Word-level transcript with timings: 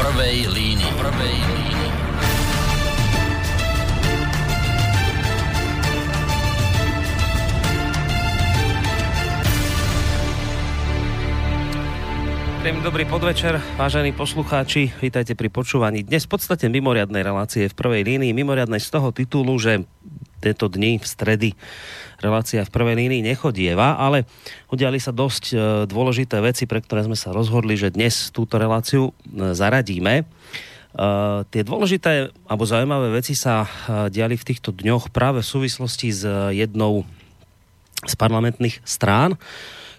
prvej 0.00 0.48
línii. 0.48 0.92
Prvej 0.96 1.36
línii. 1.36 1.88
Dobrý 12.80 13.04
podvečer, 13.04 13.60
vážení 13.76 14.16
poslucháči, 14.16 14.88
vítajte 15.04 15.36
pri 15.36 15.52
počúvaní. 15.52 16.00
Dnes 16.00 16.24
v 16.24 16.32
podstate 16.32 16.72
mimoriadnej 16.72 17.20
relácie 17.20 17.68
v 17.68 17.76
prvej 17.76 18.02
línii, 18.08 18.32
mimoriadnej 18.32 18.80
z 18.80 18.88
toho 18.88 19.12
titulu, 19.12 19.52
že 19.60 19.84
tieto 20.40 20.72
dni 20.72 20.96
v 20.96 21.04
stredy 21.04 21.48
relácia 22.20 22.62
v 22.62 22.70
prvej 22.70 22.94
línii 23.00 23.24
nechodieva, 23.24 23.96
ale 23.96 24.28
udiali 24.68 25.00
sa 25.00 25.10
dosť 25.10 25.44
e, 25.50 25.56
dôležité 25.88 26.38
veci, 26.44 26.68
pre 26.68 26.84
ktoré 26.84 27.08
sme 27.08 27.16
sa 27.16 27.32
rozhodli, 27.32 27.74
že 27.74 27.90
dnes 27.90 28.28
túto 28.30 28.60
reláciu 28.60 29.10
e, 29.10 29.56
zaradíme. 29.56 30.28
Uh, 30.90 31.46
tie 31.54 31.62
dôležité 31.62 32.34
alebo 32.50 32.66
zaujímavé 32.66 33.14
veci 33.14 33.38
sa 33.38 33.62
uh, 33.62 34.10
diali 34.10 34.34
v 34.34 34.42
týchto 34.42 34.74
dňoch 34.74 35.14
práve 35.14 35.38
v 35.38 35.46
súvislosti 35.46 36.10
s 36.10 36.26
uh, 36.26 36.50
jednou 36.50 37.06
z 38.02 38.18
parlamentných 38.18 38.82
strán. 38.82 39.38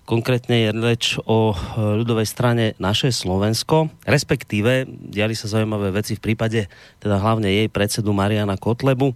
Konkrétne 0.03 0.67
je 0.67 0.69
reč 0.83 1.15
o 1.23 1.55
ľudovej 1.79 2.27
strane 2.27 2.75
naše 2.75 3.15
Slovensko, 3.15 3.87
respektíve 4.03 4.83
diali 4.89 5.31
sa 5.31 5.47
zaujímavé 5.47 5.95
veci 5.95 6.19
v 6.19 6.27
prípade 6.27 6.67
teda 6.99 7.23
hlavne 7.23 7.47
jej 7.47 7.71
predsedu 7.71 8.11
Mariana 8.11 8.59
Kotlebu. 8.59 9.15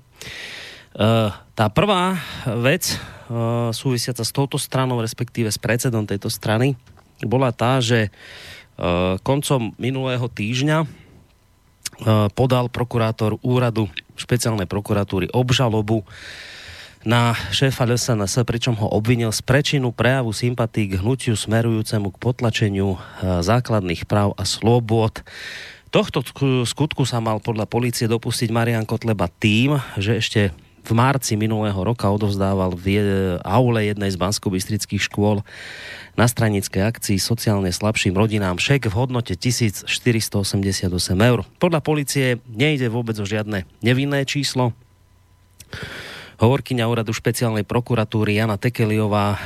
Tá 1.56 1.72
prvá 1.72 2.20
vec 2.60 3.00
súvisiaca 3.72 4.28
s 4.28 4.36
touto 4.36 4.60
stranou, 4.60 5.00
respektíve 5.00 5.48
s 5.48 5.56
predsedom 5.56 6.04
tejto 6.04 6.28
strany, 6.28 6.76
bola 7.24 7.56
tá, 7.56 7.80
že 7.80 8.12
koncom 9.24 9.72
minulého 9.80 10.28
týždňa 10.28 10.84
podal 12.36 12.68
prokurátor 12.68 13.40
úradu 13.40 13.88
špeciálnej 14.20 14.68
prokuratúry 14.68 15.32
obžalobu 15.32 16.04
na 17.08 17.32
šéfa 17.56 17.88
LSNS, 17.88 18.44
pričom 18.44 18.76
ho 18.76 18.92
obvinil 18.92 19.32
z 19.32 19.40
prečinu 19.40 19.96
prejavu 19.96 20.36
sympatí 20.36 20.92
k 20.92 21.00
hnutiu 21.00 21.40
smerujúcemu 21.40 22.12
k 22.12 22.20
potlačeniu 22.20 23.00
základných 23.24 24.04
práv 24.04 24.36
a 24.36 24.44
slobôd. 24.44 25.24
Tohto 25.88 26.20
skutku 26.68 27.08
sa 27.08 27.24
mal 27.24 27.40
podľa 27.40 27.64
policie 27.64 28.12
dopustiť 28.12 28.52
Marian 28.52 28.84
Kotleba 28.84 29.32
tým, 29.32 29.80
že 29.96 30.20
ešte 30.20 30.52
v 30.86 30.92
marci 30.94 31.34
minulého 31.34 31.78
roka 31.82 32.06
odovzdával 32.14 32.78
v 32.78 32.86
aule 33.42 33.90
jednej 33.90 34.14
z 34.14 34.18
bansko 34.22 34.54
škôl 35.02 35.42
na 36.16 36.30
stranickej 36.30 36.86
akcii 36.86 37.18
sociálne 37.20 37.74
slabším 37.74 38.16
rodinám 38.16 38.62
šek 38.62 38.88
v 38.88 38.94
hodnote 38.94 39.34
1488 39.36 39.90
eur. 41.20 41.40
Podľa 41.60 41.82
policie 41.84 42.40
nejde 42.48 42.88
vôbec 42.88 43.18
o 43.20 43.26
žiadne 43.26 43.68
nevinné 43.84 44.24
číslo. 44.24 44.72
Hovorkyňa 46.40 46.88
úradu 46.88 47.12
špeciálnej 47.16 47.64
prokuratúry 47.64 48.38
Jana 48.38 48.56
Tekeliová 48.56 49.28
eh, 49.34 49.40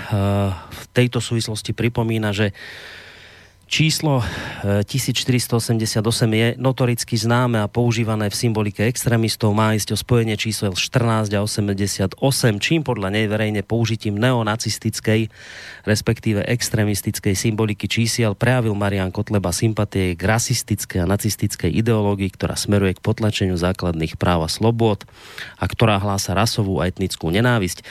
v 0.53 0.83
tejto 0.93 1.23
súvislosti 1.23 1.73
pripomína, 1.73 2.35
že 2.35 2.53
Číslo 3.69 4.25
1488 4.65 6.01
e, 6.01 6.33
je 6.33 6.47
notoricky 6.57 7.13
známe 7.13 7.61
a 7.61 7.69
používané 7.69 8.33
v 8.33 8.35
symbolike 8.35 8.81
extrémistov. 8.81 9.53
Má 9.53 9.77
ísť 9.77 9.93
o 9.93 9.97
spojenie 10.01 10.33
čísel 10.41 10.73
14 10.73 11.29
a 11.37 11.45
88, 11.45 12.17
čím 12.57 12.81
podľa 12.81 13.13
nej 13.13 13.29
verejne 13.29 13.61
použitím 13.61 14.17
neonacistickej, 14.17 15.29
respektíve 15.89 16.45
extrémistickej 16.45 17.33
symboliky 17.33 17.89
čísiel 17.89 18.37
prejavil 18.37 18.77
Marian 18.77 19.09
Kotleba 19.09 19.49
sympatie 19.49 20.13
k 20.13 20.21
rasistickej 20.21 21.01
a 21.01 21.09
nacistickej 21.09 21.73
ideológii, 21.73 22.29
ktorá 22.29 22.53
smeruje 22.53 22.93
k 22.93 23.01
potlačeniu 23.01 23.57
základných 23.57 24.21
práv 24.21 24.45
a 24.45 24.49
slobôd 24.49 25.09
a 25.57 25.65
ktorá 25.65 25.97
hlása 25.97 26.37
rasovú 26.37 26.77
a 26.77 26.85
etnickú 26.85 27.33
nenávisť. 27.33 27.81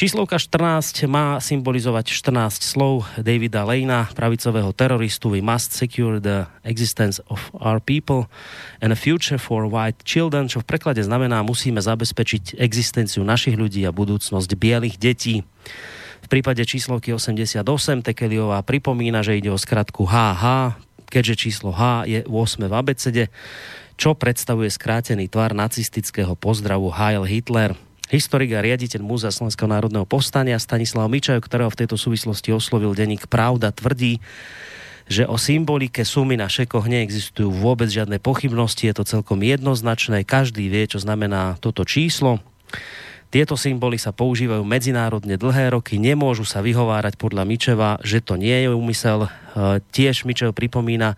Číslovka 0.00 0.40
14 0.40 1.04
má 1.04 1.36
symbolizovať 1.44 2.08
14 2.16 2.64
slov 2.64 3.04
Davida 3.20 3.68
Lejna, 3.68 4.08
pravicového 4.16 4.72
teroristu 4.72 5.28
We 5.28 5.44
must 5.44 5.76
secure 5.76 6.16
the 6.16 6.48
existence 6.64 7.20
of 7.28 7.52
our 7.60 7.78
people 7.78 8.32
and 8.80 8.90
a 8.90 8.98
future 8.98 9.36
for 9.36 9.68
white 9.68 10.00
children, 10.08 10.48
čo 10.48 10.64
v 10.64 10.68
preklade 10.72 11.04
znamená 11.04 11.44
musíme 11.44 11.84
zabezpečiť 11.84 12.56
existenciu 12.56 13.20
našich 13.22 13.60
ľudí 13.60 13.84
a 13.84 13.92
budúcnosť 13.92 14.50
bielých 14.56 14.96
detí. 14.96 15.44
Prípade 16.32 16.64
číslovky 16.64 17.12
88 17.12 17.60
Tekeliová 18.00 18.64
pripomína, 18.64 19.20
že 19.20 19.36
ide 19.36 19.52
o 19.52 19.60
skratku 19.60 20.08
HH, 20.08 20.72
keďže 21.12 21.34
číslo 21.36 21.76
H 21.76 22.08
je 22.08 22.24
8 22.24 22.32
v 22.56 22.72
abecede, 22.72 23.24
čo 24.00 24.16
predstavuje 24.16 24.72
skrátený 24.72 25.28
tvar 25.28 25.52
nacistického 25.52 26.32
pozdravu 26.32 26.88
Heil 26.88 27.28
Hitler. 27.28 27.76
Historik 28.08 28.56
a 28.56 28.64
riaditeľ 28.64 29.04
Múzea 29.04 29.28
Slovenského 29.28 29.68
národného 29.68 30.08
povstania 30.08 30.56
Stanislav 30.56 31.12
Mičaj, 31.12 31.36
ktorého 31.36 31.68
v 31.68 31.84
tejto 31.84 32.00
súvislosti 32.00 32.48
oslovil 32.48 32.96
denník 32.96 33.28
Pravda, 33.28 33.68
tvrdí, 33.68 34.16
že 35.12 35.28
o 35.28 35.36
symbolike 35.36 36.00
sumy 36.00 36.40
na 36.40 36.48
šekoch 36.48 36.88
neexistujú 36.88 37.52
vôbec 37.52 37.92
žiadne 37.92 38.16
pochybnosti, 38.16 38.88
je 38.88 38.96
to 38.96 39.04
celkom 39.04 39.44
jednoznačné, 39.44 40.24
každý 40.24 40.72
vie, 40.72 40.88
čo 40.88 40.96
znamená 40.96 41.60
toto 41.60 41.84
číslo. 41.84 42.40
Tieto 43.32 43.56
symboly 43.56 43.96
sa 43.96 44.12
používajú 44.12 44.60
medzinárodne 44.60 45.40
dlhé 45.40 45.72
roky, 45.72 45.96
nemôžu 45.96 46.44
sa 46.44 46.60
vyhovárať 46.60 47.16
podľa 47.16 47.48
Mičeva, 47.48 47.96
že 48.04 48.20
to 48.20 48.36
nie 48.36 48.52
je 48.52 48.68
úmysel. 48.68 49.24
E, 49.24 49.28
tiež 49.80 50.28
Mičev 50.28 50.52
pripomína, 50.52 51.16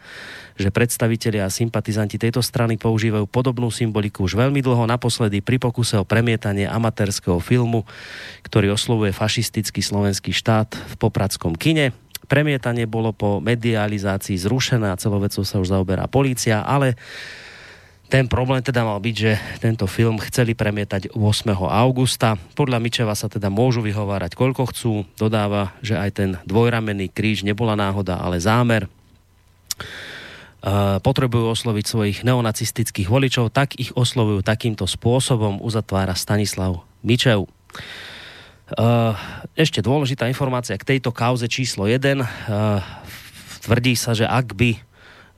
že 0.55 0.71
predstavitelia 0.71 1.43
a 1.43 1.51
sympatizanti 1.51 2.15
tejto 2.15 2.39
strany 2.39 2.79
používajú 2.79 3.27
podobnú 3.27 3.67
symboliku 3.75 4.31
už 4.31 4.39
veľmi 4.39 4.63
dlho, 4.63 4.87
naposledy 4.87 5.43
pri 5.43 5.59
pokuse 5.59 5.99
o 5.99 6.07
premietanie 6.07 6.71
amatérskeho 6.71 7.43
filmu, 7.43 7.83
ktorý 8.47 8.79
oslovuje 8.79 9.11
fašistický 9.11 9.83
slovenský 9.83 10.31
štát 10.31 10.71
v 10.71 10.95
popradskom 10.95 11.59
kine. 11.59 11.91
Premietanie 12.31 12.87
bolo 12.87 13.11
po 13.11 13.43
medializácii 13.43 14.39
zrušené 14.39 14.87
a 14.87 15.01
celou 15.03 15.19
vecou 15.19 15.43
sa 15.43 15.59
už 15.59 15.75
zaoberá 15.75 16.07
polícia, 16.07 16.63
ale 16.63 16.95
ten 18.09 18.28
problém 18.31 18.60
teda 18.60 18.84
mal 18.84 19.00
byť, 19.00 19.16
že 19.16 19.32
tento 19.59 19.88
film 19.88 20.20
chceli 20.22 20.53
premietať 20.53 21.16
8. 21.16 21.50
augusta. 21.56 22.37
Podľa 22.54 22.78
Mičeva 22.78 23.16
sa 23.16 23.26
teda 23.26 23.48
môžu 23.48 23.81
vyhovárať 23.81 24.37
koľko 24.38 24.62
chcú. 24.70 24.92
Dodáva, 25.16 25.75
že 25.81 25.98
aj 25.98 26.10
ten 26.15 26.31
dvojramenný 26.47 27.10
kríž 27.10 27.42
nebola 27.42 27.75
náhoda, 27.75 28.20
ale 28.20 28.38
zámer. 28.38 28.87
Potrebujú 31.04 31.53
osloviť 31.53 31.84
svojich 31.84 32.19
neonacistických 32.25 33.09
voličov, 33.12 33.53
tak 33.53 33.76
ich 33.76 33.92
oslovujú 33.92 34.41
takýmto 34.41 34.88
spôsobom, 34.88 35.60
uzatvára 35.60 36.16
Stanislav 36.16 36.81
Mičev. 37.04 37.44
Eh, 38.65 39.12
ešte 39.60 39.84
dôležitá 39.84 40.25
informácia 40.25 40.72
k 40.81 40.97
tejto 40.97 41.12
kauze 41.12 41.44
číslo 41.53 41.84
1. 41.84 42.25
Eh, 42.25 42.81
tvrdí 43.60 43.92
sa, 43.92 44.16
že 44.16 44.25
ak 44.25 44.56
by 44.56 44.81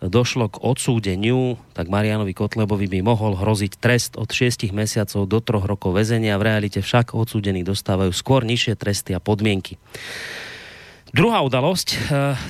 došlo 0.01 0.53
k 0.53 0.61
odsúdeniu, 0.61 1.57
tak 1.73 1.89
Marianovi 1.89 2.37
Kotlebovi 2.37 2.85
by 2.89 3.01
mohol 3.01 3.33
hroziť 3.37 3.73
trest 3.81 4.13
od 4.21 4.29
6 4.29 4.69
mesiacov 4.77 5.25
do 5.25 5.39
3 5.41 5.65
rokov 5.65 5.97
väzenia. 5.97 6.37
V 6.37 6.47
realite 6.47 6.85
však 6.85 7.17
odsúdení 7.17 7.65
dostávajú 7.65 8.13
skôr 8.13 8.45
nižšie 8.45 8.77
tresty 8.77 9.17
a 9.17 9.21
podmienky. 9.21 9.81
Druhá 11.17 11.41
udalosť, 11.41 11.89
e, 11.89 11.97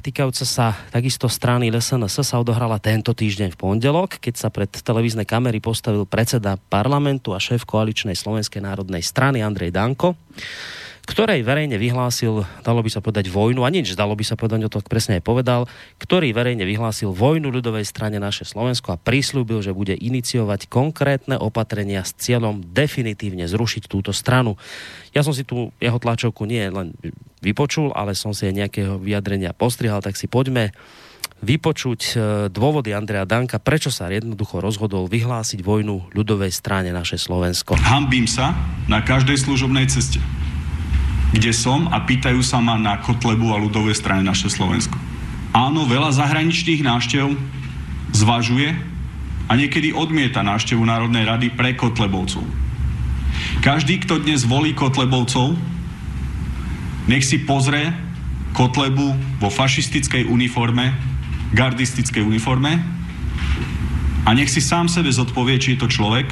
týkajúca 0.03 0.43
sa 0.43 0.75
takisto 0.91 1.31
strany 1.31 1.71
LSNS, 1.71 2.27
sa 2.27 2.43
odohrala 2.43 2.83
tento 2.83 3.15
týždeň 3.15 3.55
v 3.55 3.61
pondelok, 3.63 4.19
keď 4.19 4.35
sa 4.35 4.49
pred 4.51 4.67
televízne 4.67 5.23
kamery 5.23 5.63
postavil 5.63 6.03
predseda 6.03 6.59
parlamentu 6.67 7.31
a 7.31 7.39
šéf 7.39 7.63
koaličnej 7.63 8.19
Slovenskej 8.19 8.65
národnej 8.65 9.07
strany 9.07 9.39
Andrej 9.45 9.71
Danko 9.71 10.19
ktorej 11.07 11.47
verejne 11.47 11.79
vyhlásil, 11.79 12.43
dalo 12.67 12.83
by 12.83 12.91
sa 12.91 12.99
povedať 12.99 13.31
vojnu, 13.31 13.63
a 13.63 13.71
nič, 13.71 13.95
dalo 13.95 14.19
by 14.19 14.27
sa 14.27 14.35
povedať, 14.35 14.67
o 14.67 14.71
to 14.71 14.83
presne 14.83 15.17
aj 15.17 15.23
povedal, 15.23 15.71
ktorý 16.03 16.35
verejne 16.35 16.67
vyhlásil 16.67 17.15
vojnu 17.15 17.55
ľudovej 17.55 17.87
strane 17.87 18.19
naše 18.19 18.43
Slovensko 18.43 18.91
a 18.91 19.01
prislúbil, 19.01 19.63
že 19.63 19.71
bude 19.71 19.95
iniciovať 19.95 20.67
konkrétne 20.67 21.39
opatrenia 21.39 22.03
s 22.03 22.11
cieľom 22.19 22.59
definitívne 22.75 23.47
zrušiť 23.47 23.87
túto 23.87 24.11
stranu. 24.11 24.59
Ja 25.15 25.23
som 25.23 25.31
si 25.31 25.47
tu 25.47 25.71
jeho 25.79 26.03
tlačovku 26.03 26.43
nie 26.43 26.67
len 26.67 26.99
vypočul, 27.39 27.95
ale 27.95 28.19
som 28.19 28.35
si 28.35 28.51
aj 28.51 28.67
nejakého 28.67 28.99
vyjadrenia 28.99 29.55
postrihal, 29.55 30.03
tak 30.03 30.19
si 30.19 30.27
poďme 30.27 30.75
vypočuť 31.37 32.01
e, 32.03 32.15
dôvody 32.49 32.97
Andrea 32.97 33.29
Danka, 33.29 33.61
prečo 33.61 33.93
sa 33.93 34.09
jednoducho 34.09 34.59
rozhodol 34.59 35.07
vyhlásiť 35.07 35.61
vojnu 35.61 36.11
ľudovej 36.17 36.51
strane 36.51 36.91
naše 36.91 37.21
Slovensko. 37.21 37.77
Hambím 37.79 38.27
sa 38.27 38.57
na 38.91 39.05
každej 39.05 39.37
služobnej 39.39 39.87
ceste 39.87 40.19
kde 41.35 41.51
som 41.51 41.91
a 41.91 42.03
pýtajú 42.05 42.43
sa 42.45 42.63
ma 42.63 42.79
na 42.79 42.99
Kotlebu 43.03 43.51
a 43.55 43.63
ľudovej 43.63 43.99
strane 43.99 44.23
naše 44.23 44.47
Slovensko. 44.47 44.95
Áno, 45.57 45.89
veľa 45.89 46.13
zahraničných 46.13 46.85
návštev 46.85 47.33
zvažuje 48.13 48.77
a 49.47 49.53
niekedy 49.55 49.95
odmieta 49.95 50.45
návštevu 50.45 50.83
Národnej 50.85 51.25
rady 51.25 51.49
pre 51.55 51.75
Kotlebovcov. 51.75 52.45
Každý, 53.63 54.03
kto 54.05 54.23
dnes 54.23 54.45
volí 54.45 54.77
Kotlebovcov, 54.77 55.57
nech 57.07 57.25
si 57.25 57.43
pozrie 57.43 57.95
Kotlebu 58.53 59.41
vo 59.41 59.49
fašistickej 59.49 60.27
uniforme, 60.27 60.93
gardistickej 61.55 62.27
uniforme 62.27 62.97
A 64.27 64.35
nech 64.35 64.51
si 64.51 64.59
sám 64.59 64.91
sebe 64.91 65.07
zodpovie, 65.15 65.55
či 65.63 65.79
je 65.79 65.87
to 65.87 65.89
človek, 65.89 66.27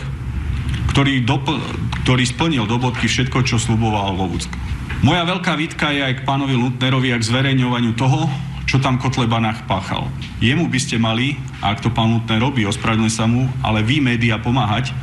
ktorý, 0.91 1.23
dopl- 1.23 1.63
ktorý 2.03 2.27
splnil 2.27 2.67
do 2.67 2.83
bodky 2.83 3.07
všetko, 3.07 3.47
čo 3.47 3.63
sluboval 3.63 4.19
vo 4.19 4.27
Vúcku. 4.27 4.59
Moja 5.05 5.21
veľká 5.29 5.53
výtka 5.61 5.93
je 5.93 6.01
aj 6.01 6.15
k 6.17 6.25
pánovi 6.25 6.57
Lutnerovi 6.57 7.13
a 7.13 7.21
k 7.21 7.29
zverejňovaniu 7.29 7.93
toho, 7.93 8.25
čo 8.65 8.81
tam 8.81 8.97
Kotleba 8.97 9.37
nachpáchal. 9.37 10.09
Jemu 10.41 10.65
by 10.73 10.81
ste 10.81 10.97
mali, 10.97 11.37
ak 11.61 11.85
to 11.85 11.93
pán 11.93 12.09
Lutner 12.09 12.41
robí, 12.41 12.65
ospravedlňujem 12.65 13.13
sa 13.13 13.29
mu, 13.29 13.45
ale 13.61 13.85
vy 13.85 14.01
média 14.01 14.41
pomáhať 14.41 14.97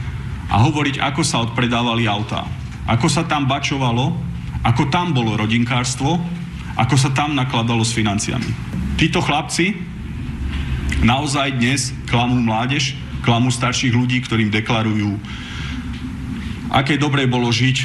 a 0.50 0.57
hovoriť, 0.57 0.98
ako 1.06 1.21
sa 1.21 1.45
odpredávali 1.45 2.09
autá. 2.09 2.50
Ako 2.89 3.13
sa 3.13 3.30
tam 3.30 3.45
bačovalo, 3.45 4.18
ako 4.65 4.89
tam 4.89 5.13
bolo 5.13 5.38
rodinkárstvo, 5.38 6.18
ako 6.81 6.95
sa 6.98 7.13
tam 7.13 7.38
nakladalo 7.38 7.86
s 7.86 7.94
financiami. 7.94 8.50
Títo 8.98 9.21
chlapci 9.21 9.77
naozaj 11.06 11.62
dnes 11.62 11.94
klamú 12.09 12.42
mládež, 12.42 12.98
klamú 13.21 13.53
starších 13.53 13.94
ľudí, 13.94 14.18
ktorým 14.25 14.50
deklarujú, 14.50 15.13
aké 16.74 16.98
dobre 16.98 17.30
bolo 17.30 17.53
žiť 17.53 17.77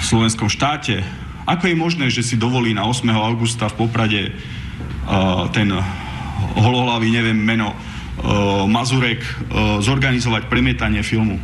v 0.00 0.04
slovenskom 0.08 0.48
štáte, 0.48 1.04
ako 1.48 1.64
je 1.72 1.76
možné, 1.80 2.06
že 2.12 2.20
si 2.20 2.36
dovolí 2.36 2.76
na 2.76 2.84
8. 2.84 3.08
augusta 3.08 3.72
v 3.72 3.88
Poprade 3.88 4.20
uh, 4.28 5.48
ten 5.48 5.72
holohlavý, 6.60 7.08
neviem 7.08 7.40
meno, 7.40 7.72
uh, 7.72 8.68
Mazurek 8.68 9.24
uh, 9.24 9.80
zorganizovať 9.80 10.52
premietanie 10.52 11.00
filmu. 11.00 11.40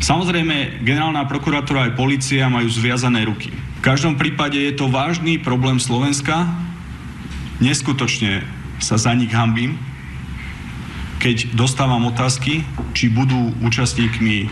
Samozrejme, 0.00 0.84
generálna 0.84 1.24
prokuratúra 1.24 1.88
aj 1.88 1.96
policia 1.96 2.48
majú 2.52 2.68
zviazané 2.68 3.24
ruky. 3.24 3.52
V 3.52 3.80
každom 3.84 4.20
prípade 4.20 4.60
je 4.60 4.76
to 4.76 4.92
vážny 4.92 5.40
problém 5.40 5.80
Slovenska. 5.80 6.48
Neskutočne 7.60 8.44
sa 8.80 8.96
za 8.96 9.12
nich 9.12 9.32
hambím, 9.32 9.76
keď 11.20 11.52
dostávam 11.52 12.08
otázky, 12.08 12.64
či 12.96 13.12
budú 13.12 13.52
účastníkmi 13.60 14.48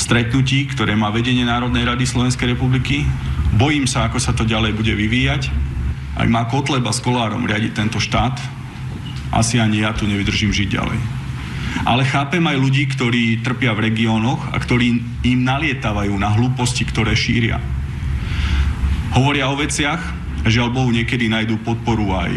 stretnutí, 0.00 0.64
ktoré 0.72 0.96
má 0.96 1.12
vedenie 1.12 1.44
Národnej 1.44 1.84
rady 1.84 2.08
Slovenskej 2.08 2.56
republiky. 2.56 3.04
Bojím 3.60 3.84
sa, 3.84 4.08
ako 4.08 4.16
sa 4.16 4.32
to 4.32 4.48
ďalej 4.48 4.72
bude 4.72 4.96
vyvíjať. 4.96 5.52
Ak 6.16 6.28
má 6.32 6.48
Kotleba 6.48 6.88
s 6.90 7.04
Kolárom 7.04 7.44
riadiť 7.44 7.72
tento 7.76 8.00
štát, 8.00 8.40
asi 9.30 9.60
ani 9.60 9.84
ja 9.84 9.92
tu 9.92 10.08
nevydržím 10.08 10.50
žiť 10.50 10.68
ďalej. 10.72 11.00
Ale 11.86 12.02
chápem 12.02 12.42
aj 12.42 12.56
ľudí, 12.58 12.88
ktorí 12.90 13.44
trpia 13.46 13.76
v 13.76 13.92
regiónoch 13.92 14.50
a 14.50 14.56
ktorí 14.58 14.90
im 15.22 15.40
nalietávajú 15.46 16.16
na 16.18 16.32
hlúposti, 16.34 16.82
ktoré 16.82 17.14
šíria. 17.14 17.62
Hovoria 19.14 19.52
o 19.52 19.54
veciach, 19.54 20.00
žiaľ 20.48 20.72
Bohu 20.74 20.90
niekedy 20.90 21.30
nájdú 21.30 21.62
podporu 21.62 22.10
aj 22.16 22.32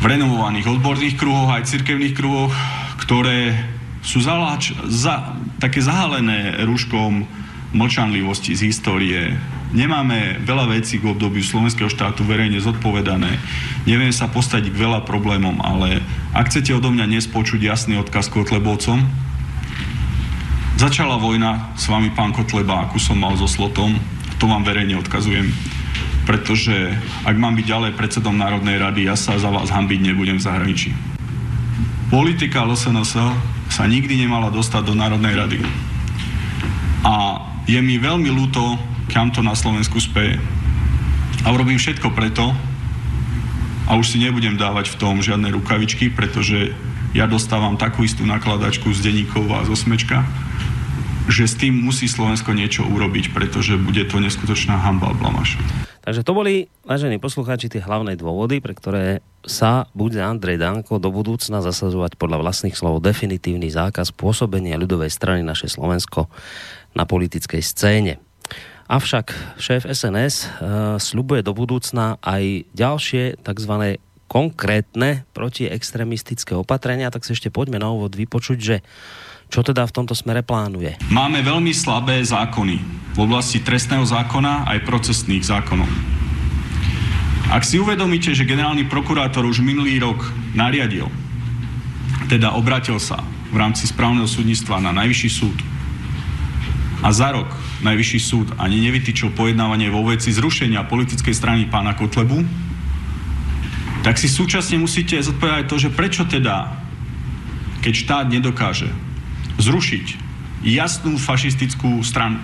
v 0.00 0.04
renovovaných 0.04 0.68
odborných 0.78 1.16
kruhoch, 1.18 1.50
aj 1.52 1.68
cirkevných 1.68 2.14
kruhoch, 2.16 2.52
ktoré 3.04 3.52
sú 4.06 4.22
zaláč, 4.22 4.70
za, 4.86 5.34
také 5.58 5.82
zahalené 5.82 6.62
rúškom 6.62 7.26
mlčanlivosti 7.74 8.54
z 8.54 8.70
histórie. 8.70 9.34
Nemáme 9.74 10.38
veľa 10.46 10.70
vecí 10.70 11.02
k 11.02 11.10
obdobiu 11.10 11.42
slovenského 11.42 11.90
štátu 11.90 12.22
verejne 12.22 12.62
zodpovedané. 12.62 13.42
Neviem 13.82 14.14
sa 14.14 14.30
postaviť 14.30 14.70
k 14.70 14.78
veľa 14.78 15.02
problémom, 15.02 15.58
ale 15.58 15.98
ak 16.30 16.54
chcete 16.54 16.70
odo 16.70 16.94
mňa 16.94 17.10
dnes 17.10 17.26
počuť 17.26 17.58
jasný 17.58 17.98
odkaz 17.98 18.30
Kotlebovcom, 18.30 19.02
začala 20.78 21.18
vojna 21.18 21.74
s 21.74 21.90
vami, 21.90 22.14
pán 22.14 22.30
Kotleba, 22.30 22.86
akú 22.86 23.02
som 23.02 23.18
mal 23.18 23.34
so 23.34 23.50
Slotom, 23.50 23.98
to 24.38 24.46
vám 24.46 24.62
verejne 24.62 24.94
odkazujem 25.02 25.50
pretože 26.26 26.74
ak 27.22 27.38
mám 27.38 27.54
byť 27.54 27.66
ďalej 27.70 27.92
predsedom 27.94 28.34
Národnej 28.34 28.82
rady, 28.82 29.06
ja 29.06 29.14
sa 29.14 29.38
za 29.38 29.46
vás 29.46 29.70
hambiť 29.70 30.10
nebudem 30.10 30.42
v 30.42 30.46
zahraničí. 30.50 30.90
Politika 32.10 32.66
LSNS 32.66 33.14
sa 33.70 33.84
nikdy 33.86 34.26
nemala 34.26 34.50
dostať 34.50 34.82
do 34.86 34.94
Národnej 34.94 35.34
rady. 35.34 35.58
A 37.06 37.42
je 37.66 37.78
mi 37.82 37.98
veľmi 37.98 38.30
ľúto, 38.30 38.62
kam 39.10 39.30
to 39.30 39.42
na 39.42 39.54
Slovensku 39.54 39.98
speje. 39.98 40.38
A 41.46 41.54
urobím 41.54 41.78
všetko 41.78 42.10
preto, 42.14 42.50
a 43.86 43.94
už 43.94 44.10
si 44.10 44.18
nebudem 44.18 44.58
dávať 44.58 44.90
v 44.90 44.98
tom 44.98 45.22
žiadne 45.22 45.46
rukavičky, 45.54 46.10
pretože 46.10 46.74
ja 47.14 47.30
dostávam 47.30 47.78
takú 47.78 48.02
istú 48.02 48.26
nakladačku 48.26 48.90
z 48.90 48.98
denníkov 49.08 49.46
a 49.54 49.62
z 49.62 49.70
osmečka, 49.72 50.26
že 51.26 51.50
s 51.50 51.58
tým 51.58 51.74
musí 51.74 52.06
Slovensko 52.06 52.54
niečo 52.54 52.86
urobiť, 52.86 53.34
pretože 53.34 53.78
bude 53.78 54.06
to 54.06 54.22
neskutočná 54.22 54.78
hamba 54.78 55.10
a 55.10 55.18
blamaš. 55.18 55.58
Takže 56.06 56.22
to 56.22 56.38
boli, 56.38 56.70
vážení 56.86 57.18
poslucháči, 57.18 57.66
tie 57.66 57.82
hlavné 57.82 58.14
dôvody, 58.14 58.62
pre 58.62 58.78
ktoré 58.78 59.26
sa 59.42 59.90
bude 59.90 60.22
Andrej 60.22 60.62
Danko 60.62 61.02
do 61.02 61.10
budúcna 61.10 61.58
zasadzovať 61.58 62.14
podľa 62.14 62.46
vlastných 62.46 62.78
slov 62.78 63.02
definitívny 63.02 63.66
zákaz 63.74 64.14
pôsobenia 64.14 64.78
ľudovej 64.78 65.10
strany 65.10 65.42
naše 65.42 65.66
Slovensko 65.66 66.30
na 66.94 67.10
politickej 67.10 67.58
scéne. 67.58 68.22
Avšak 68.86 69.58
šéf 69.58 69.82
SNS 69.82 70.34
uh, 70.46 70.48
sľubuje 71.02 71.42
do 71.42 71.50
budúcna 71.50 72.22
aj 72.22 72.70
ďalšie 72.70 73.42
tzv. 73.42 73.98
konkrétne 74.30 75.26
protiextremistické 75.34 76.54
opatrenia, 76.54 77.10
tak 77.10 77.26
si 77.26 77.34
ešte 77.34 77.50
poďme 77.50 77.82
na 77.82 77.90
úvod 77.90 78.14
vypočuť, 78.14 78.58
že 78.62 78.76
čo 79.50 79.62
teda 79.62 79.86
v 79.86 79.94
tomto 79.94 80.14
smere 80.14 80.42
plánuje? 80.42 80.98
Máme 81.10 81.40
veľmi 81.40 81.70
slabé 81.70 82.20
zákony 82.22 82.76
v 83.16 83.18
oblasti 83.24 83.64
trestného 83.64 84.04
zákona 84.04 84.68
aj 84.68 84.84
procesných 84.84 85.40
zákonov. 85.40 85.88
Ak 87.48 87.62
si 87.62 87.78
uvedomíte, 87.78 88.34
že 88.34 88.44
generálny 88.44 88.90
prokurátor 88.90 89.46
už 89.46 89.62
minulý 89.62 90.02
rok 90.02 90.18
nariadil, 90.52 91.06
teda 92.26 92.58
obratil 92.58 92.98
sa 92.98 93.22
v 93.54 93.56
rámci 93.56 93.86
správneho 93.86 94.26
súdnictva 94.26 94.82
na 94.82 94.90
najvyšší 94.90 95.30
súd 95.30 95.56
a 97.06 97.14
za 97.14 97.30
rok 97.30 97.46
najvyšší 97.86 98.18
súd 98.18 98.48
ani 98.58 98.82
nevytýčil 98.82 99.30
pojednávanie 99.32 99.88
vo 99.94 100.02
veci 100.04 100.34
zrušenia 100.34 100.90
politickej 100.90 101.32
strany 101.32 101.62
pána 101.70 101.94
Kotlebu, 101.94 102.42
tak 104.02 104.18
si 104.18 104.26
súčasne 104.26 104.82
musíte 104.82 105.14
zodpovedať 105.22 105.64
to, 105.70 105.76
že 105.78 105.94
prečo 105.94 106.26
teda, 106.26 106.82
keď 107.80 107.92
štát 107.94 108.26
nedokáže 108.26 108.90
zrušiť 109.66 110.06
jasnú 110.62 111.18
fašistickú 111.18 111.98
stranu, 112.06 112.38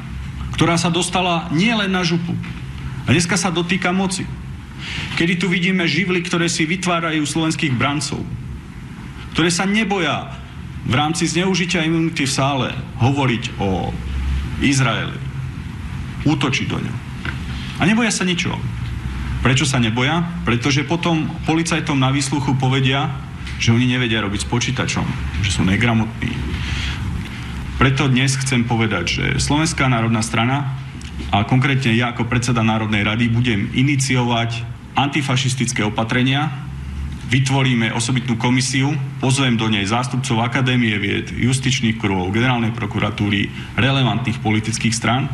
ktorá 0.59 0.75
sa 0.75 0.91
dostala 0.91 1.47
nielen 1.55 1.91
na 1.91 2.03
župu. 2.03 2.35
A 3.07 3.15
dneska 3.15 3.39
sa 3.39 3.55
dotýka 3.55 3.95
moci. 3.95 4.27
Kedy 5.15 5.39
tu 5.39 5.47
vidíme 5.47 5.87
živly, 5.87 6.23
ktoré 6.23 6.51
si 6.51 6.67
vytvárajú 6.67 7.23
slovenských 7.23 7.75
brancov, 7.75 8.23
ktoré 9.35 9.51
sa 9.51 9.63
neboja 9.63 10.35
v 10.83 10.95
rámci 10.99 11.31
zneužitia 11.31 11.87
imunity 11.87 12.27
v 12.27 12.35
sále 12.35 12.69
hovoriť 12.99 13.55
o 13.63 13.95
Izraeli, 14.59 15.19
útočiť 16.27 16.67
do 16.67 16.79
ňo. 16.83 16.95
A 17.79 17.83
neboja 17.87 18.11
sa 18.11 18.27
ničoho. 18.27 18.59
Prečo 19.43 19.67
sa 19.67 19.83
neboja? 19.83 20.23
Pretože 20.47 20.87
potom 20.87 21.27
policajtom 21.47 21.99
na 21.99 22.15
výsluchu 22.15 22.55
povedia, 22.55 23.11
že 23.59 23.75
oni 23.75 23.91
nevedia 23.91 24.23
robiť 24.23 24.47
s 24.47 24.51
počítačom, 24.51 25.07
že 25.43 25.51
sú 25.51 25.63
negramotní, 25.67 26.31
preto 27.83 28.07
dnes 28.07 28.39
chcem 28.39 28.63
povedať, 28.63 29.05
že 29.11 29.25
Slovenská 29.43 29.91
národná 29.91 30.23
strana 30.23 30.79
a 31.35 31.43
konkrétne 31.43 31.91
ja 31.91 32.15
ako 32.15 32.31
predseda 32.31 32.63
Národnej 32.63 33.03
rady 33.03 33.27
budem 33.27 33.75
iniciovať 33.75 34.63
antifašistické 34.95 35.83
opatrenia, 35.83 36.47
vytvoríme 37.27 37.91
osobitnú 37.91 38.39
komisiu, 38.39 38.95
pozvem 39.19 39.59
do 39.59 39.67
nej 39.67 39.83
zástupcov 39.83 40.47
Akadémie 40.47 40.95
vied, 40.95 41.35
justičných 41.35 41.99
kruhov, 41.99 42.31
generálnej 42.31 42.71
prokuratúry, 42.71 43.51
relevantných 43.75 44.39
politických 44.39 44.95
stran, 44.95 45.27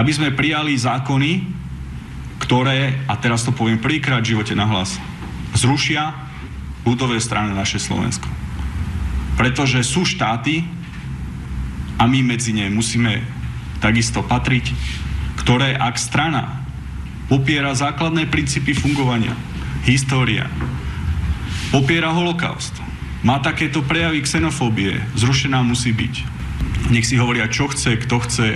aby 0.00 0.10
sme 0.16 0.32
prijali 0.32 0.80
zákony, 0.80 1.44
ktoré, 2.40 3.04
a 3.04 3.20
teraz 3.20 3.44
to 3.44 3.52
poviem 3.52 3.84
prvýkrát 3.84 4.24
v 4.24 4.32
živote 4.32 4.56
nahlas, 4.56 4.96
zrušia 5.52 6.16
ľudové 6.88 7.20
strany 7.20 7.52
naše 7.52 7.76
Slovensko. 7.76 8.32
Pretože 9.36 9.84
sú 9.84 10.08
štáty, 10.08 10.64
a 11.96 12.04
my 12.04 12.20
medzi 12.22 12.52
ne 12.52 12.68
musíme 12.68 13.24
takisto 13.80 14.24
patriť, 14.24 14.72
ktoré 15.40 15.76
ak 15.76 15.96
strana 16.00 16.64
popiera 17.26 17.74
základné 17.74 18.30
princípy 18.30 18.72
fungovania, 18.72 19.34
história, 19.84 20.46
popiera 21.74 22.14
holokaust, 22.14 22.72
má 23.26 23.42
takéto 23.42 23.82
prejavy 23.82 24.22
xenofóbie, 24.22 25.02
zrušená 25.18 25.62
musí 25.66 25.90
byť. 25.90 26.14
Nech 26.94 27.08
si 27.08 27.18
hovoria, 27.18 27.50
čo 27.50 27.66
chce, 27.66 27.98
kto 27.98 28.22
chce, 28.22 28.48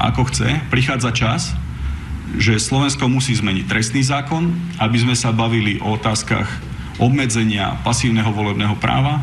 ako 0.00 0.32
chce. 0.32 0.64
Prichádza 0.72 1.10
čas, 1.12 1.42
že 2.40 2.56
Slovensko 2.56 3.06
musí 3.06 3.36
zmeniť 3.36 3.68
trestný 3.68 4.00
zákon, 4.00 4.48
aby 4.80 4.96
sme 4.96 5.14
sa 5.14 5.30
bavili 5.30 5.76
o 5.78 5.94
otázkach 5.94 6.48
obmedzenia 6.96 7.78
pasívneho 7.84 8.30
volebného 8.32 8.78
práva, 8.80 9.22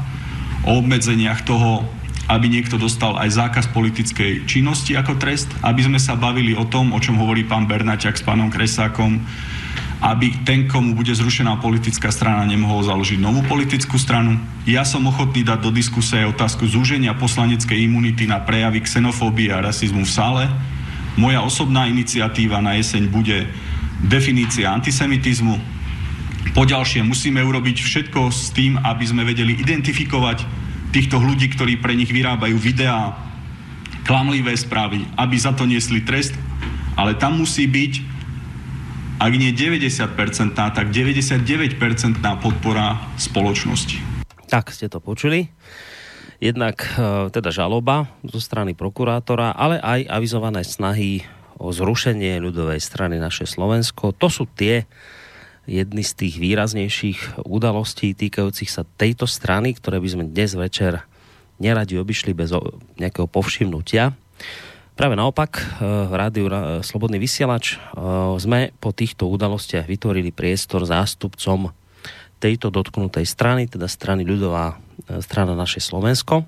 o 0.61 0.77
obmedzeniach 0.77 1.41
toho, 1.41 1.87
aby 2.29 2.45
niekto 2.51 2.77
dostal 2.77 3.17
aj 3.17 3.33
zákaz 3.33 3.65
politickej 3.73 4.45
činnosti 4.45 4.93
ako 4.93 5.17
trest, 5.17 5.49
aby 5.65 5.81
sme 5.81 5.97
sa 5.97 6.13
bavili 6.13 6.53
o 6.53 6.67
tom, 6.67 6.93
o 6.93 6.99
čom 7.01 7.17
hovorí 7.17 7.47
pán 7.47 7.65
Bernaťak 7.65 8.19
s 8.19 8.25
pánom 8.25 8.51
Kresákom, 8.51 9.23
aby 10.01 10.41
ten, 10.41 10.65
komu 10.65 10.97
bude 10.97 11.13
zrušená 11.13 11.61
politická 11.61 12.09
strana, 12.09 12.41
nemohol 12.49 12.81
založiť 12.81 13.21
novú 13.21 13.45
politickú 13.45 14.01
stranu. 14.01 14.41
Ja 14.65 14.81
som 14.81 15.05
ochotný 15.05 15.45
dať 15.45 15.61
do 15.61 15.69
diskusie 15.69 16.25
otázku 16.25 16.65
zúženia 16.65 17.13
poslaneckej 17.13 17.85
imunity 17.85 18.25
na 18.25 18.41
prejavy 18.41 18.81
xenofóbie 18.81 19.53
a 19.53 19.61
rasizmu 19.61 20.01
v 20.01 20.11
sále. 20.11 20.43
Moja 21.21 21.45
osobná 21.45 21.85
iniciatíva 21.85 22.65
na 22.65 22.81
jeseň 22.81 23.13
bude 23.13 23.45
definícia 24.01 24.73
antisemitizmu. 24.73 25.61
Poďalšie 26.57 27.05
musíme 27.05 27.37
urobiť 27.45 27.77
všetko 27.77 28.33
s 28.33 28.49
tým, 28.57 28.81
aby 28.81 29.05
sme 29.05 29.21
vedeli 29.21 29.53
identifikovať 29.61 30.41
týchto 30.91 31.17
ľudí, 31.17 31.51
ktorí 31.51 31.79
pre 31.79 31.95
nich 31.95 32.11
vyrábajú 32.11 32.55
videá, 32.59 33.15
klamlivé 34.03 34.53
správy, 34.55 35.07
aby 35.15 35.35
za 35.39 35.55
to 35.55 35.63
niesli 35.63 36.03
trest, 36.03 36.35
ale 36.99 37.15
tam 37.15 37.39
musí 37.39 37.65
byť 37.65 38.11
ak 39.21 39.33
nie 39.37 39.53
90%, 39.53 40.57
tak 40.57 40.89
99% 40.89 41.77
podpora 42.41 42.97
spoločnosti. 43.21 44.01
Tak 44.49 44.73
ste 44.73 44.89
to 44.89 44.97
počuli. 44.97 45.45
Jednak 46.41 46.81
e, 46.97 47.29
teda 47.29 47.53
žaloba 47.53 48.09
zo 48.25 48.41
strany 48.41 48.73
prokurátora, 48.73 49.53
ale 49.53 49.77
aj 49.77 50.09
avizované 50.09 50.65
snahy 50.65 51.21
o 51.61 51.69
zrušenie 51.69 52.41
ľudovej 52.41 52.81
strany 52.81 53.21
naše 53.21 53.45
Slovensko. 53.45 54.09
To 54.17 54.25
sú 54.25 54.49
tie 54.49 54.89
jedny 55.71 56.03
z 56.03 56.11
tých 56.19 56.35
výraznejších 56.35 57.47
udalostí 57.47 58.11
týkajúcich 58.11 58.67
sa 58.67 58.83
tejto 58.99 59.23
strany, 59.23 59.71
ktoré 59.71 60.03
by 60.03 60.09
sme 60.11 60.23
dnes 60.27 60.51
večer 60.59 61.07
neradi 61.63 61.95
obišli 61.95 62.35
bez 62.35 62.51
nejakého 62.99 63.31
povšimnutia. 63.31 64.11
Práve 64.99 65.15
naopak, 65.15 65.55
eh, 65.55 65.65
v 66.11 66.13
rádiu 66.13 66.45
eh, 66.51 66.83
Slobodný 66.83 67.15
vysielač 67.15 67.73
eh, 67.73 67.79
sme 68.35 68.75
po 68.83 68.91
týchto 68.91 69.31
udalostiach 69.31 69.87
vytvorili 69.87 70.35
priestor 70.35 70.83
zástupcom 70.83 71.71
tejto 72.41 72.73
dotknutej 72.73 73.23
strany, 73.23 73.69
teda 73.69 73.85
strany 73.85 74.25
ľudová 74.25 74.81
strana 75.21 75.53
naše 75.53 75.77
Slovensko. 75.77 76.41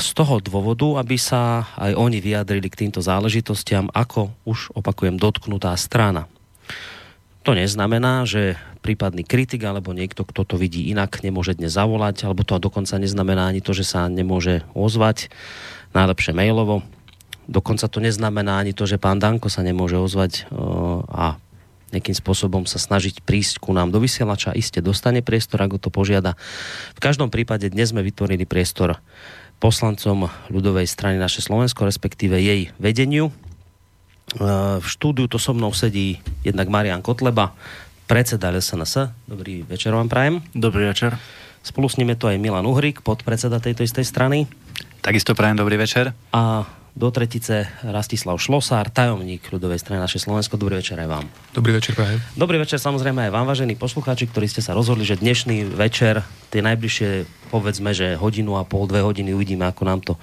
Z 0.00 0.08
toho 0.16 0.40
dôvodu, 0.40 0.96
aby 0.96 1.20
sa 1.20 1.68
aj 1.76 1.92
oni 1.92 2.24
vyjadrili 2.24 2.72
k 2.72 2.88
týmto 2.88 3.04
záležitostiam, 3.04 3.92
ako 3.92 4.32
už 4.48 4.72
opakujem, 4.72 5.20
dotknutá 5.20 5.76
strana. 5.76 6.24
To 7.48 7.56
neznamená, 7.56 8.28
že 8.28 8.60
prípadný 8.84 9.24
kritik 9.24 9.64
alebo 9.64 9.96
niekto, 9.96 10.28
kto 10.28 10.44
to 10.44 10.60
vidí 10.60 10.92
inak, 10.92 11.24
nemôže 11.24 11.56
dnes 11.56 11.72
zavolať, 11.72 12.28
alebo 12.28 12.44
to 12.44 12.60
dokonca 12.60 13.00
neznamená 13.00 13.48
ani 13.48 13.64
to, 13.64 13.72
že 13.72 13.88
sa 13.88 14.12
nemôže 14.12 14.60
ozvať 14.76 15.32
najlepšie 15.96 16.36
mailovo. 16.36 16.84
Dokonca 17.48 17.88
to 17.88 17.98
neznamená 18.04 18.60
ani 18.60 18.76
to, 18.76 18.84
že 18.84 19.00
pán 19.00 19.18
Danko 19.18 19.48
sa 19.48 19.64
nemôže 19.64 19.96
ozvať 19.96 20.46
a 21.08 21.40
nejakým 21.90 22.14
spôsobom 22.14 22.70
sa 22.70 22.78
snažiť 22.78 23.26
prísť 23.26 23.58
ku 23.58 23.74
nám 23.74 23.90
do 23.90 23.98
vysielača. 23.98 24.54
Iste 24.54 24.78
dostane 24.78 25.26
priestor, 25.26 25.58
ako 25.64 25.82
to 25.82 25.90
požiada. 25.90 26.38
V 26.94 27.02
každom 27.02 27.34
prípade 27.34 27.66
dnes 27.66 27.90
sme 27.90 28.06
vytvorili 28.06 28.46
priestor 28.46 29.02
poslancom 29.58 30.30
ľudovej 30.52 30.86
strany 30.86 31.18
naše 31.18 31.42
Slovensko, 31.42 31.88
respektíve 31.88 32.38
jej 32.38 32.70
vedeniu. 32.78 33.34
V 34.80 34.86
štúdiu 34.86 35.26
to 35.26 35.42
so 35.42 35.50
mnou 35.50 35.74
sedí 35.74 36.22
jednak 36.46 36.70
Marian 36.70 37.02
Kotleba, 37.02 37.50
predseda 38.06 38.54
LSNS. 38.54 39.26
Dobrý 39.26 39.66
večer 39.66 39.90
vám 39.90 40.06
prajem. 40.06 40.38
Dobrý 40.54 40.86
večer. 40.86 41.18
Spolu 41.62 41.90
s 41.90 41.98
ním 41.98 42.14
je 42.14 42.18
to 42.18 42.26
aj 42.30 42.38
Milan 42.38 42.66
Uhrik, 42.66 43.02
podpredseda 43.02 43.58
tejto 43.58 43.82
istej 43.82 44.06
strany. 44.06 44.46
Takisto 45.02 45.34
prajem 45.34 45.58
dobrý 45.58 45.76
večer. 45.76 46.14
A 46.32 46.62
do 46.94 47.08
tretice 47.14 47.70
Rastislav 47.86 48.36
Šlosár, 48.42 48.90
tajomník 48.90 49.46
ľudovej 49.48 49.78
strany 49.78 50.02
naše 50.02 50.18
Slovensko. 50.18 50.58
Dobrý 50.58 50.82
večer 50.82 50.98
aj 50.98 51.08
vám. 51.08 51.24
Dobrý 51.54 51.72
večer 51.74 51.94
prajem. 51.94 52.18
Dobrý 52.34 52.58
večer 52.58 52.82
samozrejme 52.82 53.30
aj 53.30 53.32
vám, 53.32 53.46
vážení 53.46 53.78
poslucháči, 53.78 54.26
ktorí 54.26 54.50
ste 54.50 54.60
sa 54.60 54.74
rozhodli, 54.74 55.06
že 55.06 55.18
dnešný 55.18 55.70
večer, 55.70 56.26
tie 56.50 56.60
najbližšie, 56.60 57.26
povedzme, 57.54 57.94
že 57.94 58.18
hodinu 58.18 58.58
a 58.58 58.66
pol, 58.66 58.90
dve 58.90 59.06
hodiny 59.06 59.30
uvidíme, 59.30 59.66
ako 59.66 59.82
nám 59.86 60.00
to 60.02 60.14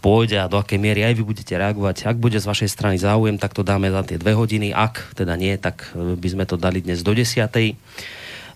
pôjde 0.00 0.40
a 0.40 0.48
do 0.48 0.56
akej 0.56 0.80
miery 0.80 1.04
aj 1.04 1.14
vy 1.16 1.22
budete 1.24 1.52
reagovať. 1.52 2.08
Ak 2.08 2.16
bude 2.16 2.40
z 2.40 2.48
vašej 2.48 2.72
strany 2.72 2.96
záujem, 2.96 3.36
tak 3.36 3.52
to 3.52 3.60
dáme 3.60 3.92
za 3.92 4.00
tie 4.04 4.16
dve 4.16 4.32
hodiny. 4.32 4.72
Ak 4.72 5.12
teda 5.12 5.36
nie, 5.36 5.52
tak 5.60 5.92
by 5.94 6.28
sme 6.32 6.44
to 6.48 6.56
dali 6.56 6.80
dnes 6.80 7.04
do 7.04 7.12
desiatej. 7.12 7.76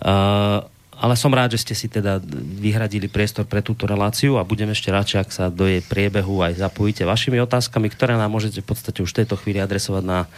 Uh, 0.00 0.64
ale 1.00 1.16
som 1.16 1.32
rád, 1.32 1.56
že 1.56 1.64
ste 1.64 1.72
si 1.72 1.88
teda 1.88 2.20
vyhradili 2.60 3.08
priestor 3.08 3.48
pre 3.48 3.64
túto 3.64 3.88
reláciu 3.88 4.36
a 4.36 4.44
budem 4.44 4.68
ešte 4.68 4.92
radšej, 4.92 5.18
ak 5.24 5.32
sa 5.32 5.48
do 5.48 5.64
jej 5.64 5.80
priebehu 5.80 6.44
aj 6.44 6.60
zapojíte 6.60 7.08
vašimi 7.08 7.40
otázkami, 7.40 7.88
ktoré 7.88 8.20
nám 8.20 8.28
môžete 8.28 8.60
v 8.60 8.68
podstate 8.68 9.00
už 9.00 9.16
v 9.16 9.24
tejto 9.24 9.40
chvíli 9.40 9.64
adresovať 9.64 10.04
na 10.04 10.28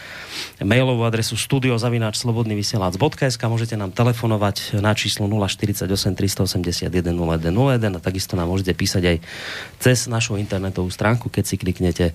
mailovú 0.62 1.02
adresu 1.02 1.34
studiozavináčslobodnyvysielac.sk 1.34 3.42
môžete 3.50 3.74
nám 3.74 3.90
telefonovať 3.90 4.78
na 4.78 4.94
číslo 4.94 5.26
048 5.26 5.90
381 5.90 6.94
0101 6.94 7.98
a 7.98 7.98
takisto 7.98 8.38
nám 8.38 8.54
môžete 8.54 8.78
písať 8.78 9.02
aj 9.02 9.18
cez 9.82 10.06
našu 10.06 10.38
internetovú 10.38 10.94
stránku, 10.94 11.26
keď 11.26 11.42
si 11.42 11.58
kliknete 11.58 12.14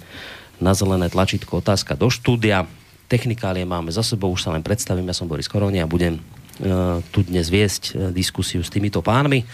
na 0.63 0.71
zelené 0.71 1.11
tlačítko 1.11 1.59
otázka 1.59 1.99
do 1.99 2.07
štúdia. 2.07 2.63
Technikálie 3.11 3.67
máme 3.67 3.91
za 3.91 4.07
sebou, 4.07 4.31
už 4.31 4.47
sa 4.47 4.55
len 4.55 4.63
predstavím, 4.63 5.11
ja 5.11 5.19
som 5.19 5.27
Boris 5.27 5.51
Koroni 5.51 5.83
a 5.83 5.87
budem 5.87 6.23
tu 7.13 7.19
dnes 7.25 7.45
viesť 7.45 7.83
e, 7.83 7.91
diskusiu 8.09 8.65
s 8.65 8.73
týmito 8.73 9.05
pánmi. 9.05 9.45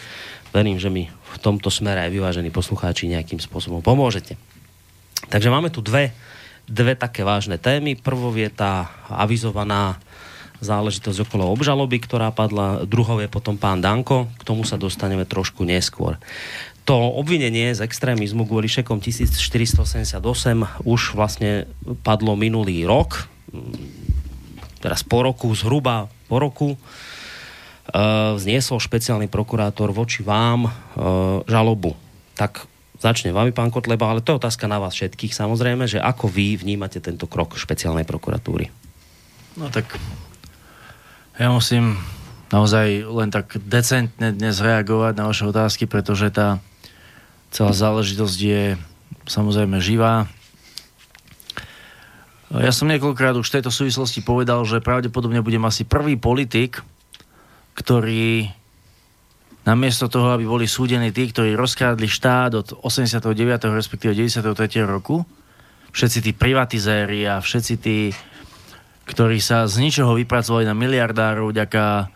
Verím, 0.53 0.77
že 0.77 0.88
mi 0.88 1.10
v 1.10 1.38
tomto 1.41 1.74
smere 1.74 2.05
aj 2.07 2.13
vyvážení 2.13 2.53
poslucháči 2.53 3.10
nejakým 3.10 3.41
spôsobom 3.41 3.81
pomôžete. 3.81 4.38
Takže 5.27 5.50
máme 5.50 5.74
tu 5.74 5.81
dve, 5.81 6.13
dve 6.69 6.93
také 6.93 7.25
vážne 7.25 7.57
témy. 7.57 7.98
Prvou 7.98 8.31
je 8.38 8.48
tá 8.53 8.91
avizovaná 9.10 9.98
záležitosť 10.63 11.27
okolo 11.27 11.51
obžaloby, 11.51 12.00
ktorá 12.00 12.31
padla. 12.31 12.88
Druhou 12.88 13.19
je 13.19 13.27
potom 13.27 13.60
pán 13.60 13.83
Danko. 13.83 14.31
K 14.39 14.43
tomu 14.48 14.63
sa 14.63 14.79
dostaneme 14.79 15.27
trošku 15.27 15.67
neskôr. 15.67 16.15
To 16.83 16.95
obvinenie 17.15 17.72
z 17.72 17.83
extrémizmu 17.83 18.43
kvôli 18.43 18.67
šekom 18.67 19.00
1488 19.00 20.19
už 20.83 21.01
vlastne 21.15 21.67
padlo 22.03 22.36
minulý 22.36 22.83
rok. 22.83 23.31
Teraz 24.84 25.00
po 25.00 25.24
roku, 25.24 25.48
zhruba 25.56 26.12
po 26.28 26.44
roku 26.44 26.75
uh, 26.75 28.36
vzniesol 28.36 28.84
špeciálny 28.84 29.32
prokurátor 29.32 29.96
voči 29.96 30.20
vám 30.28 30.68
uh, 30.68 30.74
žalobu. 31.48 31.96
Tak 32.36 32.68
začne 33.00 33.32
vami, 33.32 33.56
pán 33.56 33.72
Kotleba, 33.72 34.12
ale 34.12 34.20
to 34.20 34.36
je 34.36 34.40
otázka 34.44 34.68
na 34.68 34.84
vás 34.84 34.92
všetkých 35.00 35.32
samozrejme, 35.32 35.88
že 35.88 36.04
ako 36.04 36.28
vy 36.28 36.60
vnímate 36.60 37.00
tento 37.00 37.32
krok 37.32 37.56
špeciálnej 37.56 38.04
prokuratúry? 38.04 38.68
No 39.56 39.72
tak 39.72 39.88
ja 41.40 41.48
musím 41.48 41.96
naozaj 42.52 43.08
len 43.08 43.32
tak 43.32 43.56
decentne 43.63 44.36
dnes 44.36 44.60
reagovať 44.60 45.13
na 45.16 45.32
vaše 45.32 45.48
otázky, 45.48 45.88
pretože 45.88 46.28
tá 46.28 46.60
celá 47.56 47.72
záležitosť 47.72 48.38
je 48.38 48.63
samozrejme 49.32 49.80
živá. 49.80 50.28
Ja 52.53 52.69
som 52.69 52.86
niekoľkrát 52.86 53.33
už 53.33 53.50
v 53.50 53.55
tejto 53.57 53.74
súvislosti 53.74 54.22
povedal, 54.22 54.62
že 54.62 54.77
pravdepodobne 54.77 55.41
budem 55.41 55.65
asi 55.65 55.89
prvý 55.89 56.22
politik, 56.22 56.86
ktorý 57.74 58.45
namiesto 59.65 60.05
toho, 60.05 60.38
aby 60.38 60.45
boli 60.45 60.69
súdení 60.69 61.10
tí, 61.10 61.33
ktorí 61.33 61.57
rozkrádli 61.57 62.05
štát 62.05 62.53
od 62.53 62.67
89. 62.86 63.33
respektíve 63.74 64.13
93. 64.13 64.86
roku, 64.86 65.25
všetci 65.98 66.19
tí 66.29 66.31
privatizéri 66.38 67.25
a 67.25 67.41
všetci 67.41 67.74
tí, 67.81 68.13
ktorí 69.10 69.41
sa 69.41 69.65
z 69.65 69.81
ničoho 69.81 70.13
vypracovali 70.13 70.69
na 70.69 70.77
miliardárov 70.77 71.50
vďaka 71.50 72.13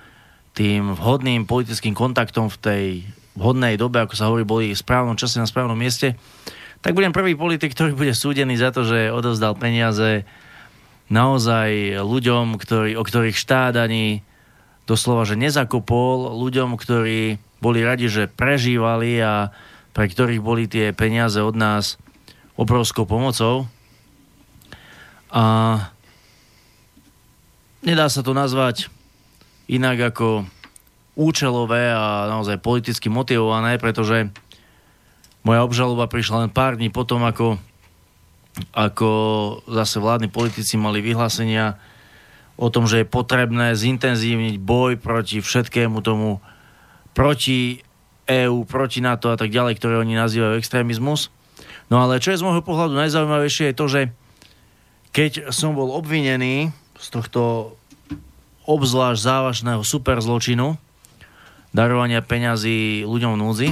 tým 0.53 0.93
vhodným 0.93 1.49
politickým 1.49 1.97
kontaktom 1.97 2.53
v 2.53 2.57
tej 2.61 2.83
vhodnej 3.33 3.73
dobe, 3.73 4.05
ako 4.05 4.13
sa 4.13 4.29
hovorí, 4.29 4.45
boli 4.45 4.65
v 4.69 4.77
správnom 4.77 5.17
čase 5.17 5.41
na 5.41 5.49
správnom 5.49 5.77
mieste, 5.77 6.13
tak 6.81 6.93
budem 6.93 7.15
prvý 7.15 7.33
politik, 7.33 7.73
ktorý 7.73 7.97
bude 7.97 8.13
súdený 8.13 8.57
za 8.57 8.69
to, 8.69 8.85
že 8.85 9.09
odovzdal 9.09 9.57
peniaze 9.57 10.27
naozaj 11.07 12.03
ľuďom, 12.03 12.59
ktorý, 12.59 12.99
o 12.99 13.03
ktorých 13.03 13.37
štát 13.37 13.79
ani 13.79 14.21
doslova, 14.87 15.27
že 15.27 15.39
nezakopol, 15.39 16.37
ľuďom, 16.37 16.79
ktorí 16.79 17.39
boli 17.59 17.79
radi, 17.81 18.07
že 18.07 18.31
prežívali 18.31 19.19
a 19.19 19.51
pre 19.91 20.05
ktorých 20.05 20.41
boli 20.43 20.69
tie 20.69 20.93
peniaze 20.93 21.41
od 21.41 21.57
nás 21.57 21.97
obrovskou 22.53 23.09
pomocou. 23.09 23.65
A 25.33 25.43
nedá 27.81 28.07
sa 28.07 28.21
to 28.21 28.31
nazvať 28.31 28.87
inak 29.67 30.13
ako 30.13 30.47
účelové 31.17 31.91
a 31.91 32.29
naozaj 32.29 32.61
politicky 32.61 33.09
motivované, 33.09 33.81
pretože 33.81 34.29
moja 35.47 35.63
obžaloba 35.63 36.11
prišla 36.11 36.43
len 36.43 36.51
pár 36.51 36.75
dní 36.75 36.91
potom, 36.91 37.23
ako, 37.23 37.55
ako 38.75 39.09
zase 39.71 40.03
vládni 40.03 40.27
politici 40.27 40.75
mali 40.75 40.99
vyhlásenia 40.99 41.79
o 42.59 42.67
tom, 42.67 42.83
že 42.83 43.05
je 43.05 43.07
potrebné 43.07 43.71
zintenzívniť 43.71 44.59
boj 44.59 44.99
proti 44.99 45.39
všetkému 45.39 46.03
tomu, 46.03 46.43
proti 47.15 47.79
EÚ, 48.27 48.67
proti 48.67 48.99
NATO 48.99 49.31
a 49.31 49.39
tak 49.39 49.55
ďalej, 49.55 49.79
ktoré 49.79 49.95
oni 50.03 50.19
nazývajú 50.19 50.59
extrémizmus. 50.59 51.31
No 51.87 52.03
ale 52.03 52.19
čo 52.19 52.35
je 52.35 52.43
z 52.43 52.43
môjho 52.43 52.59
pohľadu 52.59 52.99
najzaujímavejšie 52.99 53.71
je 53.71 53.77
to, 53.79 53.85
že 53.87 54.01
keď 55.15 55.55
som 55.55 55.71
bol 55.71 55.95
obvinený 55.95 56.75
z 56.99 57.07
tohto 57.07 57.73
obzvlášť 58.67 59.23
závažného 59.23 59.81
superzločinu, 59.87 60.75
darovania 61.71 62.19
peňazí 62.19 63.07
ľuďom 63.07 63.39
v 63.39 63.39
núdzi, 63.39 63.69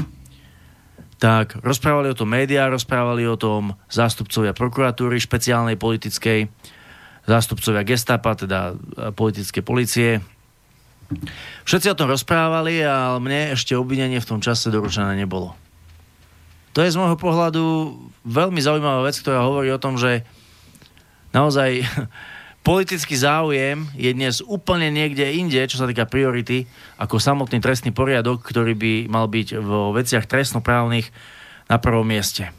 tak 1.26 1.58
rozprávali 1.66 2.14
o 2.14 2.20
tom 2.22 2.30
médiá, 2.30 2.70
rozprávali 2.70 3.26
o 3.26 3.34
tom 3.34 3.74
zástupcovia 3.90 4.54
prokuratúry 4.54 5.18
špeciálnej 5.18 5.74
politickej, 5.74 6.46
zástupcovia 7.26 7.82
gestapa, 7.82 8.38
teda 8.38 8.78
politické 9.18 9.66
policie. 9.66 10.22
Všetci 11.66 11.90
o 11.90 11.98
tom 11.98 12.14
rozprávali, 12.14 12.78
ale 12.86 13.18
mne 13.18 13.58
ešte 13.58 13.74
obvinenie 13.74 14.22
v 14.22 14.30
tom 14.30 14.38
čase 14.38 14.70
doručené 14.70 15.18
nebolo. 15.18 15.58
To 16.78 16.86
je 16.86 16.94
z 16.94 17.00
môjho 17.02 17.18
pohľadu 17.18 17.64
veľmi 18.22 18.62
zaujímavá 18.62 19.10
vec, 19.10 19.18
ktorá 19.18 19.42
hovorí 19.50 19.74
o 19.74 19.82
tom, 19.82 19.98
že 19.98 20.22
naozaj 21.34 21.82
politický 22.66 23.14
záujem 23.14 23.86
je 23.94 24.10
dnes 24.10 24.42
úplne 24.42 24.90
niekde 24.90 25.38
inde, 25.38 25.62
čo 25.70 25.78
sa 25.78 25.86
týka 25.86 26.10
priority, 26.10 26.66
ako 26.98 27.22
samotný 27.22 27.62
trestný 27.62 27.94
poriadok, 27.94 28.42
ktorý 28.42 28.74
by 28.74 28.94
mal 29.06 29.30
byť 29.30 29.62
vo 29.62 29.94
veciach 29.94 30.26
trestnoprávnych 30.26 31.14
na 31.70 31.78
prvom 31.78 32.02
mieste. 32.02 32.50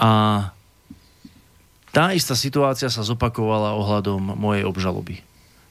A 0.00 0.08
tá 1.92 2.16
istá 2.16 2.32
situácia 2.32 2.88
sa 2.88 3.04
zopakovala 3.04 3.76
ohľadom 3.76 4.40
mojej 4.40 4.64
obžaloby. 4.64 5.20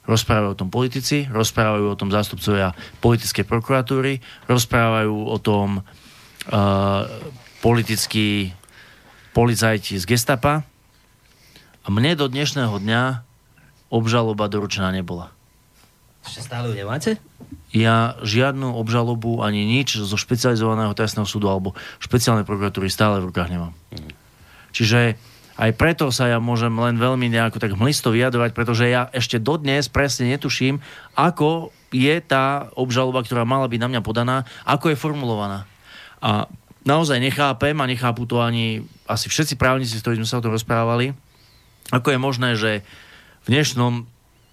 Rozprávajú 0.05 0.53
o 0.53 0.59
tom 0.61 0.69
politici, 0.69 1.25
rozprávajú 1.33 1.89
o 1.89 1.97
tom 1.97 2.13
zástupcovia 2.13 2.77
politickej 3.01 3.45
prokuratúry, 3.49 4.21
rozprávajú 4.45 5.15
o 5.33 5.37
tom 5.41 5.81
uh, 5.81 7.09
politickí 7.65 8.53
policajti 9.33 9.97
z 9.97 10.05
gestapa 10.05 10.68
a 11.89 11.93
mne 11.97 12.13
do 12.13 12.29
dnešného 12.29 12.77
dňa 12.85 13.25
obžaloba 13.89 14.45
doručená 14.45 14.93
nebola. 14.93 15.33
Ešte 16.21 16.45
stále 16.45 16.69
ju 16.69 16.77
nemáte? 16.77 17.17
Ja 17.73 18.13
žiadnu 18.21 18.77
obžalobu 18.77 19.41
ani 19.41 19.65
nič 19.65 19.97
zo 19.97 20.13
špecializovaného 20.13 20.93
trestného 20.93 21.25
súdu 21.25 21.49
alebo 21.49 21.73
špeciálnej 21.97 22.45
prokuratúry 22.45 22.93
stále 22.93 23.17
v 23.17 23.33
rukách 23.33 23.49
nemám. 23.49 23.73
Mm. 23.89 24.13
Čiže 24.69 25.17
aj 25.57 25.71
preto 25.81 26.13
sa 26.13 26.29
ja 26.29 26.37
môžem 26.37 26.69
len 26.77 27.01
veľmi 27.01 27.25
nejako 27.25 27.57
tak 27.57 27.73
hmlisto 27.73 28.13
vyjadrovať, 28.13 28.53
pretože 28.53 28.85
ja 28.85 29.09
ešte 29.09 29.41
dodnes 29.41 29.89
presne 29.89 30.29
netuším, 30.29 30.77
ako 31.17 31.73
je 31.89 32.21
tá 32.21 32.69
obžaloba, 32.77 33.25
ktorá 33.25 33.49
mala 33.49 33.65
byť 33.65 33.81
na 33.81 33.89
mňa 33.89 34.01
podaná, 34.05 34.45
ako 34.61 34.93
je 34.93 35.01
formulovaná. 35.01 35.65
A 36.21 36.45
naozaj 36.85 37.17
nechápem 37.17 37.73
a 37.81 37.89
nechápu 37.89 38.29
to 38.29 38.45
ani 38.45 38.85
asi 39.09 39.25
všetci 39.25 39.57
právnici, 39.57 39.97
s 39.97 40.05
ktorými 40.05 40.21
sme 40.21 40.29
sa 40.29 40.37
o 40.37 40.45
tom 40.45 40.53
rozprávali, 40.53 41.17
ako 41.89 42.07
je 42.13 42.19
možné, 42.19 42.49
že 42.55 42.71
v 43.45 43.47
dnešnom 43.57 44.05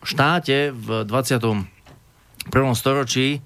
štáte 0.05 0.73
v 0.73 1.05
21. 1.05 1.67
storočí 2.73 3.45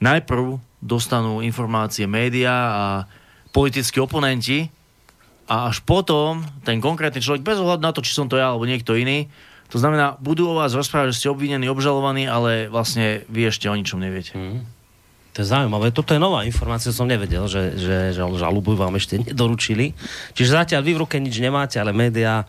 najprv 0.00 0.58
dostanú 0.82 1.44
informácie 1.44 2.08
médiá 2.10 2.54
a 2.54 2.84
politickí 3.54 4.02
oponenti 4.02 4.66
a 5.46 5.68
až 5.68 5.84
potom 5.84 6.42
ten 6.64 6.80
konkrétny 6.80 7.20
človek, 7.20 7.44
bez 7.44 7.60
ohľadu 7.60 7.82
na 7.84 7.92
to, 7.92 8.00
či 8.00 8.16
som 8.16 8.26
to 8.26 8.40
ja 8.40 8.50
alebo 8.50 8.66
niekto 8.66 8.96
iný, 8.96 9.28
to 9.72 9.80
znamená, 9.80 10.20
budú 10.20 10.52
o 10.52 10.58
vás 10.60 10.76
rozprávať, 10.76 11.16
že 11.16 11.18
ste 11.24 11.32
obvinení, 11.32 11.64
obžalovaní, 11.64 12.28
ale 12.28 12.68
vlastne 12.68 13.24
vy 13.32 13.48
ešte 13.48 13.72
o 13.72 13.74
ničom 13.76 14.04
neviete. 14.04 14.36
Mm. 14.36 14.68
To 15.32 15.40
je 15.40 15.48
zaujímavé. 15.48 15.96
Toto 15.96 16.12
je 16.12 16.20
nová 16.20 16.44
informácia, 16.44 16.92
som 16.92 17.08
nevedel, 17.08 17.48
že, 17.48 17.80
že, 17.80 17.96
že 18.12 18.20
žalubu 18.20 18.76
vám 18.76 19.00
ešte 19.00 19.24
nedoručili. 19.24 19.96
Čiže 20.36 20.60
zatiaľ 20.60 20.84
vy 20.84 20.92
v 20.92 21.00
ruke 21.08 21.16
nič 21.16 21.40
nemáte, 21.40 21.80
ale 21.80 21.96
médiá 21.96 22.44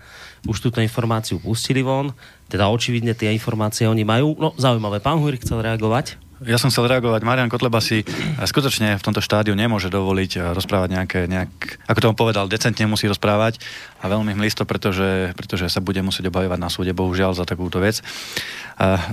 už 0.48 0.58
túto 0.60 0.84
informáciu 0.84 1.40
pustili 1.40 1.80
von. 1.82 2.12
Teda 2.52 2.68
očividne 2.68 3.16
tie 3.16 3.32
informácie 3.32 3.88
oni 3.88 4.04
majú. 4.04 4.36
No, 4.36 4.52
zaujímavé. 4.60 5.00
Pán 5.00 5.20
Hujr 5.20 5.40
chcel 5.40 5.64
reagovať? 5.64 6.20
Ja 6.44 6.60
som 6.60 6.68
chcel 6.68 6.92
reagovať. 6.92 7.24
Marian 7.24 7.48
Kotleba 7.48 7.80
si 7.80 8.04
skutočne 8.44 9.00
v 9.00 9.06
tomto 9.06 9.24
štádiu 9.24 9.56
nemôže 9.56 9.88
dovoliť 9.88 10.32
eh, 10.36 10.42
rozprávať 10.52 10.90
nejaké, 10.92 11.20
nejak, 11.32 11.52
ako 11.88 12.00
tomu 12.04 12.16
povedal, 12.20 12.52
decentne 12.52 12.84
musí 12.84 13.08
rozprávať 13.08 13.64
a 14.04 14.12
veľmi 14.12 14.36
hmlisto, 14.36 14.68
pretože, 14.68 15.32
pretože 15.40 15.72
sa 15.72 15.80
bude 15.80 16.04
musieť 16.04 16.28
obhajovať 16.28 16.60
na 16.60 16.68
súde, 16.68 16.92
bohužiaľ, 16.92 17.32
za 17.40 17.48
takúto 17.48 17.80
vec. 17.80 18.04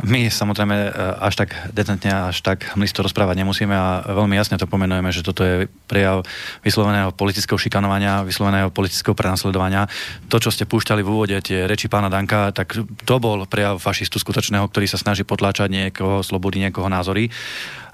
My 0.03 0.27
samozrejme 0.27 0.75
e, 0.75 0.91
až 1.21 1.45
tak 1.45 1.55
decentne, 1.71 2.33
až 2.33 2.43
tak 2.43 2.75
hmlisto 2.75 3.05
rozprávať 3.05 3.45
nemusíme 3.45 3.71
a 3.71 4.03
veľmi 4.09 4.35
jasne 4.35 4.59
to 4.59 4.67
pomenujeme, 4.67 5.13
že 5.15 5.23
toto 5.23 5.47
je 5.47 5.71
prejav 5.87 6.27
vysloveného 6.65 7.15
politického 7.15 7.61
šikanovania, 7.61 8.27
vysloveného 8.27 8.73
politického 8.75 9.15
prenasledovania. 9.15 9.87
To, 10.33 10.43
čo 10.43 10.51
ste 10.51 10.67
púšťali 10.67 11.05
v 11.05 11.13
úvode, 11.13 11.37
tie 11.45 11.69
reči 11.71 11.87
pána 11.87 12.11
Danka, 12.11 12.51
tak 12.51 12.73
to 13.05 13.15
bol 13.21 13.45
prejav 13.47 13.79
fašistu 13.79 14.17
skutočného, 14.19 14.65
ktorý 14.67 14.89
sa 14.89 14.99
snaží 14.99 15.23
potláčať 15.23 15.71
niekoho 15.71 16.25
slobody, 16.25 16.65
niekoho 16.67 16.89
názory. 16.89 17.29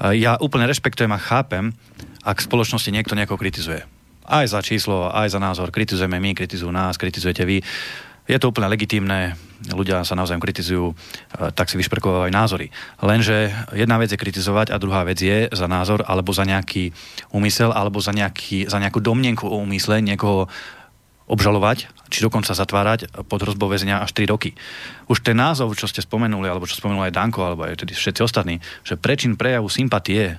Ja 0.00 0.38
úplne 0.38 0.70
rešpektujem 0.70 1.10
a 1.12 1.20
chápem, 1.20 1.74
ak 2.22 2.40
v 2.40 2.46
spoločnosti 2.46 2.94
niekto 2.94 3.18
niekoho 3.18 3.36
kritizuje 3.36 3.95
aj 4.26 4.50
za 4.50 4.60
číslo, 4.60 5.08
aj 5.08 5.32
za 5.32 5.40
názor. 5.40 5.70
Kritizujeme 5.70 6.18
my, 6.18 6.34
kritizujú 6.34 6.70
nás, 6.74 6.98
kritizujete 6.98 7.46
vy. 7.46 7.62
Je 8.26 8.38
to 8.42 8.50
úplne 8.50 8.66
legitímne, 8.66 9.38
ľudia 9.70 10.02
sa 10.02 10.18
naozaj 10.18 10.42
kritizujú, 10.42 10.90
e, 10.90 10.94
tak 11.54 11.70
si 11.70 11.78
vyšperkovajú 11.78 12.26
názory. 12.34 12.74
Lenže 12.98 13.54
jedna 13.70 14.02
vec 14.02 14.10
je 14.10 14.18
kritizovať 14.18 14.74
a 14.74 14.82
druhá 14.82 15.06
vec 15.06 15.22
je 15.22 15.46
za 15.54 15.70
názor 15.70 16.02
alebo 16.02 16.34
za 16.34 16.42
nejaký 16.42 16.90
úmysel 17.30 17.70
alebo 17.70 18.02
za, 18.02 18.10
nejaký, 18.10 18.66
za 18.66 18.82
nejakú 18.82 18.98
domnenku 18.98 19.46
o 19.46 19.62
úmysle 19.62 20.02
niekoho 20.02 20.50
obžalovať, 21.26 21.90
či 22.06 22.22
dokonca 22.22 22.54
zatvárať 22.54 23.10
pod 23.26 23.42
hrozbou 23.42 23.66
väzenia 23.66 23.98
až 23.98 24.14
3 24.14 24.30
roky. 24.30 24.54
Už 25.10 25.26
ten 25.26 25.34
názov, 25.34 25.74
čo 25.74 25.90
ste 25.90 26.02
spomenuli, 26.02 26.46
alebo 26.46 26.70
čo 26.70 26.78
spomenul 26.78 27.10
aj 27.10 27.18
Danko, 27.18 27.42
alebo 27.42 27.66
aj 27.66 27.82
tedy 27.82 27.98
všetci 27.98 28.22
ostatní, 28.22 28.62
že 28.86 28.94
prečin 28.94 29.34
prejavu 29.34 29.66
sympatie 29.66 30.38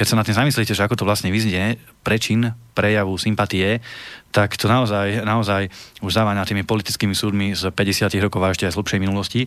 keď 0.00 0.06
sa 0.08 0.16
na 0.16 0.24
tým 0.24 0.32
zamyslíte, 0.32 0.72
že 0.72 0.80
ako 0.80 0.96
to 0.96 1.04
vlastne 1.04 1.28
vyznie, 1.28 1.76
prečin 2.00 2.56
prejavu 2.72 3.20
sympatie, 3.20 3.84
tak 4.32 4.56
to 4.56 4.64
naozaj, 4.64 5.28
naozaj 5.28 5.68
už 6.00 6.08
závaňa 6.16 6.48
tými 6.48 6.64
politickými 6.64 7.12
súdmi 7.12 7.52
z 7.52 7.68
50 7.68 8.08
rokov 8.24 8.40
a 8.40 8.48
ešte 8.48 8.64
aj 8.64 8.72
z 8.72 8.76
hlubšej 8.80 9.00
minulosti 9.04 9.44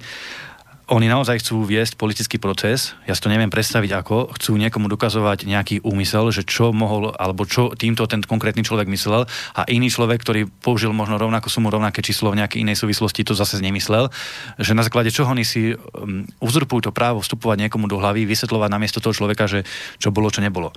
oni 0.93 1.10
naozaj 1.10 1.41
chcú 1.41 1.65
viesť 1.65 1.97
politický 1.97 2.38
proces, 2.38 2.93
ja 3.10 3.17
si 3.17 3.21
to 3.25 3.34
neviem 3.34 3.49
predstaviť 3.49 3.91
ako, 3.97 4.38
chcú 4.38 4.62
niekomu 4.62 4.86
dokazovať 4.93 5.49
nejaký 5.49 5.82
úmysel, 5.82 6.29
že 6.29 6.45
čo 6.45 6.69
mohol, 6.69 7.10
alebo 7.17 7.49
čo 7.49 7.73
týmto 7.73 8.06
ten 8.06 8.21
konkrétny 8.21 8.62
človek 8.62 8.86
myslel 8.93 9.25
a 9.58 9.62
iný 9.73 9.89
človek, 9.89 10.21
ktorý 10.21 10.45
použil 10.62 10.93
možno 10.93 11.17
rovnakú 11.17 11.49
sumu, 11.49 11.73
rovnaké 11.73 12.06
číslo 12.06 12.29
v 12.29 12.45
nejakej 12.45 12.62
inej 12.62 12.77
súvislosti, 12.77 13.25
to 13.25 13.34
zase 13.34 13.58
nemyslel, 13.58 14.13
že 14.62 14.77
na 14.77 14.86
základe 14.86 15.10
čoho 15.10 15.34
oni 15.34 15.41
si 15.41 15.73
um, 15.73 16.29
uzurpujú 16.38 16.86
to 16.86 16.91
právo 16.93 17.25
vstupovať 17.25 17.65
niekomu 17.65 17.89
do 17.89 17.97
hlavy, 17.97 18.29
vysvetľovať 18.29 18.69
namiesto 18.69 19.01
toho 19.01 19.17
človeka, 19.17 19.49
že 19.49 19.65
čo 19.97 20.13
bolo, 20.13 20.29
čo 20.29 20.45
nebolo. 20.45 20.69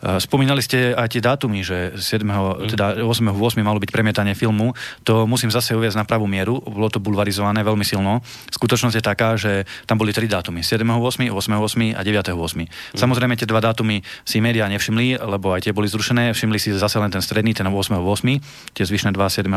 Uh, 0.00 0.16
spomínali 0.16 0.64
ste 0.64 0.96
aj 0.96 1.12
tie 1.12 1.20
dátumy, 1.20 1.60
že 1.60 1.92
7. 2.00 2.24
Mm. 2.24 2.72
teda 2.72 2.86
8. 3.04 3.04
8. 3.04 3.60
malo 3.60 3.76
byť 3.84 3.92
premietanie 3.92 4.32
filmu, 4.32 4.72
to 5.04 5.28
musím 5.28 5.52
zase 5.52 5.76
uviezť 5.76 6.00
na 6.00 6.08
pravú 6.08 6.24
mieru, 6.24 6.64
bolo 6.64 6.88
to 6.88 7.04
bulvarizované 7.04 7.60
veľmi 7.60 7.84
silno. 7.84 8.24
Skutočnosť 8.48 8.96
je 8.96 9.04
taká, 9.04 9.36
že 9.36 9.57
tam 9.86 9.96
boli 9.96 10.12
tri 10.12 10.28
dátumy. 10.28 10.60
7.8., 10.60 11.30
8.8. 11.32 11.96
a 11.96 12.00
9.8. 12.04 12.34
Mm. 12.34 12.66
Samozrejme 12.94 13.34
tie 13.38 13.48
dva 13.48 13.62
dátumy 13.62 14.02
si 14.26 14.42
médiá 14.42 14.68
nevšimli, 14.68 15.18
lebo 15.18 15.54
aj 15.54 15.66
tie 15.66 15.72
boli 15.72 15.88
zrušené. 15.88 16.34
Všimli 16.34 16.58
si 16.60 16.74
zase 16.74 16.98
len 17.00 17.08
ten 17.08 17.22
stredný, 17.24 17.56
ten 17.56 17.66
8.8. 17.66 18.74
Tie 18.74 18.84
zvyšné 18.84 19.14
dva 19.16 19.30
7.8. 19.30 19.48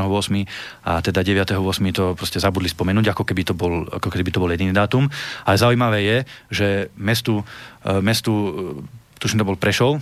a 0.87 0.91
teda 1.03 1.19
9.8. 1.21 1.57
to 1.91 2.13
proste 2.15 2.39
zabudli 2.39 2.71
spomenúť, 2.71 3.11
ako 3.11 3.23
keby 3.27 3.41
to 3.43 3.53
bol, 3.57 3.85
ako 3.89 4.07
keby 4.07 4.31
to 4.31 4.39
bol 4.39 4.49
jediný 4.49 4.71
dátum. 4.71 5.09
Ale 5.43 5.57
zaujímavé 5.57 5.99
je, 6.01 6.17
že 6.49 6.67
mestu, 6.95 7.43
e, 7.83 7.99
mestu 7.99 8.31
e, 8.31 8.49
tuším, 9.19 9.41
to 9.41 9.49
bol 9.49 9.59
Prešov, 9.59 10.01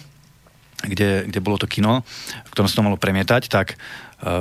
kde, 0.84 1.28
kde 1.28 1.40
bolo 1.44 1.60
to 1.60 1.68
kino, 1.68 2.08
v 2.48 2.52
ktorom 2.56 2.68
sa 2.72 2.80
to 2.80 2.86
malo 2.88 2.96
premietať, 2.96 3.52
tak 3.52 3.76
e, 3.76 3.76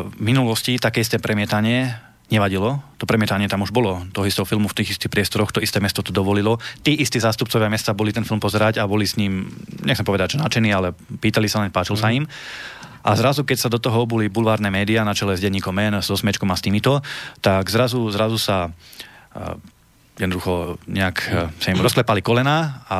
v 0.06 0.14
minulosti 0.22 0.78
také 0.78 1.02
isté 1.02 1.18
premietanie 1.18 2.07
nevadilo. 2.28 2.80
To 3.00 3.08
premietanie 3.08 3.48
tam 3.48 3.64
už 3.64 3.72
bolo 3.72 4.04
toho 4.12 4.28
istého 4.28 4.44
filmu 4.44 4.68
v 4.68 4.76
tých 4.82 4.96
istých 4.96 5.12
priestoroch, 5.12 5.52
to 5.52 5.64
isté 5.64 5.80
mesto 5.80 6.04
to 6.04 6.12
dovolilo. 6.12 6.60
Tí 6.84 6.92
istí 6.92 7.16
zástupcovia 7.16 7.72
mesta 7.72 7.96
boli 7.96 8.12
ten 8.12 8.24
film 8.24 8.40
pozerať 8.40 8.80
a 8.80 8.88
boli 8.88 9.08
s 9.08 9.16
ním, 9.16 9.48
nechcem 9.84 10.04
povedať, 10.04 10.36
že 10.36 10.42
nadšení, 10.44 10.70
ale 10.72 10.92
pýtali 10.92 11.48
sa 11.48 11.64
len, 11.64 11.72
páčil 11.72 11.96
mm. 11.96 12.02
sa 12.02 12.08
mhm. 12.12 12.16
im. 12.20 12.24
A 13.08 13.10
zrazu, 13.16 13.46
keď 13.46 13.56
sa 13.56 13.72
do 13.72 13.80
toho 13.80 14.04
boli 14.04 14.28
bulvárne 14.28 14.68
médiá 14.68 15.00
na 15.06 15.16
čele 15.16 15.32
s 15.32 15.40
denníkom 15.40 15.72
Men, 15.72 15.96
s 16.02 16.12
osmečkom 16.12 16.50
a 16.52 16.56
s 16.58 16.64
týmito, 16.66 17.00
tak 17.40 17.70
zrazu, 17.72 18.04
zrazu 18.12 18.36
sa 18.36 18.68
jednoducho 20.18 20.82
nejak 20.90 21.16
eh, 21.30 21.48
sa 21.62 21.70
im 21.70 21.80
rozklepali 21.80 22.20
kolena 22.20 22.82
a 22.90 22.98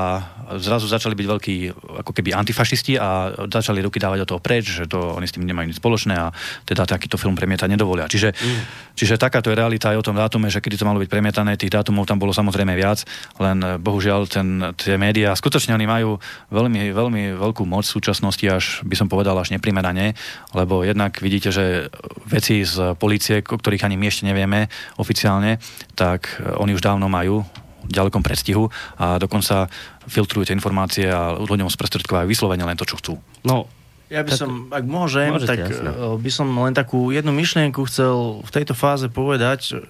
zrazu 0.57 0.89
začali 0.89 1.13
byť 1.13 1.27
veľkí 1.29 1.57
ako 2.01 2.11
keby 2.15 2.33
antifašisti 2.33 2.97
a 2.97 3.35
začali 3.53 3.85
ruky 3.85 4.01
dávať 4.01 4.25
o 4.25 4.29
toho 4.35 4.41
preč, 4.41 4.73
že 4.73 4.89
to 4.89 5.19
oni 5.19 5.29
s 5.29 5.35
tým 5.37 5.45
nemajú 5.45 5.69
nič 5.69 5.77
spoločné 5.77 6.15
a 6.17 6.33
teda 6.65 6.89
takýto 6.89 7.21
film 7.21 7.37
premietať 7.37 7.69
nedovolia. 7.69 8.09
Čiže, 8.09 8.33
mm. 8.33 8.61
čiže 8.97 9.21
takáto 9.21 9.53
je 9.53 9.59
realita 9.59 9.93
aj 9.93 10.01
o 10.01 10.07
tom 10.07 10.17
dátume, 10.17 10.49
že 10.49 10.65
kedy 10.65 10.81
to 10.81 10.89
malo 10.89 11.03
byť 11.05 11.11
premietané, 11.13 11.61
tých 11.61 11.75
dátumov 11.75 12.09
tam 12.09 12.17
bolo 12.17 12.33
samozrejme 12.33 12.73
viac, 12.73 13.05
len 13.43 13.59
eh, 13.61 13.77
bohužiaľ 13.77 14.21
ten, 14.31 14.73
tie 14.79 14.97
médiá, 14.97 15.37
skutočne 15.37 15.77
oni 15.77 15.85
majú 15.85 16.17
veľmi, 16.55 16.95
veľmi 16.95 17.23
veľkú 17.37 17.69
moc 17.69 17.85
v 17.85 17.95
súčasnosti, 17.99 18.47
až 18.49 18.81
by 18.87 18.95
som 18.97 19.11
povedal 19.11 19.37
až 19.37 19.53
neprimerane, 19.53 20.17
lebo 20.57 20.87
jednak 20.87 21.21
vidíte, 21.21 21.53
že 21.53 21.93
veci 22.25 22.65
z 22.65 22.97
policie, 22.97 23.45
o 23.45 23.59
ktorých 23.59 23.85
ani 23.85 24.01
my 24.01 24.07
ešte 24.09 24.25
nevieme 24.25 24.71
oficiálne, 24.97 25.61
tak 25.99 26.39
eh, 26.39 26.55
oni 26.55 26.73
už 26.73 26.81
dávno 26.81 27.11
majú 27.11 27.43
ďalekom 27.85 28.21
predstihu 28.21 28.69
a 28.95 29.17
dokonca 29.17 29.67
filtrujú 30.07 30.47
tie 30.47 30.55
informácie 30.55 31.09
a 31.09 31.35
ľuďom 31.35 31.67
sprostredkovajú 31.67 32.29
vyslovene 32.29 32.63
len 32.63 32.77
to, 32.77 32.87
čo 32.87 32.97
chcú. 32.97 33.15
No, 33.43 33.67
Ja 34.09 34.25
by 34.25 34.33
Tak- 34.33 34.41
som, 34.41 34.53
ak 34.71 34.85
môžem, 34.85 35.37
Môžete, 35.37 35.51
tak 35.51 35.59
jasne. 35.69 35.91
eh, 35.91 36.17
by 36.17 36.31
som 36.31 36.49
len 36.49 36.73
takú 36.73 37.11
jednu 37.11 37.29
myšlienku 37.31 37.85
chcel 37.85 38.41
v 38.41 38.51
tejto 38.51 38.73
fáze 38.73 39.05
povedať. 39.05 39.85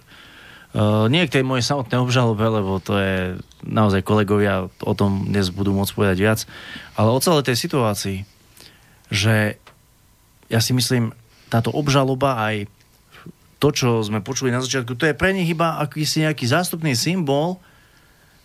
Eh, 0.75 1.07
Nie 1.07 1.23
k 1.25 1.38
tej 1.38 1.44
mojej 1.47 1.62
samotnej 1.62 2.03
obžalobe, 2.03 2.42
lebo 2.42 2.77
to 2.79 2.94
je 2.94 3.16
naozaj 3.62 4.03
kolegovia 4.03 4.66
o 4.83 4.92
tom 4.92 5.23
dnes 5.25 5.49
budú 5.49 5.71
môcť 5.71 5.92
povedať 5.92 6.18
viac, 6.18 6.40
ale 6.92 7.09
o 7.09 7.23
celej 7.23 7.47
tej 7.47 7.57
situácii, 7.57 8.18
že 9.09 9.57
ja 10.47 10.61
si 10.61 10.73
myslím, 10.73 11.14
táto 11.49 11.71
obžaloba 11.71 12.42
aj 12.42 12.68
to, 13.59 13.68
čo 13.75 13.88
sme 14.07 14.23
počuli 14.23 14.55
na 14.55 14.62
začiatku, 14.62 14.94
to 14.94 15.11
je 15.11 15.18
pre 15.18 15.35
nich 15.35 15.51
iba 15.51 15.83
akýsi 15.83 16.23
nejaký 16.23 16.47
zástupný 16.47 16.94
symbol, 16.94 17.59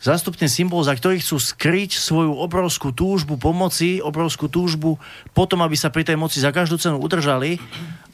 zástupný 0.02 0.50
symbol, 0.50 0.84
za 0.84 0.98
ktorý 0.98 1.22
chcú 1.22 1.38
skryť 1.40 1.96
svoju 1.96 2.34
obrovskú 2.36 2.92
túžbu 2.92 3.38
pomoci, 3.40 4.02
obrovskú 4.04 4.50
túžbu 4.50 4.98
potom, 5.32 5.62
aby 5.62 5.78
sa 5.78 5.94
pri 5.94 6.04
tej 6.04 6.18
moci 6.20 6.42
za 6.42 6.52
každú 6.52 6.76
cenu 6.82 7.00
udržali 7.00 7.62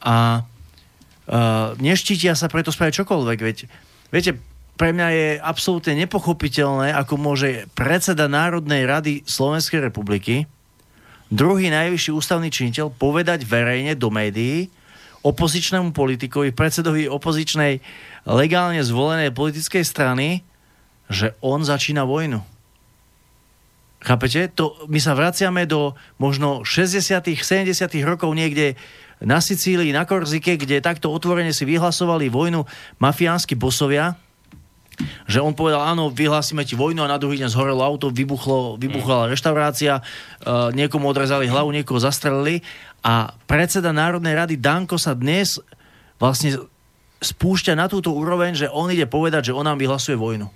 a 0.03 0.45
uh, 0.45 1.73
neštítia 1.81 2.37
sa 2.37 2.51
preto 2.51 2.69
spraviť 2.69 3.01
čokoľvek. 3.01 3.39
Veď, 3.41 3.57
viete, 4.13 4.37
pre 4.77 4.95
mňa 4.95 5.07
je 5.11 5.27
absolútne 5.41 5.97
nepochopiteľné, 6.03 6.93
ako 6.93 7.19
môže 7.19 7.67
predseda 7.75 8.31
Národnej 8.31 8.85
rady 8.85 9.27
Slovenskej 9.27 9.83
republiky, 9.83 10.45
druhý 11.27 11.67
najvyšší 11.73 12.11
ústavný 12.15 12.53
činiteľ, 12.53 12.93
povedať 12.93 13.43
verejne 13.43 13.97
do 13.97 14.07
médií 14.13 14.71
opozičnému 15.25 15.91
politikovi, 15.91 16.55
predsedovi 16.55 17.11
opozičnej 17.11 17.83
legálne 18.27 18.79
zvolenej 18.79 19.35
politickej 19.35 19.83
strany, 19.83 20.43
že 21.09 21.35
on 21.43 21.65
začína 21.65 22.05
vojnu. 22.05 22.39
Chápete? 23.99 24.47
To, 24.55 24.87
my 24.87 24.99
sa 25.03 25.11
vraciame 25.11 25.67
do 25.67 25.91
možno 26.15 26.63
60 26.63 27.19
70 27.19 27.75
rokov 28.07 28.31
niekde 28.31 28.79
na 29.19 29.43
Sicílii, 29.43 29.91
na 29.91 30.07
Korzike, 30.07 30.55
kde 30.55 30.79
takto 30.79 31.11
otvorene 31.11 31.51
si 31.51 31.67
vyhlasovali 31.67 32.31
vojnu 32.31 32.63
mafiánsky 33.03 33.59
bosovia, 33.59 34.15
že 35.27 35.39
on 35.39 35.55
povedal, 35.55 35.83
áno, 35.83 36.11
vyhlásime 36.11 36.63
ti 36.67 36.75
vojnu 36.75 37.03
a 37.03 37.11
na 37.11 37.19
druhý 37.19 37.39
deň 37.39 37.51
zhorelo 37.51 37.83
auto, 37.83 38.11
vybuchlo, 38.11 38.75
vybuchla 38.75 39.31
reštaurácia, 39.31 39.99
uh, 39.99 40.71
niekomu 40.75 41.07
odrezali 41.07 41.47
hlavu, 41.47 41.71
niekoho 41.71 41.99
zastrelili 41.99 42.63
a 42.99 43.31
predseda 43.47 43.95
Národnej 43.95 44.35
rady 44.35 44.55
Danko 44.59 44.99
sa 44.99 45.15
dnes 45.15 45.59
vlastne 46.19 46.59
spúšťa 47.19 47.75
na 47.75 47.87
túto 47.87 48.11
úroveň, 48.11 48.55
že 48.55 48.71
on 48.71 48.91
ide 48.91 49.07
povedať, 49.07 49.51
že 49.51 49.55
on 49.55 49.67
nám 49.67 49.79
vyhlasuje 49.79 50.15
vojnu. 50.15 50.47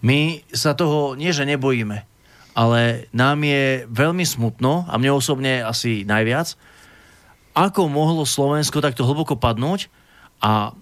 My 0.00 0.40
sa 0.50 0.74
toho 0.74 1.14
nie, 1.14 1.30
že 1.30 1.46
nebojíme, 1.46 2.02
ale 2.56 3.10
nám 3.12 3.38
je 3.44 3.84
veľmi 3.90 4.24
smutno, 4.24 4.88
a 4.88 4.94
mne 4.96 5.12
osobne 5.14 5.60
asi 5.62 6.02
najviac, 6.08 6.56
ako 7.54 7.90
mohlo 7.90 8.22
Slovensko 8.22 8.80
takto 8.80 9.02
hlboko 9.02 9.34
padnúť 9.34 9.90
a 10.40 10.72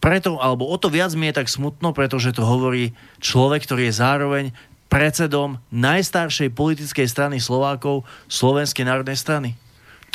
preto, 0.00 0.38
alebo 0.40 0.68
o 0.68 0.76
to 0.76 0.92
viac 0.92 1.12
mi 1.16 1.28
je 1.32 1.38
tak 1.40 1.48
smutno, 1.48 1.92
pretože 1.96 2.36
to 2.36 2.44
hovorí 2.44 2.92
človek, 3.20 3.64
ktorý 3.64 3.88
je 3.88 4.00
zároveň 4.00 4.44
predsedom 4.86 5.58
najstaršej 5.74 6.54
politickej 6.54 7.06
strany 7.10 7.36
Slovákov, 7.42 8.06
Slovenskej 8.30 8.86
národnej 8.86 9.18
strany. 9.18 9.58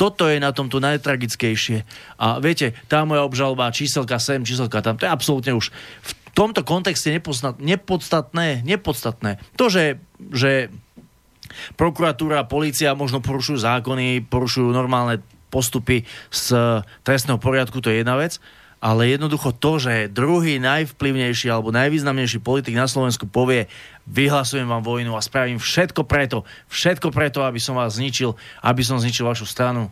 Toto 0.00 0.26
je 0.26 0.40
na 0.40 0.50
tomto 0.50 0.80
najtragickejšie. 0.80 1.84
A 2.18 2.40
viete, 2.40 2.72
tá 2.88 3.04
moja 3.04 3.22
obžaloba, 3.22 3.70
číselka 3.70 4.16
sem, 4.16 4.42
číselka 4.42 4.80
tam, 4.80 4.96
to 4.96 5.04
je 5.04 5.12
absolútne 5.12 5.52
už 5.52 5.70
v 6.02 6.12
tomto 6.32 6.64
kontexte 6.64 7.12
nepodstatné, 7.60 8.64
nepodstatné. 8.64 9.36
To, 9.60 9.68
že, 9.68 10.00
že 10.32 10.72
prokuratúra, 11.76 12.48
policia 12.48 12.96
možno 12.96 13.20
porušujú 13.20 13.60
zákony, 13.60 14.24
porušujú 14.32 14.72
normálne 14.72 15.20
postupy 15.52 16.08
z 16.32 16.56
trestného 17.04 17.36
poriadku, 17.36 17.84
to 17.84 17.92
je 17.92 18.00
jedna 18.00 18.16
vec, 18.16 18.40
ale 18.82 19.14
jednoducho 19.14 19.54
to, 19.54 19.78
že 19.78 20.10
druhý 20.10 20.58
najvplyvnejší 20.58 21.46
alebo 21.52 21.70
najvýznamnejší 21.70 22.42
politik 22.42 22.74
na 22.74 22.90
Slovensku 22.90 23.30
povie, 23.30 23.70
vyhlasujem 24.06 24.66
vám 24.66 24.82
vojnu 24.82 25.14
a 25.14 25.22
spravím 25.22 25.62
všetko 25.62 26.02
preto, 26.06 26.42
všetko 26.70 27.14
preto, 27.14 27.46
aby 27.46 27.62
som 27.62 27.78
vás 27.78 27.96
zničil, 27.98 28.34
aby 28.62 28.82
som 28.82 28.98
zničil 28.98 29.26
vašu 29.26 29.46
stranu. 29.46 29.88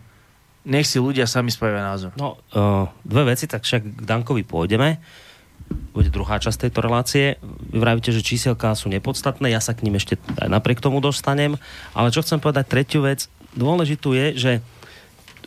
Nech 0.66 0.84
si 0.84 1.00
ľudia 1.00 1.24
sami 1.24 1.48
spravia 1.48 1.80
názor. 1.80 2.12
No, 2.20 2.36
uh, 2.52 2.90
dve 3.00 3.32
veci, 3.32 3.48
tak 3.48 3.64
však 3.64 3.80
k 3.80 4.02
Dankovi 4.04 4.44
pôjdeme. 4.44 5.00
Bude 5.94 6.10
druhá 6.10 6.36
časť 6.42 6.68
tejto 6.68 6.82
relácie. 6.82 7.38
Vy 7.70 7.78
vravíte, 7.78 8.10
že 8.10 8.26
číselká 8.26 8.74
sú 8.74 8.90
nepodstatné, 8.90 9.54
ja 9.54 9.62
sa 9.62 9.72
k 9.72 9.86
ním 9.86 9.96
ešte 9.96 10.18
aj 10.36 10.50
napriek 10.50 10.82
tomu 10.82 10.98
dostanem. 10.98 11.56
Ale 11.94 12.12
čo 12.12 12.20
chcem 12.20 12.42
povedať, 12.42 12.66
tretiu 12.66 13.06
vec, 13.06 13.30
dôležitú 13.54 14.12
je, 14.12 14.26
že 14.36 14.52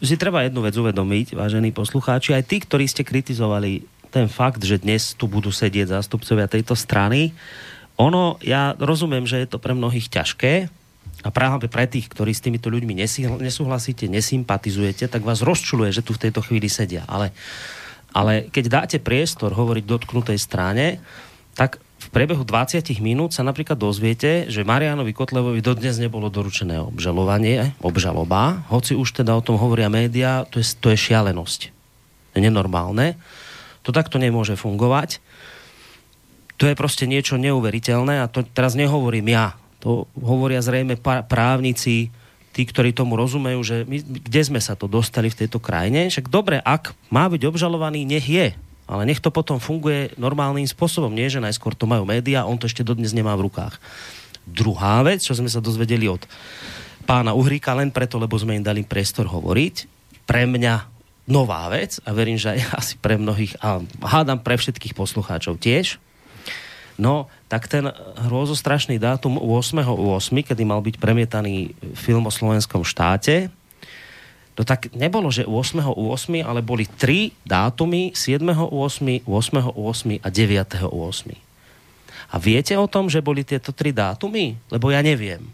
si 0.01 0.15
treba 0.17 0.43
jednu 0.43 0.65
vec 0.65 0.73
uvedomiť, 0.75 1.37
vážení 1.37 1.69
poslucháči, 1.71 2.33
aj 2.35 2.43
tí, 2.49 2.57
ktorí 2.63 2.87
ste 2.89 3.07
kritizovali 3.07 3.85
ten 4.09 4.27
fakt, 4.27 4.61
že 4.61 4.81
dnes 4.81 5.13
tu 5.13 5.25
budú 5.25 5.49
sedieť 5.49 5.93
zástupcovia 5.97 6.45
tejto 6.45 6.73
strany, 6.77 7.33
ono, 8.03 8.35
ja 8.43 8.75
rozumiem, 8.75 9.23
že 9.23 9.39
je 9.39 9.47
to 9.47 9.61
pre 9.63 9.71
mnohých 9.71 10.11
ťažké, 10.11 10.67
a 11.23 11.29
práve 11.31 11.71
pre 11.71 11.87
tých, 11.87 12.11
ktorí 12.11 12.35
s 12.35 12.43
týmito 12.43 12.67
ľuďmi 12.67 12.99
nesúhlasíte, 13.39 14.11
nesympatizujete, 14.11 15.07
tak 15.07 15.23
vás 15.23 15.39
rozčuluje, 15.39 15.95
že 15.95 16.03
tu 16.03 16.11
v 16.11 16.27
tejto 16.27 16.43
chvíli 16.43 16.67
sedia. 16.67 17.07
Ale, 17.07 17.31
ale 18.11 18.51
keď 18.51 18.65
dáte 18.67 18.97
priestor 18.99 19.55
hovoriť 19.55 19.87
dotknutej 19.87 20.35
strane, 20.35 20.99
tak 21.55 21.79
v 22.03 22.07
priebehu 22.11 22.43
20 22.43 22.83
minút 22.99 23.31
sa 23.31 23.47
napríklad 23.47 23.79
dozviete, 23.79 24.51
že 24.51 24.67
Marianovi 24.67 25.15
Kotlevovi 25.15 25.63
dodnes 25.63 25.95
nebolo 25.95 26.27
doručené 26.27 26.75
obžalovanie, 26.83 27.71
obžaloba, 27.79 28.67
hoci 28.67 28.91
už 28.91 29.23
teda 29.23 29.31
o 29.31 29.45
tom 29.45 29.55
hovoria 29.55 29.87
médiá, 29.87 30.43
to 30.51 30.59
je, 30.59 30.67
to 30.75 30.91
je 30.91 30.99
šialenosť. 30.99 31.71
To 31.71 32.33
je 32.35 32.41
nenormálne. 32.43 33.15
To 33.87 33.95
takto 33.95 34.19
nemôže 34.19 34.59
fungovať. 34.59 35.23
To 36.61 36.69
je 36.69 36.77
proste 36.77 37.09
niečo 37.09 37.39
neuveriteľné 37.41 38.23
a 38.23 38.29
to 38.29 38.45
teraz 38.45 38.77
nehovorím 38.77 39.33
ja. 39.33 39.57
To 39.81 40.07
hovoria 40.15 40.63
zrejme 40.63 40.95
právnici, 41.27 42.13
tí, 42.53 42.61
ktorí 42.63 42.93
tomu 42.93 43.17
rozumejú, 43.17 43.59
že 43.65 43.75
my, 43.83 43.99
kde 43.99 44.41
sme 44.45 44.61
sa 44.61 44.77
to 44.77 44.85
dostali 44.85 45.27
v 45.27 45.43
tejto 45.43 45.57
krajine. 45.57 46.07
Však 46.07 46.29
dobre, 46.29 46.61
ak 46.61 46.93
má 47.09 47.25
byť 47.27 47.41
obžalovaný, 47.49 48.05
nech 48.05 48.29
je. 48.29 48.53
Ale 48.85 49.09
nech 49.09 49.19
to 49.19 49.33
potom 49.33 49.57
funguje 49.57 50.13
normálnym 50.21 50.69
spôsobom. 50.69 51.09
Nie, 51.09 51.33
že 51.33 51.41
najskôr 51.41 51.73
to 51.73 51.89
majú 51.89 52.05
médiá, 52.05 52.45
on 52.45 52.61
to 52.61 52.69
ešte 52.69 52.85
dodnes 52.85 53.11
nemá 53.11 53.33
v 53.33 53.49
rukách. 53.49 53.81
Druhá 54.45 55.01
vec, 55.01 55.25
čo 55.25 55.33
sme 55.33 55.49
sa 55.49 55.63
dozvedeli 55.63 56.05
od 56.05 56.21
pána 57.09 57.33
Uhríka, 57.33 57.75
len 57.75 57.89
preto, 57.89 58.21
lebo 58.21 58.37
sme 58.37 58.59
im 58.59 58.63
dali 58.63 58.85
priestor 58.85 59.27
hovoriť, 59.27 59.75
pre 60.23 60.47
mňa 60.47 60.73
nová 61.27 61.67
vec 61.71 61.99
a 62.03 62.11
verím, 62.11 62.39
že 62.39 62.55
aj 62.55 62.59
asi 62.79 62.95
pre 62.99 63.15
mnohých, 63.17 63.59
a 63.59 63.79
hádam 64.03 64.39
pre 64.39 64.59
všetkých 64.59 64.95
poslucháčov 64.95 65.59
tiež, 65.59 65.99
No, 66.93 67.25
tak 67.49 67.65
ten 67.65 67.89
hrôzostrašný 68.29 69.01
dátum 69.01 69.41
8.8., 69.41 70.45
kedy 70.45 70.61
mal 70.61 70.77
byť 70.85 71.01
premietaný 71.01 71.73
film 71.97 72.29
o 72.29 72.31
slovenskom 72.33 72.85
štáte, 72.85 73.49
no 74.53 74.61
tak 74.61 74.93
nebolo, 74.93 75.33
že 75.33 75.49
8.8., 75.49 75.89
ale 76.45 76.61
boli 76.61 76.85
tri 76.85 77.33
dátumy 77.49 78.13
7.8., 78.13 79.25
8.8. 79.25 80.21
a 80.21 80.27
9.8. 80.29 81.53
A 82.33 82.35
viete 82.41 82.73
o 82.77 82.89
tom, 82.89 83.09
že 83.09 83.21
boli 83.21 83.45
tieto 83.45 83.73
tri 83.73 83.93
dátumy? 83.93 84.57
Lebo 84.69 84.89
ja 84.89 85.01
neviem. 85.05 85.45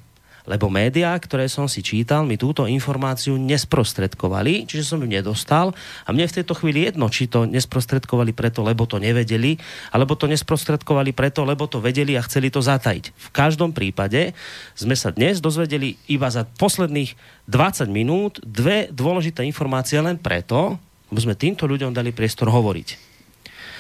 Lebo 0.50 0.66
médiá, 0.74 1.14
ktoré 1.14 1.46
som 1.46 1.70
si 1.70 1.86
čítal, 1.86 2.26
mi 2.26 2.34
túto 2.34 2.66
informáciu 2.66 3.38
nesprostredkovali, 3.38 4.66
čiže 4.66 4.82
som 4.82 4.98
ju 4.98 5.06
nedostal. 5.06 5.78
A 6.04 6.10
mne 6.10 6.26
v 6.26 6.42
tejto 6.42 6.58
chvíli 6.58 6.90
jedno, 6.90 7.06
či 7.14 7.30
to 7.30 7.46
nesprostredkovali 7.46 8.34
preto, 8.34 8.66
lebo 8.66 8.90
to 8.90 8.98
nevedeli, 8.98 9.62
alebo 9.94 10.18
to 10.18 10.26
nesprostredkovali 10.26 11.14
preto, 11.14 11.46
lebo 11.46 11.70
to 11.70 11.78
vedeli 11.78 12.18
a 12.18 12.26
chceli 12.26 12.50
to 12.50 12.66
zatajiť. 12.66 13.14
V 13.14 13.30
každom 13.30 13.78
prípade 13.78 14.34
sme 14.74 14.98
sa 14.98 15.14
dnes 15.14 15.38
dozvedeli 15.38 16.02
iba 16.10 16.34
za 16.34 16.50
posledných 16.50 17.14
20 17.46 17.86
minút 17.94 18.42
dve 18.42 18.90
dôležité 18.90 19.46
informácie 19.46 20.02
len 20.02 20.18
preto, 20.18 20.82
lebo 21.14 21.20
sme 21.22 21.38
týmto 21.38 21.70
ľuďom 21.70 21.94
dali 21.94 22.10
priestor 22.10 22.50
hovoriť 22.50 23.09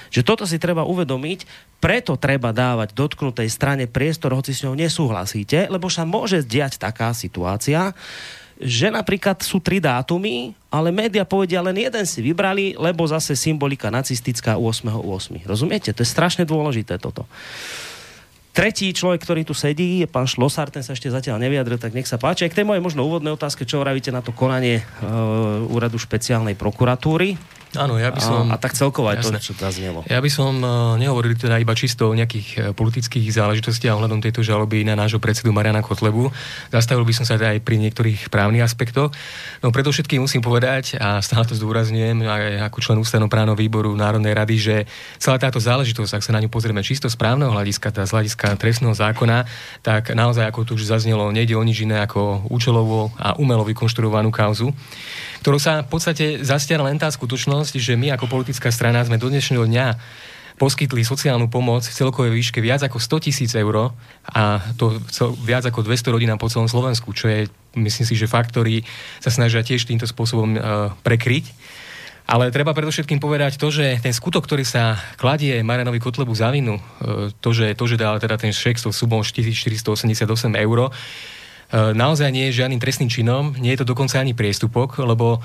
že 0.09 0.25
toto 0.25 0.43
si 0.43 0.57
treba 0.57 0.85
uvedomiť, 0.85 1.45
preto 1.79 2.19
treba 2.19 2.51
dávať 2.51 2.91
dotknutej 2.93 3.47
strane 3.47 3.85
priestor, 3.85 4.35
hoci 4.35 4.51
s 4.51 4.65
ňou 4.65 4.75
nesúhlasíte, 4.75 5.69
lebo 5.69 5.87
sa 5.87 6.03
môže 6.03 6.43
diať 6.43 6.81
taká 6.81 7.13
situácia, 7.15 7.95
že 8.59 8.91
napríklad 8.91 9.39
sú 9.39 9.63
tri 9.63 9.79
dátumy, 9.79 10.51
ale 10.67 10.91
média 10.91 11.23
povedia 11.23 11.63
len 11.63 11.79
jeden 11.79 12.03
si 12.03 12.19
vybrali, 12.19 12.75
lebo 12.75 13.07
zase 13.07 13.31
symbolika 13.39 13.87
nacistická 13.87 14.59
8.8. 14.59 15.47
Rozumiete? 15.47 15.95
To 15.95 16.03
je 16.03 16.09
strašne 16.11 16.43
dôležité 16.43 16.99
toto. 16.99 17.23
Tretí 18.51 18.91
človek, 18.91 19.23
ktorý 19.23 19.41
tu 19.47 19.55
sedí, 19.55 20.03
je 20.03 20.07
pán 20.11 20.27
Šlosár, 20.27 20.67
ten 20.67 20.83
sa 20.83 20.91
ešte 20.91 21.07
zatiaľ 21.07 21.39
nevyjadril, 21.39 21.79
tak 21.79 21.95
nech 21.95 22.09
sa 22.09 22.19
páči. 22.19 22.43
Aj 22.43 22.51
k 22.51 22.59
tej 22.59 22.67
mojej 22.67 22.83
možno 22.83 23.07
úvodnej 23.07 23.31
otázke, 23.31 23.63
čo 23.63 23.79
vravíte 23.79 24.11
na 24.11 24.19
to 24.19 24.35
konanie 24.35 24.83
e, 24.83 24.83
úradu 25.71 25.95
špeciálnej 25.95 26.59
prokuratúry. 26.59 27.39
Áno, 27.77 28.01
ja 28.01 28.09
by 28.09 28.17
som... 28.17 28.49
A, 28.49 28.57
a 28.57 28.61
tak 28.61 28.73
celkovo 28.73 29.13
aj 29.13 29.21
Jasné. 29.21 29.37
to, 29.37 29.53
čo 29.53 29.53
zaznelo. 29.53 30.01
Ja 30.09 30.17
by 30.17 30.29
som 30.33 30.57
uh, 30.65 30.97
nehovoril 30.97 31.37
teda 31.37 31.61
iba 31.61 31.77
čisto 31.77 32.09
o 32.09 32.17
nejakých 32.17 32.47
uh, 32.57 32.61
politických 32.73 33.29
záležitostiach 33.29 33.93
ohľadom 33.93 34.25
tejto 34.25 34.41
žaloby 34.41 34.81
na 34.81 34.97
nášho 34.97 35.21
predsedu 35.21 35.53
Mariana 35.53 35.85
Kotlebu. 35.85 36.33
Zastavil 36.73 37.05
by 37.05 37.13
som 37.13 37.29
sa 37.29 37.37
teda 37.37 37.53
aj 37.53 37.61
pri 37.61 37.77
niektorých 37.77 38.33
právnych 38.33 38.65
aspektoch. 38.65 39.13
No 39.61 39.69
predovšetkým 39.69 40.17
musím 40.17 40.41
povedať, 40.41 40.97
a 40.97 41.21
stále 41.21 41.45
to 41.45 41.53
zdôrazňujem 41.53 42.25
aj 42.25 42.73
ako 42.73 42.77
člen 42.81 42.97
ústavnoprávneho 42.97 43.53
výboru 43.53 43.93
Národnej 43.93 44.33
rady, 44.33 44.55
že 44.57 44.75
celá 45.21 45.37
táto 45.37 45.61
záležitosť, 45.61 46.17
ak 46.17 46.25
sa 46.25 46.33
na 46.33 46.41
ňu 46.41 46.49
pozrieme 46.49 46.81
čisto 46.81 47.05
z 47.05 47.13
právneho 47.21 47.53
hľadiska, 47.53 47.93
teda 47.93 48.09
z 48.09 48.13
hľadiska 48.17 48.57
trestného 48.57 48.97
zákona, 48.97 49.45
tak 49.85 50.17
naozaj, 50.17 50.49
ako 50.49 50.65
tu 50.65 50.71
už 50.73 50.89
zaznelo, 50.89 51.29
nejde 51.29 51.53
o 51.53 51.61
nič 51.61 51.85
iné 51.85 52.01
ako 52.01 52.49
účelovo 52.49 53.13
a 53.21 53.37
umelo 53.37 53.61
vykonštruovanú 53.61 54.33
kauzu, 54.33 54.73
ktorou 55.39 55.59
sa 55.59 55.81
v 55.83 55.89
podstate 55.89 56.25
zastiera 56.43 56.83
len 56.83 56.99
tá 56.99 57.07
skutočnosť, 57.07 57.79
že 57.79 57.95
my 57.95 58.15
ako 58.15 58.27
politická 58.27 58.69
strana 58.69 59.03
sme 59.07 59.15
do 59.15 59.31
dnešného 59.31 59.65
dňa 59.65 59.87
poskytli 60.59 61.07
sociálnu 61.07 61.47
pomoc 61.47 61.87
v 61.87 61.95
celkovej 61.95 62.35
výške 62.35 62.59
viac 62.59 62.83
ako 62.83 62.99
100 62.99 63.25
tisíc 63.31 63.51
eur 63.55 63.95
a 64.27 64.59
to 64.75 64.99
viac 65.47 65.63
ako 65.63 65.87
200 65.87 66.11
rodinám 66.11 66.35
po 66.35 66.51
celom 66.51 66.67
Slovensku, 66.67 67.15
čo 67.15 67.31
je, 67.31 67.47
myslím 67.79 68.03
si, 68.03 68.19
že 68.19 68.27
fakt, 68.27 68.51
ktorý 68.51 68.83
sa 69.23 69.31
snažia 69.31 69.63
tiež 69.63 69.87
týmto 69.87 70.03
spôsobom 70.03 70.59
uh, 70.59 70.91
prekryť. 70.99 71.47
Ale 72.29 72.53
treba 72.53 72.77
predovšetkým 72.77 73.17
povedať 73.17 73.57
to, 73.57 73.73
že 73.73 74.05
ten 74.05 74.13
skutok, 74.13 74.45
ktorý 74.45 74.61
sa 74.61 75.01
kladie 75.17 75.65
Marianovi 75.65 75.97
Kotlebu 75.97 76.35
za 76.35 76.51
vinu, 76.51 76.75
uh, 76.77 77.31
to, 77.39 77.55
že, 77.55 77.71
to, 77.79 77.87
že 77.87 77.95
dal 77.95 78.19
teda 78.19 78.35
ten 78.35 78.51
šek 78.51 78.75
s 78.75 78.91
subom 78.91 79.23
4488 79.23 80.27
eur, 80.59 80.91
uh, 80.91 81.38
naozaj 81.73 82.29
nie 82.33 82.49
je 82.49 82.63
žiadnym 82.63 82.81
trestným 82.81 83.09
činom, 83.09 83.53
nie 83.57 83.73
je 83.73 83.85
to 83.85 83.89
dokonca 83.93 84.17
ani 84.17 84.33
priestupok, 84.33 84.97
lebo 85.05 85.37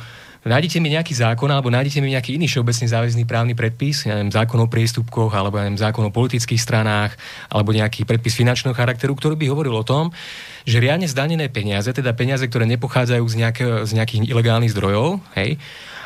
nájdete 0.45 0.77
mi 0.81 0.93
nejaký 0.93 1.17
zákon 1.17 1.49
alebo 1.49 1.73
nájdete 1.73 2.05
mi 2.05 2.13
nejaký 2.13 2.37
iný 2.37 2.49
všeobecne 2.49 2.85
záväzný 2.89 3.25
právny 3.25 3.57
predpis, 3.57 4.05
ja 4.05 4.17
neviem, 4.17 4.33
zákon 4.33 4.61
o 4.61 4.69
priestupkoch 4.69 5.33
alebo 5.33 5.57
ja 5.57 5.69
neviem, 5.69 5.81
zákon 5.81 6.05
o 6.05 6.13
politických 6.13 6.61
stranách 6.61 7.17
alebo 7.49 7.73
nejaký 7.73 8.05
predpis 8.05 8.37
finančného 8.37 8.77
charakteru, 8.77 9.17
ktorý 9.17 9.41
by 9.41 9.47
hovoril 9.49 9.75
o 9.77 9.85
tom, 9.85 10.13
že 10.69 10.81
riadne 10.81 11.09
zdanené 11.09 11.49
peniaze, 11.49 11.89
teda 11.93 12.13
peniaze, 12.13 12.45
ktoré 12.45 12.69
nepochádzajú 12.77 13.25
z, 13.25 13.35
nejaké, 13.41 13.65
z 13.89 13.91
nejakých 13.97 14.21
ilegálnych 14.29 14.73
zdrojov, 14.73 15.21
hej, 15.37 15.57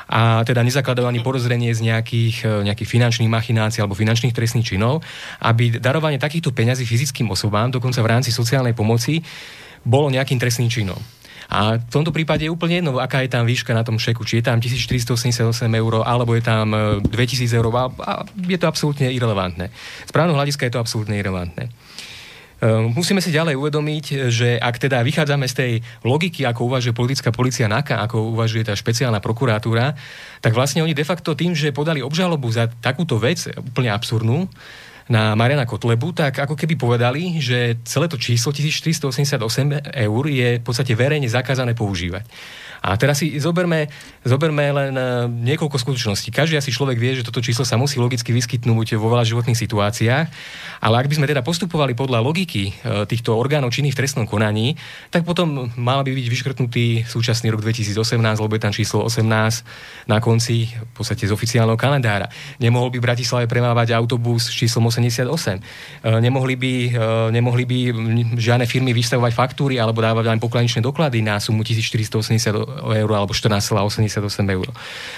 a 0.09 0.40
teda 0.40 0.64
nezakladajú 0.64 1.04
ani 1.04 1.20
porozrenie 1.20 1.68
z 1.76 1.85
nejakých, 1.85 2.64
nejakých 2.64 2.88
finančných 2.88 3.28
machinácií 3.28 3.85
alebo 3.85 3.92
finančných 3.92 4.33
trestných 4.33 4.64
činov, 4.64 5.04
aby 5.44 5.76
darovanie 5.76 6.16
takýchto 6.16 6.48
peňazí 6.57 6.88
fyzickým 6.88 7.28
osobám, 7.28 7.68
dokonca 7.68 8.00
v 8.00 8.09
rámci 8.09 8.33
sociálnej 8.33 8.72
pomoci, 8.72 9.20
bolo 9.88 10.12
nejakým 10.12 10.37
trestným 10.37 10.68
činom. 10.68 11.01
A 11.48 11.81
v 11.81 11.88
tomto 11.88 12.12
prípade 12.12 12.44
je 12.44 12.53
úplne 12.53 12.85
jedno, 12.85 13.01
aká 13.01 13.24
je 13.24 13.33
tam 13.33 13.48
výška 13.48 13.72
na 13.72 13.81
tom 13.81 13.96
šeku. 13.96 14.20
Či 14.20 14.44
je 14.44 14.53
tam 14.53 14.61
1488 14.61 15.48
eur, 15.64 16.05
alebo 16.05 16.37
je 16.37 16.44
tam 16.44 17.01
2000 17.09 17.57
eur. 17.57 17.72
A 18.05 18.29
je 18.37 18.59
to 18.61 18.68
absolútne 18.68 19.09
irrelevantné. 19.09 19.72
Z 20.05 20.12
právneho 20.12 20.37
hľadiska 20.37 20.68
je 20.68 20.72
to 20.77 20.83
absolútne 20.85 21.16
irrelevantné. 21.16 21.72
Musíme 22.92 23.22
si 23.22 23.31
ďalej 23.31 23.55
uvedomiť, 23.55 24.35
že 24.35 24.59
ak 24.59 24.83
teda 24.83 24.98
vychádzame 25.07 25.46
z 25.46 25.55
tej 25.55 25.72
logiky, 26.03 26.42
ako 26.42 26.66
uvažuje 26.66 26.90
politická 26.90 27.31
policia 27.31 27.70
NAKA, 27.70 28.03
ako 28.03 28.35
uvažuje 28.35 28.66
tá 28.66 28.74
špeciálna 28.74 29.22
prokuratúra, 29.22 29.94
tak 30.42 30.59
vlastne 30.59 30.83
oni 30.83 30.90
de 30.90 31.07
facto 31.07 31.38
tým, 31.38 31.55
že 31.55 31.70
podali 31.70 32.03
obžalobu 32.03 32.51
za 32.51 32.66
takúto 32.83 33.16
vec, 33.22 33.46
úplne 33.55 33.94
absurdnú, 33.94 34.51
na 35.08 35.32
Mariana 35.32 35.64
Kotlebu, 35.64 36.12
tak 36.12 36.36
ako 36.44 36.54
keby 36.54 36.76
povedali, 36.76 37.40
že 37.40 37.80
celé 37.88 38.06
to 38.12 38.20
číslo 38.20 38.52
1488 38.52 39.40
eur 40.04 40.24
je 40.28 40.48
v 40.60 40.64
podstate 40.64 40.92
verejne 40.92 41.26
zakázané 41.26 41.72
používať. 41.72 42.28
A 42.78 42.94
teraz 42.94 43.18
si 43.18 43.34
zoberme, 43.42 43.90
zoberme 44.22 44.70
len 44.70 44.92
niekoľko 45.42 45.76
skutočností. 45.82 46.30
Každý 46.30 46.56
asi 46.56 46.70
človek 46.70 46.96
vie, 46.96 47.18
že 47.18 47.26
toto 47.26 47.42
číslo 47.42 47.66
sa 47.66 47.74
musí 47.74 47.98
logicky 47.98 48.30
vyskytnúť 48.30 48.94
vo 48.96 49.10
veľa 49.10 49.26
životných 49.26 49.58
situáciách, 49.58 50.26
ale 50.78 50.94
ak 50.94 51.10
by 51.10 51.14
sme 51.18 51.26
teda 51.26 51.42
postupovali 51.42 51.98
podľa 51.98 52.22
logiky 52.22 52.70
týchto 53.10 53.34
orgánov 53.34 53.74
činných 53.74 53.98
v 53.98 54.00
trestnom 54.04 54.26
konaní, 54.30 54.78
tak 55.10 55.26
potom 55.26 55.74
mal 55.74 56.06
by 56.06 56.14
byť 56.14 56.26
vyškrtnutý 56.30 57.02
súčasný 57.04 57.50
rok 57.50 57.66
2018, 57.66 57.94
lebo 58.38 58.54
je 58.54 58.62
tam 58.62 58.70
číslo 58.70 59.02
18 59.02 59.26
na 60.06 60.22
konci 60.22 60.70
v 60.70 60.92
podstate 60.94 61.26
z 61.26 61.34
oficiálneho 61.34 61.74
kalendára. 61.74 62.30
Nemohol 62.62 62.94
by 62.94 63.02
v 63.02 63.06
Bratislave 63.10 63.44
premávať 63.50 63.90
autobus 63.98 64.48
s 64.48 64.54
číslom 64.54 64.86
88. 64.86 65.26
Nemohli 66.22 66.54
by, 66.54 66.72
nemohli 67.34 67.64
by 67.66 67.78
žiadne 68.38 68.70
firmy 68.70 68.94
vystavovať 68.94 69.34
faktúry 69.34 69.82
alebo 69.82 69.98
dávať 69.98 70.30
len 70.30 70.38
pokladničné 70.38 70.78
doklady 70.84 71.26
na 71.26 71.42
sumu 71.42 71.66
1480 71.66 72.77
eur 72.78 73.10
alebo 73.10 73.34
14,88 73.34 74.22
eur. 74.48 74.68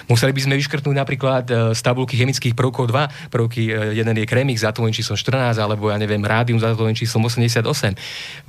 Museli 0.09 0.33
by 0.33 0.41
sme 0.41 0.55
vyškrtnúť 0.57 0.97
napríklad 0.97 1.45
z 1.77 1.81
tabulky 1.85 2.17
chemických 2.17 2.57
prvkov 2.57 2.89
2 2.89 3.31
prvky. 3.31 3.95
Jeden 3.95 4.17
je 4.17 4.27
krémik 4.27 4.57
za 4.57 4.73
to 4.73 4.83
číslom 4.91 5.15
14, 5.15 5.61
alebo 5.61 5.93
ja 5.93 6.01
neviem, 6.01 6.25
rádium 6.25 6.59
za 6.59 6.73
to 6.75 6.89
číslom 6.91 7.29
88. 7.29 7.63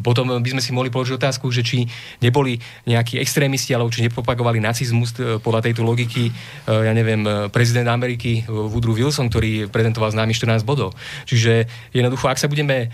Potom 0.02 0.32
by 0.40 0.50
sme 0.58 0.62
si 0.64 0.72
mohli 0.72 0.90
položiť 0.90 1.20
otázku, 1.20 1.52
že 1.52 1.62
či 1.62 1.86
neboli 2.24 2.58
nejakí 2.88 3.20
extrémisti, 3.20 3.76
alebo 3.76 3.92
či 3.92 4.08
nepropagovali 4.08 4.64
nacizmus 4.64 5.14
podľa 5.44 5.68
tejto 5.70 5.84
logiky, 5.86 6.32
ja 6.66 6.94
neviem, 6.96 7.24
prezident 7.52 7.92
Ameriky 7.92 8.48
Woodrow 8.48 8.96
Wilson, 8.96 9.28
ktorý 9.28 9.68
prezentoval 9.68 10.16
nami 10.16 10.34
14 10.34 10.64
bodov. 10.64 10.96
Čiže 11.28 11.68
jednoducho, 11.92 12.28
ak 12.28 12.40
sa 12.40 12.48
budeme, 12.48 12.92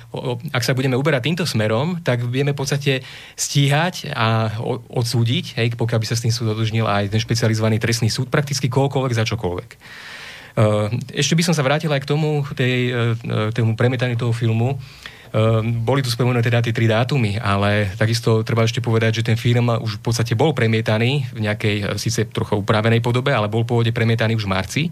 ak 0.51 0.63
sa 0.65 0.73
budeme 0.73 0.97
uberať 0.97 1.30
týmto 1.30 1.45
smerom, 1.45 2.01
tak 2.03 2.25
vieme 2.25 2.53
v 2.53 2.60
podstate 2.60 3.06
stíhať 3.38 4.12
a 4.13 4.53
odsúdiť, 4.91 5.58
hej, 5.58 5.73
pokiaľ 5.77 5.96
by 5.97 6.05
sa 6.07 6.15
s 6.15 6.23
tým 6.23 6.33
súd 6.33 6.53
odužnil 6.53 6.86
aj 6.86 7.10
ten 7.10 7.19
špecializovaný 7.19 7.81
trestný 7.81 8.07
súd, 8.07 8.29
prakticky 8.31 8.69
kohokoľvek 8.69 9.13
za 9.17 9.25
čokoľvek. 9.27 9.69
Ešte 11.13 11.38
by 11.38 11.43
som 11.45 11.53
sa 11.53 11.62
vrátil 11.62 11.93
aj 11.93 12.01
k 12.01 12.10
tomu, 12.10 12.41
tej, 12.57 12.89
tomu 13.53 13.77
premietaniu 13.77 14.17
toho 14.17 14.33
filmu. 14.33 14.73
Boli 15.86 16.01
tu 16.01 16.10
spomenuté 16.10 16.49
teda 16.49 16.65
tie 16.65 16.73
tri 16.73 16.89
dátumy, 16.89 17.38
ale 17.38 17.93
takisto 17.93 18.41
treba 18.41 18.65
ešte 18.65 18.81
povedať, 18.81 19.21
že 19.21 19.27
ten 19.27 19.38
film 19.38 19.69
už 19.69 19.99
v 19.99 20.03
podstate 20.10 20.33
bol 20.33 20.57
premietaný 20.57 21.29
v 21.29 21.45
nejakej 21.45 21.99
síce 22.01 22.25
trochu 22.33 22.57
upravenej 22.57 23.05
podobe, 23.05 23.29
ale 23.29 23.51
bol 23.51 23.67
pôvodne 23.67 23.93
premietaný 23.93 24.33
už 24.33 24.49
v 24.49 24.53
marci 24.57 24.83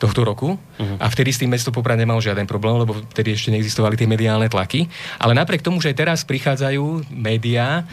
tohto 0.00 0.24
roku 0.24 0.56
uh-huh. 0.56 0.96
a 0.96 1.12
vtedy 1.12 1.28
s 1.28 1.44
tým 1.44 1.52
mesto 1.52 1.68
Poprad 1.68 2.00
nemal 2.00 2.24
žiaden 2.24 2.48
problém, 2.48 2.80
lebo 2.80 2.96
vtedy 3.12 3.36
ešte 3.36 3.52
neexistovali 3.52 4.00
tie 4.00 4.08
mediálne 4.08 4.48
tlaky. 4.48 4.88
Ale 5.20 5.36
napriek 5.36 5.60
tomu, 5.60 5.76
že 5.84 5.92
aj 5.92 5.96
teraz 6.00 6.18
prichádzajú 6.24 7.12
médiá 7.12 7.84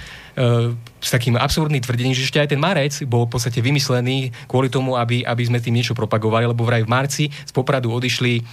s 0.97 1.09
takým 1.09 1.33
absurdným 1.33 1.81
tvrdením, 1.81 2.13
že 2.13 2.29
ešte 2.29 2.37
aj 2.37 2.53
ten 2.53 2.61
marec 2.61 2.93
bol 3.09 3.25
v 3.25 3.33
podstate 3.33 3.57
vymyslený 3.57 4.29
kvôli 4.45 4.69
tomu, 4.69 4.93
aby, 4.93 5.25
aby 5.25 5.43
sme 5.45 5.57
tým 5.57 5.73
niečo 5.73 5.97
propagovali, 5.97 6.45
lebo 6.45 6.61
vraj 6.61 6.85
v 6.85 6.89
marci 6.89 7.25
z 7.29 7.51
Popradu 7.53 7.89
odišli 7.89 8.45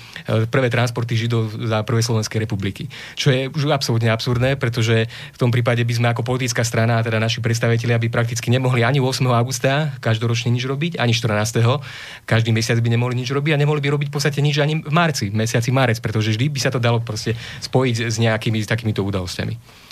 prvé 0.49 0.73
transporty 0.73 1.13
Židov 1.13 1.53
za 1.69 1.85
prvé 1.85 2.01
Slovenskej 2.01 2.41
republiky. 2.41 2.89
Čo 3.17 3.37
je 3.37 3.53
už 3.53 3.69
absolútne 3.69 4.09
absurdné, 4.09 4.57
pretože 4.57 5.05
v 5.09 5.39
tom 5.39 5.53
prípade 5.53 5.85
by 5.85 5.93
sme 5.93 6.07
ako 6.09 6.25
politická 6.25 6.65
strana, 6.65 7.05
teda 7.05 7.21
naši 7.21 7.45
predstavitelia 7.45 8.01
by 8.01 8.09
prakticky 8.09 8.49
nemohli 8.49 8.81
ani 8.81 9.05
8. 9.05 9.25
augusta 9.29 9.93
každoročne 10.01 10.49
nič 10.49 10.65
robiť, 10.65 10.97
ani 10.97 11.13
14. 11.13 12.25
Každý 12.25 12.51
mesiac 12.57 12.81
by 12.81 12.89
nemohli 12.89 13.13
nič 13.13 13.29
robiť 13.29 13.53
a 13.53 13.61
nemohli 13.61 13.85
by 13.85 13.89
robiť 13.93 14.09
v 14.09 14.15
podstate 14.15 14.41
nič 14.41 14.57
ani 14.57 14.81
v 14.81 14.93
marci, 14.93 15.29
v 15.29 15.37
mesiaci 15.37 15.69
marec, 15.69 16.01
pretože 16.01 16.33
vždy 16.33 16.49
by 16.49 16.61
sa 16.65 16.73
to 16.73 16.81
dalo 16.81 17.05
proste 17.05 17.37
spojiť 17.61 18.09
s 18.09 18.17
nejakými 18.17 18.65
s 18.65 18.69
takýmito 18.69 19.05
udalosťami. 19.05 19.85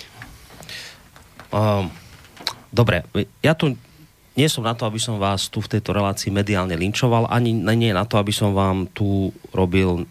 Um, 1.52 1.92
dobre, 2.72 3.04
ja 3.44 3.52
tu 3.52 3.76
nie 4.32 4.48
som 4.48 4.64
na 4.64 4.72
to, 4.72 4.88
aby 4.88 4.96
som 4.96 5.20
vás 5.20 5.52
tu 5.52 5.60
v 5.60 5.68
tejto 5.68 5.92
relácii 5.92 6.32
mediálne 6.32 6.72
linčoval, 6.72 7.28
ani 7.28 7.52
nie 7.52 7.92
na 7.92 8.08
to, 8.08 8.16
aby 8.16 8.32
som 8.32 8.56
vám 8.56 8.88
tu 8.88 9.28
robil 9.52 10.08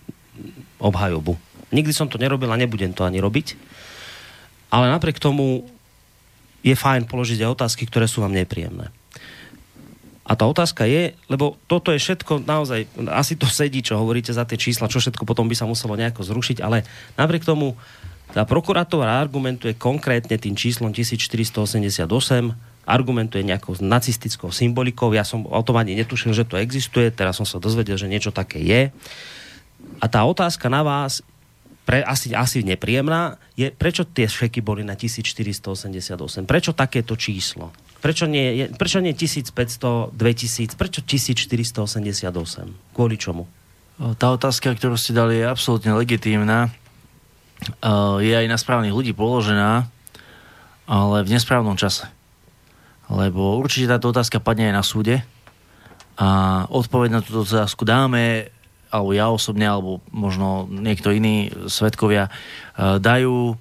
obhajobu. 0.78 1.34
Nikdy 1.74 1.94
som 1.94 2.06
to 2.06 2.22
nerobil 2.22 2.54
a 2.54 2.62
nebudem 2.62 2.94
to 2.94 3.02
ani 3.02 3.18
robiť. 3.18 3.58
Ale 4.70 4.94
napriek 4.94 5.18
tomu 5.18 5.66
je 6.62 6.78
fajn 6.78 7.10
položiť 7.10 7.42
aj 7.42 7.54
otázky, 7.58 7.90
ktoré 7.90 8.06
sú 8.06 8.22
vám 8.22 8.38
nepríjemné. 8.38 8.94
A 10.22 10.38
tá 10.38 10.46
otázka 10.46 10.86
je, 10.86 11.18
lebo 11.28 11.58
toto 11.66 11.90
je 11.92 12.00
všetko 12.00 12.46
naozaj, 12.46 12.88
asi 13.10 13.34
to 13.36 13.50
sedí, 13.50 13.82
čo 13.82 13.98
hovoríte 13.98 14.32
za 14.32 14.46
tie 14.46 14.56
čísla, 14.56 14.88
čo 14.88 15.02
všetko 15.02 15.26
potom 15.26 15.50
by 15.50 15.58
sa 15.58 15.66
muselo 15.66 15.98
nejako 15.98 16.24
zrušiť, 16.24 16.62
ale 16.62 16.86
napriek 17.18 17.44
tomu 17.44 17.74
tá 18.32 18.48
prokurátora 18.48 19.20
argumentuje 19.20 19.76
konkrétne 19.76 20.40
tým 20.40 20.56
číslom 20.56 20.96
1488, 20.96 22.08
argumentuje 22.88 23.44
nejakou 23.44 23.76
nacistickou 23.84 24.50
symbolikou. 24.50 25.12
Ja 25.12 25.28
som 25.28 25.44
o 25.46 25.62
tom 25.62 25.78
ani 25.78 26.00
netušil, 26.00 26.32
že 26.32 26.48
to 26.48 26.56
existuje, 26.56 27.12
teraz 27.12 27.38
som 27.38 27.46
sa 27.46 27.60
dozvedel, 27.60 28.00
že 28.00 28.08
niečo 28.08 28.32
také 28.32 28.64
je. 28.64 28.82
A 30.00 30.06
tá 30.08 30.24
otázka 30.24 30.72
na 30.72 30.82
vás, 30.82 31.20
pre, 31.84 32.06
asi, 32.08 32.32
asi 32.32 32.64
nepríjemná, 32.64 33.42
je, 33.58 33.68
prečo 33.74 34.08
tie 34.08 34.30
šeky 34.30 34.64
boli 34.64 34.86
na 34.86 34.96
1488? 34.96 36.48
Prečo 36.48 36.72
takéto 36.72 37.20
číslo? 37.20 37.74
Prečo 38.02 38.26
nie, 38.26 38.66
prečo 38.80 38.98
nie 38.98 39.14
1500, 39.14 40.16
2000, 40.16 40.80
prečo 40.80 41.04
1488? 41.04 42.96
Kvôli 42.96 43.16
čomu? 43.20 43.46
Tá 44.18 44.34
otázka, 44.34 44.74
ktorú 44.74 44.98
ste 44.98 45.14
dali, 45.14 45.38
je 45.38 45.46
absolútne 45.46 45.94
legitímna 45.94 46.74
je 48.22 48.34
aj 48.34 48.48
na 48.50 48.58
správnych 48.58 48.94
ľudí 48.94 49.14
položená, 49.14 49.86
ale 50.90 51.18
v 51.24 51.32
nesprávnom 51.32 51.78
čase. 51.78 52.10
Lebo 53.12 53.60
určite 53.60 53.92
táto 53.92 54.10
otázka 54.10 54.40
padne 54.40 54.72
aj 54.72 54.76
na 54.76 54.86
súde 54.88 55.16
A 56.16 56.64
odpoveď 56.72 57.10
na 57.12 57.22
túto 57.22 57.44
otázku 57.44 57.84
dáme, 57.84 58.48
alebo 58.92 59.12
ja 59.12 59.28
osobne, 59.32 59.68
alebo 59.68 60.00
možno 60.12 60.68
niekto 60.72 61.12
iný, 61.12 61.52
svetkovia, 61.68 62.28
e, 62.28 62.32
dajú 63.00 63.56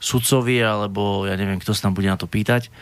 sudcovi, 0.00 0.64
alebo 0.64 1.28
ja 1.28 1.36
neviem, 1.36 1.60
kto 1.60 1.76
sa 1.76 1.88
tam 1.88 1.96
bude 1.96 2.08
na 2.08 2.16
to 2.16 2.24
pýtať. 2.24 2.72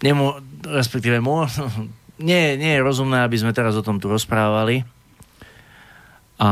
Nemo, 0.00 0.40
respektíve, 0.64 1.20
mo, 1.20 1.44
nie, 2.28 2.56
nie 2.56 2.76
je 2.76 2.84
rozumné, 2.84 3.24
aby 3.24 3.36
sme 3.36 3.56
teraz 3.56 3.76
o 3.76 3.84
tom 3.84 4.00
tu 4.00 4.08
rozprávali. 4.08 4.84
A 6.40 6.48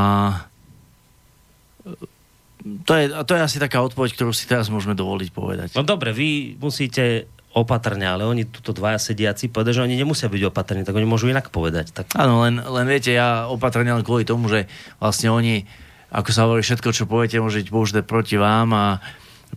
to 2.59 2.93
je, 2.95 3.05
to 3.25 3.33
je 3.39 3.43
asi 3.43 3.59
taká 3.63 3.81
odpoveď, 3.83 4.19
ktorú 4.19 4.33
si 4.35 4.51
teraz 4.51 4.67
môžeme 4.67 4.99
dovoliť 4.99 5.29
povedať. 5.31 5.69
No 5.79 5.87
dobre, 5.87 6.11
vy 6.11 6.59
musíte 6.59 7.31
opatrne, 7.55 8.05
ale 8.05 8.29
oni 8.29 8.45
tuto 8.47 8.77
dvaja 8.77 9.01
sediaci 9.01 9.49
povedať, 9.49 9.81
že 9.81 9.85
oni 9.89 9.97
nemusia 9.97 10.29
byť 10.29 10.43
opatrní, 10.53 10.83
tak 10.85 10.95
oni 10.95 11.09
môžu 11.09 11.33
inak 11.33 11.49
povedať. 11.49 11.91
Tak... 11.97 12.15
Áno, 12.15 12.45
len, 12.45 12.61
len 12.61 12.87
viete, 12.87 13.11
ja 13.11 13.49
opatrne 13.49 13.89
len 13.89 14.05
kvôli 14.05 14.29
tomu, 14.29 14.53
že 14.53 14.69
vlastne 15.01 15.33
oni, 15.33 15.65
ako 16.13 16.31
sa 16.31 16.45
hovorí, 16.45 16.61
všetko, 16.61 16.89
čo 16.93 17.09
poviete, 17.09 17.41
môže 17.41 17.65
byť 17.65 17.69
použité 17.73 18.01
proti 18.05 18.37
vám 18.37 18.69
a 18.77 18.87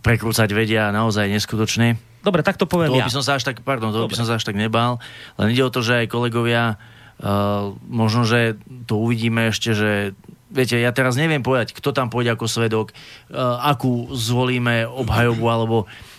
prekrúcať 0.00 0.48
vedia 0.56 0.88
naozaj 0.88 1.28
neskutočne. 1.28 2.00
Dobre, 2.24 2.40
tak 2.40 2.56
to 2.56 2.64
poviem 2.64 2.96
to 2.96 3.02
ja. 3.02 3.06
by 3.10 3.12
som 3.12 3.24
sa 3.26 3.36
až 3.36 3.44
tak, 3.44 3.60
pardon, 3.60 3.92
to 3.92 4.08
by 4.08 4.16
som 4.16 4.24
sa 4.24 4.38
až 4.38 4.46
tak 4.46 4.56
nebál, 4.56 5.02
len 5.36 5.52
ide 5.52 5.66
o 5.66 5.74
to, 5.74 5.84
že 5.84 6.06
aj 6.06 6.12
kolegovia 6.12 6.80
uh, 7.20 7.74
možno, 7.90 8.24
že 8.24 8.56
to 8.86 8.96
uvidíme 9.02 9.50
ešte, 9.50 9.74
že 9.74 9.90
viete, 10.52 10.76
ja 10.76 10.92
teraz 10.92 11.16
neviem 11.16 11.40
povedať, 11.40 11.72
kto 11.72 11.96
tam 11.96 12.12
pôjde 12.12 12.36
ako 12.36 12.46
svedok, 12.46 12.86
uh, 12.92 13.58
akú 13.64 14.12
zvolíme 14.12 14.84
obhajobu, 14.84 15.44
alebo 15.48 15.76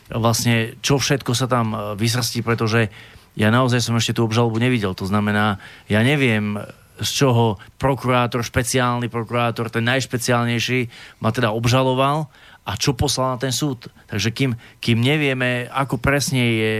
vlastne 0.09 0.75
čo 0.81 0.97
všetko 0.97 1.31
sa 1.37 1.45
tam 1.45 1.71
uh, 1.71 1.79
vysrstí, 1.93 2.41
pretože 2.41 2.89
ja 3.37 3.49
naozaj 3.53 3.81
som 3.81 3.97
ešte 3.97 4.17
tú 4.17 4.25
obžalobu 4.25 4.57
nevidel. 4.57 4.93
To 4.97 5.05
znamená, 5.05 5.57
ja 5.89 6.01
neviem, 6.01 6.57
z 7.01 7.09
čoho 7.09 7.57
prokurátor, 7.81 8.45
špeciálny 8.45 9.09
prokurátor, 9.09 9.73
ten 9.73 9.85
najšpeciálnejší, 9.89 10.89
ma 11.21 11.33
teda 11.33 11.49
obžaloval 11.49 12.29
a 12.63 12.71
čo 12.77 12.93
poslal 12.93 13.35
na 13.35 13.39
ten 13.41 13.49
súd. 13.49 13.89
Takže 14.07 14.29
kým, 14.29 14.51
kým 14.77 15.01
nevieme, 15.01 15.65
ako 15.73 15.97
presne 15.97 16.43
je 16.45 16.73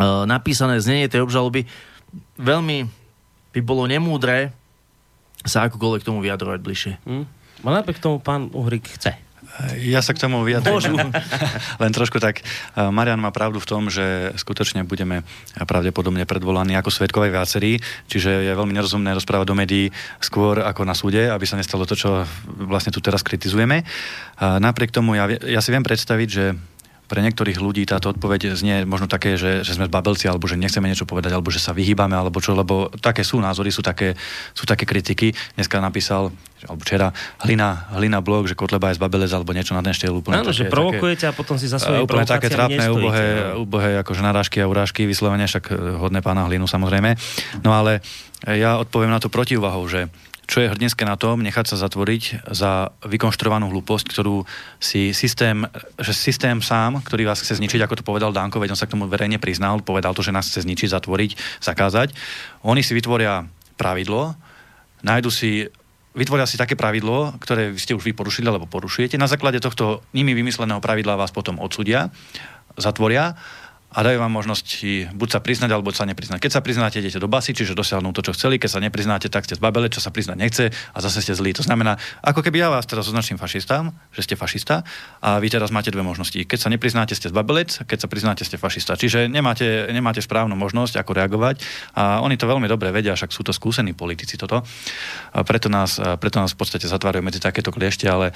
uh, 0.00 0.24
napísané 0.24 0.80
znenie 0.80 1.12
tej 1.12 1.24
obžaloby, 1.24 1.68
veľmi 2.40 2.88
by 3.54 3.60
bolo 3.62 3.86
nemúdre 3.86 4.50
sa 5.44 5.68
akokoľvek 5.68 6.00
k 6.02 6.08
tomu 6.08 6.24
vyjadrovať 6.24 6.60
bližšie. 6.60 6.92
Hm? 7.04 7.24
Ale 7.64 7.74
napriek 7.80 8.00
tomu 8.00 8.20
pán 8.20 8.52
Uhrik 8.52 8.88
chce. 8.96 9.16
Ja 9.78 10.02
sa 10.02 10.10
k 10.10 10.18
tomu 10.18 10.42
vyjadrím. 10.42 10.98
Len 11.82 11.92
trošku 11.94 12.18
tak. 12.18 12.42
Marian 12.74 13.22
má 13.22 13.30
pravdu 13.30 13.62
v 13.62 13.68
tom, 13.70 13.86
že 13.86 14.34
skutočne 14.34 14.82
budeme 14.82 15.22
pravdepodobne 15.54 16.26
predvolaní 16.26 16.74
ako 16.74 16.90
svetkovej 16.90 17.30
viacerí, 17.30 17.78
čiže 18.10 18.50
je 18.50 18.50
veľmi 18.50 18.74
nerozumné 18.74 19.14
rozprávať 19.14 19.46
do 19.46 19.54
médií 19.54 19.86
skôr 20.18 20.58
ako 20.58 20.82
na 20.82 20.98
súde, 20.98 21.30
aby 21.30 21.46
sa 21.46 21.54
nestalo 21.54 21.86
to, 21.86 21.94
čo 21.94 22.26
vlastne 22.66 22.90
tu 22.90 22.98
teraz 22.98 23.22
kritizujeme. 23.22 23.86
Napriek 24.42 24.90
tomu 24.90 25.14
ja, 25.14 25.30
ja 25.30 25.62
si 25.62 25.70
viem 25.70 25.86
predstaviť, 25.86 26.28
že 26.28 26.58
pre 27.04 27.20
niektorých 27.20 27.60
ľudí 27.60 27.84
táto 27.84 28.08
odpoveď 28.08 28.56
znie 28.56 28.88
možno 28.88 29.04
také, 29.04 29.36
že, 29.36 29.60
že 29.60 29.76
sme 29.76 29.88
zbabelci, 29.92 30.24
alebo 30.24 30.48
že 30.48 30.56
nechceme 30.56 30.88
niečo 30.88 31.04
povedať, 31.04 31.36
alebo 31.36 31.52
že 31.52 31.60
sa 31.60 31.76
vyhýbame, 31.76 32.16
alebo 32.16 32.40
čo, 32.40 32.56
lebo 32.56 32.88
také 32.96 33.20
sú 33.20 33.44
názory, 33.44 33.68
sú 33.68 33.84
také, 33.84 34.16
sú 34.56 34.64
také 34.64 34.88
kritiky. 34.88 35.36
Dneska 35.56 35.84
napísal, 35.84 36.32
alebo 36.64 36.80
včera, 36.80 37.12
Hlina, 37.44 37.92
Hlina 37.92 38.24
blog, 38.24 38.48
že 38.48 38.56
Kotleba 38.56 38.88
je 38.88 38.96
zbabelec, 38.96 39.28
alebo 39.36 39.52
niečo 39.52 39.76
na 39.76 39.84
ten 39.84 39.92
štýl. 39.92 40.16
Úplne 40.16 40.40
Áno, 40.40 40.48
také, 40.48 40.64
že 40.64 40.72
provokujete 40.72 41.28
také, 41.28 41.32
a 41.32 41.36
potom 41.36 41.60
si 41.60 41.68
za 41.68 41.76
svoje 41.76 42.08
Úplne 42.08 42.24
také 42.24 42.48
trápne, 42.48 42.88
ubohé, 42.88 43.52
ubohé 43.60 43.90
akože 44.00 44.24
narážky 44.24 44.64
a 44.64 44.66
urážky, 44.66 45.04
vyslovene, 45.04 45.44
však 45.44 45.76
hodné 46.00 46.24
pána 46.24 46.48
Hlinu 46.48 46.64
samozrejme. 46.64 47.20
No 47.60 47.76
ale 47.76 48.00
ja 48.48 48.80
odpoviem 48.80 49.12
na 49.12 49.20
to 49.20 49.28
protiúvahou, 49.28 49.84
že 49.88 50.08
čo 50.44 50.60
je 50.60 50.70
hrdinské 50.70 51.08
na 51.08 51.16
tom, 51.16 51.40
nechať 51.40 51.74
sa 51.74 51.76
zatvoriť 51.80 52.48
za 52.52 52.92
vykonštruovanú 53.04 53.72
hlúposť, 53.72 54.06
ktorú 54.12 54.44
si 54.76 55.16
systém, 55.16 55.64
že 55.96 56.12
systém 56.12 56.60
sám, 56.60 57.00
ktorý 57.00 57.28
vás 57.28 57.40
chce 57.40 57.58
zničiť, 57.58 57.80
ako 57.84 58.00
to 58.00 58.04
povedal 58.04 58.30
Danko, 58.30 58.60
veď 58.60 58.76
on 58.76 58.80
sa 58.80 58.86
k 58.86 58.94
tomu 58.96 59.08
verejne 59.08 59.40
priznal, 59.40 59.80
povedal 59.80 60.12
to, 60.12 60.20
že 60.20 60.36
nás 60.36 60.48
chce 60.48 60.68
zničiť, 60.68 60.92
zatvoriť, 60.92 61.30
zakázať. 61.64 62.12
Oni 62.64 62.84
si 62.84 62.92
vytvoria 62.92 63.48
pravidlo, 63.80 64.36
nájdu 65.00 65.30
si 65.32 65.68
vytvoria 66.14 66.46
si 66.46 66.54
také 66.54 66.78
pravidlo, 66.78 67.34
ktoré 67.42 67.74
ste 67.74 67.92
už 67.92 68.06
vy 68.06 68.14
porušili 68.14 68.46
alebo 68.46 68.70
porušujete. 68.70 69.18
Na 69.18 69.26
základe 69.26 69.58
tohto 69.58 70.06
nimi 70.14 70.30
vymysleného 70.30 70.78
pravidla 70.78 71.18
vás 71.18 71.34
potom 71.34 71.58
odsudia, 71.58 72.14
zatvoria 72.78 73.34
a 73.94 74.02
dajú 74.02 74.18
vám 74.18 74.34
možnosť 74.34 74.66
buď 75.14 75.28
sa 75.30 75.38
priznať, 75.38 75.70
alebo 75.70 75.94
sa 75.94 76.02
nepriznať. 76.02 76.42
Keď 76.42 76.50
sa 76.50 76.60
priznáte, 76.60 76.98
idete 76.98 77.22
do 77.22 77.30
basy, 77.30 77.54
čiže 77.54 77.78
dosiahnu 77.78 78.10
to, 78.10 78.26
čo 78.26 78.34
chceli, 78.34 78.58
keď 78.58 78.70
sa 78.74 78.80
nepriznáte, 78.82 79.30
tak 79.30 79.46
ste 79.46 79.54
zbabele, 79.54 79.86
čo 79.86 80.02
sa 80.02 80.10
priznať 80.10 80.34
nechce 80.34 80.64
a 80.74 80.98
zase 80.98 81.22
ste 81.22 81.38
zlí. 81.38 81.54
To 81.54 81.62
znamená, 81.62 81.94
ako 82.18 82.42
keby 82.42 82.66
ja 82.66 82.68
vás 82.74 82.90
teraz 82.90 83.06
označím 83.06 83.38
fašistám, 83.38 83.94
že 84.10 84.26
ste 84.26 84.34
fašista 84.34 84.82
a 85.22 85.38
vy 85.38 85.46
teraz 85.46 85.70
máte 85.70 85.94
dve 85.94 86.02
možnosti. 86.02 86.34
Keď 86.34 86.58
sa 86.58 86.66
nepriznáte, 86.74 87.14
ste 87.14 87.30
zbabelec, 87.30 87.86
keď 87.86 87.98
sa 88.02 88.08
priznáte, 88.10 88.42
ste 88.42 88.58
fašista. 88.58 88.98
Čiže 88.98 89.30
nemáte, 89.30 89.86
nemáte 89.94 90.18
správnu 90.18 90.58
možnosť, 90.58 90.98
ako 90.98 91.14
reagovať 91.14 91.62
a 91.94 92.18
oni 92.18 92.34
to 92.34 92.50
veľmi 92.50 92.66
dobre 92.66 92.90
vedia, 92.90 93.14
však 93.14 93.30
sú 93.30 93.46
to 93.46 93.54
skúsení 93.54 93.94
politici 93.94 94.34
toto. 94.34 94.66
A 95.30 95.46
preto 95.46 95.70
nás, 95.70 96.02
preto 96.18 96.42
nás 96.42 96.50
v 96.50 96.58
podstate 96.58 96.90
zatvárajú 96.90 97.22
medzi 97.22 97.38
takéto 97.38 97.70
kliešte, 97.70 98.10
ale 98.10 98.34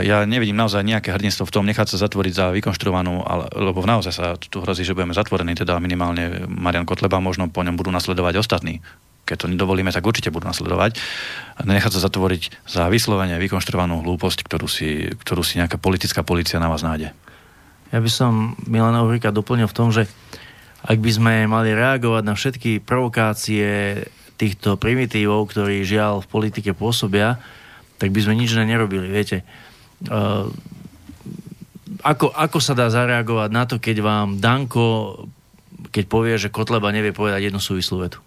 ja 0.00 0.24
nevidím 0.24 0.56
naozaj 0.56 0.80
nejaké 0.80 1.12
hrdinstvo 1.12 1.44
v 1.44 1.52
tom 1.52 1.68
nechať 1.68 1.92
sa 1.92 2.08
zatvoriť 2.08 2.32
za 2.32 2.46
vykonštruovanú, 2.56 3.28
lebo 3.60 3.84
naozaj 3.84 4.12
sa 4.14 4.40
tu 4.40 4.64
hrozí, 4.64 4.85
že 4.86 4.94
budeme 4.94 5.12
zatvorení, 5.12 5.58
teda 5.58 5.82
minimálne 5.82 6.46
Marian 6.46 6.86
Kotleba, 6.86 7.18
možno 7.18 7.50
po 7.50 7.66
ňom 7.66 7.74
budú 7.74 7.90
nasledovať 7.90 8.38
ostatní. 8.38 8.78
Keď 9.26 9.36
to 9.42 9.50
nedovolíme, 9.50 9.90
tak 9.90 10.06
určite 10.06 10.30
budú 10.30 10.46
nasledovať. 10.46 11.02
Nechať 11.66 11.98
sa 11.98 12.06
zatvoriť 12.06 12.62
za 12.62 12.86
vyslovene 12.86 13.34
vykonštruovanú 13.42 14.06
hlúposť, 14.06 14.46
ktorú 14.46 14.70
si, 14.70 15.10
ktorú 15.10 15.42
si 15.42 15.58
nejaká 15.58 15.82
politická 15.82 16.22
policia 16.22 16.62
na 16.62 16.70
vás 16.70 16.86
nájde. 16.86 17.10
Ja 17.90 17.98
by 17.98 18.10
som 18.10 18.54
Milana 18.70 19.02
Uhrika 19.02 19.34
doplnil 19.34 19.66
v 19.66 19.76
tom, 19.76 19.90
že 19.90 20.06
ak 20.86 21.02
by 21.02 21.10
sme 21.10 21.34
mali 21.50 21.74
reagovať 21.74 22.22
na 22.22 22.34
všetky 22.38 22.78
provokácie 22.86 23.98
týchto 24.38 24.78
primitívov, 24.78 25.50
ktorí 25.50 25.82
žiaľ 25.82 26.22
v 26.22 26.30
politike 26.30 26.70
pôsobia, 26.70 27.42
tak 27.98 28.14
by 28.14 28.20
sme 28.22 28.38
nič 28.38 28.54
nerobili. 28.54 29.10
Viete, 29.10 29.42
uh, 30.06 30.46
ako, 32.02 32.34
ako 32.34 32.58
sa 32.58 32.74
dá 32.74 32.90
zareagovať 32.90 33.50
na 33.54 33.64
to, 33.64 33.78
keď 33.78 34.02
vám 34.02 34.28
Danko, 34.42 35.26
keď 35.94 36.04
povie, 36.10 36.34
že 36.36 36.50
Kotleba 36.50 36.90
nevie 36.90 37.14
povedať 37.14 37.46
jednu 37.46 37.62
súvislú 37.62 38.02
vetu? 38.02 38.18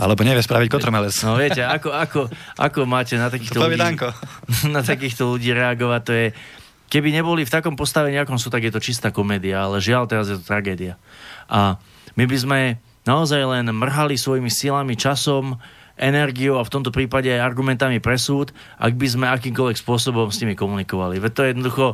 Alebo 0.00 0.24
nevie 0.24 0.40
spraviť 0.40 0.68
kotromelec. 0.72 1.12
No 1.28 1.36
viete, 1.36 1.60
ako, 1.60 1.92
ako, 1.92 2.20
ako 2.56 2.80
máte 2.88 3.20
na 3.20 3.28
takýchto, 3.28 3.60
ľudí, 3.60 3.76
Danko. 3.76 4.08
na 4.74 4.80
takýchto 4.80 5.28
ľudí 5.28 5.52
reagovať, 5.52 6.00
to 6.06 6.12
je, 6.14 6.26
keby 6.88 7.12
neboli 7.12 7.44
v 7.44 7.52
takom 7.52 7.76
postavení, 7.76 8.16
akom 8.16 8.40
sú, 8.40 8.48
tak 8.48 8.64
je 8.64 8.72
to 8.72 8.80
čistá 8.80 9.12
komédia, 9.12 9.60
ale 9.60 9.82
žiaľ, 9.84 10.08
teraz 10.08 10.32
je 10.32 10.40
to 10.40 10.44
tragédia. 10.46 10.96
A 11.52 11.76
my 12.16 12.24
by 12.24 12.36
sme 12.40 12.58
naozaj 13.04 13.44
len 13.44 13.68
mrhali 13.68 14.16
svojimi 14.16 14.48
silami, 14.48 14.96
časom, 14.96 15.60
energiou 15.98 16.56
a 16.56 16.64
v 16.64 16.72
tomto 16.72 16.94
prípade 16.94 17.28
aj 17.28 17.42
argumentami 17.42 17.98
pre 17.98 18.16
súd, 18.16 18.54
ak 18.78 18.94
by 18.94 19.06
sme 19.10 19.26
akýmkoľvek 19.28 19.76
spôsobom 19.82 20.30
s 20.30 20.40
nimi 20.40 20.54
komunikovali. 20.54 21.18
Veď 21.18 21.32
to 21.34 21.42
je 21.42 21.50
jednoducho 21.52 21.86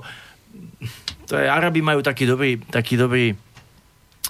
to 1.28 1.34
je, 1.40 1.46
Arabi 1.48 1.80
majú 1.80 2.04
taký 2.04 2.28
dobrý, 2.28 2.60
taký 2.60 2.94
dobrý, 3.00 3.34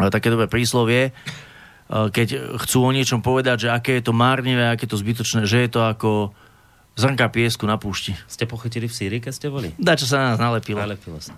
eh, 0.01 0.11
také 0.11 0.31
dobré 0.31 0.47
príslovie, 0.47 1.11
eh, 1.11 2.07
keď 2.11 2.59
chcú 2.63 2.79
o 2.87 2.95
niečom 2.95 3.21
povedať, 3.21 3.67
že 3.67 3.75
aké 3.75 3.99
je 3.99 4.05
to 4.07 4.15
márnivé, 4.15 4.71
aké 4.71 4.87
je 4.87 4.93
to 4.95 5.03
zbytočné, 5.03 5.47
že 5.47 5.67
je 5.67 5.71
to 5.71 5.81
ako 5.83 6.35
zrnka 6.95 7.27
piesku 7.35 7.67
na 7.67 7.75
púšti. 7.75 8.15
Ste 8.31 8.47
pochytili 8.47 8.87
v 8.87 8.95
Sýrii, 8.95 9.21
keď 9.21 9.33
ste 9.35 9.51
boli? 9.51 9.75
Dá, 9.75 9.99
čo 9.99 10.07
sa 10.07 10.23
na 10.23 10.27
nás 10.35 10.39
nalepilo. 10.39 10.79
Nalepilo 10.79 11.19
sa. 11.19 11.35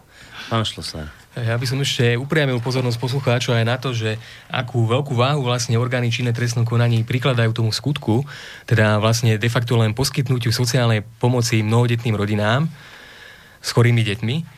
Pán 0.52 0.68
Šlosár. 0.68 1.08
Ja 1.36 1.56
by 1.56 1.66
som 1.68 1.80
ešte 1.80 2.16
upriamil 2.16 2.60
pozornosť 2.64 2.96
poslucháčov 2.96 3.56
aj 3.60 3.66
na 3.66 3.76
to, 3.76 3.92
že 3.92 4.16
akú 4.48 4.88
veľkú 4.88 5.12
váhu 5.12 5.44
vlastne 5.44 5.76
orgány 5.76 6.08
činné 6.08 6.32
trestnom 6.32 6.64
konaní 6.64 7.04
prikladajú 7.04 7.52
tomu 7.52 7.72
skutku, 7.72 8.24
teda 8.64 9.00
vlastne 9.00 9.36
de 9.36 9.50
facto 9.52 9.76
len 9.76 9.92
poskytnutiu 9.92 10.52
sociálnej 10.52 11.04
pomoci 11.20 11.60
mnohodetným 11.60 12.16
rodinám 12.16 12.68
s 13.60 13.68
chorými 13.72 14.00
deťmi 14.00 14.55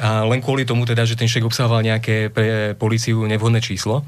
a 0.00 0.24
len 0.28 0.40
kvôli 0.44 0.64
tomu 0.68 0.86
teda, 0.86 1.04
že 1.04 1.18
ten 1.18 1.28
šek 1.28 1.44
obsahoval 1.44 1.84
nejaké 1.84 2.32
pre 2.32 2.76
policiu 2.76 3.24
nevhodné 3.26 3.60
číslo. 3.60 4.04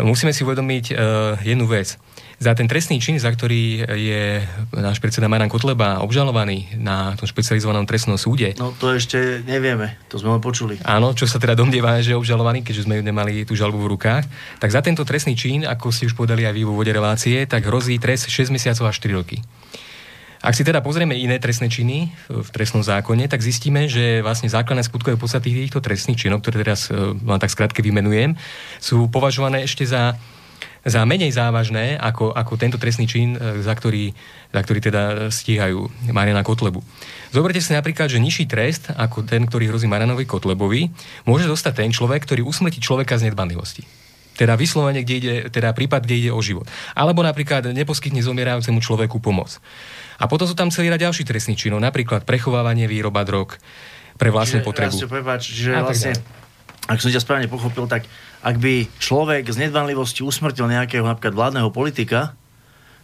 Musíme 0.00 0.32
si 0.32 0.40
uvedomiť 0.40 0.84
uh, 0.92 0.96
jednu 1.44 1.68
vec. 1.68 2.00
Za 2.42 2.58
ten 2.58 2.66
trestný 2.66 2.98
čin, 2.98 3.22
za 3.22 3.30
ktorý 3.30 3.86
je 3.86 4.42
náš 4.74 4.98
predseda 4.98 5.30
Marian 5.30 5.46
Kotleba 5.46 6.02
obžalovaný 6.02 6.74
na 6.74 7.14
tom 7.14 7.30
špecializovanom 7.30 7.86
trestnom 7.86 8.18
súde. 8.18 8.58
No 8.58 8.74
to 8.74 8.90
ešte 8.98 9.46
nevieme, 9.46 9.94
to 10.10 10.18
sme 10.18 10.34
len 10.34 10.42
počuli. 10.42 10.74
Áno, 10.82 11.14
čo 11.14 11.30
sa 11.30 11.38
teda 11.38 11.54
domnieva, 11.54 12.02
že 12.02 12.16
je 12.16 12.18
obžalovaný, 12.18 12.66
keďže 12.66 12.90
sme 12.90 12.98
nemali 12.98 13.46
tú 13.46 13.54
žalbu 13.54 13.78
v 13.78 13.90
rukách. 13.94 14.24
Tak 14.58 14.74
za 14.74 14.82
tento 14.82 15.06
trestný 15.06 15.38
čin, 15.38 15.62
ako 15.62 15.94
si 15.94 16.10
už 16.10 16.18
povedali 16.18 16.42
aj 16.42 16.56
vy 16.56 16.62
vo 16.66 16.74
vode 16.74 16.90
relácie, 16.90 17.46
tak 17.46 17.62
hrozí 17.62 18.02
trest 18.02 18.26
6 18.26 18.50
mesiacov 18.50 18.90
až 18.90 18.98
4 19.06 19.14
roky. 19.22 19.38
Ak 20.42 20.58
si 20.58 20.66
teda 20.66 20.82
pozrieme 20.82 21.14
iné 21.14 21.38
trestné 21.38 21.70
činy 21.70 22.10
v 22.26 22.48
trestnom 22.50 22.82
zákone, 22.82 23.30
tak 23.30 23.38
zistíme, 23.38 23.86
že 23.86 24.26
vlastne 24.26 24.50
základné 24.50 24.82
skutkové 24.82 25.14
podstaty 25.14 25.54
týchto 25.54 25.78
trestných 25.78 26.18
činov, 26.18 26.42
ktoré 26.42 26.66
teraz 26.66 26.90
e, 26.90 26.98
len 27.14 27.38
tak 27.38 27.54
skrátke 27.54 27.78
vymenujem, 27.78 28.34
sú 28.82 29.06
považované 29.06 29.62
ešte 29.62 29.86
za 29.86 30.18
za 30.82 31.06
menej 31.06 31.30
závažné 31.30 31.94
ako, 31.94 32.34
ako 32.34 32.58
tento 32.58 32.74
trestný 32.74 33.06
čin, 33.06 33.38
e, 33.38 33.62
za 33.62 33.70
ktorý, 33.70 34.10
za 34.50 34.60
ktorý 34.66 34.78
teda 34.82 35.02
stíhajú 35.30 35.86
Mariana 36.10 36.42
Kotlebu. 36.42 36.82
Zoberte 37.30 37.62
si 37.62 37.70
napríklad, 37.70 38.10
že 38.10 38.18
nižší 38.18 38.50
trest 38.50 38.90
ako 38.90 39.22
ten, 39.22 39.46
ktorý 39.46 39.70
hrozí 39.70 39.86
Marianovi 39.86 40.26
Kotlebovi, 40.26 40.90
môže 41.22 41.46
dostať 41.46 41.86
ten 41.86 41.90
človek, 41.94 42.26
ktorý 42.26 42.42
usmrtí 42.42 42.82
človeka 42.82 43.14
z 43.14 43.30
nedbanlivosti. 43.30 43.86
Teda 44.34 44.58
vyslovene, 44.58 45.06
kde 45.06 45.14
ide, 45.14 45.34
teda 45.52 45.76
prípad, 45.76 46.02
kde 46.02 46.26
ide 46.26 46.30
o 46.34 46.40
život. 46.42 46.66
Alebo 46.96 47.22
napríklad 47.22 47.68
neposkytne 47.70 48.24
zomierajúcemu 48.24 48.80
človeku 48.82 49.22
pomoc. 49.22 49.62
A 50.20 50.24
potom 50.28 50.44
sú 50.44 50.52
tam 50.52 50.68
celý 50.68 50.92
rad 50.92 51.00
ďalších 51.00 51.28
trestných 51.28 51.60
činov, 51.60 51.80
napríklad 51.80 52.26
prechovávanie 52.26 52.90
výroba 52.90 53.24
drog 53.24 53.56
pre 54.16 54.28
vlastnú 54.28 54.60
čiže, 54.60 54.68
potrebu. 54.68 54.96
Čiže, 54.96 55.08
prepáč, 55.08 55.42
čiže 55.48 55.70
A 55.72 55.80
vlastne, 55.86 56.12
ak 56.88 56.98
som 57.00 57.08
ťa 57.08 57.22
správne 57.22 57.48
pochopil, 57.48 57.88
tak 57.88 58.04
ak 58.42 58.56
by 58.58 58.90
človek 58.98 59.46
z 59.48 59.56
nedbanlivosti 59.68 60.26
usmrtil 60.26 60.66
nejakého 60.66 61.06
napríklad 61.06 61.34
vládneho 61.34 61.70
politika, 61.70 62.34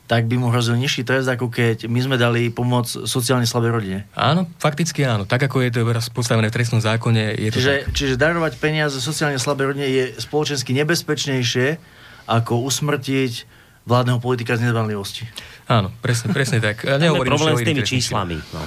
tak 0.08 0.24
by 0.24 0.40
mu 0.40 0.48
hrozil 0.48 0.80
nižší 0.80 1.04
trest, 1.04 1.28
ako 1.28 1.52
keď 1.52 1.84
my 1.84 2.00
sme 2.00 2.16
dali 2.16 2.48
pomoc 2.48 2.88
sociálne 2.88 3.44
slabej 3.44 3.70
rodine. 3.70 3.98
Áno, 4.16 4.48
fakticky 4.56 5.04
áno. 5.04 5.28
Tak 5.28 5.52
ako 5.52 5.60
je 5.60 5.70
to 5.70 5.84
postavené 6.16 6.48
v 6.48 6.56
trestnom 6.56 6.80
zákone, 6.80 7.36
je 7.36 7.48
to 7.52 7.60
Čiže, 7.60 7.74
tak. 7.84 7.92
čiže 7.92 8.14
darovať 8.16 8.52
peniaze 8.56 8.96
sociálne 9.04 9.36
slabej 9.36 9.76
rodine 9.76 9.84
je 9.84 10.04
spoločensky 10.16 10.72
nebezpečnejšie, 10.72 11.76
ako 12.24 12.64
usmrtiť 12.64 13.44
vládneho 13.84 14.16
politika 14.20 14.56
z 14.56 14.72
nedbanlivosti. 14.72 15.28
Áno, 15.68 15.92
presne, 16.00 16.32
presne 16.32 16.58
tak. 16.58 16.80
Nehovorím, 16.82 17.36
problém 17.36 17.54
s 17.54 17.62
tými 17.62 17.82
číslami. 17.84 18.36
No. 18.56 18.64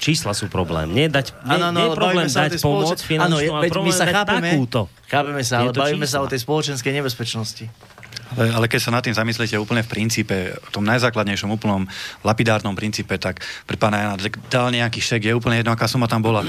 Čísla 0.00 0.32
sú 0.32 0.48
problém. 0.48 0.90
Nie, 0.90 1.12
dať, 1.12 1.36
nie, 1.44 1.60
Áno, 1.60 1.76
nie 1.76 1.84
je 1.86 1.92
problém 1.92 2.26
sa 2.26 2.48
dať 2.48 2.56
pomoc 2.58 2.96
finančnú, 2.98 3.36
Áno, 3.36 3.44
je- 3.44 3.52
ale 3.52 3.84
my 3.84 3.92
sa 3.92 4.04
dať 4.08 4.14
chápeme. 4.16 4.48
takúto. 4.56 4.80
Chápeme 5.06 5.42
sa, 5.44 5.54
ale 5.60 5.70
bavíme 5.76 6.08
sa 6.08 6.18
čísla. 6.18 6.24
o 6.24 6.30
tej 6.32 6.40
spoločenskej 6.40 6.92
nebezpečnosti. 6.96 7.64
Ale, 8.38 8.70
keď 8.70 8.80
sa 8.80 8.94
nad 8.94 9.02
tým 9.02 9.16
zamyslíte 9.16 9.58
úplne 9.58 9.82
v 9.82 9.90
princípe, 9.90 10.54
v 10.54 10.70
tom 10.70 10.86
najzákladnejšom, 10.86 11.50
úplnom 11.50 11.86
lapidárnom 12.22 12.78
princípe, 12.78 13.18
tak 13.18 13.42
pre 13.66 13.74
pána 13.74 13.98
Jana 13.98 14.16
dal 14.46 14.70
nejaký 14.70 15.02
šek, 15.02 15.26
je 15.26 15.34
úplne 15.34 15.58
jedno, 15.58 15.74
aká 15.74 15.90
suma 15.90 16.06
tam 16.06 16.22
bola. 16.22 16.46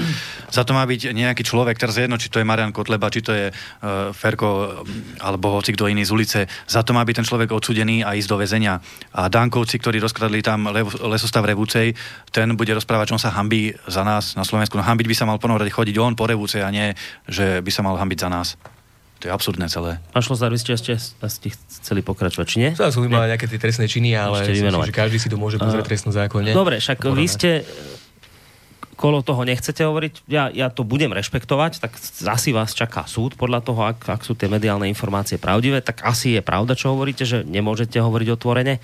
Za 0.50 0.62
to 0.62 0.76
má 0.76 0.86
byť 0.86 1.10
nejaký 1.10 1.42
človek, 1.42 1.74
teraz 1.78 1.98
je 1.98 2.06
jedno, 2.06 2.20
či 2.20 2.30
to 2.30 2.38
je 2.38 2.46
Marian 2.46 2.70
Kotleba, 2.70 3.10
či 3.10 3.20
to 3.22 3.34
je 3.34 3.50
uh, 3.50 4.14
Ferko, 4.14 4.82
alebo 5.18 5.58
hoci 5.58 5.74
kto 5.74 5.90
iný 5.90 6.06
z 6.06 6.14
ulice, 6.14 6.40
za 6.70 6.86
to 6.86 6.94
má 6.94 7.02
byť 7.02 7.22
ten 7.22 7.26
človek 7.26 7.50
odsudený 7.50 8.06
a 8.06 8.14
ísť 8.14 8.28
do 8.30 8.36
väzenia. 8.38 8.78
A 9.18 9.26
Dankovci, 9.26 9.82
ktorí 9.82 9.98
rozkradli 9.98 10.38
tam 10.42 10.70
lev, 10.70 10.86
lesostav 11.02 11.42
Revúcej, 11.42 11.98
ten 12.30 12.54
bude 12.54 12.70
rozprávať, 12.72 13.14
čo 13.14 13.18
sa 13.18 13.34
hambí 13.34 13.74
za 13.90 14.06
nás 14.06 14.38
na 14.38 14.46
Slovensku. 14.46 14.78
No 14.78 14.86
hambiť 14.86 15.06
by 15.10 15.16
sa 15.18 15.26
mal 15.26 15.42
ponorať 15.42 15.68
chodiť 15.68 15.96
on 15.98 16.14
po 16.14 16.30
Revúcej 16.30 16.62
a 16.62 16.70
nie, 16.70 16.94
že 17.26 17.58
by 17.58 17.70
sa 17.74 17.82
mal 17.82 17.98
hambiť 17.98 18.18
za 18.22 18.30
nás. 18.30 18.48
To 19.22 19.30
je 19.30 19.32
absurdné 19.32 19.70
celé. 19.70 20.02
Pán 20.10 20.26
Šlozár, 20.26 20.50
vy 20.50 20.58
ste 20.58 20.74
ešte 20.74 20.98
ste 20.98 21.48
chceli 21.78 22.02
pokračovať, 22.02 22.46
či 22.50 22.56
nie? 22.58 22.70
Sa 22.74 22.90
sú 22.90 23.06
vymenovať 23.06 23.28
nejaké 23.30 23.46
tie 23.46 23.60
trestné 23.62 23.86
činy, 23.86 24.18
ale 24.18 24.42
myslím, 24.50 24.82
že 24.82 24.90
každý 24.90 25.22
si 25.22 25.30
to 25.30 25.38
môže 25.38 25.62
pozrieť 25.62 25.86
v 25.86 25.90
trestnom 25.94 26.10
zákone. 26.10 26.50
Dobre, 26.50 26.82
však 26.82 27.06
Porovnať. 27.06 27.18
vy 27.22 27.26
ste 27.30 27.50
kolo 29.02 29.18
toho 29.18 29.42
nechcete 29.42 29.82
hovoriť, 29.82 30.30
ja, 30.30 30.46
ja 30.54 30.70
to 30.70 30.86
budem 30.86 31.10
rešpektovať, 31.10 31.82
tak 31.82 31.98
asi 32.22 32.54
vás 32.54 32.70
čaká 32.70 33.02
súd 33.10 33.34
podľa 33.34 33.58
toho, 33.58 33.82
ak, 33.82 34.06
ak 34.06 34.22
sú 34.22 34.38
tie 34.38 34.46
mediálne 34.46 34.86
informácie 34.86 35.42
pravdivé, 35.42 35.82
tak 35.82 36.06
asi 36.06 36.38
je 36.38 36.42
pravda, 36.42 36.78
čo 36.78 36.94
hovoríte, 36.94 37.26
že 37.26 37.42
nemôžete 37.42 37.98
hovoriť 37.98 38.28
otvorene. 38.38 38.78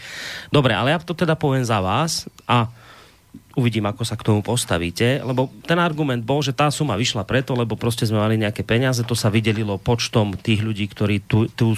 Dobre, 0.51 0.75
ale 0.75 0.91
ja 0.91 0.99
to 0.99 1.15
teda 1.15 1.39
poviem 1.39 1.63
za 1.63 1.79
vás 1.79 2.27
a 2.51 2.67
uvidím, 3.59 3.91
ako 3.91 4.07
sa 4.07 4.15
k 4.15 4.23
tomu 4.23 4.41
postavíte, 4.41 5.19
lebo 5.21 5.51
ten 5.67 5.83
argument 5.83 6.23
bol, 6.23 6.39
že 6.39 6.55
tá 6.55 6.71
suma 6.71 6.95
vyšla 6.95 7.27
preto, 7.27 7.59
lebo 7.59 7.75
proste 7.75 8.07
sme 8.07 8.23
mali 8.23 8.39
nejaké 8.39 8.63
peniaze, 8.63 9.03
to 9.03 9.19
sa 9.19 9.29
vydelilo 9.29 9.83
počtom 9.83 10.39
tých 10.39 10.63
ľudí, 10.63 10.87
ktorí 10.87 11.27
tú, 11.27 11.51
tú, 11.51 11.75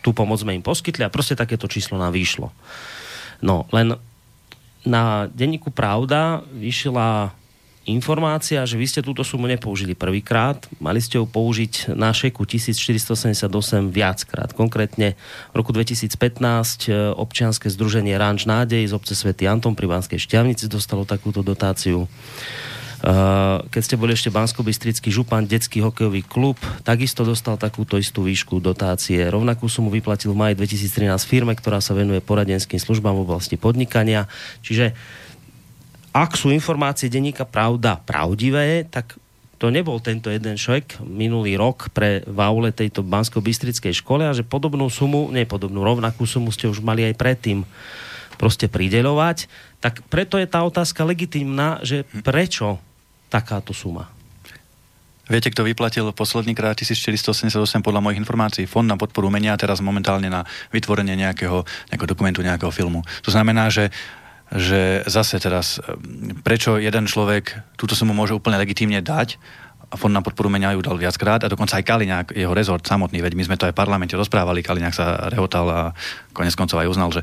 tú 0.00 0.10
pomoc 0.14 0.38
sme 0.38 0.54
im 0.54 0.62
poskytli 0.62 1.02
a 1.02 1.10
proste 1.10 1.34
takéto 1.34 1.66
číslo 1.66 1.98
nám 1.98 2.14
vyšlo. 2.14 2.54
No, 3.42 3.66
len 3.74 3.98
na 4.86 5.26
denníku 5.30 5.74
Pravda 5.74 6.46
vyšla 6.54 7.34
informácia, 7.86 8.62
že 8.62 8.78
vy 8.78 8.86
ste 8.86 9.00
túto 9.02 9.26
sumu 9.26 9.50
nepoužili 9.50 9.98
prvýkrát, 9.98 10.62
mali 10.78 11.02
ste 11.02 11.18
ju 11.18 11.26
použiť 11.26 11.98
na 11.98 12.14
šeku 12.14 12.46
1488 12.46 13.50
viackrát. 13.90 14.54
Konkrétne 14.54 15.18
v 15.50 15.54
roku 15.54 15.74
2015 15.74 16.14
e, 16.86 17.10
občianske 17.10 17.66
združenie 17.66 18.14
Ranč 18.14 18.46
Nádej 18.46 18.86
z 18.86 18.92
obce 18.94 19.18
Svetý 19.18 19.50
Anton 19.50 19.74
pri 19.74 19.90
Banskej 19.90 20.22
Šťavnici 20.22 20.70
dostalo 20.70 21.02
takúto 21.02 21.42
dotáciu. 21.42 22.06
E, 22.06 22.08
Keď 23.66 23.82
ste 23.82 23.98
boli 23.98 24.14
ešte 24.14 24.30
bansko 24.30 24.62
župan, 25.10 25.50
detský 25.50 25.82
hokejový 25.82 26.22
klub, 26.22 26.62
takisto 26.86 27.26
dostal 27.26 27.58
takúto 27.58 27.98
istú 27.98 28.22
výšku 28.22 28.62
dotácie. 28.62 29.26
Rovnakú 29.26 29.66
sumu 29.66 29.90
vyplatil 29.90 30.30
v 30.30 30.38
maji 30.38 30.54
2013 30.54 31.18
firme, 31.26 31.58
ktorá 31.58 31.82
sa 31.82 31.98
venuje 31.98 32.22
poradenským 32.22 32.78
službám 32.78 33.18
v 33.18 33.26
oblasti 33.26 33.58
podnikania. 33.58 34.30
Čiže 34.62 34.94
ak 36.12 36.36
sú 36.36 36.52
informácie 36.52 37.08
denníka 37.08 37.48
Pravda 37.48 37.96
pravdivé, 37.96 38.84
tak 38.86 39.16
to 39.56 39.70
nebol 39.70 40.02
tento 40.02 40.26
jeden 40.26 40.58
šek 40.58 41.00
minulý 41.06 41.54
rok 41.54 41.88
pre 41.94 42.26
v 42.26 42.38
aule 42.42 42.74
tejto 42.74 43.06
bansko-bystrickej 43.06 43.94
škole 43.94 44.26
a 44.26 44.34
že 44.34 44.42
podobnú 44.42 44.90
sumu, 44.90 45.30
nie 45.30 45.46
podobnú, 45.46 45.86
rovnakú 45.86 46.26
sumu 46.26 46.50
ste 46.50 46.66
už 46.66 46.82
mali 46.82 47.06
aj 47.06 47.14
predtým 47.14 47.62
proste 48.36 48.66
prideľovať. 48.66 49.46
Tak 49.78 50.02
preto 50.10 50.34
je 50.34 50.50
tá 50.50 50.66
otázka 50.66 51.06
legitimná, 51.06 51.78
že 51.86 52.02
prečo 52.26 52.82
takáto 53.30 53.70
suma? 53.70 54.10
Viete, 55.30 55.54
kto 55.54 55.62
vyplatil 55.62 56.10
posledný 56.10 56.52
krát 56.52 56.74
1488 56.74 57.54
podľa 57.80 58.02
mojich 58.02 58.18
informácií? 58.18 58.66
Fond 58.66 58.84
na 58.84 58.98
podporu 58.98 59.30
umenia 59.30 59.54
teraz 59.54 59.78
momentálne 59.78 60.26
na 60.26 60.42
vytvorenie 60.74 61.14
nejakého, 61.14 61.62
nejakého 61.94 62.10
dokumentu, 62.10 62.42
nejakého 62.42 62.74
filmu. 62.74 63.06
To 63.22 63.30
znamená, 63.30 63.70
že 63.70 63.94
že 64.52 65.04
zase 65.08 65.40
teraz, 65.40 65.80
prečo 66.44 66.76
jeden 66.76 67.08
človek 67.08 67.76
túto 67.80 67.96
sumu 67.96 68.12
môže 68.12 68.36
úplne 68.36 68.60
legitímne 68.60 69.00
dať 69.00 69.40
Fond 69.92 70.12
na 70.12 70.24
podporu 70.24 70.48
menia 70.48 70.72
ju 70.72 70.80
dal 70.80 70.96
viackrát 70.96 71.44
a 71.44 71.52
dokonca 71.52 71.76
aj 71.76 71.84
Kaliňák, 71.84 72.26
jeho 72.32 72.56
rezort 72.56 72.84
samotný, 72.84 73.20
veď 73.20 73.32
my 73.36 73.42
sme 73.44 73.56
to 73.60 73.68
aj 73.68 73.76
v 73.76 73.80
parlamente 73.80 74.16
rozprávali, 74.16 74.64
Kaliňák 74.64 74.94
sa 74.96 75.28
rehotal 75.28 75.66
a 75.68 75.80
konec 76.32 76.56
koncov 76.56 76.80
aj 76.80 76.88
uznal, 76.88 77.10
že 77.12 77.20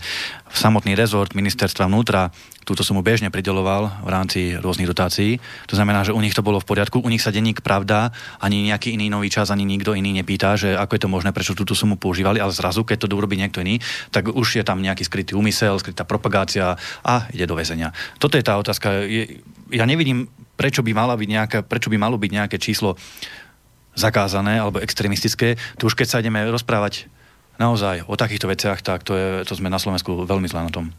samotný 0.54 0.94
rezort 0.94 1.34
ministerstva 1.34 1.90
vnútra 1.90 2.30
túto 2.70 2.86
sumu 2.86 3.02
bežne 3.02 3.34
prideloval 3.34 3.90
v 4.06 4.10
rámci 4.14 4.40
rôznych 4.54 4.86
dotácií. 4.86 5.42
To 5.66 5.74
znamená, 5.74 6.06
že 6.06 6.14
u 6.14 6.22
nich 6.22 6.38
to 6.38 6.46
bolo 6.46 6.62
v 6.62 6.70
poriadku, 6.70 7.02
u 7.02 7.10
nich 7.10 7.26
sa 7.26 7.34
denník 7.34 7.66
pravda, 7.66 8.14
ani 8.38 8.70
nejaký 8.70 8.94
iný 8.94 9.10
nový 9.10 9.34
čas, 9.34 9.50
ani 9.50 9.66
nikto 9.66 9.98
iný 9.98 10.14
nepýta, 10.14 10.54
že 10.54 10.78
ako 10.78 10.94
je 10.94 11.02
to 11.02 11.10
možné, 11.10 11.34
prečo 11.34 11.58
túto 11.58 11.74
sumu 11.74 11.98
používali, 11.98 12.38
ale 12.38 12.54
zrazu, 12.54 12.86
keď 12.86 13.10
to 13.10 13.18
urobí 13.18 13.42
niekto 13.42 13.66
iný, 13.66 13.82
tak 14.14 14.30
už 14.30 14.62
je 14.62 14.64
tam 14.64 14.86
nejaký 14.86 15.02
skrytý 15.02 15.34
úmysel, 15.34 15.82
skrytá 15.82 16.06
propagácia 16.06 16.78
a 17.02 17.26
ide 17.34 17.50
do 17.50 17.58
väzenia. 17.58 17.90
Toto 18.22 18.38
je 18.38 18.46
tá 18.46 18.62
otázka. 18.62 19.02
Je, 19.02 19.42
ja 19.74 19.90
nevidím, 19.90 20.30
prečo 20.60 20.84
by, 20.84 20.92
mala 20.92 21.16
byť 21.16 21.30
nejaká, 21.32 21.60
prečo 21.64 21.88
by 21.88 21.96
malo 21.96 22.20
byť 22.20 22.32
nejaké 22.36 22.60
číslo 22.60 23.00
zakázané 23.96 24.60
alebo 24.60 24.84
extremistické. 24.84 25.56
Tu 25.80 25.88
už 25.88 25.96
keď 25.96 26.08
sa 26.12 26.20
ideme 26.20 26.44
rozprávať 26.52 27.08
naozaj 27.56 28.04
o 28.12 28.20
takýchto 28.20 28.52
veciach, 28.52 28.84
tak 28.84 29.08
to, 29.08 29.16
je, 29.16 29.28
to 29.48 29.56
sme 29.56 29.72
na 29.72 29.80
Slovensku 29.80 30.28
veľmi 30.28 30.52
zle 30.52 30.68
na 30.68 30.72
tom 30.72 30.92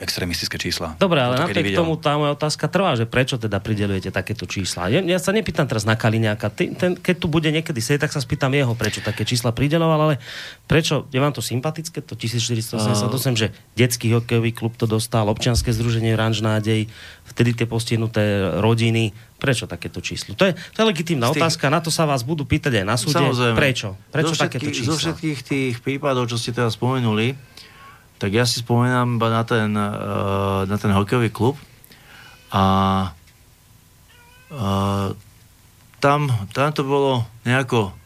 extremistické 0.00 0.56
čísla. 0.56 0.96
Dobre, 0.96 1.20
ale 1.20 1.36
To 1.36 1.44
napriek 1.44 1.66
videl. 1.66 1.78
tomu 1.78 1.94
tá 1.94 2.16
moja 2.16 2.32
otázka 2.32 2.66
trvá, 2.66 2.92
že 2.94 3.04
prečo 3.04 3.36
teda 3.36 3.56
pridelujete 3.56 4.08
takéto 4.08 4.44
čísla. 4.44 4.88
Ja, 4.88 4.98
ja 4.98 5.16
sa 5.16 5.30
nepýtam 5.30 5.64
teraz 5.64 5.84
na 5.84 5.92
Kaliňáka. 5.92 6.48
Ty, 6.48 6.64
ten, 6.72 6.90
keď 6.94 7.14
tu 7.16 7.26
bude 7.26 7.46
niekedy 7.46 7.76
sedieť, 7.76 8.02
tak 8.02 8.12
sa 8.12 8.18
spýtam 8.18 8.50
jeho, 8.50 8.72
prečo 8.72 8.98
také 8.98 9.22
čísla 9.22 9.50
prideloval, 9.50 10.00
ale 10.02 10.14
prečo, 10.64 11.04
je 11.06 11.16
vám 11.16 11.30
to 11.30 11.38
sympatické, 11.38 12.00
to 12.00 12.16
1488, 12.16 12.80
že 13.36 13.46
detský 13.74 14.10
hokejový 14.10 14.50
klub 14.50 14.72
to 14.74 14.84
dostal, 14.84 15.28
občianske 15.28 15.68
združenie 15.68 16.12
Ranž 16.12 16.40
nádej, 16.40 16.88
vtedy 17.26 17.54
tie 17.54 17.66
postihnuté 17.66 18.22
rodiny, 18.56 19.12
prečo 19.36 19.64
takéto 19.64 20.00
číslo? 20.00 20.32
To 20.34 20.44
je, 20.44 20.52
to 20.52 20.80
je 20.80 20.86
legitímna 20.86 21.28
tých- 21.28 21.38
otázka, 21.38 21.68
na 21.68 21.78
to 21.78 21.88
sa 21.88 22.04
vás 22.04 22.20
budú 22.20 22.42
pýtať 22.42 22.80
aj 22.80 22.84
na 22.84 22.96
súde. 22.96 23.16
Samozrejme. 23.16 23.54
Prečo? 23.54 23.88
Prečo 24.08 24.32
zo 24.32 24.40
takéto 24.40 24.64
všetkých, 24.64 24.86
Zo 24.86 24.96
všetkých 24.96 25.38
tých 25.42 25.74
prípadov, 25.78 26.24
čo 26.24 26.36
ste 26.36 26.50
teraz 26.50 26.74
spomenuli, 26.74 27.36
tak 28.20 28.36
ja 28.36 28.44
si 28.44 28.60
spomínam 28.60 29.16
iba 29.16 29.32
na 29.32 29.42
ten, 29.48 29.72
uh, 29.72 30.68
na 30.68 30.76
ten 30.76 30.92
hokejový 30.92 31.32
klub 31.32 31.56
a 32.52 32.64
uh, 34.52 35.16
tam, 36.04 36.28
tam 36.52 36.68
to 36.76 36.84
bolo 36.84 37.24
nejako 37.48 37.96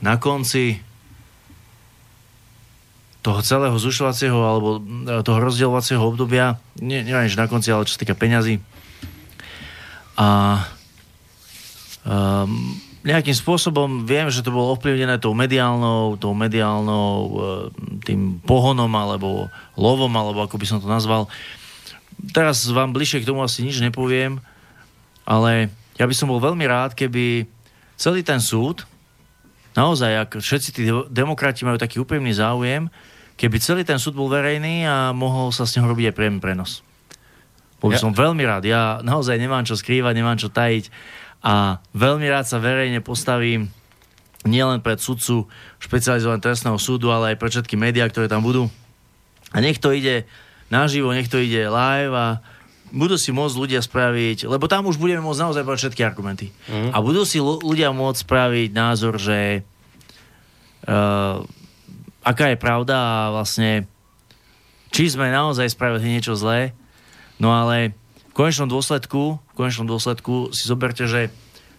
na 0.00 0.16
konci 0.16 0.80
toho 3.24 3.40
celého 3.40 3.72
zrušovacieho 3.80 4.36
alebo 4.36 4.68
e, 4.84 5.24
toho 5.24 5.40
rozdielovacieho 5.40 6.04
obdobia, 6.04 6.60
nie, 6.76 7.00
neviem, 7.00 7.24
že 7.24 7.40
na 7.40 7.48
konci, 7.48 7.72
ale 7.72 7.88
čo 7.88 7.96
sa 7.96 8.04
týka 8.04 8.12
peňazí. 8.12 8.60
A 10.20 10.60
um, 12.04 12.76
nejakým 13.04 13.36
spôsobom 13.36 14.08
viem, 14.08 14.32
že 14.32 14.40
to 14.40 14.48
bolo 14.48 14.72
ovplyvnené 14.72 15.20
tou 15.20 15.36
mediálnou, 15.36 16.16
tou 16.16 16.32
mediálnou 16.32 17.08
e, 17.12 17.30
tým 18.00 18.40
pohonom 18.40 18.88
alebo 18.88 19.52
lovom, 19.76 20.08
alebo 20.16 20.40
ako 20.40 20.56
by 20.56 20.66
som 20.66 20.78
to 20.80 20.88
nazval. 20.88 21.28
Teraz 22.32 22.64
vám 22.72 22.96
bližšie 22.96 23.20
k 23.20 23.28
tomu 23.28 23.44
asi 23.44 23.60
nič 23.60 23.84
nepoviem, 23.84 24.40
ale 25.28 25.68
ja 26.00 26.08
by 26.08 26.14
som 26.16 26.32
bol 26.32 26.40
veľmi 26.40 26.64
rád, 26.64 26.96
keby 26.96 27.44
celý 28.00 28.24
ten 28.24 28.40
súd 28.40 28.88
naozaj, 29.74 30.12
ak 30.24 30.30
všetci 30.40 30.68
tí 30.72 30.82
de- 30.88 31.06
demokrati 31.10 31.66
majú 31.66 31.76
taký 31.76 32.00
úprimný 32.00 32.32
záujem, 32.32 32.88
keby 33.36 33.56
celý 33.58 33.82
ten 33.82 33.98
súd 33.98 34.14
bol 34.14 34.30
verejný 34.30 34.86
a 34.86 35.10
mohol 35.10 35.50
sa 35.50 35.66
s 35.66 35.74
neho 35.76 35.84
robiť 35.90 36.08
aj 36.08 36.16
priamy 36.16 36.38
prenos. 36.38 36.80
Bol 37.82 37.92
by 37.92 37.98
Ja- 37.98 38.04
som 38.06 38.16
veľmi 38.16 38.42
rád. 38.46 38.64
Ja 38.64 39.02
naozaj 39.04 39.36
nemám 39.36 39.66
čo 39.66 39.76
skrývať, 39.76 40.14
nemám 40.16 40.38
čo 40.38 40.48
tajiť 40.48 40.88
a 41.44 41.84
veľmi 41.92 42.24
rád 42.24 42.48
sa 42.48 42.56
verejne 42.56 43.04
postavím 43.04 43.68
nielen 44.48 44.80
pred 44.80 44.96
sudcu 44.96 45.44
špecializovaného 45.76 46.40
trestného 46.40 46.78
súdu, 46.80 47.12
ale 47.12 47.36
aj 47.36 47.40
pre 47.40 47.52
všetky 47.52 47.76
médiá, 47.76 48.08
ktoré 48.08 48.32
tam 48.32 48.40
budú. 48.40 48.72
A 49.52 49.60
nech 49.60 49.76
to 49.76 49.92
ide 49.92 50.24
naživo, 50.72 51.12
nech 51.12 51.28
to 51.28 51.36
ide 51.36 51.68
live 51.68 52.16
a 52.16 52.40
budú 52.94 53.20
si 53.20 53.34
môcť 53.34 53.56
ľudia 53.60 53.80
spraviť, 53.84 54.48
lebo 54.48 54.70
tam 54.70 54.88
už 54.88 54.96
budeme 54.96 55.20
môcť 55.20 55.42
naozaj 55.44 55.64
brať 55.66 55.78
všetky 55.84 56.02
argumenty. 56.06 56.48
Mm. 56.70 56.90
A 56.94 56.98
budú 57.04 57.28
si 57.28 57.42
ľudia 57.42 57.92
môcť 57.92 58.24
spraviť 58.24 58.70
názor, 58.72 59.20
že 59.20 59.66
uh, 60.88 61.44
aká 62.24 62.54
je 62.54 62.58
pravda 62.60 62.96
a 62.96 63.32
vlastne 63.36 63.84
či 64.94 65.10
sme 65.12 65.28
naozaj 65.28 65.74
spravili 65.74 66.16
niečo 66.16 66.38
zlé, 66.38 66.72
no 67.36 67.50
ale 67.50 67.92
v 68.30 68.32
konečnom 68.32 68.70
dôsledku, 68.70 69.43
v 69.54 69.56
konečnom 69.56 69.86
dôsledku 69.86 70.50
si 70.50 70.66
zoberte, 70.66 71.06
že 71.06 71.30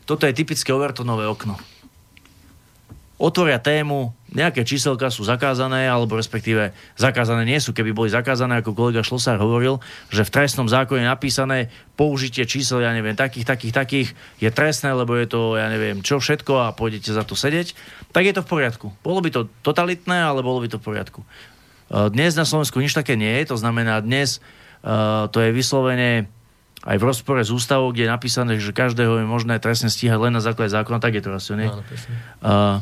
toto 0.07 0.23
je 0.23 0.33
typické 0.33 0.71
Overtonové 0.71 1.27
okno 1.27 1.59
otvoria 3.15 3.63
tému, 3.63 4.11
nejaké 4.35 4.67
číselka 4.67 5.07
sú 5.07 5.23
zakázané, 5.23 5.87
alebo 5.87 6.19
respektíve 6.19 6.75
zakázané 6.99 7.47
nie 7.47 7.59
sú. 7.63 7.71
Keby 7.71 7.95
boli 7.95 8.09
zakázané, 8.11 8.59
ako 8.59 8.75
kolega 8.75 9.07
Šlosár 9.07 9.39
hovoril, 9.39 9.79
že 10.11 10.27
v 10.27 10.33
trestnom 10.35 10.67
zákone 10.67 11.07
je 11.07 11.07
napísané 11.07 11.59
použitie 11.95 12.43
čísel, 12.43 12.83
ja 12.83 12.91
neviem, 12.91 13.15
takých, 13.15 13.47
takých, 13.47 13.73
takých 13.73 14.07
je 14.43 14.49
trestné, 14.51 14.91
lebo 14.91 15.15
je 15.15 15.31
to, 15.31 15.55
ja 15.55 15.71
neviem, 15.71 16.03
čo 16.03 16.19
všetko 16.19 16.67
a 16.67 16.75
pôjdete 16.75 17.15
za 17.15 17.23
to 17.23 17.39
sedieť, 17.39 17.71
tak 18.11 18.27
je 18.27 18.35
to 18.35 18.43
v 18.43 18.51
poriadku. 18.51 18.91
Bolo 18.99 19.23
by 19.23 19.31
to 19.31 19.47
totalitné, 19.63 20.19
ale 20.19 20.43
bolo 20.43 20.59
by 20.59 20.67
to 20.67 20.83
v 20.83 20.87
poriadku. 20.91 21.23
E, 21.23 21.27
Dnes 22.11 22.35
na 22.35 22.43
Slovensku 22.43 22.83
nič 22.83 22.91
také 22.91 23.15
nie 23.15 23.31
je, 23.39 23.55
to 23.55 23.57
znamená 23.57 24.03
dnes 24.03 24.43
e, 24.83 24.91
to 25.31 25.39
je 25.39 25.55
vyslovene 25.55 26.27
aj 26.85 26.97
v 27.01 27.03
rozpore 27.03 27.41
s 27.41 27.49
ústavou, 27.49 27.89
kde 27.89 28.05
je 28.05 28.13
napísané, 28.13 28.51
že 28.61 28.69
každého 28.69 29.21
je 29.21 29.25
možné 29.25 29.57
trestne 29.57 29.89
stíhať 29.89 30.21
len 30.21 30.33
na 30.37 30.41
základe 30.41 30.69
zákona, 30.69 31.01
tak 31.01 31.17
je 31.17 31.23
to 31.25 31.33
asi, 31.33 31.57
nie? 31.57 31.67
Áno. 31.67 31.81
Uh, 32.45 32.77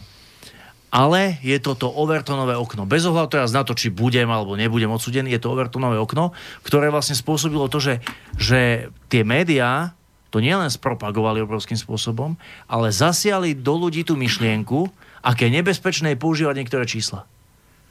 ale 0.93 1.41
je 1.41 1.57
toto 1.57 1.89
Overtonové 1.89 2.53
okno. 2.53 2.85
Bez 2.85 3.01
ohľadu 3.09 3.33
teraz 3.33 3.49
na 3.49 3.65
to, 3.65 3.73
či 3.73 3.89
budem 3.89 4.29
alebo 4.29 4.53
nebudem 4.53 4.93
odsudený, 4.93 5.33
je 5.33 5.41
to 5.41 5.49
Overtonové 5.49 5.97
okno, 5.97 6.37
ktoré 6.61 6.93
vlastne 6.93 7.17
spôsobilo 7.17 7.65
to, 7.65 7.81
že, 7.81 7.93
že 8.37 8.91
tie 9.09 9.25
médiá 9.25 9.97
to 10.29 10.37
nielen 10.37 10.69
spropagovali 10.69 11.41
obrovským 11.41 11.77
spôsobom, 11.77 12.37
ale 12.69 12.93
zasiali 12.93 13.57
do 13.57 13.73
ľudí 13.77 14.05
tú 14.05 14.13
myšlienku, 14.13 14.89
aké 15.25 15.49
nebezpečné 15.49 16.13
je 16.13 16.21
používať 16.21 16.61
niektoré 16.61 16.85
čísla. 16.85 17.25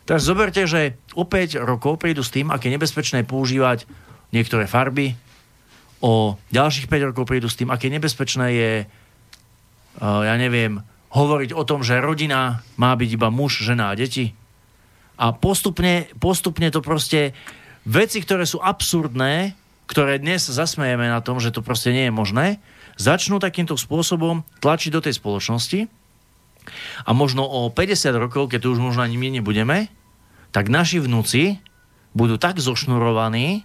Teraz 0.07 0.27
zoberte, 0.27 0.67
že 0.67 0.99
o 1.15 1.27
5 1.27 1.59
rokov 1.63 1.99
prídu 2.03 2.23
s 2.27 2.35
tým, 2.35 2.51
aké 2.51 2.71
nebezpečné 2.71 3.23
je 3.23 3.31
používať 3.31 3.79
niektoré 4.35 4.67
farby, 4.67 5.15
o 6.03 6.35
ďalších 6.51 6.91
5 6.91 7.15
rokov 7.15 7.31
prídu 7.31 7.47
s 7.47 7.55
tým, 7.55 7.71
aké 7.71 7.87
nebezpečné 7.87 8.47
je, 8.51 8.73
ja 10.03 10.35
neviem, 10.35 10.83
hovoriť 11.15 11.55
o 11.55 11.63
tom, 11.63 11.87
že 11.87 12.03
rodina 12.03 12.67
má 12.75 12.93
byť 12.99 13.11
iba 13.15 13.31
muž, 13.31 13.63
žena 13.63 13.95
a 13.95 13.97
deti. 13.97 14.35
A 15.15 15.31
postupne, 15.31 16.11
postupne 16.19 16.67
to 16.75 16.83
proste 16.83 17.37
veci, 17.87 18.19
ktoré 18.19 18.43
sú 18.43 18.59
absurdné, 18.59 19.55
ktoré 19.87 20.19
dnes 20.19 20.43
zasmejeme 20.43 21.07
na 21.07 21.23
tom, 21.23 21.39
že 21.39 21.55
to 21.55 21.63
proste 21.63 21.95
nie 21.95 22.11
je 22.11 22.15
možné, 22.15 22.47
začnú 22.99 23.39
takýmto 23.39 23.79
spôsobom 23.79 24.43
tlačiť 24.59 24.91
do 24.91 25.01
tej 25.05 25.15
spoločnosti 25.21 25.87
a 27.07 27.11
možno 27.13 27.47
o 27.47 27.71
50 27.71 28.11
rokov, 28.19 28.51
keď 28.51 28.67
tu 28.67 28.69
už 28.75 28.81
možno 28.81 29.05
ani 29.05 29.21
my 29.21 29.39
nebudeme, 29.39 29.93
tak 30.51 30.73
naši 30.73 30.99
vnúci 30.99 31.61
budú 32.13 32.37
tak 32.37 32.61
zošnurovaní 32.61 33.65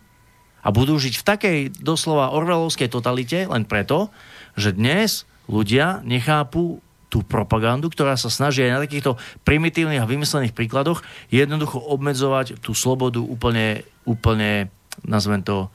a 0.67 0.75
budú 0.75 0.99
žiť 0.99 1.15
v 1.15 1.23
takej 1.23 1.57
doslova 1.79 2.35
orvelovskej 2.35 2.91
totalite 2.91 3.47
len 3.47 3.63
preto, 3.63 4.11
že 4.59 4.75
dnes 4.75 5.23
ľudia 5.47 6.03
nechápu 6.03 6.83
tú 7.07 7.23
propagandu, 7.23 7.87
ktorá 7.87 8.19
sa 8.19 8.27
snaží 8.27 8.67
aj 8.67 8.71
na 8.75 8.83
takýchto 8.83 9.15
primitívnych 9.47 10.03
a 10.03 10.09
vymyslených 10.09 10.51
príkladoch 10.51 11.07
jednoducho 11.31 11.79
obmedzovať 11.79 12.59
tú 12.59 12.75
slobodu 12.75 13.23
úplne, 13.23 13.87
úplne 14.03 14.67
nazvem 15.07 15.39
to, 15.39 15.71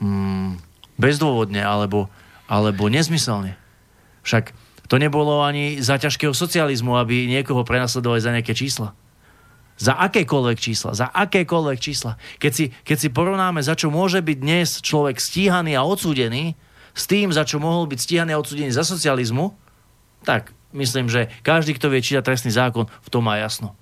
mm, 0.00 0.56
bezdôvodne 0.96 1.60
alebo, 1.60 2.08
alebo 2.48 2.88
nezmyselne. 2.88 3.60
Však 4.24 4.56
to 4.88 4.96
nebolo 4.96 5.44
ani 5.44 5.84
za 5.84 6.00
ťažkého 6.00 6.32
socializmu, 6.32 6.96
aby 6.96 7.28
niekoho 7.28 7.60
prenasledovali 7.60 8.24
za 8.24 8.32
nejaké 8.32 8.56
čísla. 8.56 8.96
Za 9.78 9.94
akékoľvek 9.94 10.58
čísla, 10.58 10.90
za 10.92 11.06
akékoľvek 11.06 11.78
čísla. 11.78 12.18
Keď 12.42 12.52
si, 12.52 12.64
keď 12.82 12.96
si 12.98 13.08
porovnáme, 13.14 13.62
za 13.62 13.78
čo 13.78 13.94
môže 13.94 14.18
byť 14.18 14.38
dnes 14.42 14.82
človek 14.82 15.22
stíhaný 15.22 15.78
a 15.78 15.86
odsúdený, 15.86 16.58
s 16.98 17.06
tým, 17.06 17.30
za 17.30 17.46
čo 17.46 17.62
mohol 17.62 17.86
byť 17.86 17.98
stíhaný 18.02 18.34
a 18.34 18.42
odsúdený 18.42 18.74
za 18.74 18.82
socializmu, 18.82 19.54
tak 20.26 20.50
myslím, 20.74 21.06
že 21.06 21.30
každý, 21.46 21.78
kto 21.78 21.94
vie 21.94 22.02
čítať 22.02 22.26
trestný 22.26 22.50
zákon, 22.50 22.90
v 22.90 23.08
tom 23.08 23.22
má 23.22 23.38
jasno. 23.38 23.78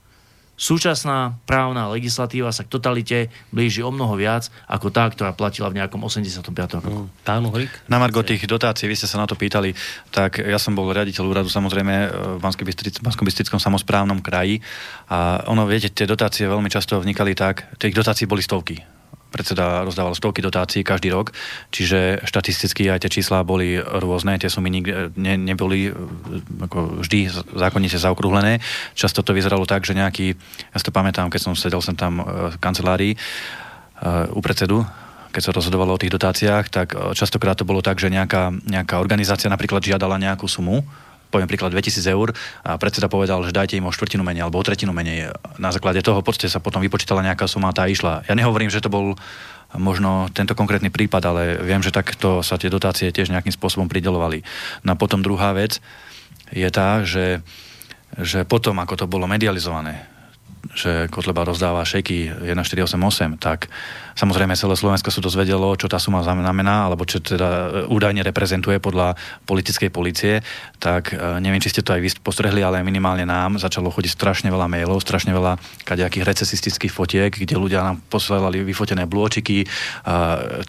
Súčasná 0.57 1.37
právna 1.45 1.93
legislatíva 1.93 2.49
sa 2.49 2.65
k 2.65 2.73
totalite 2.73 3.29
blíži 3.53 3.85
o 3.85 3.93
mnoho 3.93 4.17
viac 4.17 4.49
ako 4.65 4.89
tá, 4.89 5.05
ktorá 5.05 5.37
platila 5.37 5.69
v 5.69 5.85
nejakom 5.85 6.01
85. 6.01 6.81
roku. 6.81 7.13
Pán 7.29 7.45
Uhrik? 7.45 7.69
Na 7.93 8.01
Margo 8.01 8.25
tých 8.25 8.49
dotácií, 8.49 8.89
vy 8.89 8.97
ste 8.97 9.05
sa 9.05 9.21
na 9.21 9.29
to 9.29 9.37
pýtali, 9.37 9.77
tak 10.09 10.41
ja 10.41 10.57
som 10.57 10.73
bol 10.73 10.89
riaditeľ 10.89 11.25
úradu 11.29 11.53
samozrejme 11.53 11.95
v 12.37 12.41
Bansko-Bystickom 12.41 13.61
samozprávnom 13.61 14.25
kraji 14.25 14.65
a 15.13 15.45
ono, 15.45 15.69
viete, 15.69 15.93
tie 15.93 16.09
dotácie 16.09 16.49
veľmi 16.49 16.73
často 16.73 16.97
vnikali 16.97 17.37
tak, 17.37 17.77
tých 17.77 17.93
dotácií 17.93 18.25
boli 18.25 18.41
stovky 18.41 18.96
predseda 19.37 19.85
rozdával 19.85 20.17
stovky 20.17 20.41
dotácií 20.41 20.81
každý 20.81 21.13
rok, 21.13 21.37
čiže 21.69 22.25
štatisticky 22.25 22.89
aj 22.89 23.05
tie 23.05 23.21
čísla 23.21 23.45
boli 23.45 23.77
rôzne, 23.77 24.41
tie 24.41 24.49
sumy 24.49 24.73
nikde, 24.73 25.13
ne, 25.21 25.37
neboli 25.37 25.93
e, 25.93 25.93
ako 26.65 27.05
vždy 27.05 27.29
zákonite 27.53 28.01
zaokrúhlené. 28.01 28.65
Často 28.97 29.21
to 29.21 29.37
vyzeralo 29.37 29.69
tak, 29.69 29.85
že 29.85 29.93
nejaký, 29.93 30.33
ja 30.73 30.77
si 30.81 30.87
to 30.89 30.97
pamätám, 30.97 31.29
keď 31.29 31.41
som 31.45 31.53
sedel 31.53 31.85
sem 31.85 31.93
tam 31.93 32.25
v 32.25 32.57
kancelárii 32.57 33.13
uh, 33.15 34.29
u 34.33 34.41
predsedu, 34.41 34.85
keď 35.37 35.43
sa 35.45 35.53
rozhodovalo 35.53 35.93
o 35.93 36.01
tých 36.01 36.17
dotáciách, 36.17 36.73
tak 36.73 36.97
e, 36.97 37.13
častokrát 37.13 37.61
to 37.61 37.69
bolo 37.69 37.85
tak, 37.85 38.01
že 38.01 38.09
nejaká, 38.09 38.57
nejaká 38.65 38.97
organizácia 38.97 39.53
napríklad 39.53 39.85
žiadala 39.85 40.17
nejakú 40.17 40.49
sumu, 40.49 40.81
poviem 41.33 41.51
príklad 41.51 41.75
2000 41.75 42.07
eur 42.13 42.31
a 42.63 42.79
predseda 42.79 43.11
povedal, 43.11 43.43
že 43.43 43.57
dajte 43.57 43.75
im 43.77 43.89
o 43.89 43.95
štvrtinu 43.95 44.23
menej 44.23 44.47
alebo 44.47 44.61
o 44.61 44.67
tretinu 44.67 44.95
menej. 44.95 45.35
Na 45.59 45.75
základe 45.75 46.05
toho 46.05 46.23
podstate 46.27 46.51
sa 46.51 46.59
potom 46.59 46.83
vypočítala 46.83 47.23
nejaká 47.23 47.47
suma 47.47 47.71
a 47.71 47.77
tá 47.77 47.87
išla. 47.87 48.27
Ja 48.27 48.35
nehovorím, 48.35 48.71
že 48.71 48.83
to 48.83 48.91
bol 48.91 49.15
možno 49.79 50.31
tento 50.35 50.55
konkrétny 50.59 50.91
prípad, 50.91 51.23
ale 51.27 51.43
viem, 51.63 51.83
že 51.83 51.95
takto 51.95 52.43
sa 52.43 52.59
tie 52.59 52.71
dotácie 52.71 53.15
tiež 53.15 53.31
nejakým 53.31 53.55
spôsobom 53.55 53.87
pridelovali. 53.87 54.43
No 54.83 54.95
a 54.95 54.99
potom 54.99 55.23
druhá 55.23 55.55
vec 55.55 55.79
je 56.51 56.67
tá, 56.71 57.03
že, 57.03 57.43
že 58.19 58.47
potom, 58.47 58.79
ako 58.79 58.95
to 58.95 59.07
bolo 59.11 59.27
medializované, 59.27 60.07
že 60.75 61.11
Kotleba 61.11 61.47
rozdáva 61.47 61.87
šeky 61.87 62.47
1488, 62.47 63.39
tak 63.39 63.71
samozrejme 64.17 64.57
celé 64.57 64.75
Slovensko 64.75 65.13
sa 65.13 65.21
dozvedelo, 65.21 65.77
čo 65.77 65.87
tá 65.87 66.01
suma 66.01 66.25
znamená, 66.25 66.89
alebo 66.89 67.05
čo 67.05 67.21
teda 67.21 67.85
údajne 67.87 68.25
reprezentuje 68.25 68.81
podľa 68.81 69.15
politickej 69.45 69.93
policie, 69.93 70.41
tak 70.81 71.13
neviem, 71.45 71.61
či 71.61 71.71
ste 71.71 71.85
to 71.85 71.93
aj 71.93 72.01
vy 72.01 72.11
postrehli, 72.25 72.65
ale 72.65 72.81
minimálne 72.81 73.29
nám 73.29 73.61
začalo 73.61 73.93
chodiť 73.93 74.17
strašne 74.17 74.49
veľa 74.49 74.67
mailov, 74.73 75.05
strašne 75.05 75.37
veľa 75.37 75.61
kadejakých 75.85 76.25
recesistických 76.25 76.93
fotiek, 76.93 77.29
kde 77.29 77.61
ľudia 77.61 77.85
nám 77.85 78.01
posielali 78.09 78.65
vyfotené 78.65 79.05
blôčiky, 79.05 79.69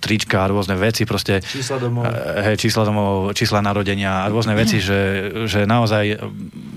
trička, 0.03 0.51
rôzne 0.51 0.75
veci, 0.75 1.07
proste 1.07 1.39
čísla 1.39 1.79
domov, 1.79 2.03
hej, 2.43 2.55
čísla 2.59 2.83
domov, 2.83 3.31
čísla 3.31 3.63
narodenia 3.63 4.27
a 4.27 4.29
rôzne 4.29 4.59
veci, 4.59 4.83
že, 4.83 5.31
že 5.47 5.63
naozaj 5.63 6.19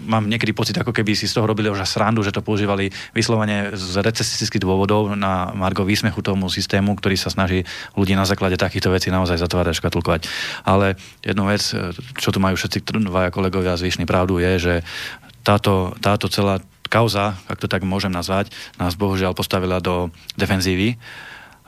mám 0.07 0.27
niekedy 0.31 0.55
pocit, 0.55 0.79
ako 0.79 0.95
keby 0.95 1.19
si 1.19 1.27
z 1.27 1.35
toho 1.35 1.51
robili 1.51 1.71
už 1.71 1.83
srandu, 1.83 2.23
že 2.23 2.31
to 2.31 2.43
používali 2.43 2.91
vyslovene 3.11 3.75
z 3.75 3.99
recesistických 4.03 4.63
dôvodov 4.63 5.15
na 5.19 5.51
Margo 5.55 5.83
výsmechu 5.83 6.23
tomu 6.23 6.47
systému, 6.61 6.93
ktorý 7.01 7.17
sa 7.17 7.33
snaží 7.33 7.65
ľudí 7.97 8.13
na 8.13 8.29
základe 8.29 8.61
takýchto 8.61 8.93
vecí 8.93 9.09
naozaj 9.09 9.41
zatvárať 9.41 9.81
škatulkovať. 9.81 10.29
Ale 10.69 11.01
jednu 11.25 11.49
vec, 11.49 11.65
čo 12.21 12.29
tu 12.29 12.39
majú 12.39 12.61
všetci 12.61 12.85
dvaja 13.09 13.33
kolegovia 13.33 13.81
zvyšný 13.81 14.05
pravdu, 14.05 14.37
je, 14.39 14.53
že 14.61 14.75
táto, 15.41 15.97
táto 16.05 16.29
celá 16.29 16.61
kauza, 16.93 17.39
ak 17.49 17.63
to 17.63 17.71
tak 17.71 17.87
môžem 17.87 18.13
nazvať, 18.13 18.53
nás 18.77 18.99
bohužiaľ 18.99 19.33
postavila 19.33 19.81
do 19.81 20.13
defenzívy. 20.37 21.01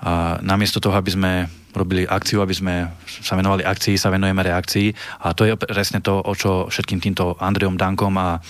A 0.02 0.42
namiesto 0.42 0.82
toho, 0.82 0.98
aby 0.98 1.14
sme 1.14 1.32
robili 1.72 2.04
akciu, 2.04 2.42
aby 2.42 2.52
sme 2.52 2.74
sa 3.06 3.38
venovali 3.38 3.64
akcii, 3.64 3.96
sa 3.96 4.12
venujeme 4.12 4.44
reakcii 4.44 4.92
a 5.24 5.32
to 5.32 5.48
je 5.48 5.54
presne 5.56 6.04
to, 6.04 6.20
o 6.20 6.32
čo 6.36 6.68
všetkým 6.68 7.00
týmto 7.00 7.38
Andrejom 7.40 7.80
Dankom 7.80 8.12
a, 8.20 8.42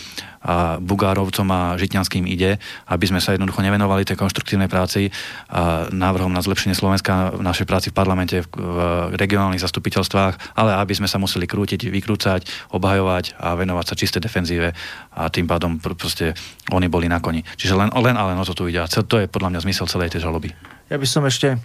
a 0.42 0.82
Bugárovcom 0.82 1.46
a 1.54 1.78
Žitňanským 1.78 2.26
ide, 2.26 2.58
aby 2.90 3.04
sme 3.06 3.22
sa 3.22 3.32
jednoducho 3.32 3.62
nevenovali 3.62 4.02
tej 4.02 4.18
konštruktívnej 4.18 4.66
práci 4.66 5.14
a 5.48 5.86
návrhom 5.88 6.34
na 6.34 6.42
zlepšenie 6.42 6.74
Slovenska 6.74 7.30
v 7.32 7.42
našej 7.46 7.66
práci 7.66 7.88
v 7.90 7.96
parlamente, 7.96 8.42
v, 8.42 8.48
v 8.58 8.78
regionálnych 9.14 9.62
zastupiteľstvách, 9.62 10.58
ale 10.58 10.74
aby 10.76 10.92
sme 10.98 11.06
sa 11.06 11.22
museli 11.22 11.46
krútiť, 11.46 11.88
vykrúcať, 11.88 12.74
obhajovať 12.74 13.38
a 13.38 13.54
venovať 13.54 13.84
sa 13.86 13.94
čisté 13.94 14.18
defenzíve 14.18 14.74
a 15.14 15.22
tým 15.30 15.46
pádom 15.46 15.78
pr- 15.78 15.94
proste 15.94 16.34
oni 16.74 16.90
boli 16.90 17.06
na 17.06 17.22
koni. 17.22 17.46
Čiže 17.56 17.78
len, 17.78 17.88
len 17.94 18.16
ale 18.18 18.34
no 18.34 18.42
to 18.42 18.52
tu 18.52 18.66
ide. 18.66 18.82
A 18.82 18.90
to 18.90 19.16
je 19.22 19.30
podľa 19.30 19.54
mňa 19.54 19.64
zmysel 19.64 19.86
celej 19.86 20.18
tej 20.18 20.26
žaloby. 20.26 20.50
Ja 20.90 20.98
by 20.98 21.06
som 21.06 21.22
ešte 21.24 21.56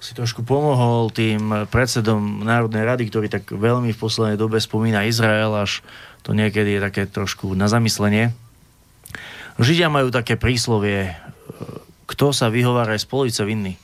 si 0.00 0.16
trošku 0.16 0.40
pomohol 0.48 1.12
tým 1.12 1.68
predsedom 1.68 2.40
Národnej 2.40 2.88
rady, 2.88 3.12
ktorý 3.12 3.28
tak 3.28 3.52
veľmi 3.52 3.92
v 3.92 4.00
poslednej 4.00 4.40
dobe 4.40 4.56
spomína 4.56 5.04
Izrael, 5.04 5.52
až 5.52 5.84
to 6.20 6.36
niekedy 6.36 6.76
je 6.76 6.84
také 6.84 7.02
trošku 7.08 7.52
na 7.56 7.66
zamyslenie. 7.66 8.32
Židia 9.60 9.92
majú 9.92 10.08
také 10.08 10.40
príslovie, 10.40 11.12
kto 12.08 12.32
sa 12.32 12.48
vyhovára 12.48 12.96
je 12.96 13.04
z 13.04 13.08
vinný. 13.44 13.76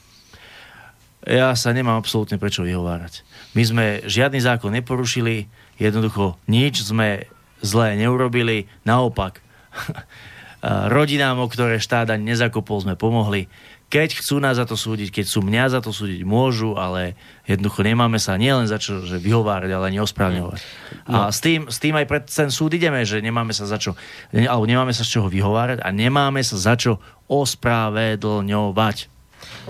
Ja 1.27 1.53
sa 1.59 1.75
nemám 1.75 1.99
absolútne 1.99 2.39
prečo 2.39 2.63
vyhovárať. 2.63 3.27
My 3.59 3.63
sme 3.67 3.85
žiadny 4.07 4.39
zákon 4.39 4.71
neporušili, 4.71 5.51
jednoducho 5.77 6.39
nič 6.47 6.87
sme 6.87 7.27
zlé 7.65 7.99
neurobili, 7.99 8.71
naopak 8.87 9.43
rodinám, 10.97 11.43
o 11.43 11.51
ktoré 11.51 11.83
štát 11.83 12.15
nezakopol, 12.21 12.85
sme 12.85 12.95
pomohli 12.95 13.51
keď 13.87 14.19
chcú 14.19 14.43
nás 14.43 14.59
za 14.59 14.67
to 14.67 14.75
súdiť, 14.75 15.15
keď 15.15 15.27
sú 15.31 15.47
mňa 15.47 15.79
za 15.79 15.81
to 15.81 15.95
súdiť, 15.95 16.27
môžu, 16.27 16.75
ale 16.75 17.15
jednoducho 17.47 17.87
nemáme 17.87 18.19
sa 18.19 18.35
nielen 18.35 18.67
za 18.67 18.83
čo 18.83 19.07
že 19.07 19.23
vyhovárať, 19.23 19.71
ale 19.71 19.95
ani 19.95 20.03
ospravňovať. 20.03 20.59
No. 21.07 21.31
A 21.31 21.31
s 21.31 21.39
tým, 21.39 21.71
s 21.71 21.79
tým 21.79 21.95
aj 21.95 22.07
pred 22.11 22.27
ten 22.27 22.51
súd 22.51 22.75
ideme, 22.75 23.07
že 23.07 23.23
nemáme 23.23 23.55
sa 23.55 23.63
za 23.63 23.79
čo, 23.79 23.95
alebo 24.35 24.67
nemáme 24.67 24.91
sa 24.91 25.07
z 25.07 25.19
čoho 25.19 25.31
vyhovárať 25.31 25.87
a 25.87 25.89
nemáme 25.95 26.43
sa 26.43 26.59
za 26.59 26.75
čo 26.75 26.99
ospravedlňovať. 27.31 28.97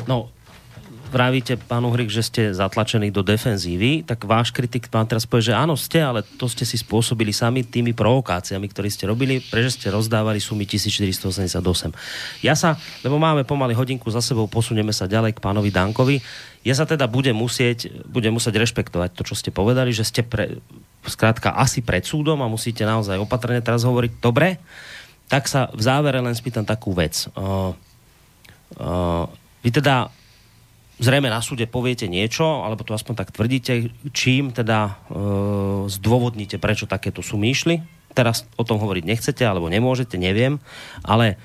No, 0.09 0.33
vravíte, 1.17 1.57
pán 1.57 1.81
Uhrik, 1.89 2.13
že 2.13 2.21
ste 2.21 2.43
zatlačení 2.53 3.09
do 3.09 3.25
defenzívy, 3.25 4.05
tak 4.05 4.29
váš 4.29 4.53
kritik 4.53 4.93
vám 4.93 5.09
teraz 5.09 5.25
povie, 5.25 5.49
že 5.49 5.57
áno, 5.57 5.73
ste, 5.73 6.05
ale 6.05 6.21
to 6.21 6.45
ste 6.45 6.69
si 6.69 6.77
spôsobili 6.77 7.33
sami 7.33 7.65
tými 7.65 7.97
provokáciami, 7.97 8.69
ktoré 8.69 8.93
ste 8.93 9.09
robili, 9.09 9.41
pretože 9.41 9.81
ste 9.81 9.89
rozdávali 9.89 10.37
sumy 10.37 10.69
1488. 10.69 12.45
Ja 12.45 12.53
sa, 12.53 12.77
lebo 13.01 13.17
máme 13.17 13.49
pomaly 13.49 13.73
hodinku 13.73 14.13
za 14.13 14.21
sebou, 14.21 14.45
posunieme 14.45 14.93
sa 14.93 15.09
ďalej 15.09 15.41
k 15.41 15.43
pánovi 15.43 15.73
Dankovi. 15.73 16.21
Ja 16.69 16.77
sa 16.77 16.85
teda 16.85 17.09
budem 17.09 17.33
musieť, 17.33 17.89
budem 18.05 18.37
musieť 18.37 18.61
rešpektovať 18.61 19.17
to, 19.17 19.23
čo 19.25 19.35
ste 19.41 19.49
povedali, 19.49 19.97
že 19.97 20.05
ste 20.05 20.21
pre, 20.21 20.61
skrátka 21.09 21.57
asi 21.57 21.81
pred 21.81 22.05
súdom 22.05 22.45
a 22.45 22.53
musíte 22.53 22.85
naozaj 22.85 23.17
opatrne 23.17 23.65
teraz 23.65 23.89
hovoriť. 23.89 24.21
Dobre, 24.21 24.61
tak 25.33 25.49
sa 25.49 25.73
v 25.73 25.81
závere 25.81 26.21
len 26.21 26.37
spýtam 26.37 26.69
takú 26.69 26.93
vec. 26.93 27.25
Uh, 27.33 27.73
uh, 28.77 29.25
vy 29.65 29.71
teda 29.73 30.13
zrejme 30.97 31.29
na 31.29 31.45
súde 31.45 31.69
poviete 31.69 32.09
niečo, 32.09 32.65
alebo 32.65 32.85
to 32.85 32.97
aspoň 32.97 33.15
tak 33.25 33.33
tvrdíte, 33.33 33.93
čím 34.17 34.53
teda 34.53 34.89
e, 34.89 34.93
zdôvodníte, 35.93 36.57
prečo 36.57 36.89
takéto 36.89 37.21
sumy 37.21 37.53
išli. 37.53 37.85
Teraz 38.17 38.49
o 38.57 38.65
tom 38.65 38.81
hovoriť 38.81 39.05
nechcete, 39.05 39.45
alebo 39.45 39.69
nemôžete, 39.69 40.17
neviem, 40.17 40.57
ale 41.05 41.37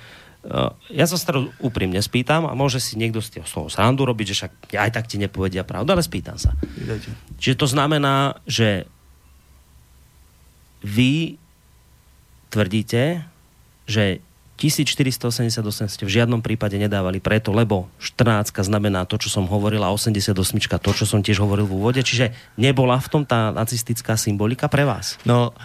e, 0.47 0.51
ja 0.95 1.05
sa 1.07 1.19
stále 1.19 1.51
úprimne 1.59 1.99
spýtam 1.99 2.47
a 2.47 2.55
môže 2.55 2.79
si 2.79 2.95
niekto 2.95 3.19
z 3.19 3.43
toho 3.43 3.67
srandu 3.67 4.07
robiť, 4.07 4.25
že 4.31 4.37
však 4.39 4.53
aj 4.79 4.91
tak 4.95 5.05
ti 5.11 5.19
nepovedia 5.19 5.67
pravdu, 5.67 5.91
ale 5.91 6.03
spýtam 6.03 6.39
sa. 6.39 6.55
Vydajte. 6.55 7.11
Čiže 7.35 7.59
to 7.59 7.67
znamená, 7.67 8.39
že 8.47 8.87
vy 10.81 11.35
tvrdíte, 12.49 13.27
že 13.85 14.23
1488 14.61 15.65
ste 15.89 16.03
v 16.05 16.11
žiadnom 16.21 16.45
prípade 16.45 16.77
nedávali 16.77 17.17
preto, 17.17 17.49
lebo 17.49 17.89
14 17.97 18.53
znamená 18.61 19.09
to, 19.09 19.17
čo 19.17 19.33
som 19.33 19.49
hovoril 19.49 19.81
a 19.81 19.89
88 19.89 20.37
to, 20.77 20.91
čo 20.93 21.05
som 21.09 21.25
tiež 21.25 21.41
hovoril 21.41 21.65
v 21.65 21.73
úvode. 21.81 22.05
Čiže 22.05 22.29
nebola 22.61 23.01
v 23.01 23.07
tom 23.09 23.23
tá 23.25 23.49
nacistická 23.49 24.13
symbolika 24.21 24.69
pre 24.69 24.85
vás? 24.85 25.17
No, 25.25 25.57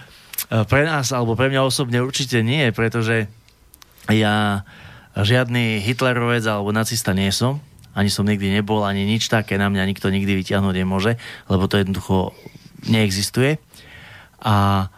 e, 0.49 0.65
pre 0.65 0.89
nás, 0.89 1.13
alebo 1.13 1.37
pre 1.37 1.53
mňa 1.53 1.61
osobne 1.61 2.01
určite 2.01 2.41
nie, 2.41 2.73
pretože 2.73 3.29
ja 4.09 4.65
žiadny 5.13 5.85
Hitlerovec 5.85 6.45
alebo 6.49 6.73
nacista 6.73 7.13
nie 7.13 7.29
som. 7.29 7.61
Ani 7.97 8.09
som 8.09 8.29
nikdy 8.29 8.49
nebol, 8.61 8.85
ani 8.85 9.09
nič 9.09 9.29
také 9.29 9.57
na 9.57 9.73
mňa 9.73 9.89
nikto 9.89 10.09
nikdy 10.13 10.37
vyťahnuť 10.41 10.75
nemôže, 10.77 11.17
lebo 11.49 11.65
to 11.69 11.81
jednoducho 11.81 12.37
neexistuje. 12.89 13.57
A 14.41 14.89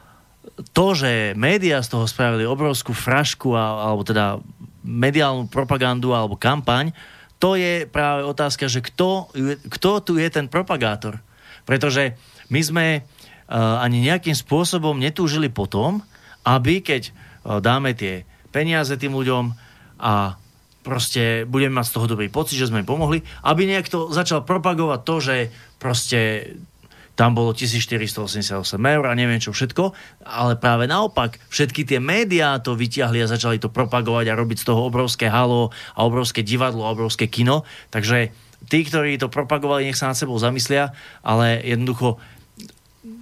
to, 0.75 0.87
že 0.95 1.39
médiá 1.39 1.79
z 1.83 1.95
toho 1.95 2.05
spravili 2.11 2.43
obrovskú 2.43 2.91
frašku, 2.91 3.55
alebo 3.55 4.03
teda 4.03 4.43
mediálnu 4.83 5.47
propagandu 5.47 6.15
alebo 6.17 6.39
kampaň, 6.39 6.91
to 7.39 7.55
je 7.55 7.87
práve 7.87 8.27
otázka, 8.27 8.67
že 8.67 8.83
kto, 8.83 9.31
kto 9.71 9.91
tu 10.03 10.13
je 10.19 10.27
ten 10.27 10.51
propagátor. 10.51 11.23
Pretože 11.63 12.19
my 12.51 12.61
sme 12.65 12.87
uh, 12.99 13.05
ani 13.79 14.03
nejakým 14.03 14.35
spôsobom 14.35 14.99
netúžili 14.99 15.47
potom, 15.47 16.03
aby 16.43 16.83
keď 16.83 17.15
uh, 17.15 17.63
dáme 17.63 17.95
tie 17.95 18.27
peniaze 18.51 18.91
tým 18.99 19.15
ľuďom 19.15 19.55
a 20.03 20.35
proste 20.83 21.45
budeme 21.45 21.79
mať 21.79 21.87
z 21.93 21.95
toho 21.95 22.07
dobrý 22.11 22.33
pocit, 22.33 22.57
že 22.59 22.73
sme 22.73 22.83
im 22.83 22.89
pomohli, 22.89 23.21
aby 23.45 23.69
niekto 23.69 24.09
začal 24.09 24.43
propagovať 24.43 25.01
to, 25.05 25.17
že 25.21 25.37
proste 25.77 26.21
tam 27.19 27.35
bolo 27.35 27.51
1488 27.51 28.63
eur 28.79 29.05
a 29.11 29.13
neviem 29.19 29.43
čo 29.43 29.51
všetko, 29.51 29.91
ale 30.23 30.55
práve 30.55 30.87
naopak, 30.87 31.43
všetky 31.51 31.83
tie 31.83 31.99
médiá 31.99 32.63
to 32.63 32.79
vyťahli 32.79 33.19
a 33.19 33.27
začali 33.27 33.59
to 33.59 33.75
propagovať 33.75 34.31
a 34.31 34.39
robiť 34.39 34.63
z 34.63 34.67
toho 34.71 34.87
obrovské 34.87 35.27
halo 35.27 35.75
a 35.99 36.07
obrovské 36.07 36.47
divadlo 36.47 36.87
a 36.87 36.95
obrovské 36.95 37.27
kino, 37.27 37.67
takže 37.91 38.31
tí, 38.71 38.87
ktorí 38.87 39.19
to 39.19 39.27
propagovali, 39.27 39.91
nech 39.91 39.99
sa 39.99 40.15
nad 40.15 40.15
sebou 40.15 40.39
zamyslia, 40.39 40.95
ale 41.27 41.59
jednoducho 41.67 42.23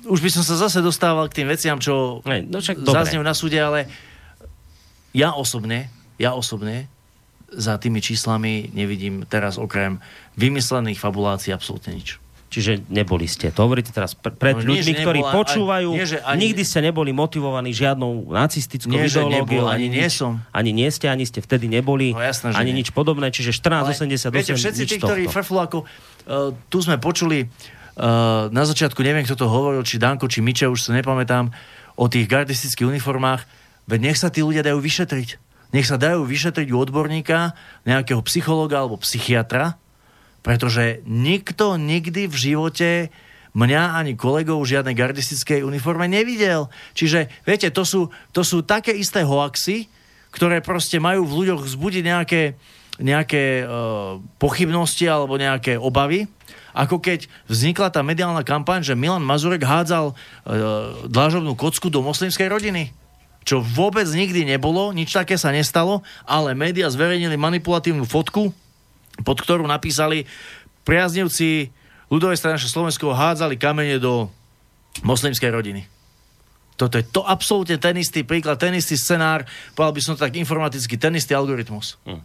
už 0.07 0.21
by 0.21 0.31
som 0.31 0.45
sa 0.45 0.61
zase 0.61 0.85
dostával 0.85 1.27
k 1.33 1.43
tým 1.43 1.49
veciam, 1.49 1.81
čo 1.81 2.21
no 2.23 2.59
zaznejú 2.61 3.25
na 3.25 3.33
súde, 3.33 3.57
ale 3.57 3.89
ja 5.17 5.33
osobne, 5.33 5.89
ja 6.21 6.37
osobne 6.37 6.93
za 7.49 7.81
tými 7.81 8.05
číslami 8.05 8.77
nevidím 8.77 9.25
teraz 9.25 9.57
okrem 9.57 10.03
vymyslených 10.37 11.01
fabulácií 11.01 11.55
absolútne 11.55 11.97
nič. 11.97 12.21
Čiže 12.57 12.89
neboli 12.89 13.29
ste. 13.29 13.53
To 13.53 13.69
hovoríte 13.69 13.93
teraz 13.93 14.17
pred 14.17 14.57
no, 14.57 14.65
ľuďmi, 14.65 14.93
nie, 14.97 15.05
ktorí 15.05 15.21
nebola, 15.21 15.37
počúvajú. 15.45 15.93
Ani, 15.93 16.01
nie, 16.01 16.09
že 16.09 16.19
ani, 16.25 16.41
nikdy 16.49 16.63
ste 16.65 16.81
neboli 16.81 17.13
motivovaní 17.13 17.69
žiadnou 17.77 18.33
nacistickou 18.33 18.97
nie, 18.97 19.05
ideológiou. 19.05 19.69
Ani, 19.69 19.93
ani 19.93 20.01
nie 20.01 20.09
som. 20.09 20.41
Ani 20.57 20.73
nie 20.73 20.89
ste, 20.89 21.13
ani 21.13 21.29
ste 21.29 21.45
vtedy 21.45 21.69
neboli. 21.69 22.17
No, 22.17 22.25
jasné, 22.25 22.57
ani 22.57 22.73
nie. 22.73 22.81
nič 22.81 22.97
podobné. 22.97 23.29
Čiže 23.29 23.61
1488 23.61 24.33
Viete, 24.33 24.57
všetci 24.57 24.85
tí, 24.89 24.97
ktorí 24.97 25.29
frflu 25.29 25.61
ako... 25.61 25.85
Uh, 26.25 26.57
tu 26.73 26.81
sme 26.81 26.97
počuli 26.97 27.45
uh, 27.45 28.49
na 28.49 28.65
začiatku, 28.65 29.05
neviem, 29.05 29.29
kto 29.29 29.37
to 29.37 29.53
hovoril, 29.53 29.85
či 29.85 30.01
Danko, 30.01 30.25
či 30.25 30.41
Miče, 30.41 30.65
už 30.65 30.81
sa 30.81 30.97
nepamätám, 30.97 31.53
o 32.01 32.09
tých 32.09 32.25
gardistických 32.25 32.89
uniformách. 32.89 33.45
Veď 33.85 34.01
nech 34.01 34.17
sa 34.17 34.33
tí 34.33 34.41
ľudia 34.41 34.65
dajú 34.65 34.81
vyšetriť. 34.81 35.29
Nech 35.77 35.85
sa 35.85 36.01
dajú 36.01 36.25
vyšetriť 36.25 36.73
u 36.73 36.81
odborníka, 36.81 37.53
nejakého 37.85 38.25
psychologa 38.25 38.81
alebo 38.81 38.97
psychiatra, 38.97 39.77
pretože 40.47 41.03
nikto 41.11 41.75
nikdy 41.75 42.31
v 42.31 42.37
živote 42.39 42.91
mňa 43.59 43.99
ani 43.99 44.15
kolegov 44.15 44.63
v 44.63 44.79
žiadnej 44.79 44.95
gardistickej 44.95 45.67
uniforme 45.67 46.07
nevidel. 46.07 46.71
Čiže, 46.95 47.43
viete, 47.43 47.75
to 47.75 47.83
sú, 47.83 48.15
to 48.31 48.47
sú 48.47 48.63
také 48.63 48.95
isté 48.95 49.27
hoaxy, 49.27 49.91
ktoré 50.31 50.63
proste 50.63 51.03
majú 51.03 51.27
v 51.27 51.43
ľuďoch 51.43 51.67
vzbudiť 51.67 52.03
nejaké, 52.07 52.55
nejaké 53.03 53.67
uh, 53.67 54.23
pochybnosti 54.39 55.11
alebo 55.11 55.35
nejaké 55.35 55.81
obavy, 55.81 56.31
ako 56.77 57.03
keď 57.03 57.27
vznikla 57.51 57.91
tá 57.91 58.07
mediálna 58.07 58.47
kampaň, 58.47 58.87
že 58.87 58.95
Milan 58.95 59.27
Mazurek 59.27 59.67
hádzal 59.67 60.13
uh, 60.13 60.15
dlážobnú 61.11 61.59
kocku 61.59 61.91
do 61.91 62.07
moslimskej 62.07 62.47
rodiny 62.47 62.95
čo 63.47 63.63
vôbec 63.63 64.11
nikdy 64.11 64.43
nebolo, 64.43 64.91
nič 64.91 65.15
také 65.15 65.39
sa 65.39 65.55
nestalo, 65.55 66.03
ale 66.27 66.59
média 66.59 66.91
zverejnili 66.91 67.39
manipulatívnu 67.39 68.03
fotku, 68.03 68.51
pod 69.23 69.39
ktorú 69.41 69.65
napísali 69.65 70.29
priaznivci 70.85 71.71
ľudovej 72.13 72.39
strany 72.39 72.57
Slovenského 72.61 73.15
hádzali 73.15 73.59
kamene 73.59 73.99
do 73.99 74.31
moslimskej 75.03 75.51
rodiny. 75.51 75.83
Toto 76.77 77.01
je 77.01 77.05
to 77.09 77.25
absolútne 77.25 77.81
ten 77.81 77.97
istý 77.97 78.21
príklad, 78.23 78.61
ten 78.61 78.77
istý 78.77 79.01
scenár, 79.01 79.49
povedal 79.73 79.97
by 79.97 80.03
som 80.05 80.13
to 80.15 80.25
tak 80.29 80.37
informaticky, 80.37 81.01
ten 81.01 81.17
istý 81.17 81.33
algoritmus. 81.33 81.97
Hmm. 82.05 82.21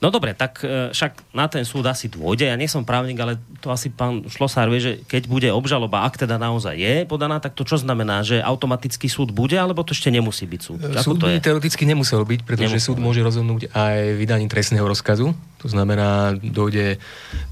No 0.00 0.08
dobre, 0.08 0.32
tak 0.32 0.64
e, 0.64 0.96
však 0.96 1.36
na 1.36 1.44
ten 1.44 1.60
súd 1.60 1.84
asi 1.84 2.08
dôjde. 2.08 2.48
Ja 2.48 2.56
nie 2.56 2.72
som 2.72 2.88
právnik, 2.88 3.20
ale 3.20 3.36
to 3.60 3.68
asi 3.68 3.92
pán 3.92 4.24
Šlosár 4.32 4.72
vie, 4.72 4.80
že 4.80 4.92
keď 5.04 5.28
bude 5.28 5.48
obžaloba, 5.52 6.08
ak 6.08 6.16
teda 6.16 6.40
naozaj 6.40 6.72
je 6.72 6.94
podaná, 7.04 7.36
tak 7.36 7.52
to 7.52 7.68
čo 7.68 7.76
znamená, 7.76 8.24
že 8.24 8.40
automaticky 8.40 9.12
súd 9.12 9.28
bude, 9.28 9.60
alebo 9.60 9.84
to 9.84 9.92
ešte 9.92 10.08
nemusí 10.08 10.48
byť 10.48 10.60
súd? 10.60 10.78
Ako 10.88 11.04
súd 11.04 11.16
to 11.20 11.28
by 11.28 11.36
je? 11.36 11.44
teoreticky 11.44 11.84
nemusel 11.84 12.24
byť, 12.24 12.40
pretože 12.48 12.80
nemusel 12.80 12.96
súd 12.96 12.96
môže 12.96 13.20
rozhodnúť 13.20 13.68
aj 13.76 14.16
vydaním 14.16 14.48
trestného 14.48 14.88
rozkazu 14.88 15.36
To 15.60 15.68
znamená, 15.68 16.32
dojde 16.40 16.96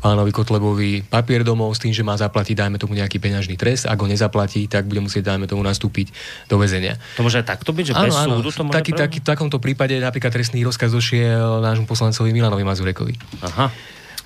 pánovi 0.00 0.32
Kotlebovi 0.32 1.04
papier 1.04 1.44
domov 1.44 1.76
s 1.76 1.80
tým, 1.84 1.92
že 1.92 2.00
má 2.00 2.16
zaplatiť, 2.16 2.56
dajme 2.56 2.80
tomu 2.80 2.96
nejaký 2.96 3.20
peňažný 3.20 3.60
trest. 3.60 3.84
Ak 3.84 4.00
ho 4.00 4.08
nezaplatí, 4.08 4.64
tak 4.64 4.88
bude 4.88 5.04
musieť, 5.04 5.28
dajme 5.28 5.44
tomu, 5.44 5.60
nastúpiť 5.60 6.08
do 6.48 6.56
väzenia. 6.56 6.96
To 7.20 7.24
môže 7.24 7.44
aj 7.44 7.46
takto 7.52 7.76
byť, 7.76 7.84
že 7.84 7.94
bez 7.94 8.16
Áno, 8.16 8.16
áno. 8.16 8.34
súdu 8.40 8.50
to 8.56 8.64
môže 8.64 8.80
taký, 8.80 8.92
taký, 8.96 9.18
v 9.20 9.26
takomto 9.28 9.60
prípade 9.60 9.92
napríklad 10.00 10.32
trestný 10.32 10.64
rozkaz 10.64 10.88
došiel 10.88 11.60
nášmu 11.60 11.84
poslancovi 11.84 12.32
Milanovi 12.32 12.64
Mazurekovi. 12.64 13.14
Aha. 13.44 13.68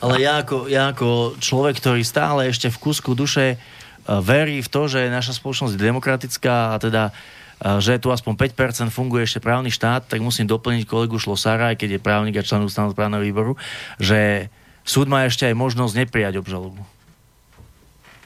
Ale 0.03 0.19
ja 0.19 0.43
ako, 0.43 0.67
ja 0.71 0.95
ako 0.95 1.39
človek, 1.39 1.79
ktorý 1.79 2.03
stále 2.03 2.51
ešte 2.51 2.71
v 2.71 2.79
kúsku 2.79 3.15
duše 3.15 3.55
uh, 3.55 4.19
verí 4.19 4.63
v 4.63 4.69
to, 4.71 4.87
že 4.91 5.11
naša 5.11 5.35
spoločnosť 5.39 5.75
je 5.75 5.83
demokratická 5.83 6.75
a 6.75 6.77
teda 6.83 7.11
uh, 7.11 7.42
že 7.79 8.03
tu 8.03 8.11
aspoň 8.11 8.35
5% 8.35 8.91
funguje 8.91 9.23
ešte 9.23 9.39
právny 9.39 9.71
štát, 9.71 10.11
tak 10.11 10.19
musím 10.19 10.51
doplniť 10.51 10.83
kolegu 10.85 11.17
Šlosára, 11.17 11.71
aj 11.71 11.79
keď 11.79 11.99
je 11.99 12.01
právnik 12.03 12.35
a 12.39 12.43
člen 12.43 12.67
ústavnoprávneho 12.67 13.23
výboru, 13.23 13.55
že 14.03 14.51
súd 14.83 15.07
má 15.07 15.25
ešte 15.25 15.47
aj 15.47 15.55
možnosť 15.55 15.95
neprijať 16.07 16.43
obžalobu. 16.43 16.83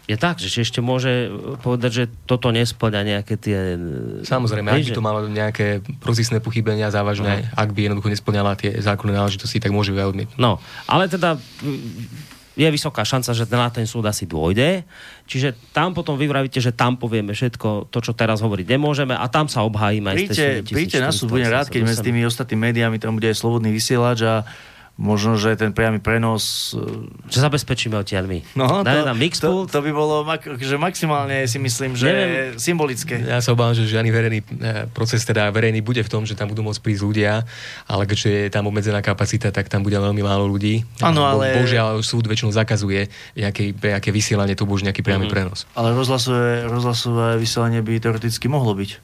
Je 0.06 0.14
tak, 0.14 0.38
že 0.38 0.62
ešte 0.62 0.78
môže 0.78 1.34
povedať, 1.66 1.90
že 1.90 2.04
toto 2.30 2.54
nesplňa 2.54 3.02
nejaké 3.02 3.34
tie... 3.34 3.74
Samozrejme, 4.22 4.70
Hej, 4.70 4.78
ak 4.78 4.86
by 4.86 4.98
to 5.02 5.02
malo 5.02 5.18
nejaké 5.26 5.82
procesné 5.98 6.38
pochybenia 6.38 6.94
závažné, 6.94 7.50
ak 7.58 7.74
by 7.74 7.90
jednoducho 7.90 8.14
nesplňala 8.14 8.54
tie 8.54 8.78
zákonné 8.78 9.18
náležitosti, 9.18 9.58
tak 9.58 9.74
môže 9.74 9.90
ju 9.90 9.98
aj 9.98 10.14
odmietnúť. 10.14 10.38
No, 10.38 10.62
ale 10.86 11.10
teda 11.10 11.42
mm, 11.42 12.35
je 12.56 12.64
vysoká 12.72 13.04
šanca, 13.04 13.36
že 13.36 13.44
na 13.52 13.68
ten 13.68 13.84
súd 13.84 14.08
asi 14.08 14.24
dôjde. 14.24 14.88
Čiže 15.28 15.52
tam 15.76 15.92
potom 15.92 16.16
vy 16.16 16.24
vravíte, 16.24 16.56
že 16.56 16.72
tam 16.72 16.96
povieme 16.96 17.36
všetko 17.36 17.92
to, 17.92 17.98
čo 18.00 18.16
teraz 18.16 18.40
hovoriť 18.40 18.66
nemôžeme 18.66 19.12
a 19.12 19.26
tam 19.28 19.46
sa 19.46 19.60
obhájime 19.62 20.16
Príďte, 20.16 20.64
príďte 20.64 20.98
na 21.04 21.12
súd, 21.12 21.36
budem 21.36 21.52
rád, 21.52 21.68
keď 21.68 21.84
medzi 21.84 22.00
1488. 22.00 22.08
tými 22.08 22.20
ostatnými 22.24 22.62
médiami 22.72 22.96
tam 22.96 23.20
bude 23.20 23.28
aj 23.28 23.36
slobodný 23.36 23.68
vysielač 23.68 24.24
a 24.24 24.48
možno, 24.96 25.36
že 25.36 25.52
ten 25.54 25.70
priamy 25.70 26.00
prenos... 26.00 26.72
e, 26.72 26.80
Že 27.28 27.38
zabezpečíme 27.42 27.94
odtiaľ 27.94 28.24
my. 28.24 28.38
No, 28.54 28.80
Dáme 28.80 29.04
to, 29.04 29.06
tam 29.06 29.16
to, 29.20 29.50
to 29.68 29.78
by 29.78 29.92
bolo 29.92 30.24
mak- 30.24 30.56
že 30.56 30.74
maximálne 30.74 31.44
si 31.44 31.56
myslím, 31.56 31.92
že 31.92 32.08
Neviem. 32.08 32.56
symbolické. 32.56 33.20
Ja 33.20 33.38
sa 33.38 33.52
obávam, 33.52 33.72
že 33.72 33.84
žiadny 33.84 34.08
verejný 34.08 34.38
eh, 34.40 34.46
proces, 34.88 35.20
teda 35.22 35.48
verejný 35.48 35.80
bude 35.80 36.00
v 36.00 36.08
tom, 36.08 36.24
že 36.24 36.32
tam 36.32 36.48
budú 36.48 36.64
môcť 36.64 36.80
prísť 36.80 37.02
ľudia, 37.02 37.44
ale 37.84 38.02
keďže 38.04 38.28
je 38.40 38.50
tam 38.50 38.64
obmedzená 38.64 39.00
kapacita, 39.00 39.48
tak 39.48 39.68
tam 39.68 39.80
bude 39.80 39.94
veľmi 39.94 40.22
málo 40.22 40.48
ľudí. 40.48 40.80
Áno, 40.98 41.22
ale- 41.22 41.52
Bohužiaľ, 41.54 42.00
súd 42.00 42.24
väčšinou 42.24 42.50
zakazuje 42.50 43.06
nejaké, 43.34 43.70
nejaké 43.70 44.08
vysielanie, 44.08 44.56
to 44.56 44.64
už 44.64 44.80
nejaký 44.82 45.04
priamy 45.04 45.28
Mhm. 45.28 45.32
prenos. 45.32 45.68
Ale 45.72 45.92
rozhlasové, 45.92 46.64
rozhlasové 46.64 47.36
vysielanie 47.36 47.80
by 47.80 48.00
teoreticky 48.00 48.48
mohlo 48.48 48.72
byť. 48.72 48.96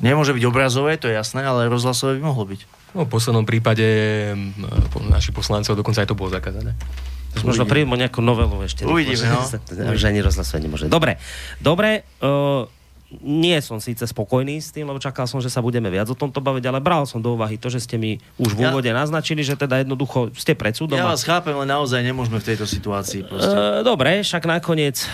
Nemôže 0.00 0.32
byť 0.32 0.44
obrazové, 0.44 0.96
to 0.96 1.06
je 1.06 1.14
jasné, 1.14 1.40
ale 1.40 1.64
rozhlasové 1.64 2.18
by 2.18 2.22
mohlo 2.26 2.44
byť. 2.44 2.60
No, 2.90 3.06
v 3.06 3.10
poslednom 3.10 3.46
prípade 3.46 3.86
našich 5.06 5.34
poslancov 5.34 5.78
dokonca 5.78 6.02
aj 6.02 6.08
to 6.10 6.18
bolo 6.18 6.30
zakázané. 6.30 6.74
Možno 7.46 7.62
príjmu 7.62 7.94
nejakú 7.94 8.18
novelu 8.18 8.58
ešte. 8.66 8.82
Uvidíme, 8.82 9.30
no. 9.30 9.94
Že 9.94 10.06
ani 10.10 10.20
rozhlasovať 10.26 10.60
nemôže. 10.66 10.84
Dobre, 10.90 11.22
dobre. 11.62 12.02
Uh, 12.18 12.66
nie 13.18 13.58
som 13.58 13.82
síce 13.82 14.06
spokojný 14.06 14.62
s 14.62 14.70
tým, 14.70 14.86
lebo 14.86 15.02
čakal 15.02 15.26
som, 15.26 15.42
že 15.42 15.50
sa 15.50 15.58
budeme 15.58 15.90
viac 15.90 16.06
o 16.06 16.14
tomto 16.14 16.38
baviť, 16.38 16.64
ale 16.70 16.78
bral 16.78 17.10
som 17.10 17.18
do 17.18 17.34
úvahy 17.34 17.58
to, 17.58 17.66
že 17.66 17.82
ste 17.82 17.98
mi 17.98 18.22
už 18.38 18.54
v 18.54 18.62
Ja- 18.62 18.70
úvode 18.70 18.86
naznačili, 18.94 19.42
že 19.42 19.58
teda 19.58 19.82
jednoducho 19.82 20.30
ste 20.38 20.54
pred 20.54 20.78
súdom. 20.78 20.94
Ja 20.94 21.10
vás 21.10 21.26
chápem, 21.26 21.50
ale 21.50 21.66
naozaj 21.66 22.06
nemôžeme 22.06 22.38
v 22.38 22.54
tejto 22.54 22.70
situácii. 22.70 23.26
Proste. 23.26 23.50
E, 23.50 23.82
dobre, 23.82 24.22
však 24.22 24.46
nakoniec 24.46 25.02
e, 25.02 25.10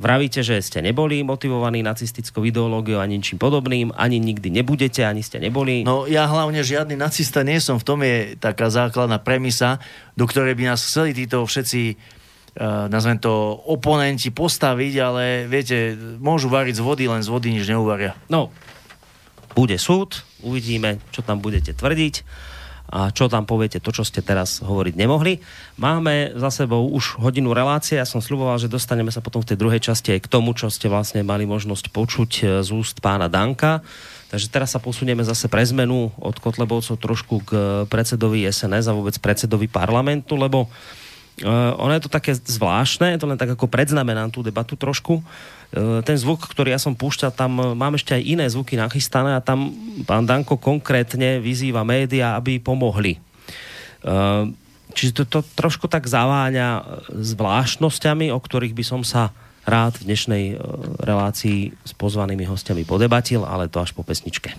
vravíte, 0.00 0.40
že 0.40 0.56
ste 0.64 0.80
neboli 0.80 1.20
motivovaní 1.20 1.84
nacistickou 1.84 2.40
ideológiou 2.48 2.98
ani 3.04 3.20
ničím 3.20 3.36
podobným, 3.36 3.92
ani 3.92 4.16
nikdy 4.16 4.48
nebudete, 4.48 5.04
ani 5.04 5.20
ste 5.20 5.36
neboli. 5.36 5.84
No 5.84 6.08
ja 6.08 6.24
hlavne 6.24 6.64
žiadny 6.64 6.96
nacista 6.96 7.44
nie 7.44 7.60
som, 7.60 7.76
v 7.76 7.86
tom 7.86 8.00
je 8.00 8.40
taká 8.40 8.72
základná 8.72 9.20
premisa, 9.20 9.76
do 10.16 10.24
ktorej 10.24 10.56
by 10.56 10.72
nás 10.72 10.80
chceli 10.80 11.12
títo 11.12 11.44
všetci 11.44 11.80
uh, 11.92 12.88
nazvem 12.88 13.20
to 13.20 13.30
oponenti 13.68 14.32
postaviť, 14.32 14.94
ale 15.04 15.44
viete, 15.44 15.94
môžu 16.16 16.48
variť 16.48 16.80
z 16.80 16.82
vody, 16.82 17.04
len 17.04 17.20
z 17.20 17.28
vody 17.28 17.52
nič 17.52 17.68
neuvaria. 17.68 18.16
No, 18.32 18.48
bude 19.52 19.76
súd, 19.76 20.24
uvidíme, 20.40 20.96
čo 21.12 21.20
tam 21.20 21.44
budete 21.44 21.76
tvrdiť 21.76 22.48
a 22.90 23.14
čo 23.14 23.30
tam 23.30 23.46
poviete, 23.46 23.78
to, 23.78 23.94
čo 23.94 24.02
ste 24.02 24.18
teraz 24.18 24.58
hovoriť 24.66 24.98
nemohli. 24.98 25.38
Máme 25.78 26.34
za 26.34 26.50
sebou 26.50 26.90
už 26.90 27.22
hodinu 27.22 27.54
relácie, 27.54 28.02
ja 28.02 28.04
som 28.04 28.18
sľuboval, 28.18 28.58
že 28.58 28.66
dostaneme 28.66 29.14
sa 29.14 29.22
potom 29.22 29.38
v 29.38 29.54
tej 29.54 29.58
druhej 29.62 29.78
časti 29.78 30.18
aj 30.18 30.26
k 30.26 30.30
tomu, 30.30 30.58
čo 30.58 30.66
ste 30.66 30.90
vlastne 30.90 31.22
mali 31.22 31.46
možnosť 31.46 31.94
počuť 31.94 32.30
e, 32.42 32.44
z 32.66 32.68
úst 32.74 32.98
pána 32.98 33.30
Danka. 33.30 33.86
Takže 34.34 34.50
teraz 34.50 34.74
sa 34.74 34.82
posunieme 34.82 35.22
zase 35.22 35.46
pre 35.46 35.62
zmenu 35.70 36.10
od 36.18 36.36
Kotlebovcov 36.42 36.98
trošku 36.98 37.34
k 37.46 37.50
predsedovi 37.86 38.46
SNS 38.50 38.90
a 38.90 38.96
vôbec 38.98 39.14
predsedovi 39.22 39.70
parlamentu, 39.70 40.34
lebo 40.34 40.66
Uh, 41.40 41.72
ono 41.80 41.96
je 41.96 42.04
to 42.04 42.12
také 42.12 42.36
zvláštne, 42.36 43.16
to 43.16 43.24
len 43.24 43.40
tak 43.40 43.56
ako 43.56 43.64
predznamenám 43.64 44.28
tú 44.28 44.44
debatu 44.44 44.76
trošku. 44.76 45.24
Uh, 45.24 45.59
ten 45.78 46.16
zvuk, 46.18 46.50
ktorý 46.50 46.74
ja 46.74 46.80
som 46.82 46.98
púšťal, 46.98 47.30
tam 47.30 47.52
uh, 47.62 47.72
mám 47.78 47.94
ešte 47.94 48.18
aj 48.18 48.22
iné 48.26 48.44
zvuky 48.50 48.74
nachystané 48.74 49.38
a 49.38 49.44
tam 49.44 49.70
pán 50.02 50.26
Danko 50.26 50.58
konkrétne 50.58 51.38
vyzýva 51.38 51.86
médiá, 51.86 52.34
aby 52.34 52.58
pomohli. 52.58 53.22
Uh, 54.02 54.50
čiže 54.92 55.22
to, 55.22 55.22
to 55.26 55.38
trošku 55.54 55.86
tak 55.86 56.10
zaváňa 56.10 57.06
zvláštnosťami, 57.14 58.34
o 58.34 58.38
ktorých 58.42 58.74
by 58.74 58.84
som 58.84 59.06
sa 59.06 59.30
rád 59.62 60.00
v 60.02 60.10
dnešnej 60.10 60.44
relácii 61.04 61.70
s 61.84 61.92
pozvanými 61.94 62.48
hostiami 62.48 62.82
podebatil, 62.82 63.46
ale 63.46 63.70
to 63.70 63.78
až 63.78 63.94
po 63.94 64.02
pesničke. 64.02 64.56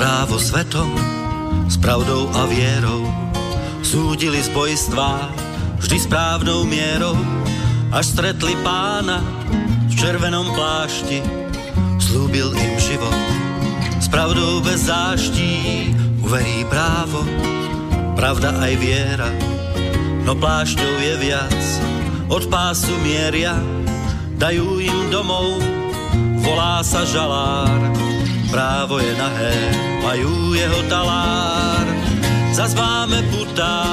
Právo 0.00 0.40
svetom 0.40 1.19
s 1.70 1.78
pravdou 1.78 2.26
a 2.34 2.50
vierou. 2.50 3.06
Súdili 3.86 4.42
z 4.42 4.50
bojstvá 4.50 5.30
vždy 5.78 5.96
správnou 6.02 6.66
mierou. 6.66 7.14
Až 7.94 8.18
stretli 8.18 8.58
pána 8.66 9.22
v 9.86 9.92
červenom 9.94 10.50
plášti. 10.50 11.22
Slúbil 12.02 12.50
im 12.58 12.74
život 12.82 13.18
s 14.02 14.10
pravdou 14.10 14.58
bez 14.66 14.90
záští. 14.90 15.94
Uverí 16.26 16.66
právo, 16.66 17.22
pravda 18.18 18.58
aj 18.58 18.72
viera. 18.78 19.30
No 20.26 20.34
plášťou 20.34 20.94
je 21.00 21.14
viac, 21.22 21.62
od 22.30 22.46
pásu 22.50 22.92
mieria. 23.02 23.54
Dajú 24.38 24.78
im 24.78 25.10
domov, 25.10 25.58
volá 26.40 26.82
sa 26.86 27.02
žalár. 27.02 27.99
Právo 28.50 28.98
je 28.98 29.14
nahé, 29.14 29.56
majú 30.02 30.58
jeho 30.58 30.82
talár. 30.90 31.86
Zas 32.50 32.74
máme 32.74 33.22
putá 33.30 33.86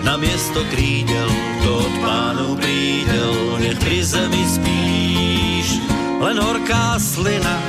na 0.00 0.16
miesto 0.16 0.64
krídel, 0.72 1.28
to 1.60 1.70
od 1.84 1.94
pánov 2.00 2.56
prídel, 2.56 3.60
nech 3.60 3.76
pri 3.76 4.00
zemi 4.00 4.42
spíš. 4.48 5.76
Len 6.24 6.40
horká 6.40 6.96
slina 6.96 7.60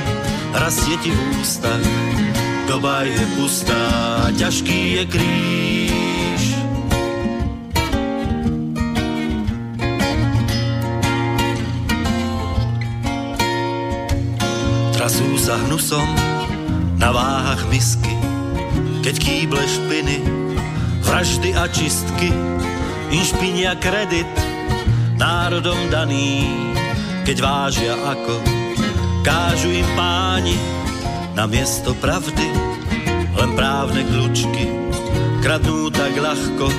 rastie 0.56 0.96
ti 1.04 1.12
v 1.12 1.20
ústach, 1.44 1.84
doba 2.72 3.04
je 3.04 3.20
pustá, 3.36 3.84
ťažký 4.32 4.80
je 4.96 5.04
kríž. 5.04 5.83
Trasú 15.04 15.36
sa 15.36 15.60
hnusom 15.68 16.08
na 16.96 17.12
váhach 17.12 17.68
misky, 17.68 18.08
keď 19.04 19.12
kýble 19.20 19.60
špiny, 19.60 20.16
vraždy 21.04 21.52
a 21.52 21.68
čistky, 21.68 22.32
inšpinia 23.12 23.76
kredit 23.84 24.24
národom 25.20 25.76
daný, 25.92 26.48
keď 27.28 27.36
vážia 27.36 27.92
ako 28.00 28.40
kážu 29.20 29.76
im 29.76 29.84
páni 29.92 30.56
na 31.36 31.44
miesto 31.52 31.92
pravdy, 32.00 32.48
len 33.36 33.50
právne 33.52 34.08
kľúčky, 34.08 34.72
kradnú 35.44 35.92
tak 35.92 36.16
ľahko, 36.16 36.72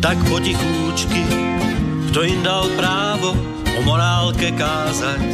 tak 0.00 0.16
potichúčky, 0.32 1.28
kto 2.08 2.24
im 2.24 2.40
dal 2.40 2.72
právo 2.80 3.36
o 3.68 3.80
morálke 3.84 4.48
kázať, 4.56 5.28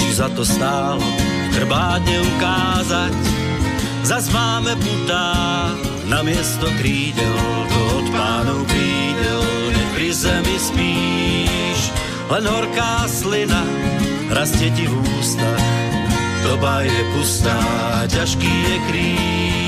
či 0.00 0.08
za 0.16 0.32
to 0.32 0.40
stálo 0.40 1.25
chrbát 1.56 2.04
neukázať. 2.04 3.16
Zas 4.04 4.28
máme 4.28 4.76
putá 4.76 5.32
na 6.06 6.20
miesto 6.22 6.68
krídel, 6.78 7.40
to 7.72 7.80
od 7.98 8.06
pánov 8.12 8.60
krídel, 8.68 9.42
nech 9.72 9.90
pri 9.96 10.08
zemi 10.12 10.56
spíš. 10.60 11.80
Len 12.30 12.44
horká 12.44 13.08
slina 13.08 13.64
rastie 14.30 14.70
ti 14.76 14.84
v 14.86 14.94
ústach, 15.18 15.66
doba 16.44 16.84
je 16.84 17.00
pustá, 17.16 17.58
ťažký 18.06 18.52
je 18.52 18.76
kríž. 18.92 19.65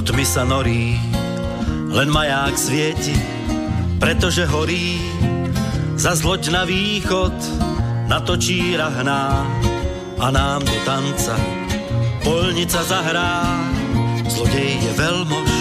Do 0.00 0.16
tmy 0.16 0.24
sa 0.24 0.48
norí, 0.48 0.96
len 1.92 2.08
maják 2.08 2.56
svieti, 2.56 3.12
pretože 4.00 4.48
horí. 4.48 4.96
Za 6.00 6.16
zloď 6.16 6.56
na 6.56 6.64
východ 6.64 7.36
natočí 8.08 8.80
rahná 8.80 9.44
a 10.16 10.26
nám 10.32 10.64
do 10.64 10.72
tanca 10.88 11.36
polnica 12.24 12.80
zahrá. 12.80 13.44
Zlodej 14.24 14.80
je 14.80 14.92
veľmož, 14.96 15.52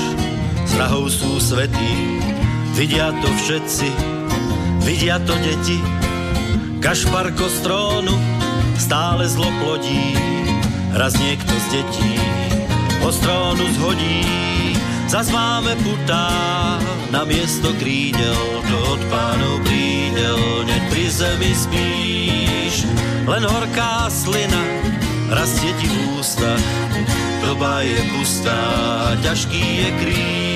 s 0.64 0.72
rahou 0.80 1.12
sú 1.12 1.36
svetí, 1.44 2.24
vidia 2.80 3.12
to 3.20 3.28
všetci, 3.44 3.92
vidia 4.88 5.20
to 5.20 5.36
deti. 5.44 5.84
Kašparko 6.80 7.44
z 7.44 7.58
trónu 7.68 8.16
stále 8.80 9.28
zlo 9.28 9.52
plodí, 9.60 10.16
raz 10.96 11.12
niekto 11.20 11.52
z 11.52 11.66
detí 11.76 12.29
o 13.04 13.12
strónu 13.12 13.66
zhodí. 13.74 14.24
Zas 15.10 15.32
máme 15.32 15.76
putá 15.82 16.30
na 17.10 17.26
miesto 17.26 17.74
krídel, 17.82 18.62
to 18.70 18.78
od 18.94 19.02
pánov 19.10 19.58
prídel, 19.66 20.66
neď 20.70 20.82
pri 20.94 21.06
zemi 21.10 21.52
spíš. 21.58 22.86
Len 23.26 23.44
horká 23.46 24.06
slina 24.14 24.62
rastie 25.34 25.74
ti 25.82 25.88
v 25.90 25.98
ústach, 26.22 26.66
doba 27.42 27.82
je 27.82 28.02
pustá, 28.14 28.62
ťažký 29.22 29.64
je 29.82 29.90
kríž. 30.02 30.49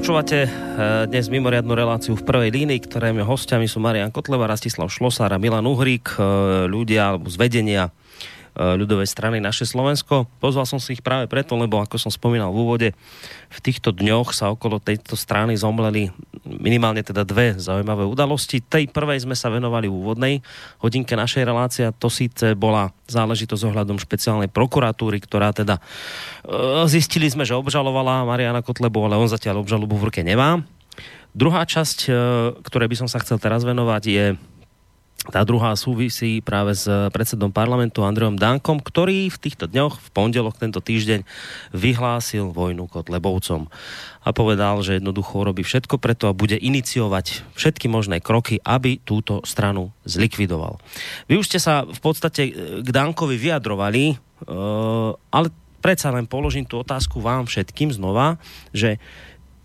Počúvate 0.00 0.48
eh, 0.48 1.04
dnes 1.12 1.28
mimoriadnu 1.28 1.76
reláciu 1.76 2.16
v 2.16 2.24
prvej 2.24 2.56
línii, 2.56 2.88
ktoré 2.88 3.12
hostiami 3.20 3.68
sú 3.68 3.84
Marian 3.84 4.08
Kotleva, 4.08 4.48
Rastislav 4.48 4.88
Šlosár 4.88 5.28
a 5.28 5.36
Milan 5.36 5.68
Uhrík, 5.68 6.16
eh, 6.16 6.64
ľudia 6.64 7.12
alebo 7.12 7.28
z 7.28 7.36
vedenia 7.36 7.92
E, 8.39 8.39
ľudovej 8.60 9.08
strany 9.08 9.40
Naše 9.40 9.64
Slovensko. 9.64 10.28
Pozval 10.36 10.68
som 10.68 10.76
si 10.76 10.92
ich 10.92 11.02
práve 11.02 11.24
preto, 11.32 11.56
lebo 11.56 11.80
ako 11.80 11.96
som 11.96 12.12
spomínal 12.12 12.52
v 12.52 12.58
úvode, 12.60 12.88
v 13.48 13.58
týchto 13.64 13.96
dňoch 13.96 14.36
sa 14.36 14.52
okolo 14.52 14.76
tejto 14.76 15.16
strany 15.16 15.56
zomleli 15.56 16.12
minimálne 16.44 17.00
teda 17.00 17.24
dve 17.24 17.56
zaujímavé 17.56 18.04
udalosti. 18.04 18.60
Tej 18.60 18.92
prvej 18.92 19.24
sme 19.24 19.32
sa 19.32 19.48
venovali 19.48 19.88
v 19.88 19.96
úvodnej 19.96 20.34
hodinke 20.84 21.16
našej 21.16 21.42
relácie 21.48 21.88
a 21.88 21.96
to 21.96 22.12
síce 22.12 22.52
bola 22.52 22.92
záležitosť 23.08 23.72
ohľadom 23.72 23.96
špeciálnej 23.96 24.52
prokuratúry, 24.52 25.24
ktorá 25.24 25.56
teda 25.56 25.80
e, 25.80 25.82
zistili 26.86 27.32
sme, 27.32 27.48
že 27.48 27.56
obžalovala 27.56 28.28
Mariana 28.28 28.60
Kotlebu, 28.60 29.08
ale 29.08 29.16
on 29.16 29.28
zatiaľ 29.28 29.64
obžalobu 29.64 29.96
v 29.96 30.12
ruke 30.12 30.20
nemá. 30.20 30.60
Druhá 31.32 31.64
časť, 31.64 31.98
e, 32.06 32.10
ktorej 32.66 32.88
by 32.92 32.96
som 33.04 33.08
sa 33.08 33.22
chcel 33.22 33.40
teraz 33.40 33.64
venovať, 33.64 34.02
je 34.04 34.24
tá 35.28 35.44
druhá 35.44 35.76
súvisí 35.76 36.40
práve 36.40 36.72
s 36.72 36.88
predsedom 37.12 37.52
parlamentu 37.52 38.00
Andrejom 38.00 38.40
Dankom, 38.40 38.80
ktorý 38.80 39.28
v 39.28 39.36
týchto 39.36 39.68
dňoch, 39.68 40.00
v 40.00 40.08
pondelok 40.16 40.56
tento 40.56 40.80
týždeň, 40.80 41.28
vyhlásil 41.76 42.48
vojnu 42.48 42.88
Kotlebovcom 42.88 43.68
a 44.24 44.28
povedal, 44.32 44.80
že 44.80 44.96
jednoducho 44.96 45.44
robí 45.44 45.60
všetko 45.60 46.00
preto 46.00 46.32
a 46.32 46.36
bude 46.36 46.56
iniciovať 46.56 47.52
všetky 47.52 47.92
možné 47.92 48.24
kroky, 48.24 48.64
aby 48.64 48.96
túto 49.04 49.44
stranu 49.44 49.92
zlikvidoval. 50.08 50.80
Vy 51.28 51.36
už 51.36 51.52
ste 51.52 51.60
sa 51.60 51.84
v 51.84 52.00
podstate 52.00 52.52
k 52.80 52.88
Dankovi 52.88 53.36
vyjadrovali, 53.36 54.04
e, 54.12 54.14
ale 55.12 55.48
predsa 55.84 56.12
len 56.12 56.28
položím 56.28 56.64
tú 56.64 56.80
otázku 56.80 57.20
vám 57.20 57.44
všetkým 57.44 57.92
znova, 57.92 58.40
že 58.72 58.96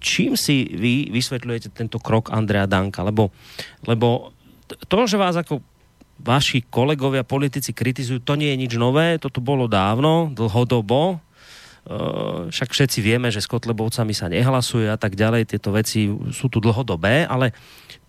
čím 0.03 0.35
si 0.37 0.67
vy 0.67 1.09
vysvetľujete 1.11 1.73
tento 1.75 1.97
krok 1.99 2.31
Andrea 2.31 2.67
Danka? 2.69 3.03
Lebo, 3.03 3.33
lebo 3.87 4.34
to, 4.65 4.99
že 5.05 5.17
vás 5.21 5.37
ako 5.37 5.61
vaši 6.21 6.63
kolegovia 6.65 7.27
politici 7.27 7.75
kritizujú, 7.75 8.23
to 8.23 8.39
nie 8.39 8.55
je 8.55 8.61
nič 8.65 8.73
nové, 8.79 9.19
toto 9.19 9.43
bolo 9.43 9.69
dávno, 9.69 10.31
dlhodobo, 10.33 11.21
Uh, 11.85 12.49
však 12.49 12.73
všetci 12.73 12.97
vieme, 12.97 13.29
že 13.29 13.45
s 13.45 13.51
Kotlebovcami 13.51 14.09
sa 14.09 14.25
nehlasuje 14.25 14.89
a 14.89 14.97
tak 14.97 15.13
ďalej, 15.13 15.53
tieto 15.53 15.69
veci 15.69 16.09
sú 16.33 16.49
tu 16.49 16.57
dlhodobé, 16.57 17.29
ale 17.29 17.53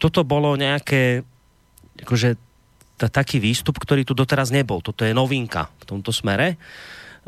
toto 0.01 0.25
bolo 0.25 0.57
nejaké, 0.57 1.21
akože 2.01 2.41
t- 2.97 3.13
taký 3.13 3.37
výstup, 3.37 3.77
ktorý 3.77 4.09
tu 4.09 4.17
doteraz 4.17 4.49
nebol. 4.49 4.81
Toto 4.81 5.05
je 5.05 5.13
novinka 5.13 5.69
v 5.77 5.85
tomto 5.93 6.09
smere, 6.09 6.57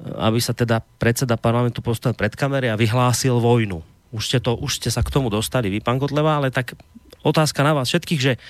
aby 0.01 0.41
sa 0.41 0.57
teda 0.57 0.81
predseda 0.97 1.37
parlamentu 1.37 1.85
postavil 1.85 2.17
pred 2.17 2.33
kamery 2.33 2.73
a 2.73 2.81
vyhlásil 2.81 3.37
vojnu. 3.37 3.85
Už 4.17 4.33
ste, 4.33 4.41
to, 4.41 4.57
už 4.57 4.81
ste 4.81 4.89
sa 4.89 5.05
k 5.05 5.13
tomu 5.13 5.29
dostali 5.29 5.69
vy, 5.69 5.85
pán 5.85 6.01
Kotleva, 6.01 6.41
ale 6.41 6.49
tak 6.49 6.81
otázka 7.29 7.61
na 7.61 7.77
vás 7.77 7.93
všetkých, 7.93 8.21
že 8.25 8.41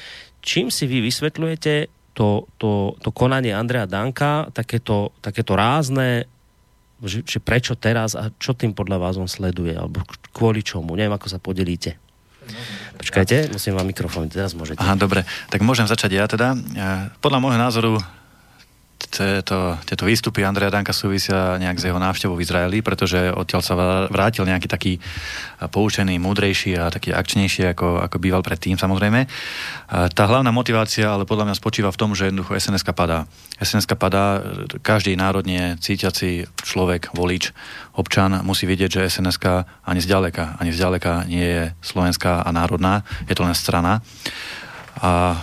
čím 0.49 0.73
si 0.73 0.89
vy 0.89 1.05
vysvetľujete 1.05 1.93
to, 2.17 2.49
to, 2.57 2.97
to 3.05 3.13
konanie 3.13 3.53
Andrea 3.53 3.85
Danka, 3.85 4.49
takéto, 4.57 5.13
takéto 5.21 5.53
rázne, 5.53 6.25
že, 7.05 7.23
že 7.23 7.39
prečo 7.39 7.77
teraz 7.77 8.17
a 8.17 8.33
čo 8.41 8.57
tým 8.57 8.73
podľa 8.73 8.97
vás 8.97 9.15
on 9.21 9.29
sleduje, 9.29 9.77
alebo 9.77 10.03
kvôli 10.33 10.65
čomu, 10.65 10.97
neviem, 10.97 11.13
ako 11.13 11.29
sa 11.29 11.39
podelíte. 11.39 12.01
Počkajte, 12.97 13.53
musím 13.53 13.77
vám 13.77 13.87
mikrofón, 13.87 14.33
teraz 14.33 14.57
môžete. 14.57 14.81
Aha, 14.81 14.97
dobre, 14.97 15.23
tak 15.53 15.61
môžem 15.61 15.85
začať 15.85 16.17
ja 16.17 16.25
teda. 16.25 16.57
Podľa 17.21 17.39
môjho 17.45 17.61
názoru 17.61 17.93
tieto, 19.11 19.81
tieto 19.89 20.05
výstupy 20.07 20.45
Andreja 20.45 20.71
Danka 20.71 20.93
súvisia 20.93 21.57
nejak 21.57 21.81
s 21.81 21.87
jeho 21.89 21.99
návštevou 21.99 22.37
v 22.37 22.45
Izraeli, 22.45 22.79
pretože 22.85 23.33
odtiaľ 23.33 23.63
sa 23.65 23.75
vrátil 24.07 24.47
nejaký 24.47 24.69
taký 24.69 24.93
poučený, 25.59 26.21
múdrejší 26.23 26.79
a 26.79 26.93
taký 26.93 27.11
akčnejší, 27.11 27.75
ako, 27.75 28.05
ako 28.05 28.17
býval 28.23 28.47
predtým 28.47 28.79
samozrejme. 28.79 29.27
Tá 29.89 30.25
hlavná 30.29 30.55
motivácia 30.55 31.11
ale 31.11 31.27
podľa 31.27 31.51
mňa 31.51 31.57
spočíva 31.57 31.91
v 31.91 32.01
tom, 32.01 32.15
že 32.15 32.31
jednoducho 32.31 32.55
sns 32.55 32.85
padá. 32.95 33.27
sns 33.59 33.89
padá, 33.91 34.45
každý 34.85 35.19
národne 35.19 35.81
cítiaci 35.83 36.47
človek, 36.63 37.11
volič, 37.17 37.51
občan 37.99 38.45
musí 38.47 38.71
vidieť, 38.71 39.03
že 39.03 39.11
sns 39.11 39.41
ani 39.83 40.01
zďaleka, 40.05 40.61
ani 40.63 40.71
zďaleka 40.71 41.27
nie 41.27 41.43
je 41.43 41.65
slovenská 41.83 42.47
a 42.47 42.51
národná, 42.55 43.03
je 43.27 43.35
to 43.35 43.43
len 43.43 43.57
strana. 43.57 44.05
A 44.99 45.43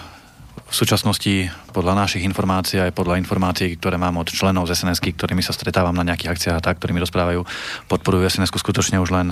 v 0.75 0.83
súčasnosti 0.83 1.47
podľa 1.71 1.95
našich 1.95 2.27
informácií 2.27 2.83
aj 2.83 2.91
podľa 2.91 3.15
informácií, 3.23 3.79
ktoré 3.79 3.95
mám 3.95 4.19
od 4.19 4.27
členov 4.27 4.67
z 4.67 4.75
sns 4.75 4.99
ktorými 4.99 5.39
sa 5.39 5.55
stretávam 5.55 5.95
na 5.95 6.03
nejakých 6.03 6.35
akciách 6.35 6.57
a 6.59 6.65
tak, 6.67 6.83
ktorí 6.83 6.99
rozprávajú, 6.99 7.47
podporujú 7.87 8.27
sns 8.27 8.51
skutočne 8.51 8.99
už 8.99 9.07
len, 9.15 9.31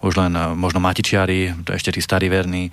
už 0.00 0.16
len 0.16 0.32
e, 0.32 0.56
možno 0.56 0.80
matičiari, 0.80 1.52
to 1.60 1.76
ešte 1.76 1.92
tí 1.92 2.00
starí 2.00 2.32
verní, 2.32 2.72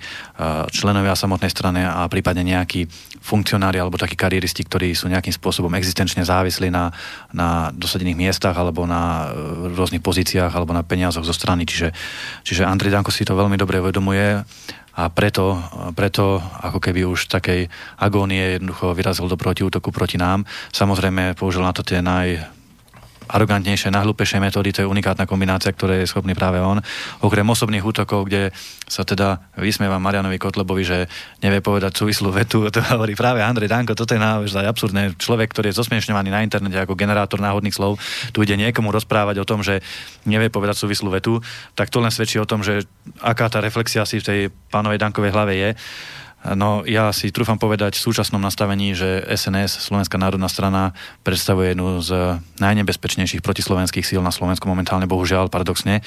členovia 0.72 1.12
samotnej 1.12 1.52
strany 1.52 1.84
a 1.84 2.08
prípadne 2.08 2.40
nejakí 2.40 2.88
funkcionári 3.20 3.76
alebo 3.84 4.00
takí 4.00 4.16
kariéristi, 4.16 4.64
ktorí 4.64 4.96
sú 4.96 5.12
nejakým 5.12 5.36
spôsobom 5.36 5.76
existenčne 5.76 6.24
závislí 6.24 6.72
na, 6.72 6.88
na 7.36 7.68
dosadených 7.76 8.16
miestach 8.16 8.56
alebo 8.56 8.88
na 8.88 9.28
e, 9.28 9.76
rôznych 9.76 10.00
pozíciách 10.00 10.56
alebo 10.56 10.72
na 10.72 10.80
peniazoch 10.80 11.28
zo 11.28 11.36
strany. 11.36 11.68
Čiže, 11.68 11.92
čiže 12.48 12.64
Andrej 12.64 12.96
Danko 12.96 13.12
si 13.12 13.28
to 13.28 13.36
veľmi 13.36 13.60
dobre 13.60 13.76
uvedomuje 13.76 14.40
a 14.96 15.12
preto, 15.12 15.60
preto 15.92 16.40
ako 16.40 16.80
keby 16.80 17.04
už 17.04 17.28
takej 17.28 17.68
agónie 18.00 18.56
jednoducho 18.56 18.96
vyrazil 18.96 19.28
do 19.28 19.36
protiútoku 19.36 19.92
proti 19.92 20.16
nám. 20.16 20.48
Samozrejme 20.72 21.36
použil 21.36 21.60
na 21.60 21.76
to 21.76 21.84
tie 21.84 22.00
naj, 22.00 22.55
arogantnejšie, 23.26 23.90
najhlúpejšie 23.90 24.38
metódy, 24.38 24.70
to 24.70 24.82
je 24.84 24.90
unikátna 24.90 25.26
kombinácia, 25.26 25.74
ktoré 25.74 26.02
je 26.02 26.10
schopný 26.10 26.32
práve 26.32 26.62
on. 26.62 26.78
Okrem 27.22 27.46
osobných 27.46 27.82
útokov, 27.82 28.26
kde 28.30 28.54
sa 28.86 29.02
teda 29.02 29.52
vysmieva 29.58 29.98
Marianovi 29.98 30.38
Kotlebovi, 30.38 30.82
že 30.86 30.98
nevie 31.42 31.58
povedať 31.58 31.98
súvislú 31.98 32.30
vetu, 32.30 32.66
to 32.74 32.80
hovorí 32.82 33.18
práve 33.18 33.42
Andrej 33.42 33.70
Danko, 33.70 33.98
toto 33.98 34.14
je 34.14 34.22
naozaj 34.22 34.64
absurdné. 34.66 35.18
Človek, 35.18 35.50
ktorý 35.50 35.70
je 35.70 35.78
zosmiešňovaný 35.82 36.28
na 36.30 36.40
internete 36.46 36.78
ako 36.78 36.94
generátor 36.94 37.42
náhodných 37.42 37.74
slov, 37.74 37.98
tu 38.30 38.42
ide 38.46 38.54
niekomu 38.54 38.94
rozprávať 38.94 39.42
o 39.42 39.48
tom, 39.48 39.62
že 39.66 39.82
nevie 40.24 40.48
povedať 40.48 40.78
súvislú 40.78 41.10
vetu, 41.10 41.42
tak 41.74 41.90
to 41.90 41.98
len 41.98 42.14
svedčí 42.14 42.38
o 42.38 42.48
tom, 42.48 42.62
že 42.62 42.86
aká 43.20 43.50
tá 43.50 43.58
reflexia 43.58 44.06
si 44.06 44.22
v 44.22 44.26
tej 44.26 44.40
pánovej 44.70 45.02
Dankovej 45.02 45.34
hlave 45.34 45.54
je. 45.58 45.70
No 46.54 46.86
ja 46.86 47.10
si 47.10 47.34
trúfam 47.34 47.58
povedať 47.58 47.98
v 47.98 48.04
súčasnom 48.06 48.38
nastavení, 48.38 48.94
že 48.94 49.26
SNS, 49.26 49.82
Slovenská 49.82 50.14
národná 50.14 50.46
strana, 50.46 50.94
predstavuje 51.26 51.74
jednu 51.74 51.98
z 51.98 52.38
najnebezpečnejších 52.62 53.42
protislovenských 53.42 54.06
síl 54.06 54.22
na 54.22 54.30
Slovensku 54.30 54.70
momentálne, 54.70 55.10
bohužiaľ, 55.10 55.50
paradoxne, 55.50 56.06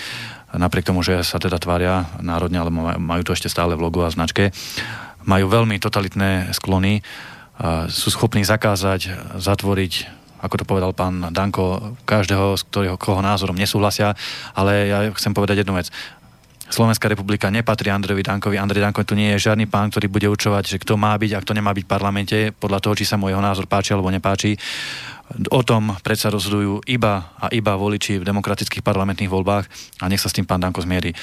napriek 0.55 0.87
tomu, 0.87 1.03
že 1.03 1.27
sa 1.27 1.43
teda 1.43 1.59
tvária 1.59 2.07
národne, 2.23 2.63
ale 2.63 2.71
majú 2.95 3.21
to 3.27 3.35
ešte 3.35 3.51
stále 3.51 3.75
v 3.75 3.83
logu 3.83 3.99
a 3.99 4.13
značke. 4.13 4.55
Majú 5.27 5.51
veľmi 5.51 5.75
totalitné 5.83 6.55
sklony, 6.55 7.03
sú 7.91 8.07
schopní 8.07 8.47
zakázať, 8.47 9.35
zatvoriť 9.35 10.21
ako 10.39 10.55
to 10.55 10.63
povedal 10.63 10.95
pán 10.95 11.35
Danko, 11.35 11.99
každého, 12.07 12.55
s 12.55 12.63
ktorého 12.63 12.95
koho 12.95 13.19
názorom 13.19 13.59
nesúhlasia, 13.59 14.15
ale 14.55 14.87
ja 14.87 14.99
chcem 15.11 15.35
povedať 15.35 15.67
jednu 15.67 15.75
vec 15.75 15.91
Slovenská 16.69 17.09
republika 17.09 17.49
nepatrí 17.49 17.89
Andrejovi 17.89 18.21
Dankovi. 18.21 18.61
Andrej 18.61 18.85
Danko 18.85 19.01
tu 19.01 19.17
nie 19.17 19.33
je 19.33 19.49
žiadny 19.49 19.65
pán, 19.65 19.89
ktorý 19.89 20.05
bude 20.05 20.29
určovať, 20.29 20.77
že 20.77 20.77
kto 20.77 21.01
má 21.01 21.17
byť 21.17 21.31
a 21.33 21.41
kto 21.41 21.57
nemá 21.57 21.73
byť 21.73 21.83
v 21.83 21.89
parlamente, 21.89 22.37
podľa 22.53 22.79
toho, 22.85 22.93
či 22.93 23.09
sa 23.09 23.17
mu 23.17 23.25
jeho 23.25 23.41
názor 23.41 23.65
páči 23.65 23.97
alebo 23.97 24.13
nepáči. 24.13 24.53
O 25.49 25.61
tom 25.65 25.97
predsa 26.05 26.29
rozhodujú 26.29 26.85
iba 26.85 27.33
a 27.41 27.49
iba 27.53 27.73
voliči 27.73 28.21
v 28.21 28.25
demokratických 28.25 28.85
parlamentných 28.85 29.29
voľbách 29.29 29.65
a 30.01 30.05
nech 30.09 30.21
sa 30.21 30.29
s 30.29 30.37
tým 30.37 30.45
pán 30.45 30.61
Danko 30.61 30.85
zmierí. 30.85 31.13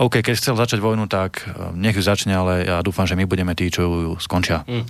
OK, 0.00 0.24
keď 0.24 0.36
chcel 0.36 0.56
začať 0.56 0.80
vojnu, 0.80 1.08
tak 1.08 1.44
eh, 1.44 1.72
nech 1.76 1.96
ju 1.96 2.04
začne, 2.04 2.36
ale 2.36 2.64
ja 2.68 2.84
dúfam, 2.84 3.08
že 3.08 3.16
my 3.16 3.24
budeme 3.24 3.52
tí, 3.56 3.72
čo 3.72 3.80
ju 3.84 4.12
skončia. 4.20 4.64
Mm. 4.68 4.84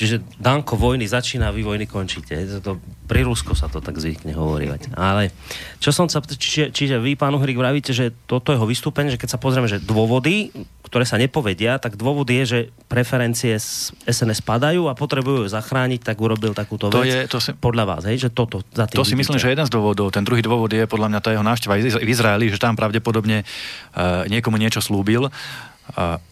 Čiže 0.00 0.40
Danko 0.40 0.80
vojny 0.80 1.04
začína, 1.04 1.52
vy 1.52 1.60
vojny 1.60 1.84
končíte. 1.84 2.32
To, 2.64 2.80
pri 3.04 3.20
Rusko 3.20 3.52
sa 3.52 3.68
to 3.68 3.84
tak 3.84 4.00
zvykne 4.00 4.32
hovoriť. 4.32 4.96
Ale 4.96 5.28
čo 5.76 5.92
som 5.92 6.08
sa... 6.08 6.24
Čiže, 6.24 6.72
čiže 6.72 6.96
vy, 6.96 7.20
pán 7.20 7.36
Uhrik, 7.36 7.60
vravíte, 7.60 7.92
že 7.92 8.08
toto 8.24 8.48
jeho 8.48 8.64
vystúpenie, 8.64 9.12
že 9.12 9.20
keď 9.20 9.36
sa 9.36 9.38
pozrieme, 9.38 9.68
že 9.68 9.76
dôvody, 9.76 10.56
ktoré 10.88 11.04
sa 11.04 11.20
nepovedia, 11.20 11.76
tak 11.76 12.00
dôvod 12.00 12.24
je, 12.32 12.42
že 12.48 12.58
preferencie 12.88 13.60
z 13.60 13.92
SNS 14.08 14.40
padajú 14.40 14.88
a 14.88 14.96
potrebujú 14.96 15.52
zachrániť, 15.52 16.00
tak 16.00 16.16
urobil 16.16 16.56
takúto 16.56 16.88
to 16.88 17.04
vec. 17.04 17.12
Je, 17.12 17.18
to 17.28 17.36
si, 17.36 17.52
podľa 17.52 17.84
vás, 17.84 18.02
hej, 18.08 18.24
že 18.24 18.28
toto 18.32 18.64
za 18.72 18.88
tým 18.88 18.96
To 18.96 19.04
si 19.04 19.20
myslím, 19.20 19.36
že 19.36 19.52
jeden 19.52 19.68
z 19.68 19.72
dôvodov. 19.76 20.16
Ten 20.16 20.24
druhý 20.24 20.40
dôvod 20.40 20.72
je 20.72 20.88
podľa 20.88 21.12
mňa 21.12 21.20
tá 21.20 21.28
jeho 21.36 21.44
návšteva 21.44 21.76
v 21.76 22.08
Izraeli, 22.08 22.48
že 22.48 22.56
tam 22.56 22.72
pravdepodobne 22.72 23.44
uh, 23.44 24.24
niekomu 24.32 24.56
niečo 24.56 24.80
slúbil 24.80 25.28
a 25.28 25.69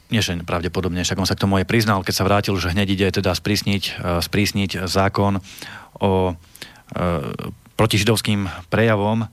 nie, 0.08 0.24
že 0.24 0.40
pravdepodobne, 0.40 1.04
však 1.04 1.20
on 1.20 1.28
sa 1.28 1.36
k 1.36 1.44
tomu 1.44 1.60
aj 1.60 1.68
priznal, 1.68 2.00
keď 2.00 2.14
sa 2.16 2.26
vrátil, 2.26 2.56
že 2.56 2.72
hneď 2.72 2.88
ide 2.96 3.06
teda 3.20 3.36
sprísniť, 3.36 3.82
e, 3.84 3.92
sprísniť 4.24 4.88
zákon 4.88 5.44
o 6.00 6.32
e, 6.32 6.32
protižidovským 7.76 8.48
prejavom, 8.72 9.28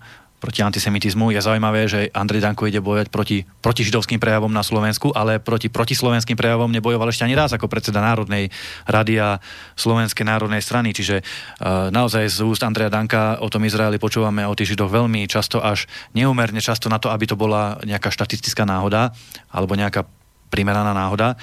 proti 0.45 0.61
antisemitizmu. 0.61 1.33
Je 1.33 1.41
zaujímavé, 1.41 1.89
že 1.89 2.13
Andrej 2.13 2.45
Danko 2.45 2.69
ide 2.69 2.77
bojovať 2.77 3.09
proti 3.09 3.41
protižidovským 3.65 4.21
prejavom 4.21 4.53
na 4.53 4.61
Slovensku, 4.61 5.09
ale 5.09 5.41
proti 5.41 5.73
protislovenským 5.73 6.37
prejavom 6.37 6.69
nebojoval 6.69 7.09
ešte 7.09 7.25
ani 7.25 7.33
raz 7.33 7.49
ako 7.57 7.65
predseda 7.65 7.97
Národnej 7.97 8.53
rady 8.85 9.17
a 9.17 9.41
Slovenskej 9.73 10.21
národnej 10.21 10.61
strany. 10.61 10.93
Čiže 10.93 11.25
uh, 11.25 11.89
naozaj 11.89 12.29
z 12.29 12.45
úst 12.45 12.61
Andreja 12.61 12.93
Danka 12.93 13.41
o 13.41 13.49
tom 13.49 13.65
Izraeli 13.65 13.97
počúvame 13.97 14.45
o 14.45 14.53
tých 14.53 14.77
židoch 14.77 14.93
veľmi 14.93 15.25
často 15.25 15.65
až 15.65 15.89
neumerne 16.13 16.61
často 16.61 16.93
na 16.93 17.01
to, 17.01 17.09
aby 17.09 17.25
to 17.25 17.33
bola 17.33 17.81
nejaká 17.81 18.13
štatistická 18.13 18.69
náhoda 18.69 19.17
alebo 19.49 19.73
nejaká 19.73 20.05
primeraná 20.53 20.93
náhoda. 20.93 21.33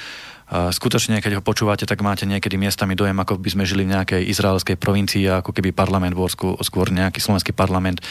Skutočne, 0.52 1.24
keď 1.24 1.40
ho 1.40 1.42
počúvate, 1.42 1.88
tak 1.88 2.04
máte 2.04 2.28
niekedy 2.28 2.60
miestami 2.60 2.92
dojem, 2.92 3.16
ako 3.16 3.40
by 3.40 3.48
sme 3.56 3.64
žili 3.64 3.88
v 3.88 3.96
nejakej 3.96 4.20
izraelskej 4.28 4.76
provincii, 4.76 5.24
ako 5.24 5.56
keby 5.56 5.72
parlament 5.72 6.12
bol 6.12 6.28
skôr 6.60 6.92
nejaký 6.92 7.24
slovenský 7.24 7.56
parlament, 7.56 8.04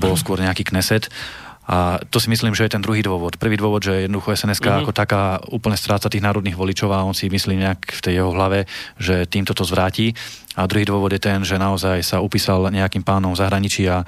bol 0.00 0.16
skôr 0.16 0.40
nejaký 0.40 0.64
kneset. 0.72 1.12
A 1.62 2.02
to 2.10 2.18
si 2.18 2.26
myslím, 2.26 2.58
že 2.58 2.66
je 2.66 2.74
ten 2.74 2.82
druhý 2.82 3.06
dôvod. 3.06 3.38
Prvý 3.38 3.54
dôvod, 3.54 3.86
že 3.86 4.08
jednoducho 4.08 4.34
SNSK 4.34 4.66
mm-hmm. 4.66 4.82
ako 4.82 4.92
taká 4.96 5.38
úplne 5.46 5.78
stráca 5.78 6.10
tých 6.10 6.24
národných 6.24 6.58
voličov 6.58 6.90
a 6.90 7.06
on 7.06 7.14
si 7.14 7.30
myslí 7.30 7.54
nejak 7.54 7.80
v 7.86 8.00
tej 8.02 8.14
jeho 8.18 8.34
hlave, 8.34 8.66
že 8.98 9.30
týmto 9.30 9.54
to 9.54 9.62
zvráti. 9.62 10.10
A 10.58 10.66
druhý 10.66 10.82
dôvod 10.82 11.14
je 11.14 11.22
ten, 11.22 11.38
že 11.46 11.62
naozaj 11.62 12.02
sa 12.02 12.18
upísal 12.18 12.66
nejakým 12.66 13.06
pánom 13.06 13.30
v 13.30 13.40
zahraničí 13.46 13.86
a, 13.86 14.02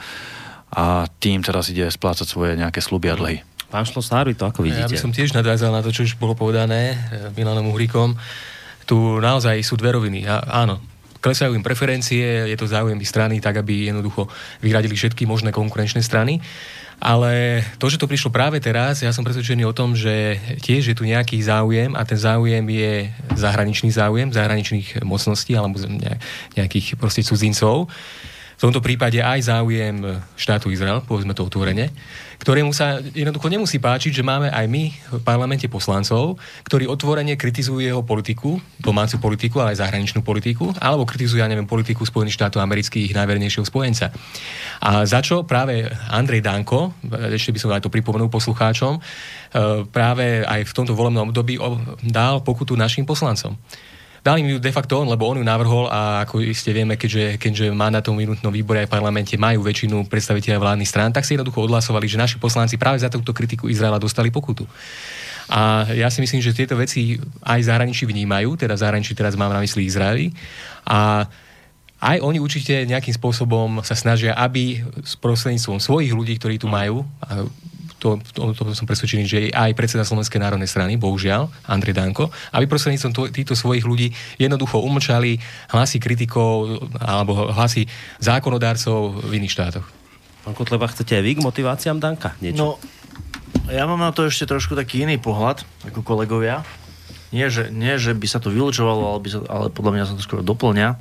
a 0.75 1.07
tým 1.23 1.47
teraz 1.47 1.71
ide 1.71 1.87
splácať 1.87 2.27
svoje 2.27 2.59
nejaké 2.59 2.83
sluby 2.83 3.15
a 3.15 3.17
dlhy. 3.17 3.54
Pán 3.73 3.85
Šlosár, 3.89 4.31
to 4.35 4.45
ako 4.47 4.65
vidíte? 4.65 4.87
Ja 4.87 4.93
by 4.93 5.01
som 5.01 5.13
tiež 5.15 5.35
nadviazal 5.35 5.75
na 5.75 5.83
to, 5.83 5.91
čo 5.91 6.07
už 6.07 6.17
bolo 6.17 6.37
povedané 6.37 6.95
eh, 6.95 6.97
Milanom 7.35 7.73
Uhrikom. 7.73 8.17
Tu 8.85 8.97
naozaj 9.21 9.61
sú 9.65 9.81
dve 9.81 9.97
roviny. 9.97 10.29
A, 10.29 10.65
áno, 10.65 10.81
klesajú 11.25 11.57
im 11.57 11.65
preferencie, 11.65 12.53
je 12.53 12.57
to 12.61 12.69
záujem 12.69 13.01
strany 13.01 13.41
tak, 13.41 13.65
aby 13.65 13.89
jednoducho 13.89 14.29
vyradili 14.61 14.93
všetky 14.93 15.25
možné 15.25 15.57
konkurenčné 15.57 16.05
strany. 16.05 16.37
Ale 17.01 17.65
to, 17.81 17.91
že 17.91 17.99
to 17.99 18.07
prišlo 18.07 18.31
práve 18.31 18.61
teraz, 18.63 19.03
ja 19.03 19.11
som 19.11 19.27
presvedčený 19.27 19.67
o 19.67 19.75
tom, 19.75 19.99
že 19.99 20.39
tiež 20.63 20.95
je 20.95 20.97
tu 20.97 21.03
nejaký 21.09 21.41
záujem 21.43 21.97
a 21.97 22.05
ten 22.07 22.21
záujem 22.21 22.63
je 22.71 23.11
zahraničný 23.35 23.91
záujem, 23.91 24.31
zahraničných 24.31 25.03
mocností 25.03 25.59
alebo 25.59 25.81
nejakých 26.55 26.95
proste 27.01 27.27
cudzincov. 27.27 27.91
V 28.55 28.61
tomto 28.63 28.79
prípade 28.79 29.19
aj 29.19 29.51
záujem 29.51 30.23
štátu 30.39 30.71
Izrael, 30.71 31.03
povedzme 31.03 31.35
to 31.35 31.43
otvorene, 31.43 31.91
ktorému 32.39 32.71
sa 32.75 33.01
jednoducho 33.01 33.49
nemusí 33.51 33.79
páčiť, 33.79 34.11
že 34.11 34.27
máme 34.27 34.51
aj 34.51 34.67
my 34.67 34.85
v 34.91 35.23
parlamente 35.23 35.67
poslancov, 35.71 36.39
ktorí 36.67 36.89
otvorene 36.89 37.39
kritizujú 37.39 37.81
jeho 37.83 38.03
politiku, 38.03 38.59
domácu 38.81 39.19
politiku, 39.21 39.61
ale 39.63 39.75
aj 39.75 39.87
zahraničnú 39.87 40.21
politiku, 40.25 40.71
alebo 40.79 41.07
kritizujú, 41.09 41.41
ja 41.41 41.51
neviem, 41.51 41.69
politiku 41.69 42.03
Spojených 42.07 42.37
štátov 42.39 42.61
amerických, 42.63 43.15
najvernejšieho 43.15 43.67
spojenca. 43.67 44.11
A 44.83 45.05
za 45.07 45.21
čo 45.21 45.47
práve 45.47 45.87
Andrej 46.11 46.45
Danko, 46.45 46.97
ešte 47.35 47.55
by 47.55 47.59
som 47.61 47.71
aj 47.75 47.85
to 47.87 47.93
pripomenul 47.93 48.29
poslucháčom, 48.29 48.99
e, 48.99 49.01
práve 49.89 50.43
aj 50.43 50.67
v 50.67 50.75
tomto 50.75 50.93
volebnom 50.97 51.31
období 51.31 51.57
dal 52.05 52.43
pokutu 52.43 52.75
našim 52.75 53.07
poslancom. 53.07 53.57
Dali 54.25 54.41
mi 54.41 54.57
ju 54.57 54.59
de 54.59 54.73
facto 54.73 54.97
on, 54.97 55.13
lebo 55.13 55.29
on 55.29 55.37
ju 55.37 55.45
navrhol 55.45 55.85
a 55.93 56.25
ako 56.25 56.41
iste 56.41 56.73
vieme, 56.73 56.97
keďže, 56.97 57.37
keďže 57.37 57.77
mandátom 57.77 58.17
minútnom 58.17 58.49
výbore 58.49 58.81
aj 58.81 58.89
v 58.89 58.95
parlamente 58.97 59.37
majú 59.37 59.61
väčšinu 59.61 60.09
predstaviteľov 60.09 60.65
vládnych 60.65 60.89
strán, 60.89 61.13
tak 61.13 61.29
si 61.29 61.37
jednoducho 61.37 61.69
odhlasovali, 61.69 62.09
že 62.09 62.17
naši 62.17 62.37
poslanci 62.41 62.81
práve 62.81 63.05
za 63.05 63.13
túto 63.13 63.37
kritiku 63.37 63.69
Izraela 63.69 64.01
dostali 64.01 64.33
pokutu. 64.33 64.65
A 65.53 65.85
ja 65.93 66.09
si 66.09 66.25
myslím, 66.25 66.41
že 66.41 66.57
tieto 66.57 66.73
veci 66.73 67.21
aj 67.45 67.69
zahraničí 67.69 68.09
vnímajú, 68.09 68.57
teda 68.57 68.81
zahraničí 68.81 69.13
teraz 69.13 69.37
mám 69.37 69.53
na 69.53 69.61
mysli 69.61 69.85
Izraeli. 69.85 70.33
A 70.89 71.29
aj 72.01 72.17
oni 72.25 72.41
určite 72.41 72.89
nejakým 72.89 73.13
spôsobom 73.13 73.85
sa 73.85 73.93
snažia, 73.93 74.33
aby 74.41 74.81
s 75.05 75.21
prostredníctvom 75.21 75.85
svojich 75.85 76.17
ľudí, 76.17 76.41
ktorí 76.41 76.57
tu 76.57 76.65
majú, 76.65 77.05
to, 77.99 78.21
to, 78.37 78.53
to 78.53 78.63
som 78.77 78.85
presvedčený, 78.85 79.25
že 79.25 79.39
aj 79.49 79.73
predseda 79.73 80.05
Slovenskej 80.05 80.41
národnej 80.43 80.69
strany, 80.69 81.01
bohužiaľ, 81.01 81.49
Andrej 81.65 81.97
Danko, 81.97 82.29
aby 82.53 82.69
prostredníctvom 82.69 83.33
týchto 83.33 83.57
svojich 83.57 83.89
ľudí 83.89 84.13
jednoducho 84.37 84.83
umlčali 84.83 85.41
hlasy 85.73 85.99
kritikov 86.03 86.85
alebo 87.01 87.49
hlasy 87.53 87.89
zákonodárcov 88.21 89.25
v 89.25 89.33
iných 89.41 89.55
štátoch. 89.55 89.87
Pán 90.45 90.53
Kotleba, 90.53 90.85
chcete 90.93 91.17
aj 91.17 91.25
vy 91.25 91.33
k 91.39 91.45
motiváciám 91.45 91.97
Danka 91.97 92.37
niečo? 92.45 92.61
No, 92.61 92.69
ja 93.73 93.89
mám 93.89 94.03
na 94.03 94.13
to 94.13 94.29
ešte 94.29 94.45
trošku 94.45 94.77
taký 94.77 95.09
iný 95.09 95.17
pohľad, 95.17 95.65
ako 95.89 96.05
kolegovia. 96.05 96.61
Nie, 97.33 97.49
že, 97.49 97.73
nie, 97.73 97.97
že 97.97 98.13
by 98.13 98.27
sa 98.29 98.39
to 98.39 98.53
vylúčovalo, 98.53 99.17
ale, 99.17 99.21
by 99.25 99.29
sa, 99.33 99.39
ale 99.49 99.67
podľa 99.73 99.93
mňa 99.97 100.05
sa 100.05 100.15
to 100.15 100.23
skoro 100.23 100.45
doplňa. 100.45 101.01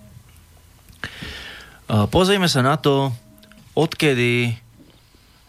Pozrieme 2.09 2.47
sa 2.47 2.63
na 2.63 2.79
to, 2.79 3.11
odkedy 3.75 4.62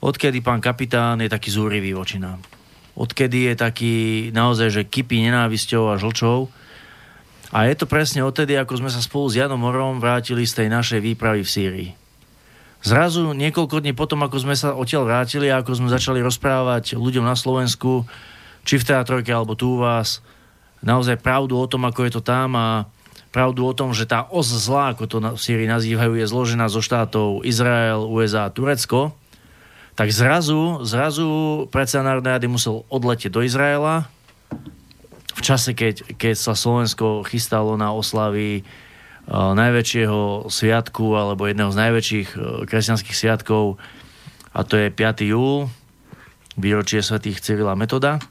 odkedy 0.04 0.44
pán 0.44 0.60
kapitán 0.60 1.24
je 1.24 1.32
taký 1.32 1.48
zúrivý 1.48 1.96
voči 1.96 2.20
nám. 2.20 2.44
Odkedy 2.94 3.50
je 3.50 3.54
taký 3.56 3.94
naozaj, 4.30 4.68
že 4.70 4.82
kypí 4.84 5.24
nenávisťou 5.24 5.90
a 5.90 5.98
žlčou. 5.98 6.52
A 7.50 7.66
je 7.66 7.74
to 7.74 7.88
presne 7.88 8.20
odtedy, 8.22 8.54
ako 8.54 8.84
sme 8.84 8.90
sa 8.92 9.00
spolu 9.00 9.32
s 9.32 9.38
Janom 9.40 9.58
Morom 9.58 9.98
vrátili 9.98 10.44
z 10.44 10.62
tej 10.62 10.68
našej 10.68 11.00
výpravy 11.00 11.42
v 11.42 11.50
Sýrii. 11.50 11.90
Zrazu 12.84 13.32
niekoľko 13.32 13.80
dní 13.80 13.96
potom, 13.96 14.20
ako 14.20 14.44
sme 14.44 14.52
sa 14.52 14.76
odtiaľ 14.76 15.08
vrátili 15.08 15.48
a 15.48 15.64
ako 15.64 15.72
sme 15.72 15.88
začali 15.88 16.20
rozprávať 16.20 17.00
ľuďom 17.00 17.24
na 17.24 17.32
Slovensku, 17.32 18.04
či 18.68 18.76
v 18.76 18.86
teatrojke 18.92 19.32
alebo 19.32 19.56
tu 19.56 19.80
u 19.80 19.80
vás, 19.80 20.20
naozaj 20.84 21.24
pravdu 21.24 21.56
o 21.56 21.64
tom, 21.64 21.88
ako 21.88 22.04
je 22.04 22.12
to 22.12 22.22
tam 22.22 22.52
a 22.60 22.84
pravdu 23.32 23.64
o 23.64 23.72
tom, 23.72 23.96
že 23.96 24.04
tá 24.04 24.28
os 24.28 24.52
zla, 24.52 24.92
ako 24.92 25.04
to 25.08 25.16
v 25.32 25.40
Sýrii 25.40 25.64
nazývajú, 25.64 26.20
je 26.20 26.28
zložená 26.28 26.68
zo 26.68 26.84
štátov 26.84 27.42
Izrael, 27.48 28.04
USA 28.04 28.46
a 28.46 28.52
Turecko, 28.52 29.16
tak 29.94 30.10
zrazu, 30.10 30.82
zrazu 30.82 31.28
predseda 31.70 32.02
Národnej 32.02 32.38
rady 32.38 32.46
musel 32.50 32.82
odletieť 32.90 33.30
do 33.30 33.46
Izraela 33.46 34.10
v 35.34 35.40
čase, 35.42 35.74
keď, 35.74 36.14
keď 36.14 36.34
sa 36.38 36.54
Slovensko 36.54 37.26
chystalo 37.26 37.74
na 37.74 37.90
oslavy 37.90 38.62
uh, 38.62 39.54
najväčšieho 39.54 40.46
sviatku 40.46 41.14
alebo 41.14 41.46
jedného 41.46 41.74
z 41.74 41.80
najväčších 41.80 42.28
uh, 42.34 42.42
kresťanských 42.66 43.16
sviatkov 43.18 43.78
a 44.54 44.62
to 44.62 44.78
je 44.78 44.94
5. 44.94 45.30
júl, 45.34 45.66
výročie 46.54 47.02
svätých 47.02 47.42
Cyrila 47.42 47.74
Metoda. 47.74 48.22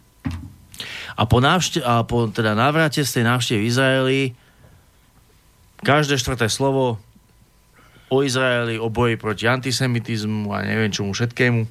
A 1.19 1.27
po, 1.27 1.43
návšte- 1.43 1.83
a 1.83 2.07
po 2.07 2.31
teda 2.31 2.55
návrate 2.55 3.03
z 3.03 3.19
tej 3.19 3.23
návštevy 3.27 3.59
v 3.59 3.67
Izraeli 3.67 4.21
každé 5.83 6.15
štvrté 6.15 6.47
slovo 6.47 7.02
o 8.09 8.23
Izraeli, 8.23 8.79
o 8.79 8.91
boji 8.91 9.15
proti 9.15 9.47
antisemitizmu 9.47 10.51
a 10.51 10.63
neviem 10.63 10.91
čomu 10.91 11.15
všetkému, 11.15 11.61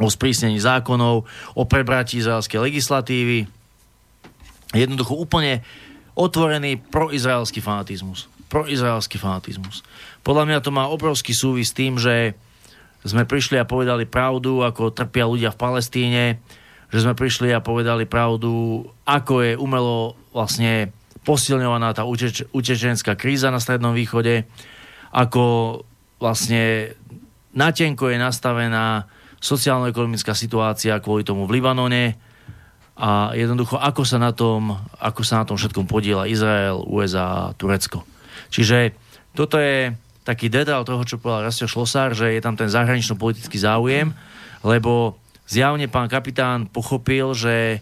o 0.00 0.08
sprísnení 0.08 0.56
zákonov, 0.62 1.26
o 1.56 1.62
prebratí 1.66 2.22
izraelskej 2.22 2.62
legislatívy. 2.62 3.46
Jednoducho 4.70 5.18
úplne 5.18 5.66
otvorený 6.14 6.78
proizraelský 6.78 7.58
fanatizmus. 7.58 8.30
Proizraelský 8.50 9.18
fanatizmus. 9.18 9.82
Podľa 10.22 10.44
mňa 10.46 10.58
to 10.62 10.70
má 10.70 10.86
obrovský 10.86 11.34
súvis 11.34 11.70
s 11.70 11.76
tým, 11.76 11.98
že 11.98 12.34
sme 13.02 13.24
prišli 13.24 13.56
a 13.56 13.68
povedali 13.68 14.04
pravdu, 14.04 14.60
ako 14.60 14.92
trpia 14.92 15.24
ľudia 15.24 15.50
v 15.54 15.60
Palestíne, 15.60 16.24
že 16.92 16.98
sme 17.00 17.16
prišli 17.16 17.54
a 17.54 17.64
povedali 17.64 18.04
pravdu, 18.04 18.84
ako 19.06 19.34
je 19.40 19.52
umelo 19.56 20.18
vlastne 20.34 20.92
posilňovaná 21.24 21.94
tá 21.96 22.04
uteč- 22.04 22.44
utečenská 22.52 23.14
kríza 23.16 23.48
na 23.48 23.62
Strednom 23.62 23.94
východe, 23.96 24.44
ako 25.10 25.44
vlastne 26.22 26.94
natenko 27.54 28.10
je 28.10 28.18
nastavená 28.18 29.10
sociálno-ekonomická 29.40 30.36
situácia 30.36 31.00
kvôli 31.00 31.24
tomu 31.24 31.48
v 31.48 31.58
Libanone 31.58 32.20
a 33.00 33.32
jednoducho 33.32 33.80
ako 33.80 34.04
sa 34.04 34.20
na 34.20 34.36
tom, 34.36 34.76
ako 35.00 35.24
sa 35.24 35.40
na 35.40 35.44
tom 35.48 35.56
všetkom 35.56 35.88
podiela 35.88 36.28
Izrael, 36.28 36.84
USA 36.84 37.56
Turecko. 37.56 38.04
Čiže 38.52 38.92
toto 39.32 39.56
je 39.56 39.96
taký 40.22 40.52
detail 40.52 40.84
toho, 40.84 41.00
čo 41.08 41.16
povedal 41.16 41.48
Rastio 41.48 41.64
Šlosár, 41.64 42.12
že 42.12 42.36
je 42.36 42.44
tam 42.44 42.54
ten 42.60 42.68
zahranično-politický 42.68 43.56
záujem, 43.56 44.12
lebo 44.60 45.16
zjavne 45.48 45.88
pán 45.88 46.12
kapitán 46.12 46.68
pochopil, 46.68 47.32
že 47.32 47.80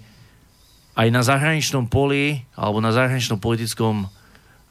aj 0.95 1.09
na 1.11 1.23
zahraničnom 1.27 1.91
poli 1.91 2.47
alebo 2.55 2.79
na 2.79 2.95
zahraničnom 2.95 3.43
politickom 3.43 4.07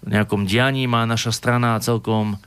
nejakom 0.05 0.45
dianí 0.45 0.85
má 0.85 1.07
naša 1.09 1.33
strana 1.33 1.79
celkom 1.81 2.37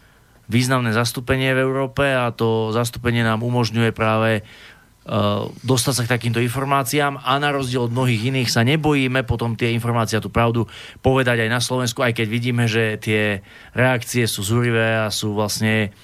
významné 0.50 0.90
zastúpenie 0.90 1.54
v 1.54 1.62
Európe 1.62 2.02
a 2.02 2.34
to 2.34 2.74
zastúpenie 2.74 3.22
nám 3.22 3.46
umožňuje 3.46 3.94
práve 3.94 4.42
uh, 4.42 5.46
dostať 5.62 5.94
sa 5.94 6.04
k 6.06 6.12
takýmto 6.18 6.42
informáciám 6.42 7.22
a 7.22 7.38
na 7.38 7.54
rozdiel 7.54 7.86
od 7.86 7.94
mnohých 7.94 8.34
iných 8.34 8.50
sa 8.50 8.66
nebojíme 8.66 9.22
potom 9.22 9.54
tie 9.54 9.70
informácie 9.70 10.18
a 10.18 10.24
tú 10.24 10.30
pravdu 10.30 10.66
povedať 11.06 11.46
aj 11.46 11.50
na 11.50 11.62
Slovensku, 11.62 12.02
aj 12.02 12.18
keď 12.18 12.26
vidíme, 12.26 12.66
že 12.66 12.98
tie 12.98 13.46
reakcie 13.78 14.26
sú 14.26 14.42
zúrivé 14.42 15.06
a 15.06 15.14
sú 15.14 15.38
vlastne 15.38 15.94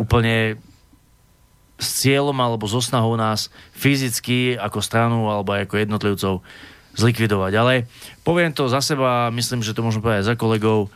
úplne 0.00 0.56
s 1.82 2.00
cieľom 2.00 2.38
alebo 2.40 2.64
so 2.64 2.78
snahou 2.78 3.18
nás 3.18 3.52
fyzicky 3.76 4.56
ako 4.56 4.78
stranu 4.80 5.28
alebo 5.28 5.52
aj 5.52 5.68
ako 5.68 5.74
jednotlivcov 5.82 6.34
zlikvidovať. 6.94 7.52
Ale 7.58 7.74
poviem 8.22 8.54
to 8.54 8.70
za 8.70 8.82
seba, 8.82 9.30
myslím, 9.34 9.62
že 9.62 9.74
to 9.74 9.84
môžem 9.84 10.02
povedať 10.02 10.30
za 10.30 10.34
kolegov. 10.38 10.90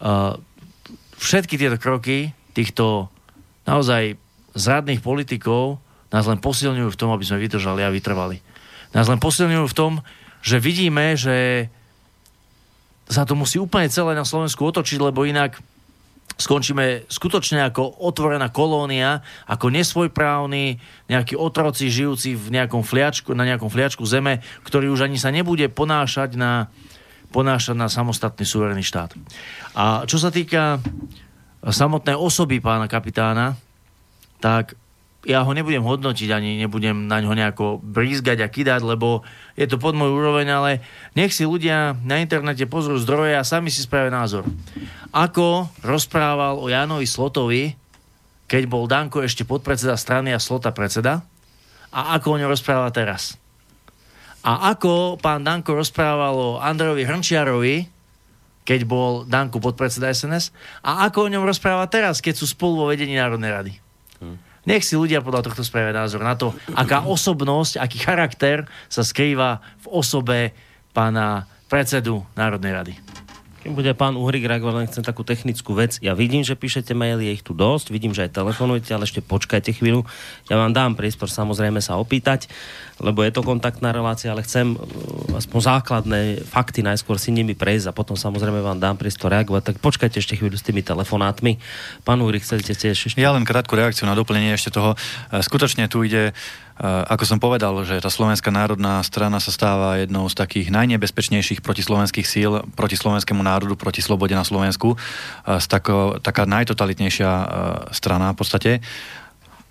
Uh, 0.00 0.36
všetky 1.20 1.60
tieto 1.60 1.76
kroky 1.76 2.32
týchto 2.56 3.12
naozaj 3.68 4.16
zradných 4.56 5.04
politikov 5.04 5.78
nás 6.10 6.26
len 6.26 6.42
posilňujú 6.42 6.90
v 6.90 7.00
tom, 7.00 7.14
aby 7.14 7.22
sme 7.22 7.38
vydržali 7.38 7.86
a 7.86 7.94
vytrvali. 7.94 8.42
Nás 8.90 9.06
len 9.06 9.22
posilňujú 9.22 9.66
v 9.70 9.78
tom, 9.78 9.92
že 10.42 10.58
vidíme, 10.58 11.14
že 11.14 11.68
sa 13.06 13.22
to 13.26 13.38
musí 13.38 13.58
úplne 13.58 13.90
celé 13.90 14.18
na 14.18 14.26
Slovensku 14.26 14.62
otočiť, 14.66 14.98
lebo 14.98 15.26
inak 15.26 15.58
skončíme 16.40 17.04
skutočne 17.12 17.68
ako 17.68 18.00
otvorená 18.00 18.48
kolónia, 18.48 19.20
ako 19.44 19.68
nesvojprávny, 19.68 20.80
nejakí 21.12 21.36
otroci 21.36 21.92
žijúci 21.92 22.32
v 22.32 22.56
nejakom 22.56 22.80
fliačku, 22.80 23.36
na 23.36 23.44
nejakom 23.44 23.68
fliačku 23.68 24.08
zeme, 24.08 24.40
ktorý 24.64 24.88
už 24.88 25.04
ani 25.04 25.20
sa 25.20 25.28
nebude 25.28 25.68
ponášať 25.68 26.40
na, 26.40 26.72
ponášať 27.28 27.76
na 27.76 27.92
samostatný 27.92 28.48
suverený 28.48 28.80
štát. 28.80 29.12
A 29.76 30.08
čo 30.08 30.16
sa 30.16 30.32
týka 30.32 30.80
samotné 31.60 32.16
osoby 32.16 32.64
pána 32.64 32.88
kapitána, 32.88 33.60
tak 34.40 34.79
ja 35.20 35.44
ho 35.44 35.52
nebudem 35.52 35.84
hodnotiť, 35.84 36.28
ani 36.32 36.56
nebudem 36.64 37.04
na 37.04 37.20
ňo 37.20 37.36
nejako 37.36 37.84
brízgať 37.84 38.40
a 38.40 38.48
kidať, 38.48 38.80
lebo 38.80 39.20
je 39.52 39.68
to 39.68 39.76
pod 39.76 39.92
môj 39.92 40.16
úroveň, 40.16 40.48
ale 40.48 40.70
nech 41.12 41.36
si 41.36 41.44
ľudia 41.44 41.92
na 42.00 42.24
internete 42.24 42.64
pozrú 42.64 42.96
zdroje 42.96 43.36
a 43.36 43.44
sami 43.44 43.68
si 43.68 43.84
spravia 43.84 44.08
názor. 44.08 44.48
Ako 45.12 45.68
rozprával 45.84 46.56
o 46.56 46.72
Janovi 46.72 47.04
Slotovi, 47.04 47.76
keď 48.48 48.62
bol 48.64 48.88
Danko 48.88 49.20
ešte 49.20 49.44
podpredseda 49.44 50.00
strany 50.00 50.32
a 50.32 50.40
Slota 50.40 50.72
predseda, 50.72 51.20
a 51.90 52.16
ako 52.16 52.26
o 52.34 52.38
ňom 52.40 52.50
rozpráva 52.50 52.88
teraz. 52.88 53.36
A 54.40 54.72
ako 54.72 55.20
pán 55.20 55.44
Danko 55.44 55.76
rozprával 55.76 56.32
o 56.32 56.50
Androvi 56.64 57.04
Hrnčiarovi, 57.04 57.84
keď 58.64 58.80
bol 58.88 59.28
Danku 59.28 59.60
podpredseda 59.60 60.08
SNS 60.08 60.54
a 60.80 61.04
ako 61.04 61.28
o 61.28 61.32
ňom 61.32 61.44
rozpráva 61.44 61.84
teraz, 61.92 62.24
keď 62.24 62.40
sú 62.40 62.46
spolu 62.48 62.86
vo 62.86 62.86
vedení 62.88 63.18
Národnej 63.18 63.52
rady. 63.52 63.72
Hm. 64.22 64.49
Nech 64.68 64.84
si 64.84 64.96
ľudia 64.96 65.24
podľa 65.24 65.48
tohto 65.48 65.64
spravia 65.64 65.96
názor 65.96 66.20
na 66.20 66.36
to, 66.36 66.52
aká 66.76 67.08
osobnosť, 67.08 67.80
aký 67.80 67.98
charakter 68.00 68.68
sa 68.92 69.00
skrýva 69.00 69.64
v 69.80 69.86
osobe 69.88 70.38
pána 70.92 71.48
predsedu 71.70 72.26
Národnej 72.36 72.72
rady. 72.74 72.94
Kým 73.60 73.76
bude 73.76 73.92
pán 73.92 74.16
Uhrik 74.16 74.48
reagovať, 74.48 74.74
len 74.76 74.88
chcem 74.88 75.04
takú 75.04 75.20
technickú 75.20 75.76
vec. 75.76 76.00
Ja 76.00 76.16
vidím, 76.16 76.40
že 76.40 76.56
píšete 76.56 76.96
maily, 76.96 77.28
je 77.28 77.36
ich 77.36 77.44
tu 77.44 77.52
dosť, 77.52 77.92
vidím, 77.92 78.16
že 78.16 78.24
aj 78.24 78.40
telefonujete, 78.40 78.88
ale 78.96 79.04
ešte 79.04 79.20
počkajte 79.20 79.76
chvíľu. 79.76 80.08
Ja 80.48 80.56
vám 80.56 80.72
dám 80.72 80.96
priestor 80.96 81.28
samozrejme 81.28 81.84
sa 81.84 82.00
opýtať, 82.00 82.48
lebo 83.00 83.24
je 83.24 83.32
to 83.32 83.42
kontaktná 83.42 83.90
relácia, 83.90 84.30
ale 84.30 84.44
chcem 84.44 84.76
uh, 84.76 84.80
aspoň 85.36 85.60
základné 85.60 86.20
fakty 86.44 86.84
najskôr 86.84 87.16
si 87.16 87.32
nimi 87.32 87.56
prejsť 87.56 87.90
a 87.90 87.96
potom 87.96 88.14
samozrejme 88.14 88.60
vám 88.60 88.78
dám 88.78 89.00
priestor 89.00 89.32
reagovať. 89.32 89.72
Tak 89.72 89.76
počkajte 89.80 90.20
ešte 90.20 90.36
chvíľu 90.36 90.60
s 90.60 90.64
tými 90.64 90.84
telefonátmi. 90.84 91.56
Pán 92.04 92.20
Uhrik, 92.20 92.44
chcete 92.44 92.76
tiež 92.76 92.96
ešte? 93.10 93.18
Ja 93.18 93.32
len 93.32 93.48
krátku 93.48 93.74
reakciu 93.74 94.04
na 94.04 94.14
doplnenie 94.14 94.52
ešte 94.52 94.72
toho. 94.72 94.94
E, 94.94 95.40
skutočne 95.40 95.88
tu 95.88 96.04
ide 96.04 96.36
ako 96.80 97.24
som 97.28 97.36
povedal, 97.36 97.76
že 97.84 98.00
tá 98.00 98.08
Slovenská 98.08 98.48
národná 98.48 99.04
strana 99.04 99.36
sa 99.36 99.52
stáva 99.52 100.00
jednou 100.00 100.24
z 100.32 100.34
takých 100.40 100.72
najnebezpečnejších 100.72 101.60
protislovenských 101.60 102.24
síl 102.24 102.64
proti 102.72 102.96
slovenskému 102.96 103.44
národu, 103.44 103.76
proti 103.76 104.00
slobode 104.00 104.32
na 104.32 104.48
Slovensku. 104.48 104.96
Z 105.44 105.66
tako, 105.68 106.16
taká 106.24 106.48
najtotalitnejšia 106.48 107.30
strana 107.92 108.32
v 108.32 108.36
podstate. 108.40 108.70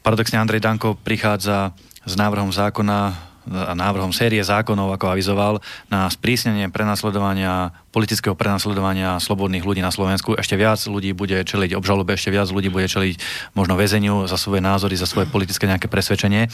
Paradoxne 0.06 0.38
Andrej 0.38 0.62
Danko 0.62 1.02
prichádza 1.02 1.74
s 2.04 2.14
návrhom 2.16 2.52
zákona 2.52 3.30
návrhom 3.74 4.14
série 4.14 4.40
zákonov, 4.46 4.94
ako 4.94 5.06
avizoval, 5.10 5.54
na 5.90 6.06
sprísnenie 6.06 6.70
prenasledovania, 6.70 7.74
politického 7.90 8.38
prenasledovania 8.38 9.18
slobodných 9.18 9.66
ľudí 9.66 9.82
na 9.82 9.90
Slovensku. 9.90 10.38
Ešte 10.38 10.54
viac 10.54 10.78
ľudí 10.86 11.18
bude 11.18 11.42
čeliť 11.42 11.74
obžalobe, 11.74 12.14
ešte 12.14 12.30
viac 12.30 12.48
ľudí 12.54 12.70
bude 12.70 12.86
čeliť 12.86 13.18
možno 13.58 13.74
väzeniu 13.74 14.30
za 14.30 14.38
svoje 14.38 14.62
názory, 14.62 14.94
za 14.94 15.10
svoje 15.10 15.26
politické 15.26 15.66
nejaké 15.66 15.90
presvedčenie. 15.90 16.46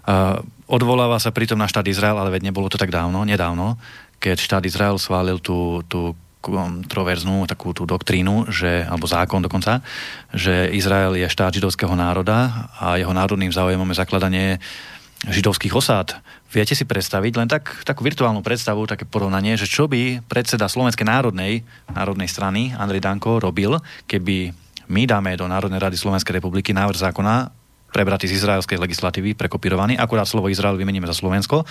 Uh, 0.00 0.42
odvoláva 0.66 1.20
sa 1.22 1.30
pritom 1.30 1.60
na 1.60 1.70
štát 1.70 1.86
Izrael, 1.86 2.18
ale 2.18 2.32
veď 2.32 2.50
nebolo 2.50 2.66
to 2.66 2.80
tak 2.80 2.90
dávno, 2.90 3.22
nedávno, 3.22 3.78
keď 4.18 4.36
štát 4.40 4.64
Izrael 4.66 4.96
schválil 4.98 5.38
tú, 5.38 5.84
tú 5.86 6.16
kontroverznú 6.40 7.44
takú 7.44 7.76
tú 7.76 7.84
doktrínu, 7.84 8.48
že, 8.48 8.88
alebo 8.88 9.04
zákon 9.04 9.44
dokonca, 9.44 9.84
že 10.32 10.72
Izrael 10.72 11.16
je 11.20 11.28
štát 11.28 11.52
židovského 11.52 11.92
národa 11.92 12.68
a 12.80 12.96
jeho 12.96 13.12
národným 13.12 13.52
záujemom 13.52 13.88
je 13.92 14.00
zakladanie 14.00 14.46
židovských 15.28 15.76
osád. 15.76 16.16
Viete 16.48 16.72
si 16.72 16.88
predstaviť 16.88 17.32
len 17.36 17.46
tak, 17.46 17.84
takú 17.84 18.00
virtuálnu 18.02 18.40
predstavu, 18.40 18.88
také 18.88 19.04
porovnanie, 19.04 19.54
že 19.60 19.68
čo 19.68 19.84
by 19.84 20.24
predseda 20.24 20.66
Slovenskej 20.66 21.04
národnej, 21.04 21.60
národnej 21.92 22.26
strany 22.26 22.72
Andrej 22.72 23.04
Danko 23.04 23.36
robil, 23.36 23.76
keby 24.08 24.56
my 24.90 25.06
dáme 25.06 25.36
do 25.38 25.46
Národnej 25.46 25.78
rady 25.78 25.94
Slovenskej 26.00 26.40
republiky 26.40 26.74
návrh 26.74 26.98
zákona 26.98 27.52
prebratý 27.90 28.30
z 28.30 28.42
izraelskej 28.42 28.78
legislatívy, 28.78 29.34
prekopírovaný, 29.34 29.98
akurát 29.98 30.26
slovo 30.26 30.48
Izrael 30.48 30.78
vymeníme 30.78 31.10
za 31.10 31.14
Slovensko, 31.14 31.66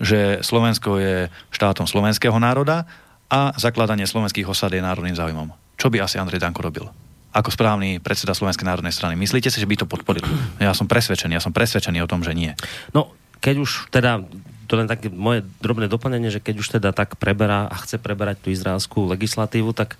že 0.00 0.40
Slovensko 0.40 0.96
je 0.96 1.16
štátom 1.52 1.84
slovenského 1.84 2.36
národa 2.40 2.88
a 3.30 3.54
zakladanie 3.54 4.04
slovenských 4.04 4.50
osad 4.50 4.74
je 4.74 4.82
národným 4.82 5.14
záujmom. 5.14 5.54
Čo 5.78 5.88
by 5.88 6.02
asi 6.02 6.18
Andrej 6.18 6.42
Danko 6.42 6.60
robil? 6.60 6.86
ako 7.30 7.54
správny 7.54 8.02
predseda 8.02 8.34
Slovenskej 8.34 8.66
národnej 8.66 8.90
strany. 8.90 9.14
Myslíte 9.14 9.54
si, 9.54 9.62
že 9.62 9.68
by 9.70 9.78
to 9.78 9.86
podporil? 9.86 10.26
Ja 10.58 10.74
som 10.74 10.90
presvedčený, 10.90 11.38
ja 11.38 11.42
som 11.42 11.54
presvedčený 11.54 12.02
o 12.02 12.10
tom, 12.10 12.26
že 12.26 12.34
nie. 12.34 12.58
No, 12.90 13.14
keď 13.38 13.54
už 13.62 13.70
teda 13.94 14.26
to 14.66 14.78
len 14.78 14.90
také 14.90 15.10
moje 15.10 15.46
drobné 15.62 15.90
doplnenie, 15.90 16.30
že 16.30 16.42
keď 16.42 16.54
už 16.62 16.68
teda 16.78 16.90
tak 16.94 17.18
preberá 17.18 17.66
a 17.66 17.76
chce 17.82 17.98
preberať 17.98 18.42
tú 18.42 18.54
izraelskú 18.54 19.06
legislatívu, 19.10 19.74
tak 19.74 19.98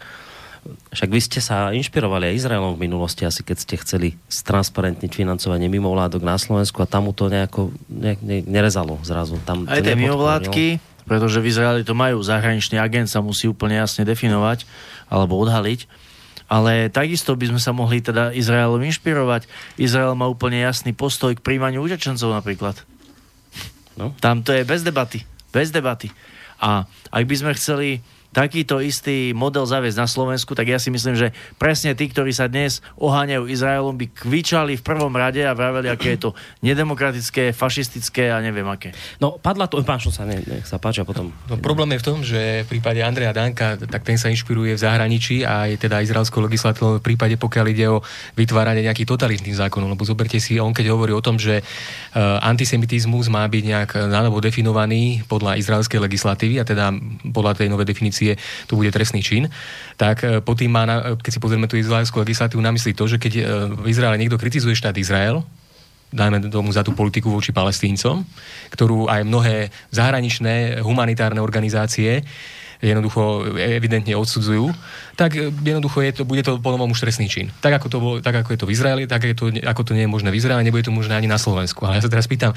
však 0.92 1.10
vy 1.10 1.20
ste 1.24 1.40
sa 1.40 1.72
inšpirovali 1.72 2.30
aj 2.30 2.38
Izraelom 2.44 2.76
v 2.76 2.84
minulosti, 2.84 3.24
asi 3.24 3.40
keď 3.40 3.56
ste 3.56 3.74
chceli 3.80 4.08
stransparentniť 4.28 5.08
financovanie 5.08 5.72
mimovládok 5.72 6.20
na 6.20 6.36
Slovensku 6.36 6.84
a 6.84 6.90
tam 6.90 7.08
mu 7.08 7.16
to 7.16 7.32
nejako 7.32 7.72
ne, 7.88 8.14
ne, 8.20 8.44
nerezalo 8.44 9.00
zrazu. 9.00 9.40
Tam 9.48 9.64
aj 9.64 9.80
tie 9.80 9.96
mimovládky, 9.96 10.66
pretože 11.10 11.42
v 11.42 11.50
Izraeli 11.50 11.82
to 11.82 11.98
majú 11.98 12.22
zahraničný 12.22 12.78
agent, 12.78 13.10
sa 13.10 13.18
musí 13.18 13.50
úplne 13.50 13.82
jasne 13.82 14.06
definovať 14.06 14.62
alebo 15.10 15.34
odhaliť 15.42 15.90
ale 16.50 16.90
takisto 16.90 17.38
by 17.38 17.46
sme 17.46 17.60
sa 17.62 17.70
mohli 17.70 18.02
teda 18.02 18.34
Izraelom 18.34 18.82
inšpirovať. 18.82 19.46
Izrael 19.78 20.18
má 20.18 20.26
úplne 20.26 20.58
jasný 20.58 20.90
postoj 20.90 21.30
k 21.38 21.44
príjmaniu 21.46 21.78
utečencov 21.78 22.26
napríklad. 22.34 22.74
No. 23.94 24.10
Tam 24.18 24.42
to 24.42 24.50
je 24.50 24.66
bez 24.66 24.82
debaty. 24.82 25.22
Bez 25.54 25.70
debaty. 25.70 26.10
A 26.58 26.90
ak 27.14 27.24
by 27.30 27.34
sme 27.38 27.54
chceli 27.54 28.02
takýto 28.30 28.78
istý 28.78 29.34
model 29.34 29.66
zaviesť 29.66 29.98
na 29.98 30.06
Slovensku, 30.06 30.54
tak 30.54 30.70
ja 30.70 30.78
si 30.78 30.90
myslím, 30.94 31.18
že 31.18 31.34
presne 31.58 31.98
tí, 31.98 32.06
ktorí 32.06 32.30
sa 32.30 32.46
dnes 32.46 32.78
oháňajú 32.98 33.50
Izraelom, 33.50 33.98
by 33.98 34.06
kvičali 34.10 34.78
v 34.78 34.82
prvom 34.86 35.10
rade 35.10 35.42
a 35.42 35.52
vraveli, 35.54 35.90
aké 35.90 36.14
je 36.14 36.30
to 36.30 36.30
nedemokratické, 36.62 37.50
fašistické 37.50 38.30
a 38.30 38.38
neviem 38.38 38.66
aké. 38.70 38.94
No, 39.18 39.36
padla 39.38 39.66
to, 39.66 39.82
pán 39.82 39.98
sa 39.98 40.24
ne, 40.24 40.38
nech 40.46 40.66
sa 40.66 40.78
páči 40.78 41.02
a 41.02 41.06
potom... 41.06 41.34
No, 41.50 41.58
problém 41.58 41.98
je 41.98 42.02
v 42.02 42.06
tom, 42.06 42.18
že 42.22 42.62
v 42.66 42.78
prípade 42.78 43.02
Andreja 43.02 43.34
Danka, 43.34 43.74
tak 43.76 44.06
ten 44.06 44.14
sa 44.14 44.30
inšpiruje 44.30 44.78
v 44.78 44.80
zahraničí 44.80 45.42
a 45.42 45.66
je 45.66 45.76
teda 45.76 46.02
izraelskou 46.06 46.38
legislatívou 46.46 47.02
v 47.02 47.04
prípade, 47.04 47.34
pokiaľ 47.34 47.66
ide 47.74 47.86
o 47.90 47.98
vytváranie 48.38 48.86
nejakých 48.86 49.10
totalitných 49.10 49.58
zákonov. 49.58 49.98
Lebo 49.98 50.06
zoberte 50.06 50.38
si, 50.38 50.62
on 50.62 50.70
keď 50.70 50.94
hovorí 50.94 51.10
o 51.10 51.22
tom, 51.24 51.36
že 51.36 51.60
uh, 51.60 52.38
antisemitizmus 52.46 53.26
má 53.26 53.42
byť 53.50 53.64
nejak 53.66 53.90
nanovo 54.06 54.38
definovaný 54.38 55.26
podľa 55.26 55.58
izraelskej 55.58 55.98
legislatívy 55.98 56.62
a 56.62 56.64
teda 56.64 56.94
podľa 57.34 57.58
tej 57.58 57.68
novej 57.72 57.90
definície 57.90 58.19
korupcie, 58.20 58.36
to 58.68 58.76
bude 58.76 58.92
trestný 58.92 59.24
čin, 59.24 59.48
tak 59.96 60.24
e, 60.24 60.44
po 60.44 60.52
tým 60.52 60.76
má, 60.76 61.16
keď 61.16 61.32
si 61.32 61.40
pozrieme 61.40 61.66
tú 61.68 61.80
izraelskú 61.80 62.20
legislatívu, 62.20 62.60
na 62.60 62.72
mysli 62.76 62.92
to, 62.92 63.08
že 63.08 63.16
keď 63.16 63.32
e, 63.36 63.42
v 63.80 63.86
Izraele 63.88 64.20
niekto 64.20 64.36
kritizuje 64.36 64.76
štát 64.76 64.96
Izrael, 65.00 65.40
dajme 66.12 66.50
tomu 66.50 66.74
za 66.74 66.82
tú 66.82 66.92
politiku 66.92 67.30
voči 67.30 67.54
palestíncom, 67.54 68.26
ktorú 68.74 69.06
aj 69.06 69.22
mnohé 69.22 69.70
zahraničné 69.94 70.82
humanitárne 70.82 71.38
organizácie 71.38 72.26
jednoducho 72.80 73.44
evidentne 73.60 74.16
odsudzujú, 74.16 74.72
tak 75.12 75.36
jednoducho 75.36 76.00
je 76.00 76.12
to, 76.16 76.22
bude 76.24 76.40
to 76.40 76.56
potom 76.64 76.88
už 76.88 77.04
trestný 77.04 77.28
čin. 77.28 77.52
Tak 77.60 77.76
ako, 77.76 77.86
to 77.92 77.98
bolo, 78.00 78.14
tak 78.24 78.40
ako 78.40 78.56
je 78.56 78.58
to 78.58 78.64
v 78.64 78.72
Izraeli, 78.72 79.04
tak 79.04 79.28
je 79.28 79.36
to, 79.36 79.52
ako 79.52 79.84
to 79.84 79.92
nie 79.92 80.08
je 80.08 80.10
možné 80.10 80.32
v 80.32 80.40
Izraeli, 80.40 80.64
nebude 80.64 80.88
to 80.88 80.92
možné 80.92 81.12
ani 81.12 81.28
na 81.28 81.36
Slovensku. 81.36 81.84
Ale 81.84 82.00
ja 82.00 82.08
sa 82.08 82.12
teraz 82.12 82.24
pýtam, 82.24 82.56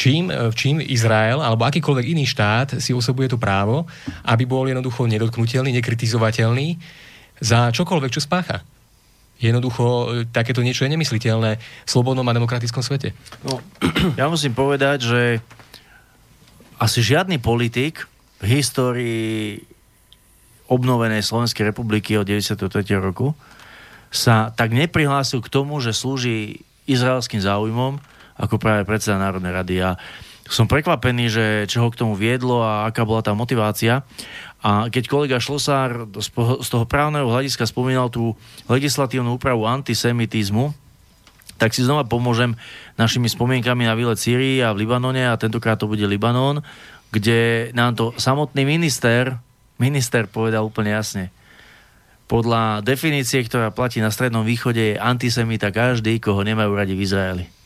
čím, 0.00 0.32
čím 0.56 0.80
Izrael 0.80 1.44
alebo 1.44 1.68
akýkoľvek 1.68 2.06
iný 2.16 2.24
štát 2.24 2.80
si 2.80 2.96
osobuje 2.96 3.28
to 3.28 3.36
právo, 3.36 3.84
aby 4.24 4.48
bol 4.48 4.64
jednoducho 4.64 5.04
nedotknutelný, 5.04 5.76
nekritizovateľný 5.76 6.80
za 7.44 7.68
čokoľvek, 7.68 8.12
čo 8.16 8.24
spácha. 8.24 8.64
Jednoducho 9.40 9.84
e, 9.84 10.06
takéto 10.28 10.64
niečo 10.64 10.84
je 10.88 10.92
nemysliteľné 10.96 11.60
v 11.60 11.88
slobodnom 11.88 12.24
a 12.24 12.36
demokratickom 12.36 12.80
svete. 12.80 13.12
No, 13.44 13.60
ja 14.20 14.28
musím 14.32 14.56
povedať, 14.56 15.04
že 15.04 15.22
asi 16.80 17.04
žiadny 17.04 17.36
politik 17.36 18.08
v 18.40 18.44
histórii 18.56 19.60
obnovenej 20.68 21.20
Slovenskej 21.20 21.72
republiky 21.72 22.16
od 22.16 22.24
93. 22.24 22.56
roku 22.96 23.36
sa 24.08 24.48
tak 24.56 24.72
neprihlásil 24.72 25.44
k 25.44 25.52
tomu, 25.52 25.76
že 25.84 25.92
slúži 25.92 26.64
izraelským 26.88 27.40
záujmom, 27.44 28.00
ako 28.40 28.56
práve 28.56 28.88
predseda 28.88 29.20
Národnej 29.20 29.52
rady. 29.52 29.74
Ja 29.84 30.00
som 30.50 30.66
prekvapený, 30.66 31.24
že 31.30 31.44
čo 31.70 31.86
ho 31.86 31.92
k 31.92 32.00
tomu 32.00 32.18
viedlo 32.18 32.64
a 32.64 32.90
aká 32.90 33.06
bola 33.06 33.22
tá 33.22 33.36
motivácia. 33.36 34.02
A 34.60 34.90
keď 34.90 35.04
kolega 35.06 35.38
Šlosár 35.38 36.10
z 36.18 36.68
toho 36.68 36.84
právneho 36.88 37.28
hľadiska 37.28 37.68
spomínal 37.68 38.10
tú 38.10 38.34
legislatívnu 38.66 39.38
úpravu 39.38 39.68
antisemitizmu, 39.68 40.74
tak 41.60 41.76
si 41.76 41.84
znova 41.84 42.08
pomôžem 42.08 42.56
našimi 42.96 43.28
spomienkami 43.28 43.84
na 43.84 43.92
výlet 43.92 44.16
Syrii 44.16 44.64
a 44.64 44.72
v 44.72 44.82
Libanone 44.84 45.28
a 45.28 45.36
tentokrát 45.36 45.76
to 45.76 45.86
bude 45.86 46.02
Libanon, 46.08 46.64
kde 47.12 47.68
nám 47.76 47.92
to 47.94 48.16
samotný 48.16 48.64
minister, 48.64 49.36
minister 49.76 50.24
povedal 50.24 50.64
úplne 50.64 50.96
jasne. 50.96 51.28
Podľa 52.32 52.80
definície, 52.80 53.44
ktorá 53.44 53.74
platí 53.74 54.00
na 54.00 54.08
Strednom 54.08 54.46
východe, 54.46 54.94
je 54.94 55.02
antisemita 55.02 55.68
každý, 55.68 56.16
koho 56.16 56.40
nemajú 56.46 56.72
radi 56.72 56.96
v 56.96 57.04
Izraeli. 57.04 57.59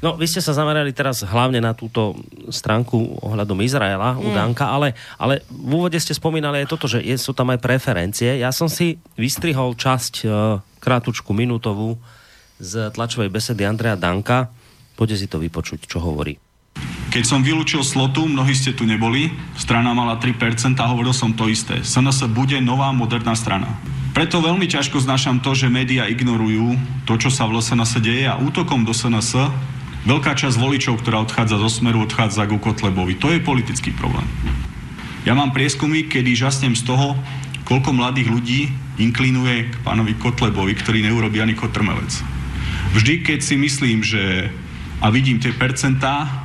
No, 0.00 0.16
vy 0.16 0.28
ste 0.28 0.40
sa 0.44 0.56
zamerali 0.56 0.92
teraz 0.92 1.24
hlavne 1.24 1.60
na 1.60 1.72
túto 1.76 2.16
stránku 2.48 3.20
ohľadom 3.20 3.60
Izraela 3.64 4.16
mm. 4.16 4.20
u 4.20 4.28
Danka, 4.32 4.68
ale, 4.68 4.96
ale 5.16 5.44
v 5.48 5.70
úvode 5.76 5.96
ste 6.00 6.16
spomínali 6.16 6.64
aj 6.64 6.70
toto, 6.70 6.88
že 6.88 7.00
je, 7.00 7.16
sú 7.16 7.32
tam 7.32 7.52
aj 7.52 7.60
preferencie. 7.60 8.40
Ja 8.40 8.52
som 8.52 8.68
si 8.68 9.00
vystrihol 9.16 9.76
časť, 9.76 10.14
e, 10.24 10.26
krátučku, 10.80 11.32
minútovú 11.32 12.00
z 12.60 12.92
tlačovej 12.92 13.32
besedy 13.32 13.64
Andreja 13.64 13.96
Danka. 13.96 14.52
Poďte 14.96 15.16
si 15.24 15.26
to 15.28 15.40
vypočuť, 15.40 15.88
čo 15.88 16.00
hovorí. 16.00 16.49
Keď 17.10 17.26
som 17.26 17.42
vylúčil 17.42 17.82
slotu, 17.82 18.22
mnohí 18.22 18.54
ste 18.54 18.70
tu 18.70 18.86
neboli, 18.86 19.34
strana 19.58 19.90
mala 19.90 20.14
3% 20.14 20.78
a 20.78 20.86
hovoril 20.86 21.10
som 21.10 21.34
to 21.34 21.50
isté. 21.50 21.82
SNS 21.82 22.30
bude 22.30 22.54
nová 22.62 22.94
moderná 22.94 23.34
strana. 23.34 23.66
Preto 24.14 24.38
veľmi 24.38 24.70
ťažko 24.70 25.02
znášam 25.02 25.42
to, 25.42 25.50
že 25.58 25.66
médiá 25.66 26.06
ignorujú 26.06 26.78
to, 27.10 27.18
čo 27.18 27.26
sa 27.34 27.50
v 27.50 27.58
SNS 27.58 27.98
deje 27.98 28.30
a 28.30 28.38
útokom 28.38 28.86
do 28.86 28.94
SNS 28.94 29.50
veľká 30.06 30.38
časť 30.38 30.54
voličov, 30.54 31.02
ktorá 31.02 31.18
odchádza 31.26 31.58
zo 31.58 31.66
Smeru, 31.66 32.06
odchádza 32.06 32.46
ku 32.46 32.62
Kotlebovi. 32.62 33.18
To 33.18 33.34
je 33.34 33.42
politický 33.42 33.90
problém. 33.90 34.30
Ja 35.26 35.34
mám 35.34 35.50
prieskumy, 35.50 36.06
kedy 36.06 36.38
žasnem 36.38 36.78
z 36.78 36.86
toho, 36.86 37.18
koľko 37.66 37.90
mladých 37.90 38.30
ľudí 38.30 38.60
inklinuje 39.02 39.74
k 39.74 39.74
pánovi 39.82 40.14
Kotlebovi, 40.14 40.78
ktorý 40.78 41.02
neurobí 41.10 41.42
ani 41.42 41.58
kotrmelec. 41.58 42.22
Vždy, 42.94 43.26
keď 43.26 43.38
si 43.42 43.58
myslím, 43.58 43.98
že 44.06 44.46
a 45.00 45.08
vidím 45.08 45.40
tie 45.40 45.56
percentá, 45.56 46.39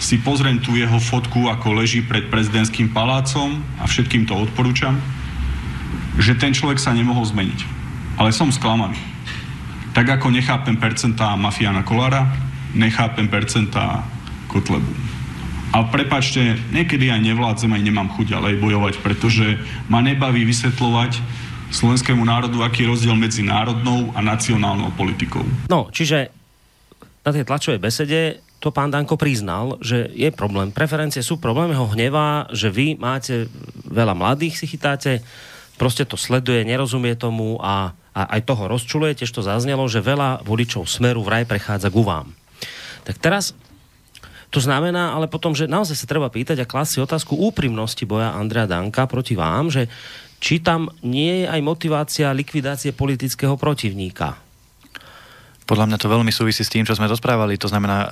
si 0.00 0.16
pozriem 0.16 0.56
tu 0.64 0.80
jeho 0.80 0.96
fotku, 0.96 1.52
ako 1.52 1.76
leží 1.76 2.00
pred 2.00 2.32
prezidentským 2.32 2.88
palácom 2.88 3.60
a 3.76 3.84
všetkým 3.84 4.24
to 4.24 4.32
odporúčam, 4.32 4.96
že 6.16 6.32
ten 6.40 6.56
človek 6.56 6.80
sa 6.80 6.96
nemohol 6.96 7.28
zmeniť. 7.28 7.60
Ale 8.16 8.32
som 8.32 8.48
sklamaný. 8.48 8.96
Tak 9.92 10.08
ako 10.18 10.32
nechápem 10.32 10.80
percentá 10.80 11.36
Mafiana 11.36 11.84
Kolára, 11.84 12.32
nechápem 12.72 13.28
percentá 13.28 14.00
Kotlebu. 14.48 14.88
A 15.70 15.86
prepačte, 15.86 16.58
niekedy 16.74 17.12
aj 17.12 17.20
nevládzem, 17.22 17.70
aj 17.70 17.82
nemám 17.84 18.08
chuť 18.10 18.34
ďalej 18.34 18.54
bojovať, 18.58 18.94
pretože 19.06 19.54
ma 19.86 20.02
nebaví 20.02 20.42
vysvetľovať 20.42 21.22
slovenskému 21.70 22.26
národu, 22.26 22.66
aký 22.66 22.82
je 22.82 22.90
rozdiel 22.90 23.14
medzi 23.14 23.46
národnou 23.46 24.10
a 24.16 24.24
nacionálnou 24.24 24.90
politikou. 24.98 25.46
No, 25.70 25.86
čiže 25.94 26.34
na 27.22 27.30
tej 27.30 27.46
tlačovej 27.46 27.78
besede 27.78 28.42
to 28.60 28.68
pán 28.68 28.92
Danko 28.92 29.16
priznal, 29.16 29.80
že 29.80 30.12
je 30.12 30.28
problém. 30.28 30.68
Preferencie 30.68 31.24
sú 31.24 31.40
problém, 31.40 31.72
ho 31.72 31.88
hnevá, 31.88 32.52
že 32.52 32.68
vy 32.68 33.00
máte 33.00 33.48
veľa 33.88 34.12
mladých, 34.12 34.60
si 34.60 34.68
chytáte, 34.68 35.24
proste 35.80 36.04
to 36.04 36.20
sleduje, 36.20 36.60
nerozumie 36.68 37.16
tomu 37.16 37.56
a, 37.64 37.96
a 38.12 38.20
aj 38.36 38.44
toho 38.44 38.68
rozčuluje, 38.68 39.16
tiež 39.16 39.32
to 39.32 39.40
zaznelo, 39.40 39.88
že 39.88 40.04
veľa 40.04 40.44
voličov 40.44 40.84
smeru 40.84 41.24
vraj 41.24 41.48
prechádza 41.48 41.88
ku 41.88 42.04
vám. 42.04 42.36
Tak 43.08 43.16
teraz 43.16 43.56
to 44.52 44.60
znamená 44.60 45.16
ale 45.16 45.30
potom, 45.30 45.56
že 45.56 45.70
naozaj 45.70 45.96
sa 45.96 46.10
treba 46.10 46.28
pýtať 46.28 46.60
a 46.60 46.68
klásť 46.68 47.00
otázku 47.00 47.38
úprimnosti 47.38 48.04
boja 48.04 48.36
Andrea 48.36 48.68
Danka 48.68 49.08
proti 49.08 49.38
vám, 49.38 49.72
že 49.72 49.88
či 50.36 50.60
tam 50.60 50.92
nie 51.00 51.44
je 51.44 51.46
aj 51.48 51.60
motivácia 51.64 52.34
likvidácie 52.34 52.92
politického 52.92 53.54
protivníka. 53.56 54.36
Podľa 55.70 55.86
mňa 55.86 55.98
to 56.02 56.10
veľmi 56.10 56.32
súvisí 56.34 56.66
s 56.66 56.72
tým, 56.72 56.82
čo 56.82 56.98
sme 56.98 57.06
rozprávali. 57.06 57.54
To 57.62 57.70
znamená, 57.70 58.10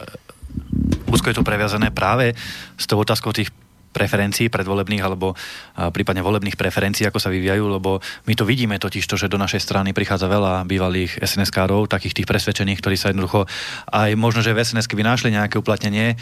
úzko 1.09 1.33
je 1.33 1.37
to 1.37 1.47
previazané 1.47 1.91
práve 1.91 2.37
s 2.77 2.85
tou 2.85 3.01
otázkou 3.01 3.33
tých 3.33 3.49
preferencií 3.89 4.53
predvolebných 4.53 5.01
alebo 5.01 5.33
prípadne 5.75 6.21
volebných 6.21 6.61
preferencií, 6.61 7.09
ako 7.09 7.19
sa 7.19 7.33
vyvíjajú, 7.33 7.65
lebo 7.73 7.99
my 8.29 8.35
to 8.37 8.45
vidíme 8.45 8.77
totiž 8.77 9.03
to, 9.09 9.17
že 9.17 9.33
do 9.33 9.41
našej 9.41 9.65
strany 9.65 9.97
prichádza 9.97 10.29
veľa 10.29 10.69
bývalých 10.69 11.19
SNS-károv, 11.19 11.89
takých 11.89 12.23
tých 12.23 12.29
presvedčených, 12.29 12.79
ktorí 12.85 12.95
sa 13.01 13.11
jednoducho 13.11 13.49
aj 13.91 14.13
možno, 14.15 14.45
že 14.45 14.53
v 14.53 14.61
sns 14.61 14.87
by 14.87 15.03
našli 15.03 15.33
nejaké 15.35 15.57
uplatnenie, 15.59 16.21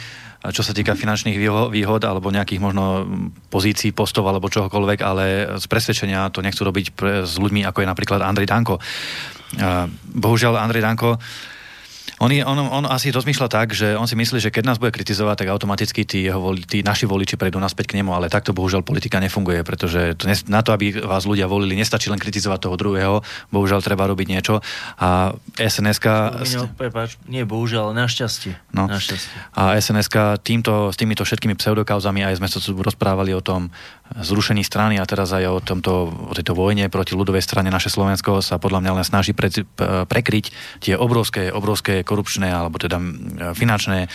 čo 0.54 0.62
sa 0.62 0.70
týka 0.70 0.94
finančných 0.94 1.36
výhod 1.74 2.02
alebo 2.06 2.30
nejakých 2.30 2.62
možno 2.62 3.04
pozícií, 3.50 3.90
postov 3.90 4.30
alebo 4.30 4.46
čohokoľvek, 4.46 4.98
ale 5.02 5.24
z 5.58 5.66
presvedčenia 5.66 6.30
to 6.30 6.46
nechcú 6.46 6.62
robiť 6.64 6.94
s 7.26 7.34
ľuďmi, 7.34 7.66
ako 7.66 7.82
je 7.82 7.90
napríklad 7.90 8.22
Andrej 8.22 8.46
Danko. 8.46 8.78
Bohužiaľ, 10.16 10.62
Andrej 10.62 10.86
Danko 10.86 11.18
on, 12.16 12.32
je, 12.32 12.40
on, 12.40 12.56
on 12.56 12.84
asi 12.88 13.12
rozmýšľa 13.12 13.48
tak, 13.52 13.76
že 13.76 13.92
on 13.92 14.08
si 14.08 14.16
myslí, 14.16 14.40
že 14.40 14.48
keď 14.48 14.64
nás 14.72 14.78
bude 14.80 14.88
kritizovať, 14.88 15.44
tak 15.44 15.48
automaticky 15.52 16.08
tí, 16.08 16.24
jeho 16.24 16.40
voli, 16.40 16.64
tí 16.64 16.80
naši 16.80 17.04
voliči 17.04 17.36
prejdú 17.36 17.60
naspäť 17.60 17.92
k 17.92 18.00
nemu, 18.00 18.08
ale 18.16 18.32
takto 18.32 18.56
bohužiaľ 18.56 18.80
politika 18.80 19.20
nefunguje, 19.20 19.60
pretože 19.60 20.16
to, 20.16 20.24
na 20.48 20.64
to, 20.64 20.72
aby 20.72 20.96
vás 20.96 21.28
ľudia 21.28 21.44
volili, 21.44 21.76
nestačí 21.76 22.08
len 22.08 22.16
kritizovať 22.16 22.68
toho 22.68 22.76
druhého, 22.80 23.14
bohužiaľ 23.52 23.84
treba 23.84 24.08
robiť 24.08 24.26
niečo. 24.32 24.64
A 24.96 25.36
sns 25.60 26.00
no, 26.56 26.72
prepáč, 26.72 27.20
nie 27.28 27.44
bohužiaľ, 27.44 27.92
našťastie. 27.92 28.56
No. 28.72 28.88
našťastie. 28.88 29.36
A 29.52 29.76
sns 29.76 30.08
týmto, 30.40 30.88
s 30.88 30.96
týmito 30.96 31.20
všetkými 31.20 31.52
pseudokauzami, 31.60 32.24
aj 32.24 32.40
sme 32.40 32.48
sa 32.48 32.64
tu 32.64 32.72
rozprávali 32.72 33.36
o 33.36 33.44
tom 33.44 33.68
zrušení 34.14 34.62
strany 34.64 34.96
a 34.96 35.04
teraz 35.04 35.34
aj 35.34 35.44
o, 35.44 35.58
tomto, 35.60 35.92
o 36.30 36.32
tejto 36.32 36.56
vojne 36.56 36.88
proti 36.88 37.12
ľudovej 37.12 37.44
strane 37.44 37.68
naše 37.68 37.92
Slovensko 37.92 38.40
sa 38.40 38.56
podľa 38.56 38.80
mňa 38.80 38.92
len 39.02 39.06
snaží 39.06 39.36
pre, 39.36 39.50
prekryť 40.06 40.44
tie 40.80 40.94
obrovské, 40.96 41.52
obrovské 41.52 42.00
korupčné 42.06 42.48
alebo 42.48 42.80
teda 42.80 42.96
finančné 43.52 44.08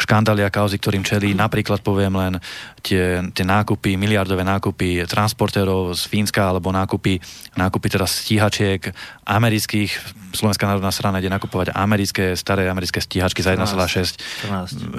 škandály 0.00 0.40
a 0.46 0.54
kauzy, 0.54 0.80
ktorým 0.80 1.04
čelí. 1.04 1.36
Napríklad 1.36 1.84
poviem 1.84 2.16
len 2.16 2.32
tie, 2.80 3.20
tie 3.36 3.44
nákupy, 3.44 4.00
miliardové 4.00 4.40
nákupy 4.46 5.04
transportérov 5.04 5.92
z 5.92 6.02
Fínska 6.08 6.48
alebo 6.48 6.72
nákupy, 6.72 7.20
nákupy 7.58 7.86
teda 7.92 8.08
stíhačiek 8.08 8.96
amerických. 9.28 9.92
Slovenská 10.34 10.66
národná 10.66 10.90
strana 10.90 11.22
ide 11.22 11.30
nakupovať 11.30 11.76
americké, 11.76 12.34
staré 12.34 12.66
americké 12.66 12.98
stíhačky 12.98 13.44
za 13.44 13.54
1,6 13.54 14.18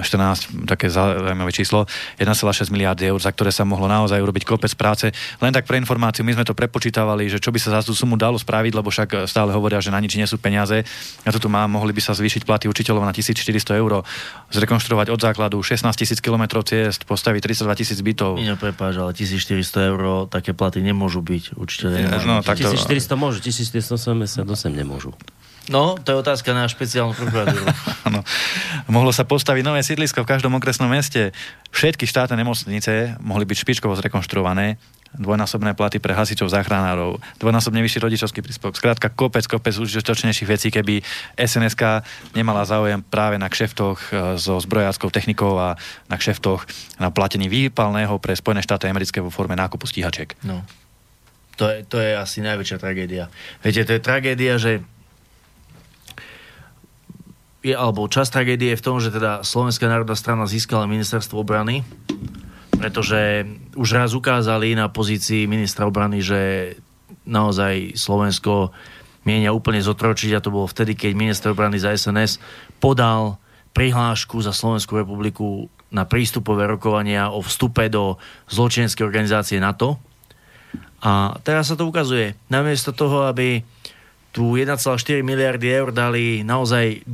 14, 0.00 0.64
také 0.64 0.88
zaujímavé 0.88 1.52
číslo, 1.52 1.84
1,6 2.16 2.72
miliardy 2.72 3.10
eur, 3.10 3.20
za 3.20 3.34
ktoré 3.34 3.52
sa 3.52 3.66
mohlo 3.68 3.84
naozaj 3.90 4.16
urobiť 4.26 4.42
kopec 4.42 4.74
práce. 4.74 5.14
Len 5.38 5.54
tak 5.54 5.70
pre 5.70 5.78
informáciu, 5.78 6.26
my 6.26 6.34
sme 6.34 6.44
to 6.44 6.58
prepočítavali, 6.58 7.30
že 7.30 7.38
čo 7.38 7.54
by 7.54 7.58
sa 7.62 7.78
za 7.78 7.86
tú 7.86 7.94
sumu 7.94 8.18
dalo 8.18 8.34
spraviť, 8.34 8.72
lebo 8.74 8.90
však 8.90 9.30
stále 9.30 9.54
hovoria, 9.54 9.78
že 9.78 9.94
na 9.94 10.02
nič 10.02 10.18
nie 10.18 10.26
sú 10.26 10.42
peniaze. 10.42 10.82
A 11.22 11.30
tu 11.30 11.46
má, 11.46 11.64
mohli 11.70 11.94
by 11.94 12.02
sa 12.02 12.12
zvýšiť 12.12 12.42
platy 12.42 12.66
učiteľov 12.66 13.06
na 13.06 13.14
1400 13.14 13.54
eur, 13.78 14.02
zrekonštruovať 14.50 15.06
od 15.14 15.20
základu 15.22 15.56
16 15.62 15.86
000 15.94 16.18
km 16.18 16.58
ciest, 16.66 17.06
postaviť 17.06 17.54
32 17.54 17.78
tisíc 17.78 17.98
bytov. 18.02 18.42
Nie, 18.42 18.58
prepáč, 18.58 18.98
ale 18.98 19.14
1400 19.14 19.90
eur 19.94 20.00
také 20.26 20.56
platy 20.56 20.82
nemôžu 20.82 21.22
byť. 21.22 21.54
Určite 21.54 21.86
nemôžu 21.92 22.26
no, 22.26 22.42
byť. 22.42 22.46
Tak 22.48 22.56
to... 22.58 22.70
1400 22.74 23.14
môžu, 23.14 23.38
1488 23.44 24.42
nemôžu. 24.74 25.14
No, 25.66 25.98
to 25.98 26.14
je 26.14 26.22
otázka 26.22 26.54
na 26.54 26.70
špeciálnu 26.70 27.14
prokuratúru. 27.18 27.66
no. 28.14 28.22
Mohlo 28.86 29.10
sa 29.10 29.26
postaviť 29.26 29.66
nové 29.66 29.82
sídlisko 29.82 30.22
v 30.22 30.30
každom 30.30 30.54
okresnom 30.54 30.86
meste. 30.86 31.34
Všetky 31.74 32.06
štátne 32.06 32.38
nemocnice 32.38 33.18
mohli 33.18 33.42
byť 33.42 33.56
špičkovo 33.66 33.98
zrekonštruované 33.98 34.78
dvojnásobné 35.16 35.72
platy 35.72 35.96
pre 35.96 36.12
hasičov, 36.12 36.52
záchranárov, 36.52 37.18
dvojnásobne 37.40 37.80
vyšší 37.80 37.98
rodičovský 38.04 38.40
príspevok. 38.44 38.76
Skrátka, 38.76 39.08
kopec, 39.08 39.48
kopec 39.48 39.72
užitočnejších 39.72 40.48
vecí, 40.48 40.68
keby 40.68 41.00
SNSK 41.40 42.04
nemala 42.36 42.68
záujem 42.68 43.00
práve 43.00 43.40
na 43.40 43.48
kšeftoch 43.48 43.98
e, 44.12 44.36
so 44.36 44.60
zbrojáckou 44.60 45.08
technikou 45.08 45.56
a 45.56 45.80
na 46.12 46.16
kšeftoch 46.20 46.68
na 47.00 47.08
platení 47.08 47.48
výpalného 47.48 48.20
pre 48.20 48.36
Spojené 48.36 48.60
štáty 48.60 48.86
americké 48.92 49.24
vo 49.24 49.32
forme 49.32 49.56
nákupu 49.56 49.88
stíhačiek. 49.88 50.36
No. 50.44 50.60
To 51.56 51.72
je, 51.72 51.88
to 51.88 51.96
je 51.96 52.12
asi 52.12 52.44
najväčšia 52.44 52.76
tragédia. 52.76 53.32
Viete, 53.64 53.88
to 53.88 53.96
je 53.96 54.02
tragédia, 54.04 54.60
že 54.60 54.84
je, 57.66 57.74
alebo 57.74 58.06
časť 58.06 58.30
tragédie 58.30 58.72
je 58.74 58.80
v 58.80 58.86
tom, 58.86 58.96
že 59.02 59.10
teda 59.10 59.42
Slovenská 59.42 59.90
národná 59.90 60.14
strana 60.14 60.46
získala 60.46 60.86
ministerstvo 60.86 61.42
obrany, 61.42 61.82
pretože 62.76 63.48
už 63.74 63.88
raz 63.96 64.14
ukázali 64.14 64.78
na 64.78 64.86
pozícii 64.86 65.50
ministra 65.50 65.88
obrany, 65.88 66.22
že 66.22 66.40
naozaj 67.26 67.98
Slovensko 67.98 68.70
mienia 69.26 69.50
úplne 69.50 69.82
zotročiť 69.82 70.38
a 70.38 70.44
to 70.44 70.54
bolo 70.54 70.70
vtedy, 70.70 70.94
keď 70.94 71.10
minister 71.18 71.50
obrany 71.50 71.82
za 71.82 71.90
SNS 71.90 72.38
podal 72.78 73.42
prihlášku 73.74 74.38
za 74.40 74.54
Slovenskú 74.54 75.02
republiku 75.02 75.66
na 75.90 76.06
prístupové 76.06 76.64
rokovania 76.70 77.34
o 77.34 77.42
vstupe 77.42 77.90
do 77.90 78.16
zločineckej 78.48 79.04
organizácie 79.04 79.58
NATO. 79.58 79.98
A 81.02 81.36
teraz 81.44 81.68
sa 81.68 81.76
to 81.76 81.84
ukazuje. 81.84 82.34
Namiesto 82.48 82.94
toho, 82.96 83.28
aby 83.28 83.60
tu 84.32 84.56
1,4 84.56 85.20
miliardy 85.20 85.68
eur 85.68 85.92
dali 85.92 86.40
naozaj 86.44 87.04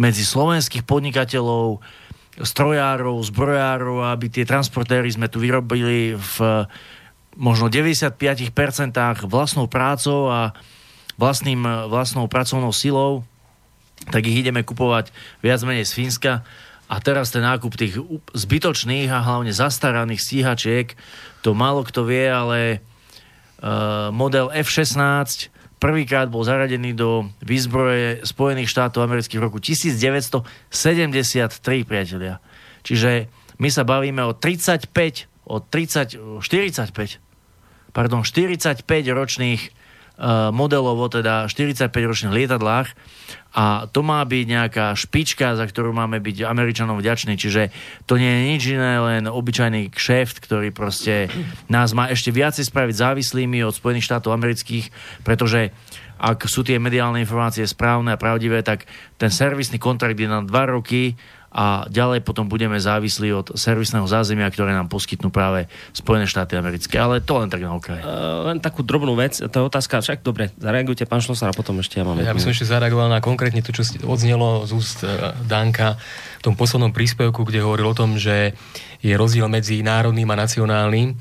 medzi 0.00 0.24
slovenských 0.24 0.84
podnikateľov, 0.88 1.80
strojárov, 2.40 3.20
zbrojárov, 3.28 4.08
aby 4.08 4.32
tie 4.32 4.48
transportéry 4.48 5.12
sme 5.12 5.28
tu 5.28 5.36
vyrobili 5.36 6.16
v 6.16 6.36
možno 7.36 7.68
95% 7.68 8.16
vlastnou 9.28 9.68
prácou 9.68 10.28
a 10.32 10.56
vlastným, 11.20 11.88
vlastnou 11.92 12.28
pracovnou 12.28 12.72
silou, 12.72 13.24
tak 14.08 14.26
ich 14.26 14.42
ideme 14.42 14.64
kupovať 14.64 15.12
viac 15.44 15.60
menej 15.62 15.86
z 15.88 15.92
Fínska. 15.92 16.32
A 16.92 17.00
teraz 17.00 17.32
ten 17.32 17.40
nákup 17.40 17.72
tých 17.72 17.96
zbytočných 18.36 19.08
a 19.08 19.24
hlavne 19.24 19.52
zastaraných 19.52 20.20
stíhačiek, 20.20 20.92
to 21.40 21.56
málo 21.56 21.88
kto 21.88 22.04
vie, 22.04 22.28
ale 22.28 22.84
uh, 23.64 24.12
model 24.12 24.52
F-16 24.52 25.48
prvýkrát 25.82 26.30
bol 26.30 26.46
zaradený 26.46 26.94
do 26.94 27.26
výzbroje 27.42 28.22
Spojených 28.22 28.70
štátov 28.70 29.02
amerických 29.02 29.42
v 29.42 29.46
roku 29.50 29.58
1973, 29.58 30.70
priatelia. 31.82 32.38
Čiže 32.86 33.26
my 33.58 33.66
sa 33.66 33.82
bavíme 33.82 34.22
o 34.22 34.30
35, 34.30 34.94
o 35.50 35.58
30, 35.58 36.38
45, 36.38 37.18
pardon, 37.90 38.22
45 38.22 38.86
ročných 39.10 39.81
uh, 40.22 40.54
modelov, 40.54 41.02
teda 41.10 41.50
45 41.50 41.90
ročných 41.90 42.32
lietadlách 42.32 42.94
a 43.52 43.84
to 43.84 44.00
má 44.00 44.24
byť 44.24 44.44
nejaká 44.48 44.86
špička, 44.96 45.60
za 45.60 45.68
ktorú 45.68 45.92
máme 45.92 46.24
byť 46.24 46.48
Američanom 46.48 46.96
vďační. 46.96 47.36
Čiže 47.36 47.68
to 48.08 48.16
nie 48.16 48.32
je 48.32 48.42
nič 48.48 48.62
iné, 48.72 48.96
len 48.96 49.22
obyčajný 49.28 49.92
kšeft, 49.92 50.40
ktorý 50.40 50.72
proste 50.72 51.28
nás 51.68 51.92
má 51.92 52.08
ešte 52.08 52.32
viacej 52.32 52.72
spraviť 52.72 52.96
závislými 52.96 53.60
od 53.60 53.76
Spojených 53.76 54.08
štátov 54.08 54.32
amerických, 54.32 54.88
pretože 55.20 55.68
ak 56.16 56.48
sú 56.48 56.64
tie 56.64 56.80
mediálne 56.80 57.20
informácie 57.20 57.66
správne 57.68 58.16
a 58.16 58.20
pravdivé, 58.20 58.64
tak 58.64 58.88
ten 59.20 59.28
servisný 59.28 59.76
kontrakt 59.76 60.16
je 60.16 60.30
na 60.30 60.40
dva 60.40 60.70
roky 60.70 61.18
a 61.52 61.84
ďalej 61.84 62.24
potom 62.24 62.48
budeme 62.48 62.80
závislí 62.80 63.28
od 63.36 63.46
servisného 63.60 64.08
zázemia, 64.08 64.48
ktoré 64.48 64.72
nám 64.72 64.88
poskytnú 64.88 65.28
práve 65.28 65.68
Spojené 65.92 66.24
štáty 66.24 66.56
americké. 66.56 66.96
Ale 66.96 67.20
to 67.20 67.36
len 67.36 67.52
tak 67.52 67.60
na 67.60 67.76
okraj. 67.76 68.00
Uh, 68.00 68.48
len 68.48 68.56
takú 68.56 68.80
drobnú 68.80 69.12
vec, 69.12 69.36
tá 69.36 69.60
otázka, 69.60 70.00
však 70.00 70.24
dobre, 70.24 70.48
zareagujte 70.56 71.04
pán 71.04 71.20
Šlosar 71.20 71.52
a 71.52 71.54
potom 71.54 71.76
ešte 71.84 72.00
ja 72.00 72.08
mám. 72.08 72.16
Ja 72.16 72.32
by 72.32 72.40
som 72.40 72.56
ešte 72.56 72.64
zareagoval 72.72 73.12
na 73.12 73.20
konkrétne 73.20 73.60
to, 73.60 73.68
čo 73.68 73.84
odznelo 74.08 74.64
z 74.64 74.72
úst 74.72 75.04
uh, 75.04 75.36
Danka 75.44 76.00
v 76.40 76.42
tom 76.42 76.56
poslednom 76.56 76.90
príspevku, 76.96 77.44
kde 77.44 77.60
hovoril 77.60 77.92
o 77.92 77.94
tom, 77.94 78.16
že 78.16 78.56
je 79.04 79.12
rozdiel 79.12 79.44
medzi 79.52 79.84
národným 79.84 80.32
a 80.32 80.36
nacionálnym. 80.40 81.20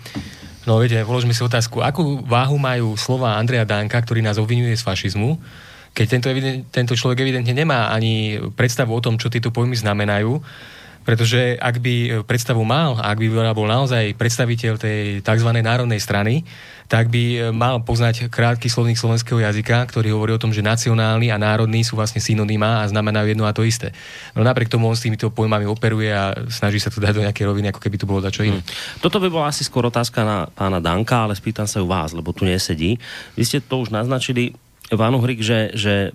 No 0.64 0.80
viete, 0.80 1.02
položme 1.04 1.36
si 1.36 1.44
otázku, 1.44 1.84
akú 1.84 2.24
váhu 2.24 2.56
majú 2.56 2.96
slova 2.96 3.36
Andreja 3.36 3.68
Danka, 3.68 4.00
ktorý 4.00 4.24
nás 4.24 4.40
obvinuje 4.40 4.78
z 4.80 4.86
fašizmu, 4.86 5.36
keď 5.92 6.06
tento, 6.08 6.28
tento 6.72 6.94
človek 6.96 7.24
evidentne 7.24 7.52
nemá 7.52 7.92
ani 7.92 8.40
predstavu 8.56 8.96
o 8.96 9.04
tom, 9.04 9.20
čo 9.20 9.28
tieto 9.28 9.52
pojmy 9.52 9.76
znamenajú, 9.76 10.40
pretože 11.02 11.58
ak 11.58 11.82
by 11.82 11.96
predstavu 12.30 12.62
mal, 12.62 13.02
ak 13.02 13.18
by 13.18 13.28
bol 13.58 13.66
naozaj 13.66 14.14
predstaviteľ 14.22 14.74
tej 14.78 15.00
tzv. 15.26 15.50
národnej 15.50 15.98
strany, 15.98 16.46
tak 16.86 17.10
by 17.10 17.50
mal 17.56 17.82
poznať 17.82 18.30
krátky 18.30 18.70
slovník 18.70 19.00
slovenského 19.00 19.42
jazyka, 19.42 19.88
ktorý 19.90 20.14
hovorí 20.14 20.36
o 20.36 20.42
tom, 20.42 20.54
že 20.54 20.62
nacionálny 20.62 21.34
a 21.34 21.42
národný 21.42 21.82
sú 21.82 21.98
vlastne 21.98 22.22
synonymá 22.22 22.84
a 22.84 22.90
znamenajú 22.92 23.34
jedno 23.34 23.50
a 23.50 23.56
to 23.56 23.66
isté. 23.66 23.96
No 24.38 24.46
napriek 24.46 24.70
tomu 24.70 24.92
on 24.92 24.94
s 24.94 25.02
týmito 25.02 25.34
pojmami 25.34 25.66
operuje 25.66 26.12
a 26.12 26.36
snaží 26.52 26.78
sa 26.78 26.94
to 26.94 27.02
dať 27.02 27.18
do 27.18 27.26
nejakej 27.26 27.48
roviny, 27.48 27.74
ako 27.74 27.82
keby 27.82 27.98
to 27.98 28.06
bolo 28.06 28.22
dačo 28.22 28.46
iné. 28.46 28.62
Hmm. 28.62 29.02
Toto 29.02 29.18
by 29.18 29.32
bola 29.32 29.50
asi 29.50 29.66
skôr 29.66 29.88
otázka 29.88 30.22
na 30.22 30.38
pána 30.54 30.84
Danka, 30.84 31.26
ale 31.26 31.34
spýtam 31.34 31.66
sa 31.66 31.82
ju 31.82 31.88
vás, 31.90 32.14
lebo 32.14 32.30
tu 32.30 32.46
nesedí. 32.46 33.02
Vy 33.40 33.44
ste 33.48 33.58
to 33.64 33.82
už 33.82 33.90
naznačili, 33.90 34.54
Pán 34.92 35.16
Uhrik, 35.16 35.40
že, 35.40 35.72
že 35.72 36.12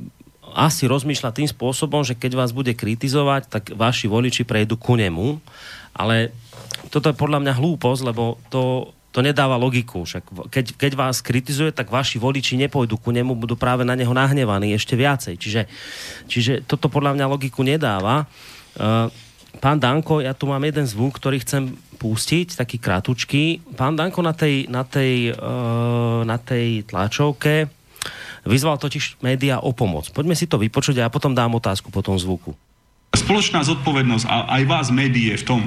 asi 0.56 0.88
rozmýšľa 0.88 1.36
tým 1.36 1.48
spôsobom, 1.48 2.00
že 2.04 2.16
keď 2.16 2.32
vás 2.40 2.50
bude 2.52 2.72
kritizovať, 2.72 3.48
tak 3.48 3.62
vaši 3.76 4.08
voliči 4.08 4.48
prejdú 4.48 4.80
ku 4.80 4.96
nemu, 4.96 5.36
ale 5.92 6.32
toto 6.88 7.12
je 7.12 7.16
podľa 7.16 7.44
mňa 7.44 7.52
hlúposť, 7.60 8.00
lebo 8.08 8.40
to, 8.48 8.92
to 9.12 9.20
nedáva 9.20 9.60
logiku. 9.60 10.08
Však 10.08 10.48
keď, 10.48 10.64
keď 10.80 10.92
vás 10.96 11.20
kritizuje, 11.20 11.76
tak 11.76 11.92
vaši 11.92 12.16
voliči 12.16 12.56
nepôjdu 12.56 12.96
ku 12.96 13.12
nemu, 13.12 13.36
budú 13.36 13.56
práve 13.56 13.84
na 13.84 13.92
neho 13.92 14.12
nahnevaní 14.16 14.72
ešte 14.72 14.96
viacej. 14.96 15.36
Čiže, 15.36 15.62
čiže 16.24 16.52
toto 16.64 16.88
podľa 16.88 17.20
mňa 17.20 17.26
logiku 17.28 17.60
nedáva. 17.60 18.24
Uh, 18.76 19.12
pán 19.60 19.76
Danko, 19.76 20.24
ja 20.24 20.32
tu 20.32 20.48
mám 20.48 20.64
jeden 20.64 20.88
zvuk, 20.88 21.16
ktorý 21.20 21.40
chcem 21.44 21.76
pustiť, 21.96 22.60
taký 22.60 22.76
kratučký. 22.76 23.76
Pán 23.76 23.96
Danko 23.96 24.20
na 24.20 24.36
tej, 24.36 24.68
na 24.68 24.84
tej, 24.84 25.32
uh, 25.32 26.24
na 26.24 26.36
tej 26.40 26.84
tlačovke 26.84 27.75
Vyzval 28.46 28.78
totiž 28.78 29.18
média 29.26 29.58
o 29.58 29.74
pomoc. 29.74 30.08
Poďme 30.14 30.38
si 30.38 30.46
to 30.46 30.56
vypočuť 30.56 31.02
a 31.02 31.04
ja 31.06 31.10
potom 31.10 31.34
dám 31.34 31.58
otázku 31.58 31.90
po 31.90 32.00
tom 32.00 32.14
zvuku. 32.14 32.54
Spoločná 33.12 33.66
zodpovednosť 33.66 34.24
a 34.30 34.36
aj 34.60 34.62
vás 34.70 34.86
médií 34.94 35.34
je 35.34 35.42
v 35.42 35.46
tom, 35.46 35.62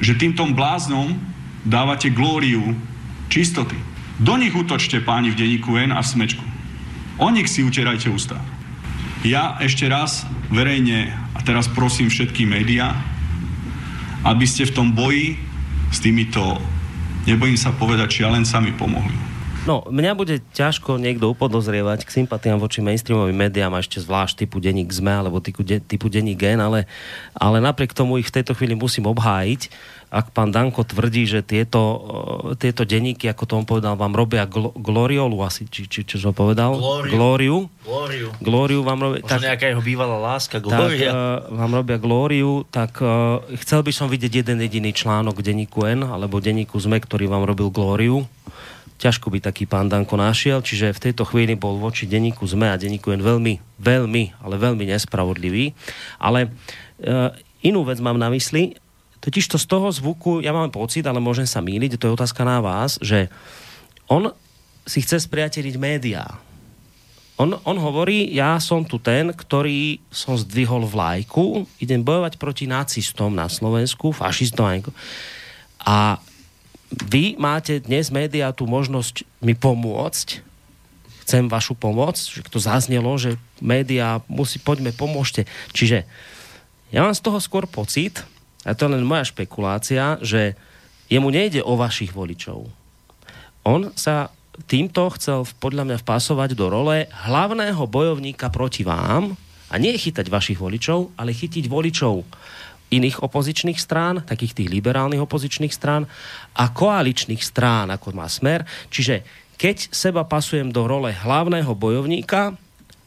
že 0.00 0.16
týmto 0.16 0.48
bláznom 0.56 1.20
dávate 1.68 2.08
glóriu 2.08 2.72
čistoty. 3.28 3.76
Do 4.18 4.40
nich 4.40 4.56
útočte 4.56 5.04
páni 5.04 5.30
v 5.30 5.38
denníku 5.38 5.76
N 5.76 5.92
a 5.92 6.00
v 6.00 6.08
smečku. 6.08 6.44
O 7.20 7.28
nich 7.28 7.50
si 7.52 7.60
utierajte 7.60 8.08
ústa. 8.08 8.40
Ja 9.26 9.58
ešte 9.60 9.90
raz 9.90 10.24
verejne 10.48 11.12
a 11.34 11.42
teraz 11.42 11.68
prosím 11.68 12.08
všetky 12.08 12.46
médiá, 12.46 12.94
aby 14.24 14.46
ste 14.46 14.64
v 14.64 14.74
tom 14.74 14.88
boji 14.94 15.36
s 15.90 15.98
týmito, 15.98 16.56
nebojím 17.26 17.58
sa 17.58 17.74
povedať, 17.74 18.22
šialencami 18.22 18.72
pomohli. 18.78 19.27
No, 19.68 19.84
mňa 19.84 20.16
bude 20.16 20.40
ťažko 20.56 20.96
niekto 20.96 21.28
upodozrievať 21.28 22.08
k 22.08 22.24
sympatiám 22.24 22.56
voči 22.56 22.80
mainstreamovým 22.80 23.36
médiám 23.36 23.76
a 23.76 23.84
ešte 23.84 24.00
zvlášť 24.00 24.48
typu 24.48 24.64
denník 24.64 24.88
ZME 24.88 25.20
alebo 25.20 25.44
typu, 25.44 25.60
de, 25.60 25.76
typu 25.76 26.08
denník 26.08 26.40
GEN, 26.40 26.56
ale, 26.56 26.88
ale 27.36 27.60
napriek 27.60 27.92
tomu 27.92 28.16
ich 28.16 28.32
v 28.32 28.40
tejto 28.40 28.56
chvíli 28.56 28.72
musím 28.72 29.04
obhájiť. 29.12 29.68
Ak 30.08 30.32
pán 30.32 30.56
Danko 30.56 30.88
tvrdí, 30.88 31.28
že 31.28 31.44
tieto, 31.44 31.80
uh, 31.84 32.56
tieto 32.56 32.88
denníky, 32.88 33.28
ako 33.28 33.44
to 33.44 33.52
on 33.60 33.68
povedal, 33.68 33.92
vám 33.92 34.16
robia 34.16 34.48
gl- 34.48 34.72
gloriolu 34.72 35.44
asi, 35.44 35.68
či, 35.68 35.84
či, 35.84 36.08
čo 36.08 36.32
povedal? 36.32 36.72
Glóriu. 36.80 37.12
Glóriu. 37.12 37.56
Glóriu. 37.84 38.28
Glóriu 38.40 38.80
vám 38.80 39.04
robia... 39.04 39.20
Možno 39.20 39.36
tak, 39.36 39.44
nejaká 39.44 39.68
jeho 39.68 39.84
bývalá 39.84 40.16
láska, 40.16 40.64
glória. 40.64 41.12
Tak, 41.12 41.52
uh, 41.52 41.60
vám 41.60 41.72
robia 41.76 42.00
glóriu, 42.00 42.64
tak 42.72 43.04
uh, 43.04 43.44
chcel 43.60 43.84
by 43.84 43.92
som 43.92 44.08
vidieť 44.08 44.40
jeden 44.40 44.64
jediný 44.64 44.96
článok 44.96 45.44
denníku 45.44 45.84
N 45.84 46.08
alebo 46.08 46.40
denníku 46.40 46.80
ZME, 46.80 47.04
ktorý 47.04 47.28
vám 47.28 47.44
robil 47.44 47.68
glóriu 47.68 48.24
ťažko 48.98 49.30
by 49.30 49.38
taký 49.38 49.64
pán 49.64 49.86
Danko 49.86 50.18
našiel, 50.18 50.58
čiže 50.58 50.90
v 50.90 51.02
tejto 51.10 51.22
chvíli 51.22 51.54
bol 51.54 51.78
voči 51.78 52.04
denníku 52.04 52.42
ZME 52.44 52.74
a 52.74 52.76
denníku 52.76 53.14
jen 53.14 53.22
veľmi, 53.22 53.78
veľmi, 53.78 54.42
ale 54.42 54.54
veľmi 54.58 54.84
nespravodlivý. 54.90 55.70
Ale 56.18 56.46
e, 56.46 56.48
inú 57.62 57.86
vec 57.86 58.02
mám 58.02 58.18
na 58.18 58.26
mysli, 58.34 58.74
totiž 59.22 59.46
to 59.46 59.56
z 59.56 59.66
toho 59.70 59.88
zvuku, 59.94 60.42
ja 60.42 60.50
mám 60.50 60.74
pocit, 60.74 61.06
ale 61.06 61.22
môžem 61.22 61.46
sa 61.46 61.62
míliť, 61.62 61.94
to 61.94 62.10
je 62.10 62.16
otázka 62.18 62.42
na 62.42 62.58
vás, 62.58 62.98
že 62.98 63.30
on 64.10 64.34
si 64.82 64.98
chce 65.00 65.30
spriateliť 65.30 65.74
médiá. 65.78 66.26
On, 67.38 67.54
on 67.54 67.78
hovorí, 67.78 68.34
ja 68.34 68.58
som 68.58 68.82
tu 68.82 68.98
ten, 68.98 69.30
ktorý 69.30 70.02
som 70.10 70.34
zdvihol 70.34 70.90
vlajku, 70.90 71.70
idem 71.78 72.02
bojovať 72.02 72.34
proti 72.34 72.66
nacistom 72.66 73.30
na 73.30 73.46
Slovensku, 73.46 74.10
fašistom 74.10 74.90
a 75.78 76.18
vy 76.88 77.36
máte 77.36 77.84
dnes 77.84 78.08
médiá 78.08 78.52
tú 78.52 78.64
možnosť 78.64 79.24
mi 79.44 79.52
pomôcť, 79.52 80.40
chcem 81.28 81.44
vašu 81.44 81.76
pomoc, 81.76 82.16
že 82.16 82.40
to 82.48 82.56
zaznelo, 82.56 83.12
že 83.20 83.36
médiá 83.60 84.24
musí, 84.32 84.56
poďme, 84.56 84.96
pomôžte. 84.96 85.44
Čiže 85.76 86.08
ja 86.88 87.04
mám 87.04 87.12
z 87.12 87.20
toho 87.20 87.36
skôr 87.36 87.68
pocit, 87.68 88.24
a 88.64 88.72
to 88.72 88.88
je 88.88 88.96
len 88.96 89.04
moja 89.04 89.28
špekulácia, 89.28 90.16
že 90.24 90.56
jemu 91.12 91.28
nejde 91.28 91.60
o 91.60 91.76
vašich 91.76 92.16
voličov. 92.16 92.68
on 93.68 93.92
sa 93.92 94.32
týmto 94.64 95.06
chcel 95.14 95.44
podľa 95.60 95.84
mňa 95.84 95.96
vpasovať 96.00 96.56
do 96.56 96.66
role 96.72 97.06
hlavného 97.28 97.84
bojovníka 97.84 98.48
proti 98.48 98.82
vám 98.82 99.36
a 99.68 99.74
nie 99.76 99.92
chytať 99.94 100.26
vašich 100.32 100.58
voličov, 100.58 101.12
ale 101.20 101.36
chytiť 101.36 101.68
voličov 101.68 102.24
iných 102.88 103.20
opozičných 103.20 103.76
strán, 103.76 104.24
takých 104.24 104.64
tých 104.64 104.68
liberálnych 104.72 105.20
opozičných 105.20 105.72
strán 105.72 106.08
a 106.56 106.64
koaličných 106.72 107.42
strán, 107.44 107.92
ako 107.92 108.16
má 108.16 108.28
smer. 108.28 108.64
Čiže 108.88 109.22
keď 109.58 109.90
seba 109.92 110.24
pasujem 110.24 110.72
do 110.72 110.86
role 110.86 111.12
hlavného 111.12 111.72
bojovníka, 111.74 112.56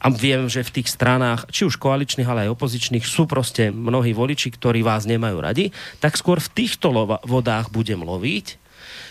a 0.02 0.10
viem, 0.10 0.50
že 0.50 0.66
v 0.66 0.82
tých 0.82 0.90
stranách, 0.90 1.46
či 1.54 1.62
už 1.62 1.78
koaličných, 1.78 2.26
ale 2.26 2.50
aj 2.50 2.58
opozičných, 2.58 3.06
sú 3.06 3.30
proste 3.30 3.70
mnohí 3.70 4.10
voliči, 4.10 4.50
ktorí 4.50 4.82
vás 4.82 5.06
nemajú 5.06 5.38
radi, 5.38 5.70
tak 6.02 6.18
skôr 6.18 6.42
v 6.42 6.50
týchto 6.50 6.90
vodách 7.22 7.70
budem 7.70 8.02
loviť, 8.02 8.58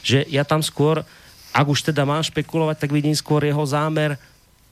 že 0.04 0.28
ja 0.28 0.44
tam 0.44 0.60
skôr, 0.60 1.08
ak 1.56 1.64
už 1.64 1.96
teda 1.96 2.04
mám 2.04 2.28
špekulovať, 2.28 2.76
tak 2.76 2.92
vidím 2.92 3.16
skôr 3.16 3.40
jeho 3.40 3.64
zámer 3.64 4.20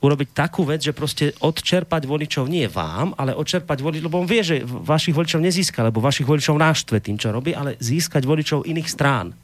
urobiť 0.00 0.28
takú 0.32 0.64
vec, 0.64 0.80
že 0.80 0.96
proste 0.96 1.36
odčerpať 1.44 2.08
voličov 2.08 2.48
nie 2.48 2.64
vám, 2.66 3.12
ale 3.20 3.36
odčerpať 3.36 3.78
voličov, 3.84 4.06
lebo 4.08 4.20
on 4.24 4.28
vie, 4.28 4.40
že 4.40 4.64
vašich 4.64 5.12
voličov 5.12 5.44
nezíska, 5.44 5.84
lebo 5.84 6.00
vašich 6.00 6.24
voličov 6.24 6.56
náštve 6.56 7.04
tým, 7.04 7.20
čo 7.20 7.28
robí, 7.28 7.52
ale 7.52 7.76
získať 7.76 8.24
voličov 8.24 8.64
iných 8.64 8.88
strán 8.88 9.36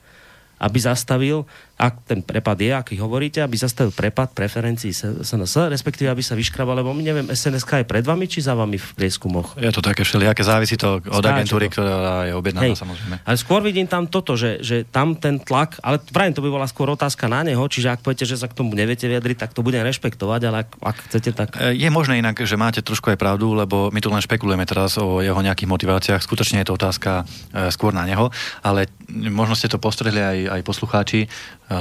aby 0.57 0.79
zastavil, 0.81 1.45
ak 1.77 2.09
ten 2.09 2.25
prepad 2.25 2.57
je, 2.57 2.73
aký 2.73 2.97
hovoríte, 2.97 3.45
aby 3.45 3.53
zastavil 3.53 3.93
prepad 3.93 4.33
preferencií 4.33 4.97
SNS, 4.97 5.69
respektíve 5.69 6.09
aby 6.09 6.25
sa 6.25 6.33
vyškrabal, 6.33 6.81
lebo 6.81 6.97
my 6.97 7.05
neviem, 7.05 7.29
SNSK 7.29 7.85
je 7.85 7.87
pred 7.87 8.01
vami 8.01 8.25
či 8.25 8.41
za 8.41 8.57
vami 8.57 8.81
v 8.81 8.89
prieskumoch? 8.97 9.61
Je 9.61 9.69
to 9.69 9.85
také 9.85 10.01
všelijaké, 10.01 10.41
závisí 10.41 10.81
to 10.81 11.05
od 11.05 11.21
Skáče 11.21 11.29
agentúry, 11.37 11.69
to. 11.69 11.85
ktorá 11.85 12.25
je 12.25 12.33
objednaná 12.33 12.73
Hej. 12.73 12.81
samozrejme. 12.81 13.17
Ale 13.29 13.37
skôr 13.37 13.61
vidím 13.61 13.85
tam 13.85 14.09
toto, 14.09 14.41
že, 14.41 14.65
že 14.65 14.89
tam 14.89 15.21
ten 15.21 15.37
tlak, 15.37 15.77
ale 15.85 16.01
pravím, 16.01 16.33
to 16.33 16.41
by 16.41 16.49
bola 16.49 16.65
skôr 16.65 16.89
otázka 16.89 17.29
na 17.29 17.45
neho, 17.45 17.61
čiže 17.69 17.93
ak 17.93 18.01
poviete, 18.01 18.25
že 18.25 18.41
sa 18.41 18.49
k 18.49 18.57
tomu 18.57 18.73
neviete 18.73 19.05
vyjadriť, 19.05 19.37
tak 19.37 19.53
to 19.53 19.61
budem 19.61 19.85
rešpektovať, 19.85 20.41
ale 20.49 20.57
ak, 20.65 20.69
ak 20.81 20.97
chcete, 21.13 21.31
tak... 21.37 21.49
E, 21.61 21.77
je 21.77 21.93
možné 21.93 22.25
inak, 22.25 22.41
že 22.41 22.57
máte 22.57 22.81
trošku 22.81 23.13
aj 23.13 23.21
pravdu, 23.21 23.53
lebo 23.53 23.93
my 23.93 24.01
tu 24.01 24.09
len 24.09 24.25
špekulujeme 24.25 24.65
teraz 24.65 24.97
o 24.97 25.21
jeho 25.21 25.45
nejakých 25.45 25.69
motiváciách, 25.69 26.25
skutočne 26.25 26.65
je 26.65 26.73
to 26.73 26.81
otázka 26.81 27.29
e, 27.53 27.69
skôr 27.69 27.93
na 27.93 28.09
neho, 28.09 28.33
ale 28.65 28.89
možno 29.13 29.53
ste 29.53 29.69
to 29.69 29.77
postrehli 29.77 30.25
aj, 30.25 30.39
aj 30.57 30.61
poslucháči, 30.65 31.29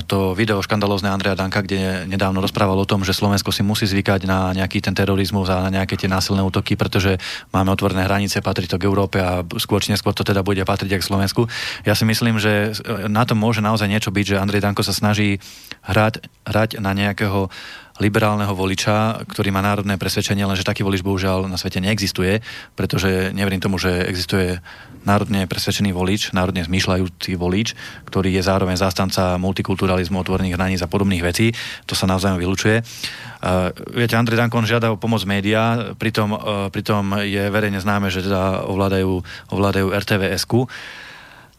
to 0.10 0.34
video 0.34 0.58
škandalózne 0.66 1.14
Andreja 1.14 1.38
Danka, 1.38 1.62
kde 1.62 2.10
nedávno 2.10 2.42
rozprával 2.42 2.74
o 2.74 2.90
tom, 2.90 3.06
že 3.06 3.14
Slovensko 3.14 3.54
si 3.54 3.62
musí 3.62 3.86
zvykať 3.86 4.26
na 4.26 4.50
nejaký 4.58 4.82
ten 4.82 4.98
terorizmus 4.98 5.46
a 5.54 5.62
na 5.62 5.70
nejaké 5.70 5.94
tie 5.94 6.10
násilné 6.10 6.42
útoky, 6.42 6.74
pretože 6.74 7.22
máme 7.54 7.70
otvorené 7.70 8.02
hranice, 8.10 8.42
patrí 8.42 8.66
to 8.66 8.82
k 8.82 8.88
Európe 8.90 9.22
a 9.22 9.46
skôr 9.62 9.86
či 9.86 9.94
neskôr 9.94 10.18
to 10.18 10.26
teda 10.26 10.42
bude 10.42 10.62
patriť 10.66 10.98
aj 10.98 11.02
k 11.06 11.10
Slovensku. 11.14 11.42
Ja 11.86 11.94
si 11.94 12.02
myslím, 12.10 12.42
že 12.42 12.74
na 13.06 13.30
tom 13.30 13.38
môže 13.38 13.62
naozaj 13.62 13.86
niečo 13.86 14.10
byť, 14.10 14.26
že 14.26 14.42
Andrej 14.42 14.66
Danko 14.66 14.82
sa 14.82 14.94
snaží 14.94 15.38
hrať, 15.86 16.26
hrať 16.50 16.82
na 16.82 16.98
nejakého 16.98 17.54
liberálneho 17.96 18.52
voliča, 18.52 19.24
ktorý 19.24 19.56
má 19.56 19.64
národné 19.64 19.96
presvedčenie, 19.96 20.44
lenže 20.44 20.68
taký 20.68 20.84
volič 20.84 21.00
bohužiaľ 21.00 21.48
na 21.48 21.56
svete 21.56 21.80
neexistuje, 21.80 22.44
pretože 22.76 23.32
neverím 23.32 23.64
tomu, 23.64 23.80
že 23.80 24.04
existuje 24.04 24.60
národne 25.08 25.48
presvedčený 25.48 25.96
volič, 25.96 26.36
národne 26.36 26.66
zmýšľajúci 26.66 27.38
volič, 27.40 27.78
ktorý 28.10 28.36
je 28.36 28.44
zároveň 28.44 28.76
zástanca 28.76 29.40
multikulturalizmu, 29.40 30.20
otvorených 30.20 30.58
hraníc 30.58 30.82
a 30.84 30.92
podobných 30.92 31.24
vecí. 31.24 31.54
To 31.88 31.94
sa 31.94 32.10
navzájom 32.10 32.42
vylučuje. 32.42 32.82
Uh, 32.82 33.70
viete, 33.94 34.18
Andrej 34.18 34.42
Dankon 34.42 34.66
žiada 34.66 34.92
o 34.92 35.00
pomoc 35.00 35.22
médiá, 35.24 35.94
pritom, 35.96 36.36
uh, 36.36 36.68
pritom 36.74 37.22
je 37.22 37.48
verejne 37.54 37.78
známe, 37.78 38.10
že 38.10 38.26
teda 38.26 38.66
ovládajú, 38.66 39.22
ovládajú 39.54 39.94
RTVS-ku 39.94 40.66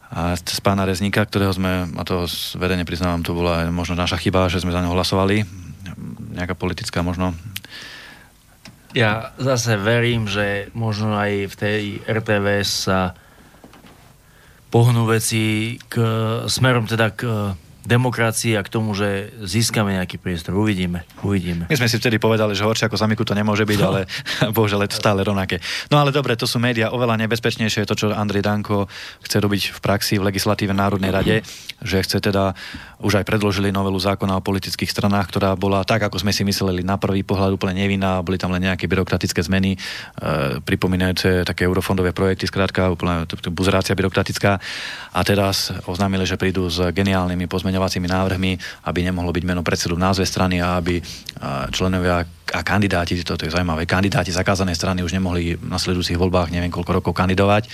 a 0.07 0.39
z 0.39 0.59
pána 0.63 0.87
Rezníka, 0.87 1.23
ktorého 1.23 1.51
sme, 1.51 1.87
a 1.95 2.03
to 2.07 2.27
verejne 2.55 2.87
priznávam, 2.87 3.23
to 3.23 3.35
bola 3.35 3.67
možno 3.71 3.95
naša 3.99 4.15
chyba, 4.19 4.47
že 4.47 4.63
sme 4.63 4.71
za 4.71 4.79
neho 4.79 4.95
hlasovali, 4.95 5.66
nejaká 6.33 6.57
politická 6.57 7.05
možno. 7.05 7.37
Ja 8.95 9.35
zase 9.37 9.77
verím, 9.77 10.25
že 10.25 10.71
možno 10.73 11.13
aj 11.13 11.51
v 11.51 11.55
tej 11.55 11.81
RTVS 12.07 12.89
sa 12.89 13.13
pohnú 14.73 15.07
veci 15.07 15.77
k, 15.87 15.95
smerom 16.47 16.89
teda 16.89 17.13
k 17.13 17.21
demokracii 17.87 18.59
a 18.59 18.61
k 18.61 18.69
tomu, 18.69 18.91
že 18.91 19.31
získame 19.39 19.95
nejaký 19.95 20.19
priestor. 20.19 20.59
Uvidíme, 20.59 21.07
uvidíme. 21.23 21.71
My 21.71 21.75
sme 21.79 21.87
si 21.87 21.95
vtedy 21.95 22.19
povedali, 22.19 22.51
že 22.51 22.67
horšie 22.67 22.91
ako 22.91 22.99
Samiku 22.99 23.23
to 23.23 23.31
nemôže 23.31 23.63
byť, 23.63 23.79
ale 23.79 24.03
bohužiaľ 24.55 24.83
je 24.83 24.91
to 24.91 24.99
stále 24.99 25.23
rovnaké. 25.23 25.63
No 25.87 26.03
ale 26.03 26.11
dobre, 26.11 26.35
to 26.35 26.43
sú 26.43 26.59
médiá 26.59 26.91
oveľa 26.91 27.15
nebezpečnejšie, 27.23 27.87
to, 27.87 27.95
čo 27.95 28.11
Andrej 28.11 28.43
Danko 28.43 28.91
chce 29.23 29.39
robiť 29.39 29.63
v 29.71 29.79
praxi 29.79 30.19
v 30.19 30.27
legislatíve 30.27 30.75
Národnej 30.75 31.15
rade, 31.15 31.35
že 31.79 32.03
chce 32.03 32.19
teda, 32.19 32.51
už 32.99 33.23
aj 33.23 33.25
predložili 33.25 33.71
novelu 33.71 33.95
zákona 33.95 34.35
o 34.35 34.45
politických 34.45 34.91
stranách, 34.91 35.31
ktorá 35.31 35.55
bola 35.55 35.87
tak, 35.87 36.03
ako 36.03 36.19
sme 36.19 36.35
si 36.35 36.43
mysleli 36.43 36.83
na 36.83 36.99
prvý 36.99 37.23
pohľad 37.23 37.55
úplne 37.55 37.87
nevinná, 37.87 38.19
boli 38.19 38.35
tam 38.35 38.51
len 38.51 38.67
nejaké 38.67 38.91
byrokratické 38.91 39.39
zmeny, 39.39 39.77
e, 39.77 40.59
pripomínajúce 40.59 41.47
také 41.47 41.63
eurofondové 41.63 42.11
projekty, 42.11 42.51
skrátka 42.51 42.91
úplne 42.91 43.23
buzerácia 43.55 43.95
byrokratická. 43.95 44.59
A 45.15 45.21
teraz 45.23 45.71
oznámili, 45.87 46.27
že 46.27 46.35
prídu 46.35 46.67
s 46.67 46.81
geniálnymi 46.91 47.45
pozmeňovaniami 47.45 47.76
pozmeňovacími 47.77 48.09
návrhmi, 48.09 48.51
aby 48.89 48.99
nemohlo 49.05 49.29
byť 49.29 49.43
meno 49.45 49.61
predsedu 49.61 49.93
v 49.93 50.03
názve 50.09 50.25
strany 50.25 50.57
a 50.57 50.81
aby 50.81 50.97
členovia 51.69 52.25
a 52.47 52.63
kandidáti, 52.63 53.19
toto 53.27 53.43
je 53.43 53.51
zaujímavé, 53.51 53.83
kandidáti 53.83 54.31
zakázanej 54.31 54.79
strany 54.79 55.03
už 55.03 55.11
nemohli 55.11 55.59
na 55.67 55.75
sledujúcich 55.75 56.15
voľbách 56.15 56.47
neviem 56.47 56.71
koľko 56.71 57.03
rokov 57.03 57.11
kandidovať. 57.11 57.67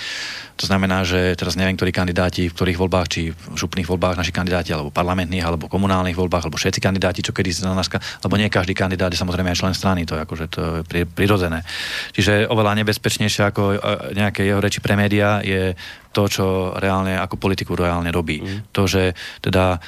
To 0.58 0.66
znamená, 0.70 1.02
že 1.02 1.34
teraz 1.34 1.58
neviem, 1.58 1.74
ktorí 1.74 1.90
kandidáti, 1.90 2.50
v 2.50 2.54
ktorých 2.54 2.78
voľbách, 2.78 3.08
či 3.10 3.34
v 3.34 3.58
župných 3.58 3.90
voľbách 3.90 4.22
naši 4.22 4.30
kandidáti, 4.30 4.70
alebo 4.70 4.94
parlamentných, 4.94 5.42
alebo 5.42 5.66
komunálnych 5.66 6.14
voľbách, 6.14 6.46
alebo 6.46 6.62
všetci 6.62 6.78
kandidáti, 6.78 7.26
čo 7.26 7.34
kedy 7.34 7.50
sa 7.54 7.74
nás, 7.74 7.90
lebo 8.22 8.34
nie 8.38 8.54
každý 8.54 8.78
kandidát 8.78 9.10
je 9.10 9.18
samozrejme 9.18 9.50
aj 9.50 9.58
člen 9.66 9.74
strany, 9.74 10.06
to 10.06 10.14
je 10.14 10.22
akože 10.22 10.46
to 10.54 10.62
je 10.86 11.06
prirodzené. 11.10 11.66
Čiže 12.14 12.50
oveľa 12.54 12.78
nebezpečnejšie 12.86 13.50
ako 13.50 13.62
e, 13.74 13.78
nejaké 14.14 14.46
jeho 14.46 14.62
reči 14.62 14.78
pre 14.78 14.94
médiá 14.94 15.42
je 15.42 15.74
to, 16.14 16.30
čo 16.30 16.46
reálne 16.78 17.18
ako 17.18 17.42
politiku 17.42 17.74
reálne 17.74 18.14
robí. 18.14 18.40
Mm. 18.40 18.70
To, 18.72 18.86
že 18.86 19.18
teda 19.42 19.82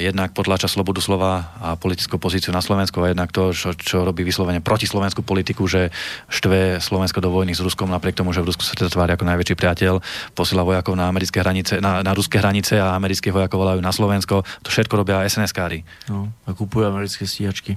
jednak 0.00 0.32
potláča 0.32 0.72
slobodu 0.72 1.04
slova 1.04 1.52
a 1.60 1.76
politickú 1.76 2.16
pozíciu 2.16 2.48
na 2.48 2.64
Slovensku 2.64 2.96
a 3.04 3.12
jednak 3.12 3.28
to, 3.28 3.52
čo, 3.52 3.76
čo 3.76 4.08
robí 4.08 4.24
vyslovene 4.24 4.64
proti 4.64 4.88
slovenskú 4.88 5.20
politiku, 5.20 5.68
že 5.68 5.92
štve 6.32 6.80
Slovensko 6.80 7.20
do 7.20 7.28
vojny 7.28 7.52
s 7.52 7.60
Ruskom 7.60 7.92
napriek 7.92 8.16
tomu, 8.16 8.32
že 8.32 8.40
v 8.40 8.48
Rusku 8.48 8.64
sa 8.64 8.72
teda 8.72 8.88
tvári 8.88 9.12
ako 9.12 9.28
najväčší 9.28 9.52
priateľ, 9.52 10.00
posiela 10.32 10.64
vojakov 10.64 10.96
na 10.96 11.12
americké 11.12 11.44
hranice, 11.44 11.76
na, 11.84 12.00
na 12.00 12.12
ruské 12.16 12.40
hranice 12.40 12.80
a 12.80 12.96
amerických 12.96 13.36
vojakov 13.36 13.60
volajú 13.60 13.80
na 13.84 13.92
Slovensko. 13.92 14.48
To 14.64 14.68
všetko 14.72 14.96
robia 14.96 15.28
SNS-kári. 15.28 15.84
No, 16.08 16.32
a 16.48 16.56
kupujú 16.56 16.88
americké 16.88 17.28
stíhačky. 17.28 17.76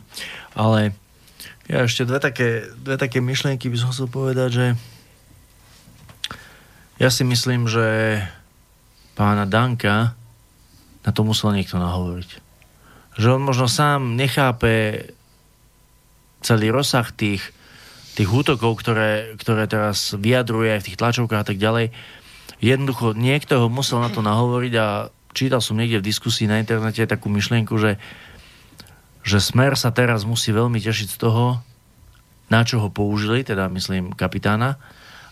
Ale 0.55 0.95
ja 1.67 1.83
ešte 1.83 2.07
dve 2.07 2.23
také, 2.23 2.63
dve 2.79 2.95
také 2.95 3.19
myšlienky 3.19 3.67
by 3.67 3.77
som 3.77 3.91
chcel 3.91 4.07
povedať, 4.07 4.49
že 4.55 4.65
ja 6.99 7.07
si 7.07 7.23
myslím, 7.23 7.65
že 7.71 8.19
pána 9.15 9.47
Danka 9.47 10.19
na 11.07 11.11
to 11.15 11.23
musel 11.23 11.55
niekto 11.55 11.79
nahovoriť. 11.79 12.29
Že 13.15 13.27
on 13.39 13.41
možno 13.47 13.71
sám 13.71 14.19
nechápe 14.19 15.07
celý 16.43 16.71
rozsah 16.71 17.07
tých, 17.15 17.43
tých 18.19 18.27
útokov, 18.27 18.79
ktoré, 18.83 19.35
ktoré 19.39 19.67
teraz 19.67 20.11
vyjadruje 20.15 20.75
aj 20.75 20.81
v 20.83 20.87
tých 20.91 20.99
tlačovkách 20.99 21.41
a 21.43 21.47
tak 21.47 21.59
ďalej. 21.59 21.95
Jednoducho 22.59 23.15
niekto 23.15 23.63
ho 23.63 23.67
musel 23.71 24.03
na 24.03 24.11
to 24.11 24.19
nahovoriť 24.19 24.73
a 24.75 25.07
čítal 25.31 25.63
som 25.63 25.79
niekde 25.79 26.03
v 26.03 26.07
diskusii 26.11 26.51
na 26.51 26.59
internete 26.59 27.07
takú 27.07 27.31
myšlienku, 27.31 27.79
že, 27.79 27.95
že 29.23 29.39
Smer 29.39 29.79
sa 29.79 29.95
teraz 29.95 30.27
musí 30.27 30.51
veľmi 30.51 30.79
tešiť 30.83 31.15
z 31.15 31.17
toho, 31.19 31.63
na 32.51 32.61
čo 32.67 32.83
ho 32.83 32.91
použili, 32.91 33.47
teda 33.47 33.71
myslím 33.71 34.11
kapitána, 34.11 34.75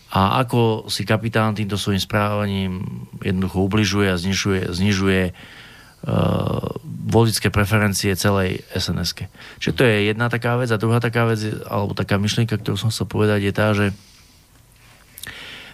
a 0.08 0.40
ako 0.40 0.88
si 0.88 1.04
kapitán 1.04 1.52
týmto 1.52 1.76
svojim 1.76 2.00
správaním 2.00 2.80
jednoducho 3.20 3.60
ubližuje 3.60 4.08
a 4.08 4.16
znižuje, 4.16 4.72
znižuje 4.72 5.22
uh, 5.36 6.64
volické 7.12 7.52
preferencie 7.52 8.16
celej 8.16 8.64
sns 8.72 9.28
Čiže 9.60 9.76
to 9.76 9.84
je 9.84 10.08
jedna 10.08 10.32
taká 10.32 10.56
vec 10.56 10.72
a 10.72 10.80
druhá 10.80 10.96
taká 10.96 11.28
vec, 11.28 11.44
alebo 11.68 11.92
taká 11.92 12.16
myšlienka, 12.16 12.56
ktorú 12.56 12.80
som 12.80 12.88
chcel 12.88 13.04
povedať, 13.04 13.40
je 13.44 13.52
tá, 13.52 13.68
že 13.76 13.86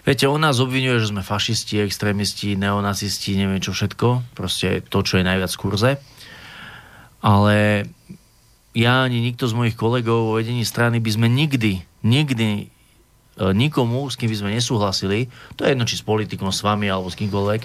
Viete, 0.05 0.29
on 0.29 0.37
nás 0.37 0.61
obvinuje, 0.61 1.01
že 1.01 1.17
sme 1.17 1.25
fašisti, 1.25 1.81
extrémisti, 1.81 2.61
neonacisti, 2.61 3.41
neviem 3.41 3.57
čo 3.57 3.73
všetko. 3.73 4.37
Proste 4.37 4.85
to, 4.85 5.01
čo 5.01 5.17
je 5.17 5.25
najviac 5.25 5.49
v 5.49 5.61
kurze. 5.65 5.91
Ale 7.25 7.89
ja 8.77 9.01
ani 9.01 9.25
nikto 9.25 9.49
z 9.49 9.57
mojich 9.57 9.81
kolegov 9.81 10.29
vo 10.29 10.37
vedení 10.37 10.61
strany 10.61 11.01
by 11.01 11.09
sme 11.09 11.33
nikdy, 11.33 11.89
nikdy 12.05 12.69
E, 12.69 12.74
nikomu, 13.39 14.07
s 14.07 14.15
kým 14.15 14.31
by 14.31 14.39
sme 14.39 14.51
nesúhlasili, 14.55 15.27
to 15.59 15.67
je 15.67 15.75
jedno, 15.75 15.85
či 15.85 15.99
s 15.99 16.07
politikom, 16.07 16.55
s 16.55 16.63
vami 16.63 16.87
alebo 16.87 17.11
s 17.11 17.19
kýmkoľvek, 17.19 17.63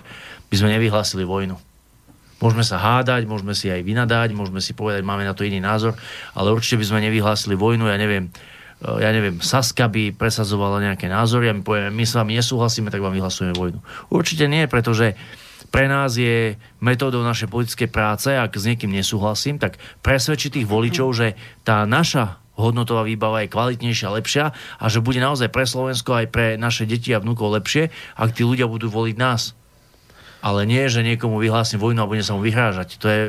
by 0.49 0.55
sme 0.57 0.73
nevyhlásili 0.73 1.21
vojnu. 1.25 1.57
Môžeme 2.39 2.63
sa 2.63 2.79
hádať, 2.79 3.27
môžeme 3.27 3.51
si 3.51 3.67
aj 3.67 3.83
vynadať, 3.83 4.31
môžeme 4.31 4.63
si 4.63 4.71
povedať, 4.71 5.03
máme 5.03 5.27
na 5.27 5.35
to 5.35 5.43
iný 5.43 5.59
názor, 5.59 5.93
ale 6.31 6.55
určite 6.55 6.79
by 6.79 6.85
sme 6.87 7.05
nevyhlásili 7.05 7.53
vojnu, 7.53 7.91
ja 7.91 7.99
neviem, 7.99 8.31
ja 8.79 9.11
neviem, 9.11 9.43
Saska 9.43 9.91
by 9.91 10.15
presadzovala 10.15 10.79
nejaké 10.79 11.11
názory 11.11 11.51
a 11.51 11.53
my 11.53 11.61
povieme, 11.67 11.91
my 11.91 12.05
s 12.07 12.15
vami 12.15 12.39
nesúhlasíme, 12.39 12.87
tak 12.87 13.03
vám 13.03 13.11
vyhlasujeme 13.11 13.51
vojnu. 13.51 13.83
Určite 14.07 14.47
nie, 14.47 14.71
pretože 14.71 15.19
pre 15.67 15.91
nás 15.91 16.15
je 16.15 16.55
metódou 16.79 17.19
našej 17.21 17.51
politickej 17.51 17.89
práce, 17.91 18.31
ak 18.31 18.55
s 18.55 18.65
niekým 18.65 18.89
nesúhlasím, 18.89 19.59
tak 19.59 19.75
presvedčiť 19.99 20.63
tých 20.63 20.67
voličov, 20.71 21.11
že 21.11 21.35
tá 21.67 21.83
naša 21.83 22.39
hodnotová 22.59 23.07
výbava 23.07 23.41
je 23.41 23.53
kvalitnejšia, 23.55 24.11
lepšia 24.11 24.45
a 24.51 24.85
že 24.91 24.99
bude 24.99 25.23
naozaj 25.23 25.47
pre 25.47 25.63
Slovensko 25.63 26.11
aj 26.19 26.27
pre 26.27 26.47
naše 26.59 26.83
deti 26.83 27.15
a 27.15 27.23
vnúkov 27.23 27.55
lepšie, 27.55 27.87
ak 28.19 28.35
tí 28.35 28.43
ľudia 28.43 28.67
budú 28.67 28.91
voliť 28.91 29.15
nás. 29.15 29.55
Ale 30.43 30.67
nie, 30.67 30.83
že 30.91 31.03
niekomu 31.03 31.39
vyhlásim 31.39 31.79
vojnu 31.79 32.03
a 32.03 32.09
bude 32.11 32.23
sa 32.23 32.35
mu 32.35 32.43
vyhrážať. 32.43 32.99
To 32.99 33.07
je, 33.07 33.23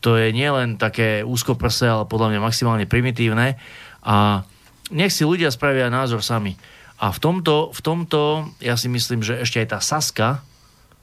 to 0.00 0.16
je 0.16 0.32
nielen 0.32 0.80
také 0.80 1.20
úzkoprse, 1.24 1.84
ale 1.84 2.08
podľa 2.08 2.32
mňa 2.32 2.40
maximálne 2.40 2.86
primitívne 2.88 3.60
a 4.02 4.44
nech 4.92 5.12
si 5.12 5.24
ľudia 5.24 5.52
spravia 5.52 5.92
názor 5.92 6.20
sami. 6.20 6.56
A 7.02 7.10
v 7.10 7.18
tomto, 7.18 7.74
v 7.74 7.80
tomto 7.80 8.52
ja 8.62 8.76
si 8.78 8.86
myslím, 8.86 9.24
že 9.24 9.40
ešte 9.40 9.58
aj 9.64 9.68
tá 9.74 9.78
Saska, 9.80 10.28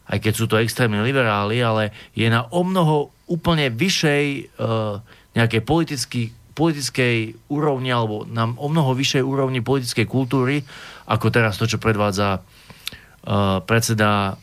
aj 0.10 0.18
keď 0.26 0.34
sú 0.34 0.46
to 0.50 0.58
extrémni 0.58 1.02
liberáli, 1.06 1.62
ale 1.62 1.94
je 2.18 2.26
na 2.30 2.50
o 2.50 2.66
mnoho 2.66 3.14
úplne 3.30 3.70
vyššej 3.70 4.26
uh, 4.58 5.04
nejakej 5.38 5.62
politický, 5.62 6.34
politickej 6.60 7.48
úrovni 7.48 7.95
alebo 7.95 8.27
na 8.27 8.52
o 8.52 8.68
mnoho 8.68 8.91
vyššej 8.91 9.23
úrovni 9.23 9.64
politickej 9.64 10.03
kultúry, 10.03 10.68
ako 11.07 11.31
teraz 11.31 11.56
to, 11.56 11.64
čo 11.64 11.80
predvádza 11.80 12.44
uh, 12.44 13.64
predseda 13.64 14.36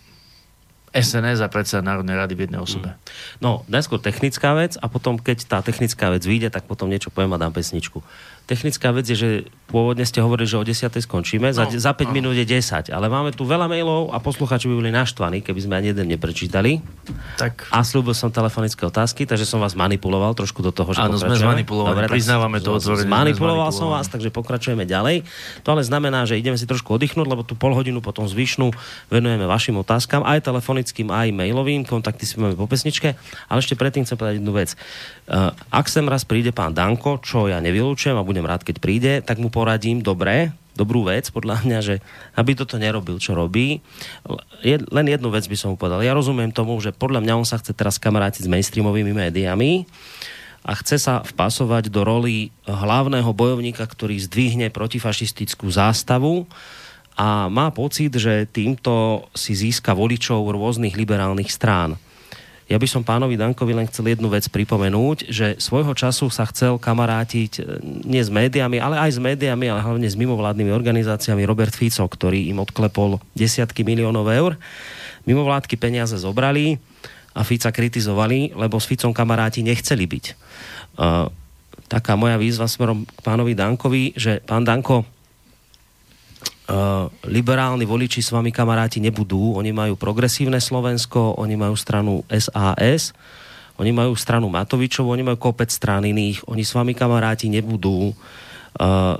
SNS 0.96 1.44
a 1.44 1.52
predseda 1.52 1.84
Národnej 1.84 2.16
rady 2.16 2.32
v 2.32 2.48
jednej 2.48 2.60
osobe. 2.64 2.96
No, 3.44 3.68
najskôr 3.68 4.00
technická 4.00 4.56
vec 4.56 4.80
a 4.80 4.88
potom, 4.88 5.20
keď 5.20 5.44
tá 5.44 5.58
technická 5.60 6.08
vec 6.08 6.24
vyjde, 6.24 6.48
tak 6.48 6.64
potom 6.64 6.88
niečo 6.88 7.12
poviem 7.12 7.36
a 7.36 7.42
dám 7.42 7.52
pesničku. 7.52 8.00
Technická 8.46 8.94
vec 8.94 9.04
je, 9.04 9.18
že 9.18 9.28
pôvodne 9.66 10.06
ste 10.06 10.22
hovorili, 10.22 10.46
že 10.46 10.54
o 10.54 10.62
10. 10.62 10.86
skončíme, 11.02 11.50
za, 11.50 11.66
No, 11.66 11.74
za 11.74 11.90
5 11.90 12.06
áno. 12.06 12.14
minút 12.14 12.34
je 12.34 12.46
10, 12.46 12.88
ale 12.88 13.06
máme 13.06 13.34
tu 13.34 13.42
veľa 13.42 13.66
mailov 13.66 14.14
a 14.14 14.22
posluchači 14.22 14.70
by 14.70 14.74
boli 14.78 14.94
naštvaní, 14.94 15.42
keby 15.42 15.58
sme 15.58 15.74
ani 15.74 15.90
jeden 15.90 16.06
neprečítali. 16.06 16.78
Tak 17.34 17.66
A 17.74 17.82
slúbil 17.82 18.14
som 18.14 18.30
telefonické 18.30 18.86
otázky, 18.86 19.26
takže 19.26 19.42
som 19.42 19.58
vás 19.58 19.74
manipuloval 19.74 20.30
trošku 20.32 20.62
do 20.62 20.70
toho, 20.70 20.94
že 20.94 21.02
Áno, 21.02 21.18
sme 21.18 21.34
pokračujeme. 21.34 21.42
zmanipulovali, 21.42 21.98
tak 22.06 22.14
priznávame 22.14 22.58
to 22.62 22.70
otvorene, 22.70 23.02
sme 23.02 23.10
Zmanipuloval 23.10 23.70
som 23.74 23.90
vás, 23.90 24.06
takže 24.06 24.30
pokračujeme 24.30 24.86
ďalej. 24.86 25.26
To 25.66 25.74
ale 25.74 25.82
znamená, 25.82 26.22
že 26.22 26.38
ideme 26.38 26.54
si 26.54 26.64
trošku 26.64 26.94
oddychnúť, 26.94 27.26
lebo 27.26 27.42
tu 27.42 27.58
pol 27.58 27.74
hodinu 27.74 27.98
potom 27.98 28.30
zvyšnú 28.30 28.70
venujeme 29.10 29.42
vašim 29.44 29.74
otázkam, 29.74 30.22
aj 30.22 30.46
telefonickým, 30.46 31.10
aj 31.10 31.34
mailovým. 31.34 31.82
Kontakty 31.82 32.22
si 32.22 32.38
máme 32.38 32.54
po 32.54 32.70
pesničke. 32.70 33.18
Ale 33.50 33.58
ešte 33.58 33.74
predtým 33.74 34.06
chcem 34.06 34.14
povedať 34.14 34.38
jednu 34.38 34.54
vec. 34.54 34.78
Uh, 35.26 35.50
ak 35.74 35.90
sem 35.90 36.06
raz 36.06 36.22
príde 36.22 36.54
pán 36.54 36.70
Danko, 36.70 37.18
čo 37.18 37.50
ja 37.50 37.58
nevylúčujem 37.58 38.14
a 38.14 38.22
budem 38.36 38.52
rád, 38.52 38.68
keď 38.68 38.76
príde, 38.84 39.12
tak 39.24 39.40
mu 39.40 39.48
poradím 39.48 40.04
dobre, 40.04 40.52
dobrú 40.76 41.08
vec, 41.08 41.32
podľa 41.32 41.60
mňa, 41.64 41.78
že 41.80 42.04
aby 42.36 42.52
toto 42.52 42.76
nerobil, 42.76 43.16
čo 43.16 43.32
robí. 43.32 43.80
Len 44.68 45.06
jednu 45.08 45.32
vec 45.32 45.48
by 45.48 45.56
som 45.56 45.72
mu 45.72 45.80
povedal. 45.80 46.04
Ja 46.04 46.12
rozumiem 46.12 46.52
tomu, 46.52 46.76
že 46.84 46.92
podľa 46.92 47.24
mňa 47.24 47.32
on 47.40 47.48
sa 47.48 47.56
chce 47.56 47.72
teraz 47.72 47.96
kamarátiť 47.96 48.44
s 48.44 48.52
mainstreamovými 48.52 49.16
médiami 49.16 49.88
a 50.68 50.76
chce 50.76 51.00
sa 51.00 51.24
vpasovať 51.24 51.88
do 51.88 52.04
roli 52.04 52.52
hlavného 52.68 53.32
bojovníka, 53.32 53.88
ktorý 53.88 54.20
zdvihne 54.20 54.68
protifašistickú 54.68 55.72
zástavu 55.72 56.44
a 57.16 57.48
má 57.48 57.72
pocit, 57.72 58.12
že 58.12 58.44
týmto 58.44 59.24
si 59.32 59.56
získa 59.56 59.96
voličov 59.96 60.52
rôznych 60.52 60.92
liberálnych 61.00 61.48
strán. 61.48 61.96
Ja 62.66 62.82
by 62.82 62.86
som 62.90 63.06
pánovi 63.06 63.38
Dankovi 63.38 63.78
len 63.78 63.86
chcel 63.86 64.10
jednu 64.10 64.26
vec 64.26 64.42
pripomenúť, 64.50 65.30
že 65.30 65.54
svojho 65.62 65.94
času 65.94 66.26
sa 66.34 66.42
chcel 66.50 66.82
kamarátiť 66.82 67.52
e, 67.58 67.78
nie 68.02 68.18
s 68.18 68.26
médiami, 68.26 68.82
ale 68.82 68.98
aj 68.98 69.14
s 69.14 69.20
médiami, 69.22 69.70
ale 69.70 69.86
hlavne 69.86 70.02
s 70.02 70.18
mimovládnymi 70.18 70.74
organizáciami 70.74 71.46
Robert 71.46 71.70
Fico, 71.70 72.02
ktorý 72.02 72.50
im 72.50 72.58
odklepol 72.58 73.22
desiatky 73.38 73.86
miliónov 73.86 74.26
eur. 74.34 74.58
Mimovládky 75.30 75.78
peniaze 75.78 76.18
zobrali 76.18 76.82
a 77.38 77.46
Fica 77.46 77.70
kritizovali, 77.70 78.58
lebo 78.58 78.82
s 78.82 78.90
Ficom 78.90 79.14
kamaráti 79.14 79.62
nechceli 79.62 80.02
byť. 80.10 80.24
Uh, 80.98 81.30
taká 81.86 82.18
moja 82.18 82.34
výzva 82.34 82.66
smerom 82.66 83.06
k 83.06 83.20
pánovi 83.22 83.54
Dankovi, 83.54 84.18
že 84.18 84.42
pán 84.42 84.66
Danko, 84.66 85.06
liberálni 87.30 87.86
voliči 87.86 88.18
s 88.18 88.34
vami 88.34 88.50
kamaráti 88.50 88.98
nebudú. 88.98 89.54
Oni 89.54 89.70
majú 89.70 89.94
progresívne 89.94 90.58
Slovensko, 90.58 91.38
oni 91.38 91.54
majú 91.54 91.78
stranu 91.78 92.26
SAS, 92.26 93.14
oni 93.78 93.92
majú 93.92 94.16
stranu 94.18 94.50
Matovičovu, 94.50 95.12
oni 95.12 95.22
majú 95.22 95.38
kopec 95.38 95.70
strán 95.70 96.02
iných. 96.02 96.48
Oni 96.48 96.64
s 96.64 96.74
vami 96.74 96.96
kamaráti 96.96 97.46
nebudú. 97.52 98.10
Uh, 98.10 99.14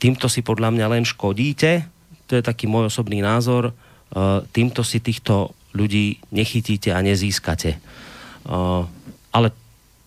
týmto 0.00 0.26
si 0.26 0.40
podľa 0.40 0.72
mňa 0.72 0.86
len 0.88 1.04
škodíte. 1.04 1.84
To 2.26 2.32
je 2.34 2.42
taký 2.42 2.66
môj 2.66 2.88
osobný 2.88 3.20
názor. 3.20 3.76
Uh, 4.10 4.42
týmto 4.50 4.82
si 4.82 4.98
týchto 4.98 5.52
ľudí 5.76 6.18
nechytíte 6.32 6.90
a 6.90 6.98
nezískate. 7.04 7.78
Uh, 8.48 8.88
ale 9.30 9.54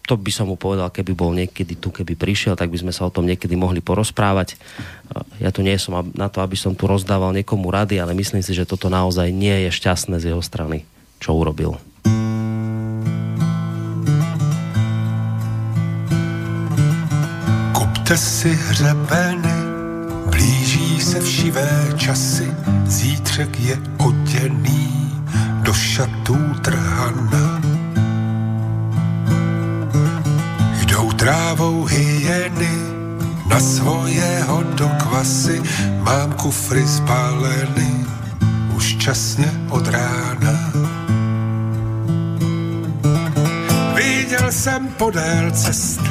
to 0.04 0.20
by 0.20 0.32
som 0.36 0.52
mu 0.52 0.60
povedal, 0.60 0.92
keby 0.92 1.16
bol 1.16 1.32
niekedy 1.32 1.80
tu, 1.80 1.88
keby 1.88 2.20
prišiel, 2.20 2.60
tak 2.60 2.68
by 2.68 2.76
sme 2.76 2.92
sa 2.92 3.08
o 3.08 3.14
tom 3.14 3.24
niekedy 3.24 3.56
mohli 3.56 3.80
porozprávať. 3.80 4.60
Ja 5.40 5.48
tu 5.56 5.64
nie 5.64 5.80
som 5.80 6.12
na 6.12 6.28
to, 6.28 6.44
aby 6.44 6.60
som 6.60 6.76
tu 6.76 6.92
rozdával 6.92 7.32
niekomu 7.32 7.72
rady, 7.72 8.04
ale 8.04 8.12
myslím 8.12 8.44
si, 8.44 8.52
že 8.52 8.68
toto 8.68 8.92
naozaj 8.92 9.32
nie 9.32 9.64
je 9.68 9.70
šťastné 9.72 10.20
z 10.20 10.36
jeho 10.36 10.44
strany, 10.44 10.84
čo 11.24 11.40
urobil. 11.40 11.80
Kupte 17.72 18.16
si 18.20 18.52
hřebeny, 18.52 19.58
blíží 20.28 21.00
se 21.00 21.20
všivé 21.24 21.96
časy, 21.96 22.52
zítřek 22.86 23.60
je 23.60 23.76
oděný 24.04 24.92
do 25.64 25.74
šatů 25.74 26.38
trhana. 26.62 27.53
Trávou 31.24 31.88
hyeny 31.88 32.76
na 33.48 33.56
svojeho 33.56 34.64
do 34.76 34.92
kvasy, 35.00 35.64
mám 36.04 36.36
kufry 36.36 36.84
spáleny, 36.88 38.04
už 38.76 38.96
časně 39.00 39.48
od 39.70 39.88
rána. 39.88 40.56
Viděl 43.96 44.52
jsem 44.52 44.88
podél 44.88 45.52
cest, 45.52 46.02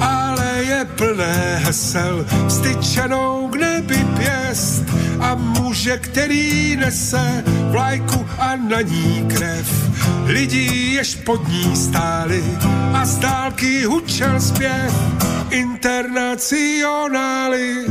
ale 0.00 0.31
je 0.62 0.84
plné 0.84 1.60
hesel, 1.64 2.26
styčenou 2.48 3.48
k 3.48 3.56
nebi 3.56 4.06
pěst 4.16 4.82
a 5.20 5.34
muže, 5.34 5.98
který 5.98 6.76
nese 6.76 7.44
vlajku 7.70 8.26
a 8.38 8.56
na 8.56 8.80
ní 8.80 9.28
krev. 9.36 9.92
Lidí, 10.26 10.92
jež 10.92 11.14
pod 11.14 11.48
ní 11.48 11.76
stáli 11.76 12.44
a 12.92 13.06
z 13.06 13.18
dálky 13.18 13.84
hučel 13.84 14.40
zpěv 14.40 14.94
internacionály. 15.50 17.84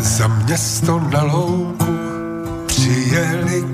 Za 0.00 0.28
město 0.28 1.00
na 1.12 1.22
louku 1.22 1.98
přijeli 2.66 3.64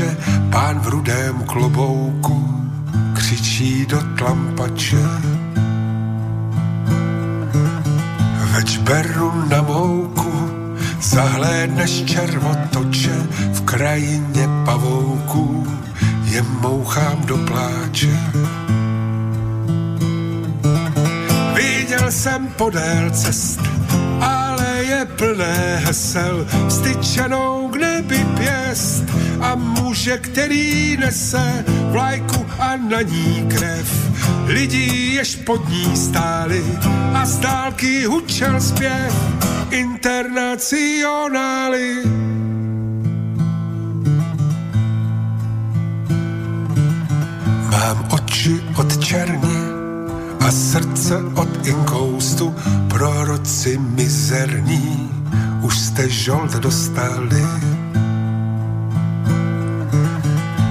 kolotoče, 0.00 0.16
pán 0.50 0.80
v 0.80 0.86
rudém 0.88 1.42
klobouku 1.44 2.36
křičí 3.14 3.86
do 3.86 4.00
tlampače. 4.18 5.04
Več 8.52 8.76
beru 8.78 9.32
na 9.48 9.62
mouku, 9.62 10.32
zahlédneš 11.00 12.02
červotoče, 12.04 13.16
v 13.52 13.60
krajině 13.64 14.48
pavouků 14.64 15.66
je 16.24 16.42
mouchám 16.42 17.18
do 17.24 17.36
pláče. 17.36 18.16
Viděl 21.54 22.12
jsem 22.12 22.46
podél 22.56 23.10
cest, 23.10 23.60
ale 24.20 24.39
je 24.90 25.04
plné 25.04 25.82
hesel, 25.86 26.46
styčenou 26.68 27.68
k 27.68 27.76
nebi 27.76 28.26
pěst 28.38 29.04
a 29.40 29.54
muže, 29.54 30.18
který 30.18 30.96
nese 30.96 31.64
vlajku 31.90 32.46
a 32.58 32.76
na 32.76 33.02
ní 33.02 33.46
krev. 33.48 34.10
Lidí, 34.46 35.14
jež 35.14 35.36
pod 35.36 35.68
ní 35.68 35.96
stáli 35.96 36.64
a 37.14 37.26
z 37.26 37.38
dálky 37.38 38.04
hučel 38.04 38.60
zpěv 38.60 39.14
internacionály. 39.70 42.02
Mám 47.70 48.08
oči 48.10 48.60
od 48.76 49.04
černě 49.04 49.59
a 50.50 50.52
srdce 50.52 51.16
od 51.34 51.66
inkoustu, 51.66 52.54
proroci 52.88 53.78
mizerní, 53.78 55.10
už 55.62 55.78
jste 55.78 56.08
žolt 56.08 56.52
dostali. 56.52 57.46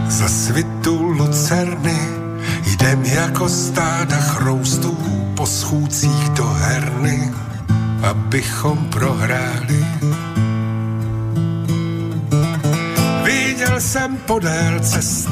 Za 0.07 0.27
svitu 0.27 1.03
lucerny 1.03 1.99
Jdem 2.65 3.05
jako 3.05 3.49
stáda 3.49 4.15
chroustů 4.15 4.97
po 5.35 5.45
schůdcích 5.45 6.29
do 6.29 6.45
herny, 6.45 7.31
abychom 8.09 8.77
prohráli. 8.77 9.85
Viděl 13.23 13.81
jsem 13.81 14.17
podél 14.17 14.79
cest, 14.79 15.29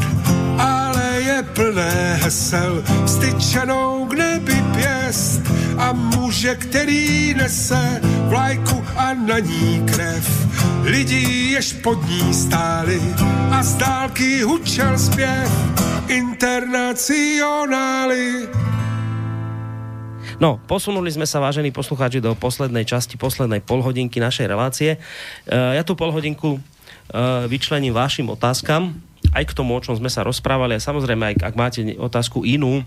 ale 0.58 1.07
je 1.28 1.44
plné 1.44 2.20
hesel, 2.24 2.84
styčenou 3.06 4.06
k 4.08 4.14
nebi 4.14 4.64
pěst 4.76 5.42
a 5.78 5.94
muže, 5.94 6.56
který 6.56 7.34
nese 7.34 8.02
vlajku 8.32 8.84
a 8.96 9.14
na 9.14 9.40
ní 9.40 9.84
krev. 9.86 10.48
Lidí, 10.84 11.52
jež 11.52 11.74
pod 11.84 12.10
ní 12.10 12.34
stáli 12.34 13.02
a 13.52 13.64
z 13.64 13.76
dálky 13.76 14.42
hučel 14.42 14.98
zpěv 14.98 15.52
internacionály. 16.08 18.48
No, 20.38 20.62
posunuli 20.70 21.10
sme 21.10 21.26
sa, 21.26 21.42
vážení 21.42 21.74
poslucháči, 21.74 22.22
do 22.22 22.38
poslednej 22.38 22.86
časti, 22.86 23.18
poslednej 23.18 23.66
polhodinky 23.66 24.22
našej 24.22 24.46
relácie. 24.46 24.94
E, 24.94 25.00
ja 25.50 25.82
tú 25.82 25.98
polhodinku 25.98 26.62
e, 26.62 27.50
vyčlením 27.50 27.98
vašim 27.98 28.30
otázkam, 28.30 28.94
aj 29.34 29.44
k 29.48 29.56
tomu, 29.56 29.76
o 29.76 29.84
čom 29.84 29.98
sme 29.98 30.12
sa 30.12 30.24
rozprávali 30.24 30.78
a 30.78 30.84
samozrejme, 30.84 31.34
aj 31.34 31.36
ak 31.44 31.56
máte 31.56 31.80
otázku 31.98 32.46
inú, 32.48 32.86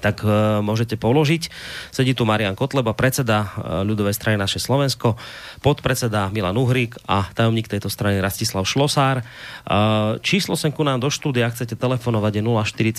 tak 0.00 0.22
uh, 0.22 0.62
môžete 0.64 0.94
položiť. 0.96 1.50
Sedí 1.90 2.14
tu 2.14 2.22
Marian 2.22 2.54
Kotleba, 2.54 2.96
predseda 2.96 3.44
uh, 3.44 3.82
ľudovej 3.82 4.14
strany 4.16 4.38
naše 4.38 4.62
Slovensko, 4.62 5.18
podpredseda 5.60 6.30
Milan 6.30 6.56
Uhrík 6.56 6.96
a 7.10 7.28
tajomník 7.34 7.66
tejto 7.66 7.90
strany 7.90 8.22
Rastislav 8.22 8.64
Šlosár. 8.64 9.26
Uh, 9.66 10.16
číslo 10.24 10.54
sem 10.54 10.70
ku 10.70 10.86
nám 10.86 11.02
do 11.02 11.10
štúdia, 11.10 11.50
ak 11.50 11.58
chcete 11.58 11.74
telefonovať 11.74 12.38
je 12.38 12.42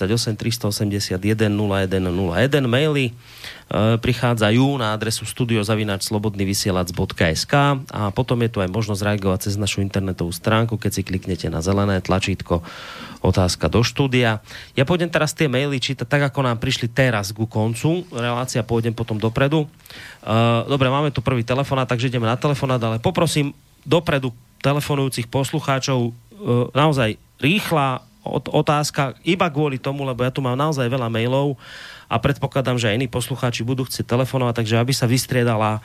048 0.06 0.36
381 0.36 1.18
0101 1.48 2.68
maily 2.68 3.16
prichádzajú 3.72 4.84
na 4.84 4.92
adresu 4.92 5.24
studiozavinačslobodnyvysielac.sk 5.24 7.54
a 7.88 8.12
potom 8.12 8.44
je 8.44 8.52
tu 8.52 8.60
aj 8.60 8.68
možnosť 8.68 9.08
reagovať 9.08 9.48
cez 9.48 9.56
našu 9.56 9.80
internetovú 9.80 10.36
stránku, 10.36 10.76
keď 10.76 10.92
si 10.92 11.08
kliknete 11.08 11.48
na 11.48 11.64
zelené 11.64 12.04
tlačítko 12.04 12.68
otázka 13.24 13.72
do 13.72 13.80
štúdia. 13.80 14.44
Ja 14.76 14.84
pôjdem 14.84 15.08
teraz 15.08 15.32
tie 15.32 15.48
maily 15.48 15.80
čítať 15.80 16.04
tak, 16.04 16.28
ako 16.28 16.44
nám 16.44 16.60
prišli 16.60 16.92
teraz 16.92 17.32
ku 17.32 17.48
koncu. 17.48 18.04
Relácia 18.12 18.60
pôjdem 18.66 18.92
potom 18.92 19.16
dopredu. 19.16 19.72
Uh, 20.20 20.68
dobre, 20.68 20.92
máme 20.92 21.08
tu 21.14 21.24
prvý 21.24 21.48
telefonát, 21.48 21.88
takže 21.88 22.12
ideme 22.12 22.28
na 22.28 22.36
telefonát, 22.36 22.84
ale 22.84 23.00
poprosím 23.00 23.56
dopredu 23.88 24.36
telefonujúcich 24.60 25.32
poslucháčov 25.32 26.12
uh, 26.12 26.68
naozaj 26.76 27.16
rýchla 27.40 28.04
otázka 28.28 29.18
iba 29.26 29.50
kvôli 29.50 29.82
tomu, 29.82 30.06
lebo 30.06 30.22
ja 30.22 30.34
tu 30.34 30.46
mám 30.46 30.58
naozaj 30.58 30.86
veľa 30.86 31.10
mailov 31.10 31.58
a 32.06 32.22
predpokladám, 32.22 32.78
že 32.78 32.94
aj 32.94 32.98
iní 33.02 33.08
poslucháči 33.10 33.66
budú 33.66 33.88
chcieť 33.88 34.06
telefonovať, 34.06 34.62
takže 34.62 34.80
aby 34.82 34.94
sa 34.94 35.10
vystriedala 35.10 35.82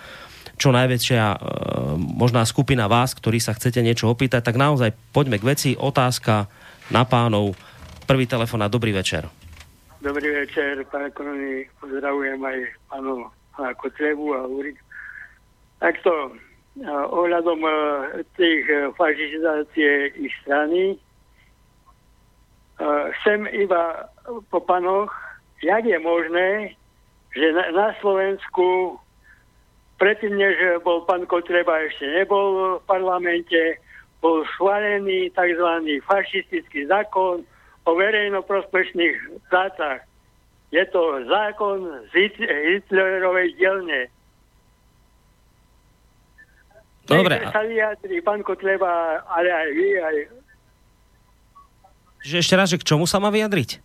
čo 0.57 0.73
najväčšia 0.73 1.25
e, 1.33 1.39
možná 2.01 2.45
skupina 2.49 2.89
vás, 2.89 3.13
ktorí 3.13 3.41
sa 3.41 3.53
chcete 3.53 3.85
niečo 3.85 4.09
opýtať, 4.09 4.41
tak 4.41 4.57
naozaj 4.57 4.97
poďme 5.13 5.37
k 5.37 5.49
veci. 5.53 5.71
Otázka 5.77 6.49
na 6.89 7.05
pánov. 7.05 7.53
Prvý 8.09 8.25
telefon 8.25 8.65
a 8.65 8.73
dobrý 8.73 8.97
večer. 8.97 9.29
Dobrý 10.01 10.29
večer, 10.33 10.81
pán 10.89 11.13
Korony, 11.13 11.67
pozdravujem 11.83 12.41
aj 12.41 12.59
pánu 12.89 13.27
Kotrebu 13.57 14.37
a 14.37 14.41
Urik. 14.47 14.79
Takto, 15.77 16.33
ohľadom 17.13 17.61
e, 17.65 17.73
tých 18.37 18.65
e, 18.69 18.93
fašizácie 18.93 20.13
ich 20.21 20.33
strany, 20.45 21.01
e, 22.81 22.85
chcem 23.21 23.47
iba 23.53 24.11
po 24.51 24.61
panoch, 24.61 25.13
jak 25.63 25.85
je 25.85 25.99
možné, 25.99 26.77
že 27.37 27.53
na, 27.53 27.93
Slovensku 28.01 28.97
predtým, 30.01 30.37
než 30.37 30.81
bol 30.85 31.05
pán 31.05 31.25
Kotreba, 31.29 31.85
ešte 31.85 32.09
nebol 32.09 32.81
v 32.81 32.85
parlamente, 32.89 33.81
bol 34.21 34.45
schválený 34.57 35.33
tzv. 35.33 35.69
fašistický 36.05 36.89
zákon 36.89 37.45
o 37.85 37.91
verejnoprospešných 37.95 39.47
prácach. 39.53 40.01
Je 40.75 40.83
to 40.91 41.23
zákon 41.31 41.87
z 42.11 42.35
Hitlerovej 42.43 43.55
dielne. 43.55 44.11
Dobre. 47.07 47.39
sa 47.55 47.63
vyjadri 47.63 48.19
pán 48.19 48.43
Kotleba, 48.43 49.23
ale 49.31 49.49
aj 49.49 49.69
vy, 49.79 49.89
aj... 50.03 50.17
Že 52.23 52.37
ešte 52.41 52.55
raz, 52.55 52.69
že 52.73 52.81
k 52.81 52.87
čomu 52.87 53.05
sa 53.05 53.19
má 53.19 53.29
vyjadriť? 53.29 53.83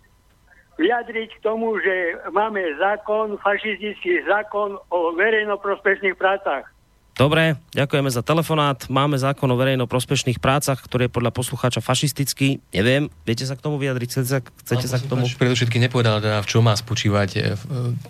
Vyjadriť 0.80 1.30
k 1.38 1.40
tomu, 1.44 1.78
že 1.84 2.18
máme 2.32 2.62
zákon, 2.80 3.38
fašistický 3.42 4.26
zákon 4.26 4.80
o 4.90 5.00
verejnoprospešných 5.14 6.18
prácach. 6.18 6.66
Dobre, 7.12 7.60
ďakujeme 7.76 8.08
za 8.08 8.24
telefonát. 8.24 8.88
Máme 8.88 9.20
zákon 9.20 9.46
o 9.52 9.60
verejno-prospešných 9.60 10.40
prácach, 10.40 10.80
ktorý 10.80 11.06
je 11.06 11.12
podľa 11.12 11.36
poslucháča 11.36 11.84
fašistický. 11.84 12.64
Neviem, 12.72 13.12
viete 13.28 13.44
sa 13.44 13.60
k 13.60 13.62
tomu 13.62 13.76
vyjadriť? 13.78 14.08
Chcete 14.10 14.30
sa, 14.32 14.40
chcete 14.42 14.88
sa 14.88 14.98
k 14.98 15.06
tomu? 15.12 15.28
Predovšetky 15.28 15.78
nepovedal, 15.78 16.24
teda, 16.24 16.40
v 16.40 16.48
čom 16.48 16.64
má 16.66 16.74
spočívať 16.74 17.30
e, 17.36 17.40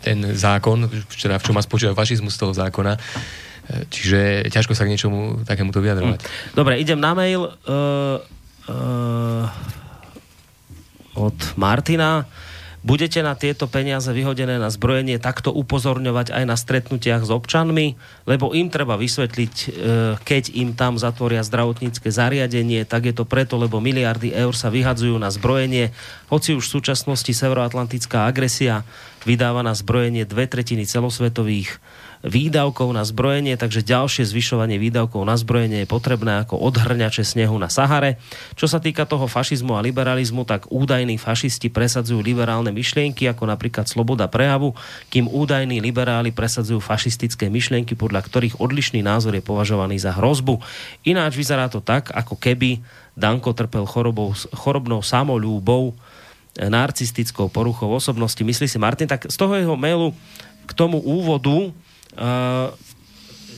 ten 0.05 0.21
zákon, 0.37 0.85
teda 1.17 1.41
v 1.41 1.43
čom 1.43 1.57
má 1.57 1.65
spočívať 1.65 1.97
fašizmus 1.97 2.37
toho 2.37 2.53
zákona. 2.53 2.95
E, 2.95 2.99
čiže 3.89 4.47
ťažko 4.53 4.77
sa 4.77 4.85
k 4.85 4.93
niečomu 4.93 5.43
takému 5.49 5.73
to 5.73 5.81
vyjadrovať. 5.81 6.21
Hm. 6.21 6.53
Dobre, 6.53 6.77
idem 6.77 7.01
na 7.01 7.11
mail 7.17 7.41
uh, 7.41 8.21
uh, 8.69 9.49
od 11.15 11.35
Martina. 11.59 12.25
Budete 12.81 13.21
na 13.21 13.37
tieto 13.37 13.69
peniaze 13.69 14.09
vyhodené 14.09 14.57
na 14.57 14.73
zbrojenie 14.73 15.21
takto 15.21 15.53
upozorňovať 15.53 16.33
aj 16.33 16.43
na 16.49 16.57
stretnutiach 16.57 17.21
s 17.21 17.29
občanmi, 17.29 17.93
lebo 18.25 18.57
im 18.57 18.73
treba 18.73 18.97
vysvetliť, 18.97 19.53
e, 19.53 19.67
keď 20.17 20.43
im 20.57 20.73
tam 20.73 20.97
zatvoria 20.97 21.45
zdravotnícke 21.45 22.09
zariadenie, 22.09 22.81
tak 22.89 23.05
je 23.05 23.13
to 23.13 23.29
preto, 23.29 23.61
lebo 23.61 23.77
miliardy 23.77 24.33
eur 24.33 24.57
sa 24.57 24.73
vyhadzujú 24.73 25.13
na 25.21 25.29
zbrojenie, 25.29 25.93
hoci 26.33 26.57
už 26.57 26.65
v 26.65 26.73
súčasnosti 26.81 27.29
severoatlantická 27.29 28.25
agresia 28.25 28.81
vydáva 29.29 29.61
na 29.61 29.77
zbrojenie 29.77 30.25
dve 30.25 30.49
tretiny 30.49 30.89
celosvetových 30.89 31.77
výdavkov 32.21 32.93
na 32.93 33.01
zbrojenie, 33.01 33.57
takže 33.57 33.81
ďalšie 33.81 34.29
zvyšovanie 34.29 34.77
výdavkov 34.77 35.25
na 35.25 35.33
zbrojenie 35.33 35.85
je 35.85 35.89
potrebné 35.89 36.45
ako 36.45 36.61
odhrňače 36.61 37.25
snehu 37.25 37.57
na 37.57 37.65
Sahare. 37.65 38.21
Čo 38.53 38.69
sa 38.69 38.77
týka 38.77 39.09
toho 39.09 39.25
fašizmu 39.25 39.73
a 39.73 39.81
liberalizmu, 39.81 40.45
tak 40.45 40.69
údajní 40.69 41.17
fašisti 41.17 41.73
presadzujú 41.73 42.21
liberálne 42.21 42.69
myšlienky, 42.69 43.25
ako 43.25 43.49
napríklad 43.49 43.89
sloboda 43.89 44.29
prejavu, 44.29 44.77
kým 45.09 45.25
údajní 45.25 45.81
liberáli 45.81 46.29
presadzujú 46.29 46.77
fašistické 46.77 47.49
myšlienky, 47.49 47.97
podľa 47.97 48.21
ktorých 48.21 48.61
odlišný 48.61 49.01
názor 49.01 49.33
je 49.33 49.43
považovaný 49.43 49.97
za 49.97 50.13
hrozbu. 50.13 50.61
Ináč 51.01 51.41
vyzerá 51.41 51.73
to 51.73 51.81
tak, 51.81 52.13
ako 52.13 52.37
keby 52.37 52.85
Danko 53.17 53.51
trpel 53.51 53.83
chorobou, 53.89 54.31
chorobnou 54.53 55.03
samolúbou, 55.03 55.97
narcistickou 56.55 57.47
poruchou 57.47 57.95
osobnosti. 57.95 58.39
Myslí 58.43 58.67
si 58.67 58.77
Martin, 58.77 59.07
tak 59.07 59.27
z 59.27 59.35
toho 59.39 59.55
jeho 59.55 59.75
mailu 59.79 60.11
k 60.67 60.71
tomu 60.75 60.99
úvodu 60.99 61.71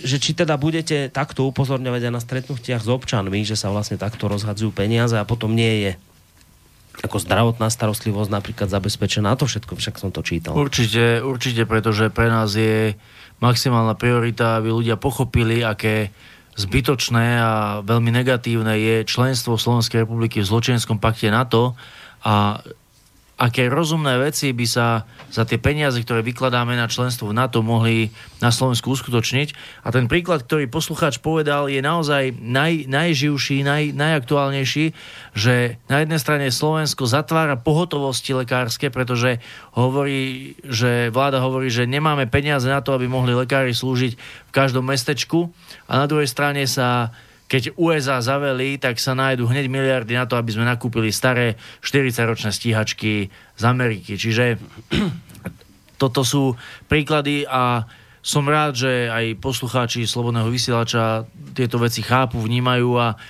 že 0.04 0.18
či 0.20 0.36
teda 0.36 0.60
budete 0.60 1.08
takto 1.08 1.48
upozorňovať 1.48 2.02
aj 2.10 2.14
na 2.14 2.22
stretnutiach 2.22 2.84
s 2.84 2.90
občanmi, 2.92 3.48
že 3.48 3.56
sa 3.56 3.72
vlastne 3.72 3.96
takto 3.96 4.28
rozhadzujú 4.28 4.76
peniaze 4.76 5.16
a 5.16 5.24
potom 5.24 5.56
nie 5.56 5.88
je 5.88 5.92
ako 7.02 7.18
zdravotná 7.18 7.74
starostlivosť 7.74 8.30
napríklad 8.30 8.70
zabezpečená. 8.70 9.34
To 9.42 9.50
všetko 9.50 9.74
však 9.74 9.98
som 9.98 10.14
to 10.14 10.22
čítal. 10.22 10.54
Určite, 10.54 11.26
určite, 11.26 11.66
pretože 11.66 12.14
pre 12.14 12.30
nás 12.30 12.54
je 12.54 12.94
maximálna 13.42 13.98
priorita, 13.98 14.62
aby 14.62 14.70
ľudia 14.70 14.96
pochopili, 15.02 15.66
aké 15.66 16.14
zbytočné 16.54 17.42
a 17.42 17.82
veľmi 17.82 18.14
negatívne 18.14 18.78
je 18.78 18.96
členstvo 19.10 19.58
Slovenskej 19.58 20.06
republiky 20.06 20.46
v 20.46 20.50
zločenskom 20.54 21.02
pakte 21.02 21.34
NATO 21.34 21.74
a 22.22 22.62
aké 23.34 23.66
rozumné 23.66 24.22
veci 24.22 24.54
by 24.54 24.66
sa 24.70 25.10
za 25.34 25.44
tie 25.44 25.58
peniaze, 25.58 25.98
ktoré 25.98 26.22
vykladáme 26.22 26.78
na 26.78 26.86
členstvo 26.86 27.34
v 27.34 27.38
NATO, 27.38 27.66
mohli 27.66 28.14
na 28.38 28.54
Slovensku 28.54 28.94
uskutočniť. 28.94 29.82
A 29.82 29.90
ten 29.90 30.06
príklad, 30.06 30.46
ktorý 30.46 30.70
poslucháč 30.70 31.18
povedal, 31.18 31.66
je 31.66 31.82
naozaj 31.82 32.38
naj, 32.38 32.86
najživší, 32.86 33.66
naj, 33.66 33.98
najaktuálnejší, 33.98 34.86
že 35.34 35.82
na 35.90 36.06
jednej 36.06 36.20
strane 36.22 36.46
Slovensko 36.54 37.10
zatvára 37.10 37.58
pohotovosti 37.58 38.38
lekárske, 38.38 38.94
pretože 38.94 39.42
hovorí, 39.74 40.54
že 40.62 41.10
vláda 41.10 41.42
hovorí, 41.42 41.74
že 41.74 41.90
nemáme 41.90 42.30
peniaze 42.30 42.70
na 42.70 42.86
to, 42.86 42.94
aby 42.94 43.10
mohli 43.10 43.34
lekári 43.34 43.74
slúžiť 43.74 44.14
v 44.50 44.52
každom 44.54 44.86
mestečku. 44.86 45.50
A 45.90 45.98
na 45.98 46.06
druhej 46.06 46.30
strane 46.30 46.70
sa 46.70 47.10
keď 47.54 47.78
USA 47.78 48.18
zaveli, 48.18 48.82
tak 48.82 48.98
sa 48.98 49.14
nájdu 49.14 49.46
hneď 49.46 49.70
miliardy 49.70 50.18
na 50.18 50.26
to, 50.26 50.34
aby 50.42 50.58
sme 50.58 50.66
nakúpili 50.66 51.14
staré 51.14 51.54
40-ročné 51.86 52.50
stíhačky 52.50 53.30
z 53.30 53.64
Ameriky. 53.70 54.18
Čiže 54.18 54.58
toto 56.02 56.26
sú 56.26 56.58
príklady 56.90 57.46
a 57.46 57.86
som 58.26 58.50
rád, 58.50 58.74
že 58.74 59.06
aj 59.06 59.38
poslucháči 59.38 60.10
Slobodného 60.10 60.50
vysielača 60.50 61.30
tieto 61.54 61.78
veci 61.78 62.02
chápu, 62.02 62.42
vnímajú 62.42 62.90
a 62.98 63.22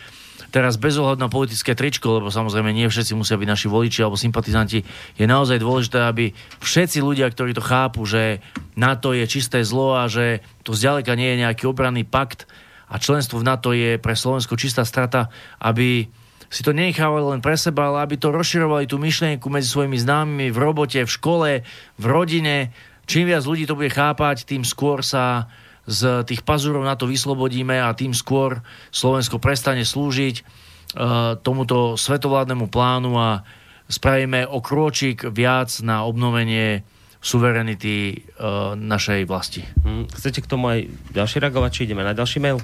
teraz 0.55 0.79
bez 0.79 0.95
ohľadu 0.95 1.19
na 1.19 1.27
politické 1.27 1.75
tričko, 1.75 2.23
lebo 2.23 2.31
samozrejme 2.31 2.71
nie 2.71 2.87
všetci 2.87 3.19
musia 3.19 3.35
byť 3.35 3.49
naši 3.49 3.67
voliči 3.67 4.07
alebo 4.07 4.15
sympatizanti, 4.15 4.87
je 5.19 5.25
naozaj 5.27 5.59
dôležité, 5.59 5.99
aby 5.99 6.31
všetci 6.63 7.03
ľudia, 7.03 7.27
ktorí 7.27 7.51
to 7.51 7.65
chápu, 7.65 8.07
že 8.07 8.39
NATO 8.79 9.11
je 9.11 9.27
čisté 9.27 9.67
zlo 9.67 9.99
a 9.99 10.07
že 10.07 10.45
to 10.63 10.71
zďaleka 10.71 11.11
nie 11.19 11.35
je 11.35 11.41
nejaký 11.43 11.67
obranný 11.67 12.07
pakt 12.07 12.47
a 12.93 12.95
členstvo 13.01 13.41
v 13.41 13.47
NATO 13.49 13.73
je 13.73 13.97
pre 13.97 14.13
Slovensko 14.13 14.53
čistá 14.53 14.85
strata, 14.85 15.33
aby 15.57 16.05
si 16.53 16.61
to 16.61 16.69
nenechávali 16.69 17.33
len 17.33 17.41
pre 17.41 17.57
seba, 17.57 17.89
ale 17.89 18.05
aby 18.05 18.21
to 18.21 18.29
rozširovali 18.29 18.85
tú 18.85 19.01
myšlienku 19.01 19.49
medzi 19.49 19.73
svojimi 19.73 19.97
známymi 19.97 20.53
v 20.53 20.57
robote, 20.61 21.01
v 21.01 21.09
škole, 21.09 21.51
v 21.97 22.05
rodine. 22.05 22.69
Čím 23.09 23.33
viac 23.33 23.41
ľudí 23.41 23.65
to 23.65 23.73
bude 23.73 23.89
chápať, 23.89 24.45
tým 24.45 24.61
skôr 24.61 25.01
sa 25.01 25.49
z 25.89 26.21
tých 26.29 26.45
pazúrov 26.45 26.85
na 26.85 26.93
to 26.93 27.09
vyslobodíme 27.09 27.81
a 27.81 27.97
tým 27.97 28.13
skôr 28.13 28.61
Slovensko 28.93 29.41
prestane 29.41 29.81
slúžiť 29.81 30.35
uh, 30.39 31.35
tomuto 31.41 31.97
svetovládnemu 31.97 32.69
plánu 32.69 33.17
a 33.17 33.41
spravíme 33.89 34.45
o 34.45 34.61
krôčik 34.61 35.27
viac 35.33 35.73
na 35.81 36.05
obnovenie 36.05 36.85
suverenity 37.19 38.23
uh, 38.37 38.77
našej 38.77 39.25
vlasti. 39.25 39.65
Hm, 39.83 40.07
chcete 40.13 40.45
k 40.45 40.47
tomu 40.47 40.69
aj 40.69 40.79
ďalší 41.11 41.41
reagovať, 41.41 41.71
či 41.73 41.83
ideme 41.89 42.05
na 42.05 42.13
ďalší 42.15 42.39
mail? 42.39 42.61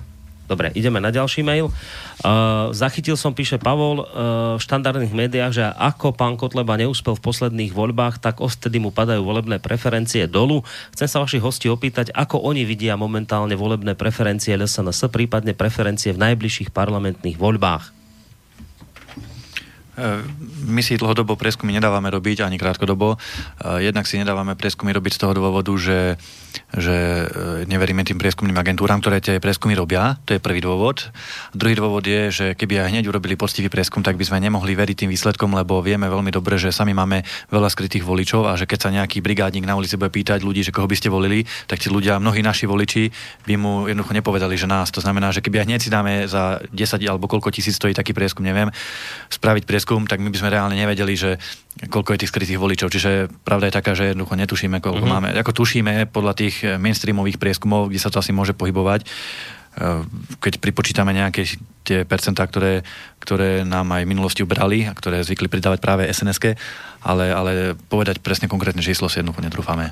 Dobre, 0.49 0.73
ideme 0.73 0.97
na 0.97 1.13
ďalší 1.13 1.45
mail. 1.45 1.69
Uh, 2.25 2.73
zachytil 2.73 3.13
som, 3.13 3.37
píše 3.37 3.61
Pavol, 3.61 4.01
uh, 4.01 4.57
v 4.57 4.61
štandardných 4.65 5.13
médiách, 5.13 5.53
že 5.53 5.65
ako 5.77 6.17
pán 6.17 6.41
Kotleba 6.41 6.73
neúspel 6.73 7.13
v 7.13 7.21
posledných 7.21 7.69
voľbách, 7.69 8.17
tak 8.17 8.41
ostedy 8.41 8.81
mu 8.81 8.89
padajú 8.89 9.21
volebné 9.21 9.61
preferencie 9.61 10.25
dolu. 10.25 10.65
Chcem 10.97 11.05
sa 11.05 11.21
vašich 11.21 11.45
hostí 11.45 11.69
opýtať, 11.69 12.09
ako 12.17 12.41
oni 12.41 12.65
vidia 12.65 12.97
momentálne 12.97 13.53
volebné 13.53 13.93
preferencie 13.93 14.57
LSNS, 14.57 15.05
prípadne 15.13 15.53
preferencie 15.53 16.09
v 16.17 16.25
najbližších 16.25 16.73
parlamentných 16.73 17.37
voľbách. 17.37 18.01
My 20.63 20.79
si 20.79 20.95
dlhodobo 20.95 21.35
prieskumy 21.35 21.75
nedávame 21.75 22.07
robiť, 22.07 22.47
ani 22.47 22.55
krátkodobo. 22.55 23.19
Jednak 23.83 24.07
si 24.07 24.15
nedávame 24.15 24.55
prieskumy 24.55 24.95
robiť 24.95 25.19
z 25.19 25.19
toho 25.19 25.35
dôvodu, 25.35 25.75
že 25.75 26.15
že 26.75 27.25
e, 27.25 27.25
neveríme 27.65 28.05
tým 28.05 28.21
prieskumným 28.21 28.57
agentúram, 28.57 29.01
ktoré 29.01 29.19
tie 29.23 29.41
prieskumy 29.41 29.73
robia. 29.73 30.21
To 30.29 30.37
je 30.37 30.43
prvý 30.43 30.61
dôvod. 30.61 31.09
Druhý 31.55 31.73
dôvod 31.73 32.05
je, 32.05 32.29
že 32.29 32.45
keby 32.53 32.85
aj 32.85 32.89
hneď 32.93 33.05
urobili 33.09 33.33
poctivý 33.33 33.71
prieskum, 33.71 34.05
tak 34.05 34.19
by 34.19 34.25
sme 34.27 34.43
nemohli 34.43 34.77
veriť 34.77 35.05
tým 35.05 35.09
výsledkom, 35.09 35.53
lebo 35.55 35.81
vieme 35.81 36.05
veľmi 36.05 36.29
dobre, 36.29 36.61
že 36.61 36.69
sami 36.69 36.93
máme 36.93 37.25
veľa 37.49 37.69
skrytých 37.71 38.05
voličov 38.05 38.49
a 38.49 38.57
že 38.59 38.69
keď 38.69 38.79
sa 38.79 38.89
nejaký 38.93 39.21
brigádnik 39.23 39.65
na 39.65 39.73
ulici 39.79 39.97
bude 39.97 40.13
pýtať 40.13 40.45
ľudí, 40.45 40.61
že 40.61 40.73
koho 40.75 40.85
by 40.85 40.95
ste 40.97 41.09
volili, 41.09 41.45
tak 41.65 41.81
tí 41.81 41.87
ľudia, 41.89 42.21
mnohí 42.21 42.45
naši 42.45 42.69
voliči 42.69 43.09
by 43.45 43.55
mu 43.57 43.73
jednoducho 43.89 44.13
nepovedali, 44.13 44.55
že 44.55 44.69
nás. 44.69 44.93
To 44.93 45.01
znamená, 45.01 45.33
že 45.33 45.41
keby 45.41 45.63
aj 45.63 45.65
hneď 45.65 45.79
si 45.81 45.89
dáme 45.89 46.29
za 46.29 46.61
10 46.69 47.01
alebo 47.09 47.25
koľko 47.25 47.49
tisíc 47.49 47.75
stojí 47.75 47.97
taký 47.97 48.13
prieskum, 48.13 48.45
neviem, 48.45 48.69
spraviť 49.33 49.63
prieskum, 49.65 50.05
tak 50.05 50.21
my 50.21 50.29
by 50.29 50.37
sme 50.37 50.49
reálne 50.53 50.75
nevedeli, 50.77 51.13
že 51.13 51.41
koľko 51.87 52.17
je 52.17 52.21
tých 52.25 52.31
skrytých 52.33 52.59
voličov. 52.59 52.91
Čiže 52.91 53.31
pravda 53.47 53.71
je 53.71 53.77
taká, 53.77 53.91
že 53.95 54.11
jednoducho 54.11 54.35
netušíme, 54.35 54.83
koľko 54.83 55.05
mm-hmm. 55.05 55.31
máme. 55.31 55.39
Ako 55.39 55.55
tušíme 55.55 55.93
podľa 56.11 56.33
tých 56.35 56.48
eh, 56.63 56.77
mainstreamových 56.81 57.37
prieskumov, 57.41 57.89
kde 57.89 57.99
sa 58.01 58.11
to 58.11 58.19
asi 58.19 58.33
môže 58.33 58.53
pohybovať, 58.57 59.05
eh, 59.05 60.03
keď 60.41 60.53
pripočítame 60.61 61.13
nejaké 61.13 61.45
tie 61.83 62.05
percentá, 62.05 62.45
ktoré, 62.45 62.85
ktoré 63.17 63.65
nám 63.65 63.89
aj 63.89 64.05
v 64.05 64.11
minulosti 64.13 64.41
ubrali 64.45 64.85
a 64.85 64.93
ktoré 64.93 65.25
zvykli 65.25 65.49
pridávať 65.49 65.81
práve 65.81 66.05
sns 66.05 66.53
ale, 67.01 67.25
ale 67.33 67.51
povedať 67.89 68.21
presne 68.21 68.45
konkrétne 68.45 68.85
číslo 68.85 69.09
si 69.09 69.17
jednoducho 69.17 69.41
netrúfame. 69.41 69.89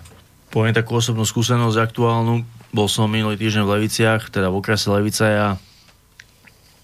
Poviem 0.53 0.77
takú 0.77 0.95
osobnú 0.95 1.27
skúsenosť 1.27 1.77
aktuálnu. 1.91 2.45
Bol 2.71 2.87
som 2.87 3.09
minulý 3.09 3.35
týždeň 3.35 3.63
v 3.65 3.73
Leviciach, 3.79 4.29
teda 4.29 4.47
v 4.53 4.59
okrese 4.59 4.87
Levice 4.93 5.27
a 5.27 5.57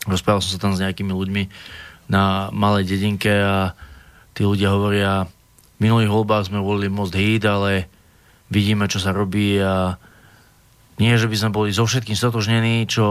rozprával 0.07 0.43
som 0.43 0.51
sa 0.51 0.59
tam 0.59 0.73
s 0.75 0.83
nejakými 0.83 1.13
ľuďmi 1.13 1.43
na 2.11 2.51
malej 2.51 2.89
dedinke 2.89 3.31
a 3.31 3.71
tí 4.35 4.43
ľudia 4.43 4.73
hovoria, 4.73 5.29
v 5.77 5.79
minulých 5.79 6.11
voľbách 6.11 6.47
sme 6.51 6.59
volili 6.59 6.91
Most 6.91 7.15
Hit, 7.15 7.47
ale 7.47 7.87
vidíme, 8.53 8.85
čo 8.85 9.01
sa 9.01 9.09
robí 9.09 9.57
a 9.57 9.97
nie, 11.01 11.17
že 11.17 11.25
by 11.25 11.35
sme 11.35 11.49
boli 11.49 11.73
so 11.73 11.89
všetkým 11.89 12.13
stotožnení, 12.13 12.85
čo 12.85 13.05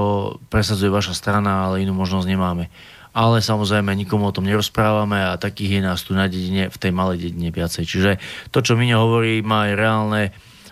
presadzuje 0.46 0.86
vaša 0.86 1.18
strana, 1.18 1.66
ale 1.66 1.82
inú 1.82 1.90
možnosť 1.98 2.30
nemáme. 2.30 2.70
Ale 3.12 3.44
samozrejme 3.44 3.92
nikomu 3.92 4.30
o 4.30 4.32
tom 4.32 4.46
nerozprávame 4.46 5.20
a 5.20 5.36
takých 5.36 5.76
je 5.76 5.80
nás 5.82 6.00
tu 6.00 6.14
na 6.14 6.30
dedine, 6.30 6.70
v 6.70 6.78
tej 6.78 6.92
malej 6.94 7.28
dedine 7.28 7.50
viacej. 7.52 7.84
Čiže 7.84 8.10
to, 8.54 8.64
čo 8.64 8.78
Miňo 8.78 9.02
hovorí, 9.02 9.44
má 9.44 9.68
aj 9.68 9.72
reálne, 9.76 10.22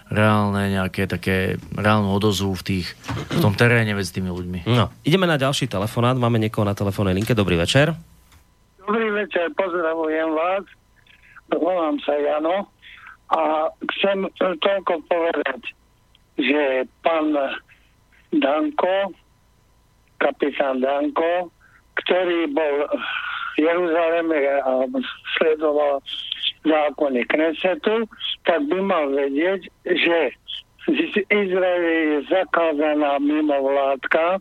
reálne 0.08 0.72
nejaké 0.72 1.04
také 1.04 1.60
reálnu 1.74 2.08
odozvu 2.16 2.56
v, 2.56 2.62
tých, 2.62 2.86
v 3.36 3.38
tom 3.44 3.52
teréne 3.52 3.92
medzi 3.92 4.16
tými 4.16 4.32
ľuďmi. 4.32 4.70
No, 4.70 4.88
ideme 5.04 5.28
na 5.28 5.36
ďalší 5.36 5.68
telefonát. 5.68 6.16
Máme 6.16 6.40
niekoho 6.40 6.64
na 6.64 6.72
telefónnej 6.72 7.12
linke. 7.12 7.36
Dobrý 7.36 7.60
večer. 7.60 7.92
Dobrý 8.80 9.12
večer, 9.12 9.52
pozdravujem 9.52 10.30
vás. 10.32 10.64
Volám 11.52 11.98
sa 12.06 12.14
Jano 12.16 12.70
a 13.30 13.70
chcem 13.96 14.26
toľko 14.38 14.94
povedať, 15.06 15.60
že 16.38 16.86
pán 17.06 17.30
Danko, 18.34 19.14
kapitán 20.18 20.82
Danko, 20.82 21.50
ktorý 22.02 22.50
bol 22.50 22.74
v 22.90 23.56
Jeruzaleme 23.60 24.38
a 24.62 24.70
sledoval 25.38 26.02
zákony 26.64 27.22
Knesetu, 27.28 28.06
tak 28.46 28.66
by 28.66 28.78
mal 28.82 29.10
vedieť, 29.10 29.68
že 29.84 30.18
z 30.88 31.14
Izraeli 31.28 31.94
je 32.16 32.18
zakázaná 32.32 33.20
mimovládka 33.20 34.40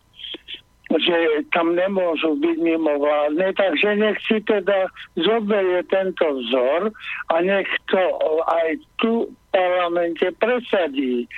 že 0.97 1.45
tam 1.53 1.77
nemôžu 1.77 2.33
byť 2.41 2.57
mimo 2.65 2.97
vládne, 2.97 3.53
takže 3.53 3.93
nech 3.93 4.17
si 4.25 4.41
teda 4.41 4.89
zoberie 5.21 5.85
tento 5.85 6.25
vzor 6.25 6.89
a 7.29 7.35
nech 7.45 7.69
to 7.93 8.01
aj 8.49 8.67
tu 8.97 9.29
v 9.29 9.35
parlamente 9.53 10.25
presadí. 10.41 11.29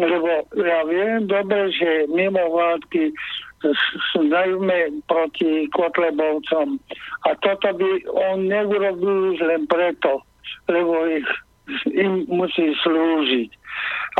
Lebo 0.00 0.48
ja 0.56 0.80
viem 0.88 1.28
dobre, 1.28 1.72
že 1.76 2.08
mimo 2.08 2.40
vládky 2.52 3.12
sú 4.12 4.20
najmä 4.28 5.00
proti 5.08 5.68
Kotlebovcom. 5.72 6.76
A 7.24 7.28
toto 7.40 7.68
by 7.76 7.90
on 8.12 8.48
neurobil 8.48 9.40
len 9.40 9.64
preto, 9.68 10.20
lebo 10.68 11.04
ich, 11.08 11.28
im 11.92 12.28
musí 12.28 12.76
slúžiť. 12.84 13.50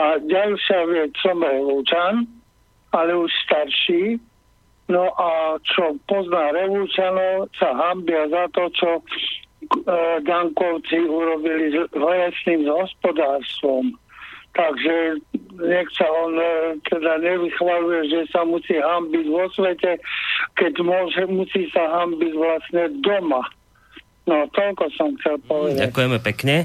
A 0.01 0.21
ďalšia 0.21 0.81
vec, 0.93 1.13
som 1.21 1.41
Lúčan, 1.41 2.29
ale 2.93 3.13
už 3.17 3.33
starší, 3.49 4.21
No 4.87 5.11
a 5.19 5.59
čo 5.67 5.99
pozná 6.07 6.55
Revúčanov, 6.55 7.51
sa 7.59 7.75
hambia 7.75 8.31
za 8.31 8.47
to, 8.55 8.71
čo 8.71 8.91
e, 8.99 9.03
Dankovci 10.23 11.03
urobili 11.11 11.75
s 11.75 11.91
lesným 11.91 12.71
hospodárstvom. 12.71 13.99
Takže 14.55 15.21
nech 15.59 15.89
sa 15.91 16.07
on 16.07 16.39
e, 16.39 16.79
teda 16.87 17.19
nevychvaluje, 17.19 18.01
že 18.15 18.21
sa 18.31 18.47
musí 18.47 18.79
hambiť 18.79 19.27
vo 19.27 19.51
svete, 19.51 19.99
keď 20.55 20.73
môže, 20.87 21.23
musí 21.35 21.67
sa 21.75 21.83
hambiť 22.03 22.33
vlastne 22.39 22.83
doma. 23.03 23.43
No, 24.27 24.47
toľko 24.55 24.87
som 24.95 25.19
chcel 25.19 25.39
povedať. 25.51 25.83
Ďakujeme 25.91 26.19
pekne. 26.23 26.57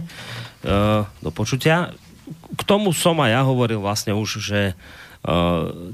E, 0.62 0.82
do 1.26 1.32
počutia. 1.34 1.90
K 2.54 2.62
tomu 2.70 2.94
som 2.94 3.18
aj 3.18 3.34
ja 3.34 3.42
hovoril 3.42 3.82
vlastne 3.82 4.14
už, 4.14 4.46
že 4.46 4.78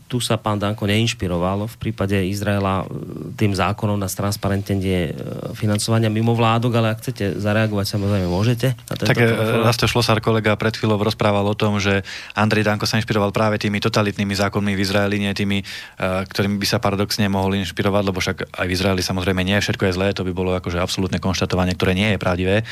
tu 0.07 0.23
sa 0.23 0.39
pán 0.39 0.55
Danko 0.55 0.87
neinšpiroval 0.87 1.67
v 1.67 1.75
prípade 1.75 2.15
Izraela 2.15 2.87
uh, 2.87 2.89
tým 3.35 3.51
zákonom 3.51 3.99
na 3.99 4.07
transparentenie 4.07 5.11
uh, 5.11 5.51
financovania 5.51 6.07
mimo 6.07 6.31
vládok, 6.31 6.71
ale 6.79 6.95
ak 6.95 7.03
chcete 7.03 7.35
zareagovať, 7.35 7.85
samozrejme 7.91 8.23
môžete. 8.23 8.79
Na 8.87 8.95
tak 8.95 9.19
Rasto 9.67 9.83
Šlosár 9.83 10.23
kolega 10.23 10.55
pred 10.55 10.71
chvíľou 10.79 11.03
rozprával 11.03 11.43
o 11.43 11.59
tom, 11.59 11.75
že 11.75 12.07
Andrej 12.39 12.63
Danko 12.71 12.87
sa 12.87 12.95
inšpiroval 13.03 13.35
práve 13.35 13.59
tými 13.59 13.83
totalitnými 13.83 14.31
zákonmi 14.31 14.71
v 14.71 14.79
Izraeli, 14.79 15.19
nie 15.19 15.35
tými, 15.35 15.59
ktorými 15.99 16.55
by 16.55 16.67
sa 16.71 16.79
paradoxne 16.79 17.27
mohol 17.27 17.59
inšpirovať, 17.59 18.03
lebo 18.07 18.23
však 18.23 18.55
aj 18.55 18.63
v 18.63 18.71
Izraeli 18.79 19.03
samozrejme 19.03 19.43
nie 19.43 19.59
všetko 19.59 19.91
je 19.91 19.95
zlé, 19.99 20.07
to 20.15 20.23
by 20.23 20.31
bolo 20.31 20.55
akože 20.55 20.79
absolútne 20.79 21.19
konštatovanie, 21.19 21.75
ktoré 21.75 21.91
nie 21.91 22.15
je 22.15 22.19
pravdivé. 22.23 22.63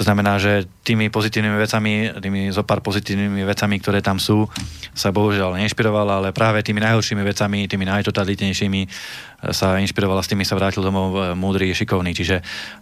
To 0.00 0.02
znamená, 0.02 0.40
že 0.40 0.64
tými 0.80 1.12
pozitívnymi 1.12 1.58
vecami, 1.60 1.92
tými 2.24 2.48
zopár 2.56 2.80
pozitívnymi 2.80 3.44
vecami, 3.44 3.76
ktoré 3.84 4.00
tam 4.00 4.16
sú, 4.16 4.48
sa 4.96 5.12
bohužiaľ 5.12 5.60
neinšpiroval 5.60 5.89
inšpiroval, 5.90 6.06
ale 6.22 6.28
práve 6.30 6.62
tými 6.62 6.78
najhoršími 6.78 7.22
vecami, 7.26 7.66
tými 7.66 7.82
najtotalitnejšími 7.82 8.80
eh, 8.86 8.90
sa 9.50 9.74
inšpiroval 9.82 10.22
a 10.22 10.24
s 10.24 10.30
tými 10.30 10.46
sa 10.46 10.54
vrátil 10.54 10.86
domov 10.86 11.18
eh, 11.18 11.34
múdry, 11.34 11.74
šikovný. 11.74 12.14
Čiže 12.14 12.36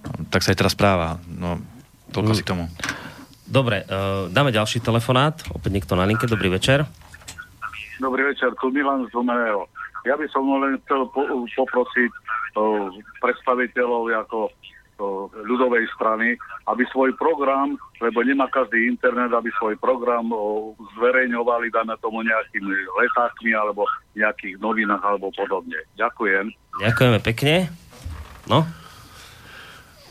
no, 0.04 0.28
tak 0.28 0.44
sa 0.44 0.52
aj 0.52 0.58
teraz 0.60 0.76
správa. 0.76 1.16
No, 1.24 1.56
toľko 2.12 2.32
mm. 2.32 2.36
si 2.36 2.42
k 2.44 2.50
tomu. 2.52 2.64
Dobre, 3.48 3.80
uh, 3.88 4.28
dáme 4.28 4.52
ďalší 4.52 4.84
telefonát. 4.84 5.40
Opäť 5.56 5.72
niekto 5.72 5.96
na 5.96 6.04
linke. 6.04 6.28
Dobrý 6.28 6.52
večer. 6.52 6.84
Dobrý 7.96 8.28
večer, 8.28 8.52
tu 8.60 8.68
Milan 8.68 9.08
z 9.08 9.16
Ja 10.04 10.20
by 10.20 10.28
som 10.28 10.44
len 10.60 10.76
chcel 10.84 11.08
po, 11.08 11.24
poprosiť 11.56 12.12
uh, 12.60 12.92
predstaviteľov 13.24 14.12
ako 14.28 14.52
ľudovej 15.46 15.86
strany, 15.94 16.34
aby 16.66 16.82
svoj 16.90 17.14
program, 17.14 17.78
lebo 18.02 18.20
nemá 18.26 18.50
každý 18.50 18.90
internet, 18.90 19.30
aby 19.30 19.48
svoj 19.56 19.78
program 19.78 20.28
zverejňovali, 20.98 21.70
dáme 21.70 21.94
tomu 22.02 22.26
nejakými 22.26 22.74
letákmi 22.98 23.54
alebo 23.54 23.86
nejakých 24.18 24.58
novinách 24.58 25.02
alebo 25.02 25.30
podobne. 25.32 25.78
Ďakujem. 25.94 26.50
Ďakujeme 26.82 27.18
pekne. 27.22 27.54
No? 28.50 28.66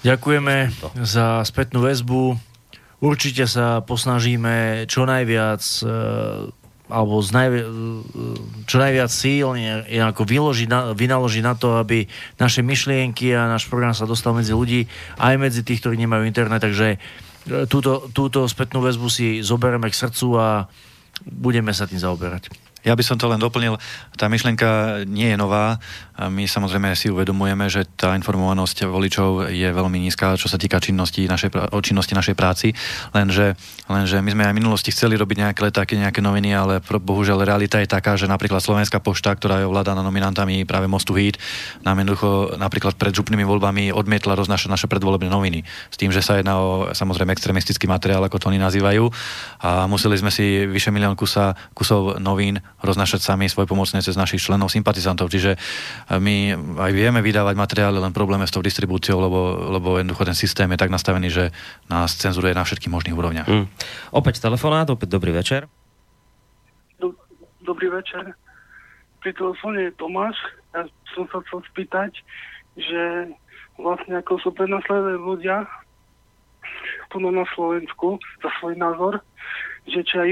Ďakujeme 0.07 0.71
za 1.03 1.43
spätnú 1.43 1.83
väzbu. 1.83 2.39
Určite 2.97 3.45
sa 3.45 3.85
posnažíme 3.85 4.87
čo 4.89 5.05
najviac 5.05 5.61
e, 5.61 5.85
alebo 6.87 7.19
z 7.19 7.29
najvi- 7.35 7.65
e, 7.65 7.69
čo 8.63 8.77
najviac 8.79 9.11
síl 9.11 9.47
ako 10.03 10.23
vyložiť 10.23 10.67
na, 10.67 10.79
vynaložiť 10.95 11.43
na 11.43 11.53
to, 11.55 11.79
aby 11.79 12.07
naše 12.39 12.63
myšlienky 12.63 13.35
a 13.35 13.47
náš 13.51 13.67
program 13.67 13.91
sa 13.91 14.07
dostal 14.07 14.31
medzi 14.35 14.55
ľudí, 14.55 14.87
aj 15.19 15.35
medzi 15.39 15.61
tých, 15.63 15.83
ktorí 15.83 15.99
nemajú 15.99 16.23
internet, 16.27 16.63
takže 16.63 16.95
e, 16.95 17.67
túto, 17.67 18.07
túto 18.11 18.47
spätnú 18.47 18.83
väzbu 18.83 19.07
si 19.11 19.39
zoberieme 19.43 19.91
k 19.91 19.99
srdcu 19.99 20.27
a 20.39 20.47
budeme 21.23 21.71
sa 21.75 21.87
tým 21.87 21.99
zaoberať. 21.99 22.66
Ja 22.85 22.93
by 22.93 23.03
som 23.05 23.17
to 23.17 23.29
len 23.29 23.41
doplnil, 23.41 23.79
tá 24.13 24.29
myšlienka 24.29 25.01
nie 25.09 25.33
je 25.33 25.37
nová. 25.37 25.81
My 26.17 26.49
samozrejme 26.49 26.97
si 26.97 27.13
uvedomujeme, 27.13 27.69
že 27.69 27.85
tá 27.85 28.17
informovanosť 28.17 28.89
voličov 28.89 29.53
je 29.53 29.69
veľmi 29.69 30.01
nízka, 30.01 30.33
čo 30.33 30.49
sa 30.49 30.57
týka 30.57 30.81
činnosti 30.81 31.29
našej, 31.29 31.73
o 31.73 31.79
činnosti 31.81 32.17
našej 32.17 32.33
práci, 32.33 32.73
lenže, 33.13 33.53
lenže 33.85 34.17
my 34.25 34.33
sme 34.33 34.43
aj 34.49 34.53
v 34.53 34.59
minulosti 34.59 34.89
chceli 34.89 35.13
robiť 35.13 35.37
nejaké 35.45 35.61
letáky, 35.61 35.93
nejaké 35.93 36.25
noviny, 36.25 36.57
ale 36.57 36.81
bohužiaľ 36.81 37.45
realita 37.45 37.77
je 37.77 37.89
taká, 37.89 38.17
že 38.17 38.25
napríklad 38.25 38.65
Slovenská 38.65 38.97
pošta, 38.97 39.37
ktorá 39.37 39.61
je 39.61 39.69
ovládaná 39.69 40.01
nominantami 40.01 40.65
práve 40.65 40.89
Mostu 40.89 41.13
Hit, 41.13 41.37
nám 41.85 42.01
jednoducho 42.01 42.57
napríklad 42.57 42.97
pred 42.97 43.13
župnými 43.13 43.45
voľbami 43.45 43.93
odmietla 43.93 44.33
roznášať 44.33 44.73
naše 44.73 44.87
predvolebné 44.89 45.29
noviny. 45.29 45.61
S 45.93 45.97
tým, 46.01 46.09
že 46.09 46.25
sa 46.25 46.41
jedná 46.41 46.57
o 46.57 46.89
samozrejme 46.97 47.29
extremistický 47.29 47.85
materiál, 47.85 48.25
ako 48.25 48.41
to 48.41 48.49
oni 48.49 48.57
nazývajú. 48.57 49.05
A 49.61 49.85
museli 49.85 50.17
sme 50.17 50.33
si 50.33 50.65
vyše 50.65 50.89
milión 50.89 51.13
kusa, 51.13 51.53
kusov 51.77 52.17
novín 52.17 52.57
roznašať 52.81 53.25
sami 53.25 53.49
svoj 53.49 53.65
pomocné 53.65 54.05
cez 54.05 54.13
našich 54.13 54.41
členov, 54.41 54.69
sympatizantov. 54.69 55.33
Čiže 55.33 55.57
e, 55.57 55.57
my 56.17 56.35
aj 56.77 56.91
vieme 56.93 57.19
vydávať 57.25 57.55
materiály, 57.57 57.97
len 57.97 58.13
problém 58.13 58.41
je 58.45 58.49
s 58.49 58.55
tou 58.55 58.61
distribúciou, 58.61 59.17
lebo, 59.17 59.71
lebo 59.73 59.97
jednoducho 59.97 60.29
ten 60.29 60.37
systém 60.37 60.69
je 60.69 60.81
tak 60.81 60.93
nastavený, 60.93 61.27
že 61.33 61.43
nás 61.89 62.13
cenzuruje 62.13 62.53
na 62.53 62.61
všetkých 62.61 62.93
možných 62.93 63.17
úrovniach. 63.17 63.49
Mm. 63.49 63.65
Opäť 64.13 64.41
telefonát, 64.43 64.89
opäť 64.93 65.13
dobrý 65.17 65.33
večer. 65.33 65.65
Dobrý 67.67 67.91
večer. 67.91 68.31
Pri 69.19 69.35
telefóne 69.35 69.91
je 69.91 69.97
Tomáš. 69.99 70.37
Ja 70.71 70.87
som 71.11 71.27
sa 71.27 71.43
chcel 71.43 71.59
spýtať, 71.73 72.15
že 72.79 73.33
vlastne 73.75 74.23
ako 74.23 74.39
sú 74.39 74.49
prenasledné 74.55 75.19
ľudia 75.19 75.67
tu 77.09 77.23
na 77.23 77.45
Slovensku 77.55 78.19
za 78.43 78.49
svoj 78.59 78.75
názor, 78.75 79.23
že 79.87 80.03
či 80.03 80.15
aj 80.19 80.31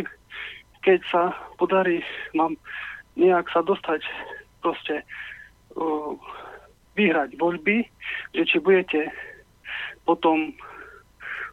keď 0.86 1.02
sa 1.10 1.34
podarí 1.57 2.06
nám 2.38 2.53
nejak 3.18 3.49
sa 3.49 3.66
dostať 3.66 4.06
proste 4.62 5.02
uh, 5.74 6.14
vyhrať 6.94 7.34
voľby, 7.41 7.90
že 8.38 8.44
či 8.45 8.62
budete 8.62 9.10
potom 10.06 10.53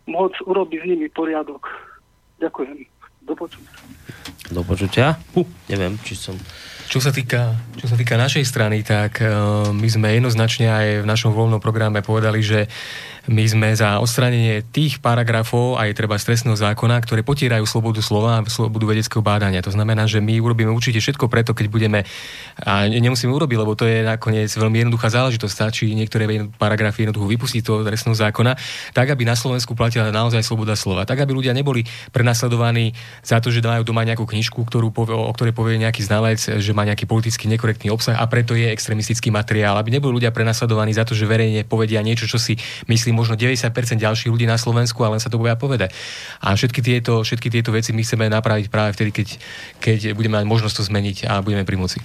môcť 0.04 0.38
urobiť 0.44 0.78
s 0.84 0.88
nimi 0.92 1.09
poriadok. 1.09 1.64
Ďakujem. 2.44 2.84
Do 3.22 3.34
počutia. 3.38 3.78
Do 4.50 4.62
počutia. 4.66 5.06
Uh, 5.32 5.48
neviem, 5.72 5.96
či 6.04 6.12
som... 6.18 6.36
Čo 6.92 7.00
sa 7.00 7.09
týka, 7.09 7.56
čo 7.80 7.88
sa 7.88 7.96
týka 7.96 8.20
našej 8.20 8.44
strany, 8.44 8.84
tak 8.84 9.22
uh, 9.24 9.72
my 9.72 9.88
sme 9.88 10.12
jednoznačne 10.12 10.68
aj 10.68 10.86
v 11.00 11.09
našom 11.09 11.32
voľnom 11.32 11.62
programe 11.62 12.04
povedali, 12.04 12.44
že 12.44 12.68
my 13.30 13.44
sme 13.46 13.68
za 13.74 14.02
odstránenie 14.02 14.66
tých 14.74 14.98
paragrafov 14.98 15.78
aj 15.78 15.94
treba 15.94 16.18
stresného 16.18 16.58
zákona, 16.58 16.98
ktoré 17.02 17.22
potierajú 17.22 17.62
slobodu 17.62 18.02
slova 18.02 18.38
a 18.38 18.46
slobodu 18.50 18.82
vedeckého 18.82 19.22
bádania. 19.22 19.62
To 19.62 19.70
znamená, 19.70 20.10
že 20.10 20.18
my 20.18 20.42
urobíme 20.42 20.74
určite 20.74 20.98
všetko 20.98 21.30
preto, 21.30 21.54
keď 21.54 21.66
budeme, 21.70 22.02
a 22.58 22.90
nemusíme 22.90 23.30
urobiť, 23.30 23.56
lebo 23.62 23.78
to 23.78 23.86
je 23.86 24.02
nakoniec 24.02 24.50
veľmi 24.50 24.82
jednoduchá 24.82 25.06
záležitosť, 25.14 25.52
stačí 25.54 25.86
niektoré 25.94 26.26
paragrafy 26.58 27.06
jednoducho 27.06 27.30
vypustiť 27.30 27.62
toho 27.62 27.86
trestného 27.86 28.18
zákona, 28.18 28.58
tak 28.90 29.14
aby 29.14 29.22
na 29.22 29.38
Slovensku 29.38 29.78
platila 29.78 30.10
naozaj 30.10 30.42
sloboda 30.42 30.74
slova. 30.74 31.06
Tak 31.06 31.22
aby 31.22 31.30
ľudia 31.30 31.54
neboli 31.54 31.86
prenasledovaní 32.10 32.90
za 33.22 33.38
to, 33.38 33.54
že 33.54 33.62
majú 33.62 33.86
doma 33.86 34.02
nejakú 34.02 34.26
knižku, 34.26 34.58
ktorú 34.66 34.90
povie, 34.90 35.14
o 35.14 35.30
ktorej 35.30 35.54
povie 35.54 35.78
nejaký 35.78 36.02
znalec, 36.02 36.42
že 36.42 36.72
má 36.74 36.82
nejaký 36.82 37.06
politicky 37.06 37.46
nekorektný 37.46 37.94
obsah 37.94 38.18
a 38.18 38.26
preto 38.26 38.58
je 38.58 38.66
extremistický 38.66 39.30
materiál. 39.30 39.78
Aby 39.78 39.94
neboli 39.94 40.18
ľudia 40.18 40.34
prenasledovaní 40.34 40.90
za 40.90 41.06
to, 41.06 41.14
že 41.14 41.24
verejne 41.24 41.62
povedia 41.62 42.02
niečo, 42.02 42.26
čo 42.26 42.36
si 42.36 42.58
myslí 42.90 43.11
možno 43.12 43.36
90% 43.39 43.68
ďalších 44.01 44.32
ľudí 44.32 44.48
na 44.48 44.56
Slovensku 44.56 45.05
a 45.05 45.12
len 45.12 45.20
sa 45.20 45.28
to 45.28 45.39
bude 45.39 45.52
povedať. 45.60 45.93
A 46.40 46.56
všetky 46.56 46.80
tieto, 46.80 47.22
všetky 47.22 47.48
tieto 47.52 47.70
veci 47.70 47.93
my 47.93 48.02
chceme 48.02 48.26
napraviť 48.32 48.66
práve 48.72 48.97
vtedy, 48.97 49.12
keď, 49.12 49.28
keď 49.78 49.98
budeme 50.16 50.40
mať 50.40 50.47
možnosť 50.48 50.74
to 50.80 50.89
zmeniť 50.89 51.16
a 51.28 51.44
budeme 51.44 51.62
pri 51.68 51.76
moci. 51.76 51.98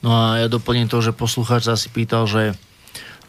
No 0.00 0.14
a 0.14 0.40
ja 0.40 0.46
doplním 0.46 0.86
to, 0.86 1.02
že 1.02 1.12
poslucháč 1.12 1.68
sa 1.68 1.76
si 1.76 1.90
pýtal, 1.90 2.24
že 2.30 2.54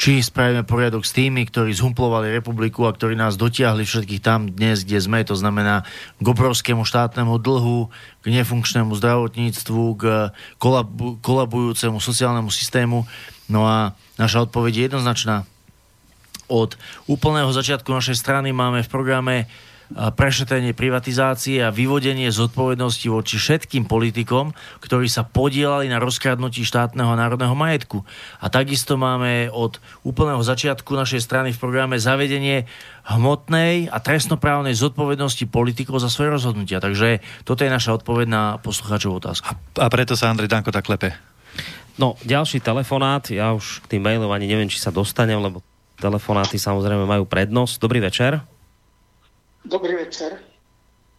či 0.02 0.20
spravíme 0.26 0.66
poriadok 0.66 1.06
s 1.06 1.14
tými, 1.14 1.46
ktorí 1.46 1.70
zhumplovali 1.78 2.34
republiku 2.34 2.90
a 2.90 2.96
ktorí 2.96 3.14
nás 3.14 3.38
dotiahli 3.38 3.86
všetkých 3.86 4.22
tam 4.26 4.50
dnes, 4.50 4.84
kde 4.84 5.00
sme, 5.00 5.22
to 5.22 5.38
znamená 5.38 5.86
k 6.18 6.26
obrovskému 6.26 6.82
štátnemu 6.82 7.38
dlhu, 7.38 7.94
k 8.20 8.26
nefunkčnému 8.34 8.92
zdravotníctvu, 8.98 9.84
k 10.02 10.04
kolabu, 10.58 11.22
kolabujúcemu 11.22 12.02
sociálnemu 12.02 12.50
systému. 12.50 13.06
No 13.46 13.70
a 13.70 13.94
naša 14.18 14.50
odpoveď 14.50 14.74
je 14.74 14.84
jednoznačná 14.90 15.36
od 16.54 16.78
úplného 17.10 17.50
začiatku 17.50 17.90
našej 17.90 18.22
strany 18.22 18.54
máme 18.54 18.86
v 18.86 18.92
programe 18.94 19.36
prešetrenie 19.94 20.74
privatizácie 20.74 21.62
a 21.62 21.70
vyvodenie 21.70 22.32
zodpovednosti 22.34 23.08
voči 23.14 23.36
všetkým 23.38 23.86
politikom, 23.86 24.56
ktorí 24.82 25.06
sa 25.06 25.22
podielali 25.28 25.86
na 25.92 26.02
rozkradnutí 26.02 26.66
štátneho 26.66 27.14
a 27.14 27.20
národného 27.20 27.54
majetku. 27.54 28.02
A 28.42 28.50
takisto 28.50 28.98
máme 28.98 29.54
od 29.54 29.78
úplného 30.02 30.42
začiatku 30.42 30.98
našej 30.98 31.22
strany 31.22 31.50
v 31.54 31.62
programe 31.62 32.02
zavedenie 32.02 32.66
hmotnej 33.06 33.92
a 33.92 34.00
trestnoprávnej 34.02 34.74
zodpovednosti 34.74 35.46
politikov 35.52 36.02
za 36.02 36.10
svoje 36.10 36.32
rozhodnutia. 36.32 36.82
Takže 36.82 37.22
toto 37.46 37.62
je 37.62 37.70
naša 37.70 38.00
odpoveď 38.00 38.28
na 38.30 38.44
poslucháčovú 38.64 39.22
otázku. 39.22 39.54
A 39.78 39.88
preto 39.94 40.18
sa 40.18 40.32
Andrej 40.32 40.50
Danko 40.50 40.74
tak 40.74 40.90
klepe. 40.90 41.14
No, 42.02 42.18
ďalší 42.26 42.66
telefonát, 42.66 43.30
ja 43.30 43.54
už 43.54 43.86
k 43.86 43.98
tým 43.98 44.02
mailom 44.02 44.32
ani 44.34 44.50
neviem, 44.50 44.66
či 44.66 44.82
sa 44.82 44.90
dostanem, 44.90 45.38
lebo 45.38 45.62
telefonáty 46.04 46.60
samozrejme 46.60 47.08
majú 47.08 47.24
prednosť. 47.24 47.80
Dobrý 47.80 48.04
večer. 48.04 48.44
Dobrý 49.64 49.96
večer. 49.96 50.44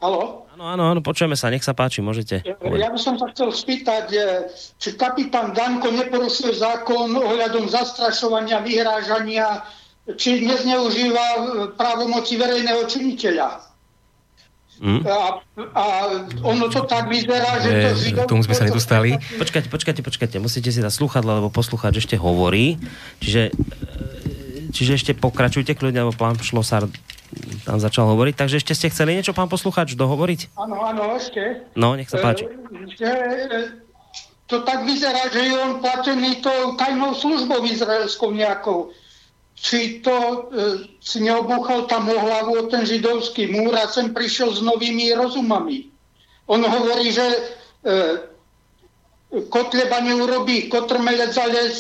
Halo? 0.05 0.45
Áno, 0.53 0.65
áno, 0.69 0.83
áno, 0.93 1.01
počujeme 1.01 1.33
sa, 1.33 1.49
nech 1.49 1.65
sa 1.65 1.73
páči, 1.73 2.05
môžete. 2.05 2.45
Ja, 2.45 2.55
ja 2.61 2.89
by 2.93 3.01
som 3.01 3.17
sa 3.17 3.33
chcel 3.33 3.51
spýtať, 3.51 4.07
e, 4.13 4.53
či 4.77 4.95
kapitán 5.01 5.57
Danko 5.57 5.89
neporušuje 5.89 6.61
zákon 6.61 7.11
ohľadom 7.17 7.67
zastrašovania, 7.73 8.61
vyhrážania, 8.61 9.65
či 10.15 10.45
nezneužíva 10.45 11.27
e, 11.27 11.41
právomoci 11.75 12.37
verejného 12.37 12.85
činiteľa. 12.85 13.65
Mm. 14.79 15.03
A, 15.07 15.41
a 15.73 15.85
ono 16.43 16.67
to 16.67 16.83
tak 16.85 17.07
vyzerá, 17.07 17.63
že 17.63 17.95
to 17.95 18.27
K 18.27 18.31
tomu 18.31 18.43
sme 18.43 18.55
sa 18.59 18.67
nedostali. 18.67 19.17
Počkajte, 19.39 19.71
počkajte, 19.71 20.03
počkajte, 20.03 20.37
musíte 20.43 20.69
si 20.75 20.83
dať 20.83 20.91
sluchadla, 20.91 21.39
lebo 21.39 21.49
poslucháč 21.49 22.03
ešte 22.03 22.19
hovorí. 22.19 22.77
Čiže 23.23 23.55
Čiže 24.75 24.93
ešte 24.99 25.13
pokračujte 25.15 25.79
kľudne, 25.79 26.03
lebo 26.03 26.15
pán 26.19 26.35
Šlosár 26.35 26.91
tam 27.63 27.79
začal 27.79 28.11
hovoriť. 28.11 28.35
Takže 28.35 28.59
ešte 28.59 28.75
ste 28.75 28.91
chceli 28.91 29.15
niečo, 29.15 29.31
pán 29.31 29.47
poslucháč, 29.47 29.95
dohovoriť? 29.95 30.59
Áno, 30.59 30.83
áno, 30.83 31.15
ešte. 31.15 31.63
No, 31.79 31.95
nech 31.95 32.11
sa 32.11 32.19
páči. 32.19 32.51
E, 32.51 33.07
e, 33.07 33.11
to 34.51 34.67
tak 34.67 34.83
vyzerá, 34.83 35.31
že 35.31 35.41
je 35.47 35.55
on 35.55 35.79
platený 35.79 36.43
to 36.43 36.53
tajnou 36.75 37.15
službou 37.15 37.63
izraelskou 37.65 38.35
nejakou. 38.35 38.91
Či 39.55 40.03
to 40.03 40.15
e, 40.15 40.37
si 40.99 41.23
neobúchal 41.23 41.87
tam 41.87 42.11
o 42.11 42.19
hlavu 42.19 42.53
o 42.59 42.63
ten 42.67 42.83
židovský 42.83 43.55
múr 43.55 43.79
a 43.79 43.87
sem 43.87 44.11
prišiel 44.11 44.51
s 44.51 44.61
novými 44.61 45.15
rozumami. 45.15 45.89
On 46.51 46.61
hovorí, 46.61 47.15
že 47.15 47.23
e, 47.23 47.39
Kotleba 49.35 49.99
neurobí 49.99 50.71
kotrmelec, 50.71 51.35
ale 51.35 51.61
e, 51.67 51.73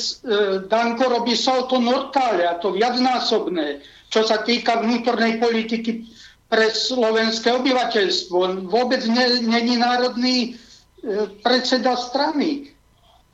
Danko 0.66 1.06
robí 1.06 1.38
salto 1.38 1.78
mortále 1.78 2.42
a 2.42 2.58
to 2.58 2.74
viacnásobné, 2.74 3.78
čo 4.10 4.26
sa 4.26 4.42
týka 4.42 4.82
vnútornej 4.82 5.38
politiky 5.38 6.02
pre 6.50 6.74
slovenské 6.74 7.54
obyvateľstvo. 7.54 8.34
On 8.34 8.54
vôbec 8.66 9.06
není 9.06 9.78
národný 9.78 10.36
e, 10.50 11.30
predseda 11.46 11.94
strany. 11.94 12.74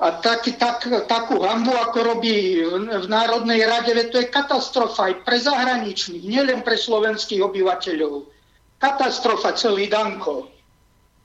A 0.01 0.17
tak, 0.17 0.49
tak, 0.57 0.85
takú 1.09 1.45
hambu, 1.45 1.77
ako 1.77 2.17
robí 2.17 2.65
v, 2.65 2.89
v 2.89 3.07
Národnej 3.09 3.61
rade, 3.69 3.93
to 4.09 4.17
je 4.17 4.33
katastrofa 4.33 5.13
aj 5.13 5.15
pre 5.29 5.37
zahraničných, 5.37 6.25
nielen 6.25 6.65
pre 6.65 6.81
slovenských 6.81 7.45
obyvateľov. 7.45 8.25
Katastrofa 8.81 9.53
celý 9.61 9.93
Danko. 9.93 10.60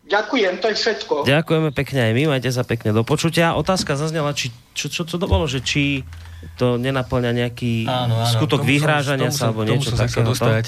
Ďakujem, 0.06 0.62
to 0.62 0.70
je 0.70 0.76
všetko. 0.78 1.14
Ďakujeme 1.26 1.70
pekne 1.74 2.00
aj 2.06 2.14
my, 2.14 2.24
majte 2.38 2.54
sa 2.54 2.62
pekne 2.62 2.94
do 2.94 3.02
počutia. 3.02 3.58
Otázka 3.58 3.98
zaznela, 3.98 4.38
či, 4.38 4.54
čo, 4.78 4.86
čo, 4.86 5.02
čo 5.02 5.18
to 5.18 5.26
bolo, 5.26 5.50
že 5.50 5.66
či 5.66 6.06
to 6.62 6.78
nenaplňa 6.78 7.32
nejaký 7.34 7.90
áno, 7.90 8.22
áno, 8.22 8.30
skutok 8.30 8.62
tomu 8.62 8.70
vyhrážania 8.70 9.34
sa, 9.34 9.50
alebo 9.50 9.66
niečo 9.66 9.98
takého. 9.98 10.30
Sa 10.30 10.30
dostať. 10.30 10.66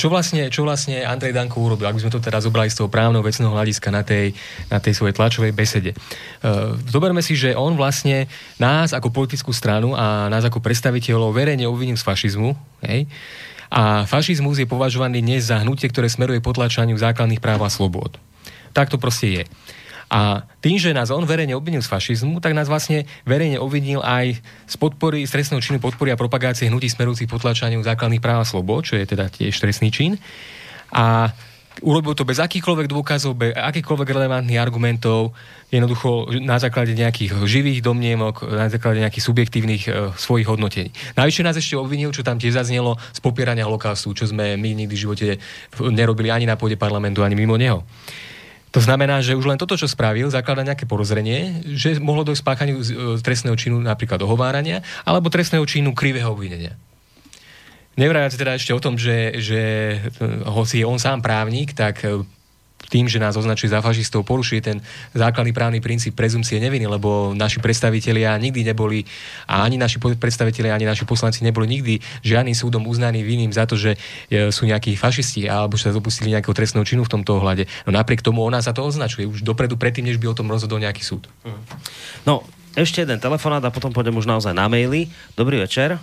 čo 0.00 0.08
vlastne, 0.08 0.48
čo 0.48 0.64
vlastne 0.64 1.04
Andrej 1.04 1.36
Danko 1.36 1.60
urobil, 1.60 1.84
ak 1.84 2.00
by 2.00 2.08
sme 2.08 2.14
to 2.16 2.24
teraz 2.24 2.48
zobrali 2.48 2.72
z 2.72 2.80
toho 2.80 2.88
právneho 2.88 3.20
vecného 3.20 3.52
hľadiska 3.52 3.92
na 3.92 4.00
tej, 4.00 4.32
na 4.72 4.80
tej 4.80 4.96
svojej 4.96 5.12
tlačovej 5.12 5.52
besede. 5.52 5.92
Zoberme 6.88 7.20
si, 7.20 7.36
že 7.36 7.52
on 7.52 7.76
vlastne 7.76 8.24
nás 8.56 8.96
ako 8.96 9.12
politickú 9.12 9.52
stranu 9.52 9.92
a 9.92 10.32
nás 10.32 10.48
ako 10.48 10.64
predstaviteľov 10.64 11.36
verejne 11.36 11.68
obviním 11.68 12.00
z 12.00 12.08
fašizmu, 12.08 12.56
hej, 12.88 13.04
a 13.66 14.06
fašizmus 14.06 14.62
je 14.62 14.66
považovaný 14.70 15.20
dnes 15.20 15.50
za 15.50 15.60
hnutie, 15.60 15.90
ktoré 15.90 16.06
smeruje 16.06 16.38
potlačaniu 16.38 16.94
základných 16.96 17.42
práv 17.42 17.66
a 17.66 17.70
slobôd. 17.70 18.16
Tak 18.76 18.92
to 18.92 19.00
proste 19.00 19.40
je. 19.40 19.44
A 20.06 20.46
tým, 20.62 20.78
že 20.78 20.94
nás 20.94 21.10
on 21.10 21.26
verejne 21.26 21.58
obvinil 21.58 21.82
z 21.82 21.90
fašizmu, 21.90 22.38
tak 22.38 22.54
nás 22.54 22.70
vlastne 22.70 23.08
verejne 23.26 23.58
obvinil 23.58 23.98
aj 24.06 24.38
z 24.68 24.74
podpory, 24.78 25.26
z 25.26 25.34
trestného 25.34 25.58
činu 25.58 25.82
podpory 25.82 26.14
a 26.14 26.20
propagácie 26.20 26.70
hnutí 26.70 26.86
smerujúcich 26.86 27.26
potlačaniu 27.26 27.82
základných 27.82 28.22
práv 28.22 28.44
a 28.44 28.46
slobod, 28.46 28.86
čo 28.86 28.94
je 28.94 29.08
teda 29.08 29.26
tiež 29.32 29.58
trestný 29.58 29.90
čin. 29.90 30.14
A 30.94 31.34
urobil 31.82 32.14
to 32.14 32.22
bez 32.22 32.38
akýchkoľvek 32.38 32.86
dôkazov, 32.86 33.34
bez 33.34 33.52
akýchkoľvek 33.58 34.08
relevantných 34.08 34.62
argumentov, 34.62 35.34
jednoducho 35.74 36.30
na 36.38 36.62
základe 36.62 36.94
nejakých 36.94 37.42
živých 37.42 37.82
domniemok, 37.82 38.46
na 38.46 38.70
základe 38.70 39.02
nejakých 39.02 39.26
subjektívnych 39.26 39.82
e, 39.90 40.14
svojich 40.14 40.46
hodnotení. 40.46 40.94
Najvyššie 41.18 41.44
nás 41.44 41.58
ešte 41.58 41.74
obvinil, 41.74 42.14
čo 42.14 42.22
tam 42.22 42.38
tiež 42.38 42.54
zaznelo, 42.54 42.94
z 43.10 43.18
popierania 43.18 43.66
holokaustu, 43.66 44.14
čo 44.14 44.30
sme 44.30 44.54
my 44.54 44.86
nikdy 44.86 44.94
v 44.94 45.02
živote 45.02 45.26
nerobili 45.82 46.30
ani 46.30 46.46
na 46.46 46.54
pôde 46.54 46.78
parlamentu, 46.78 47.26
ani 47.26 47.34
mimo 47.34 47.58
neho. 47.58 47.82
To 48.76 48.84
znamená, 48.84 49.24
že 49.24 49.32
už 49.32 49.48
len 49.48 49.56
toto, 49.56 49.72
čo 49.72 49.88
spravil, 49.88 50.28
zaklada 50.28 50.60
nejaké 50.60 50.84
porozrenie, 50.84 51.64
že 51.64 51.96
mohlo 51.96 52.28
dojsť 52.28 52.42
spáchaniu 52.44 52.76
e, 52.76 52.84
trestného 53.24 53.56
činu 53.56 53.80
napríklad 53.80 54.20
ohovárania 54.20 54.84
alebo 55.08 55.32
trestného 55.32 55.64
činu 55.64 55.96
krivého 55.96 56.28
obvinenia. 56.28 56.76
Nevrájať 57.96 58.36
teda 58.36 58.60
ešte 58.60 58.76
o 58.76 58.80
tom, 58.84 59.00
že, 59.00 59.40
že 59.40 59.60
e, 59.96 59.98
hoci 60.44 60.84
je 60.84 60.86
on 60.86 61.00
sám 61.00 61.24
právnik, 61.24 61.72
tak 61.72 62.04
e, 62.04 62.20
tým, 62.88 63.10
že 63.10 63.22
nás 63.22 63.36
označuje 63.36 63.70
za 63.70 63.82
fašistov, 63.82 64.26
porušuje 64.26 64.60
ten 64.62 64.76
základný 65.12 65.52
právny 65.52 65.78
princíp 65.82 66.14
prezumcie 66.14 66.58
neviny, 66.58 66.86
lebo 66.86 67.34
naši 67.34 67.58
predstavitelia 67.58 68.38
nikdy 68.38 68.66
neboli, 68.66 69.04
a 69.46 69.66
ani 69.66 69.78
naši 69.78 69.98
predstavitelia, 69.98 70.74
ani 70.74 70.86
naši 70.86 71.04
poslanci 71.04 71.42
neboli 71.42 71.66
nikdy 71.66 72.00
žiadnym 72.22 72.54
súdom 72.54 72.86
uznaní 72.86 73.22
vinným 73.22 73.50
za 73.50 73.66
to, 73.66 73.78
že 73.78 73.98
e, 74.30 74.48
sú 74.54 74.64
nejakí 74.66 74.94
fašisti 74.94 75.46
alebo 75.50 75.78
sa 75.78 75.92
dopustili 75.92 76.32
nejakého 76.32 76.54
trestného 76.54 76.86
činu 76.86 77.02
v 77.04 77.12
tomto 77.12 77.38
ohľade. 77.38 77.68
No 77.84 77.94
napriek 77.94 78.22
tomu 78.22 78.42
ona 78.42 78.62
sa 78.62 78.72
to 78.72 78.86
označuje 78.86 79.26
už 79.26 79.42
dopredu, 79.42 79.76
predtým, 79.76 80.06
než 80.06 80.18
by 80.22 80.30
o 80.32 80.38
tom 80.38 80.48
rozhodol 80.48 80.80
nejaký 80.80 81.02
súd. 81.02 81.28
No, 82.24 82.42
ešte 82.76 83.02
jeden 83.02 83.16
telefonát 83.16 83.64
a 83.64 83.72
potom 83.72 83.88
pôjdem 83.88 84.16
už 84.16 84.28
naozaj 84.28 84.52
na 84.52 84.68
maily. 84.68 85.08
Dobrý 85.32 85.56
večer. 85.62 85.96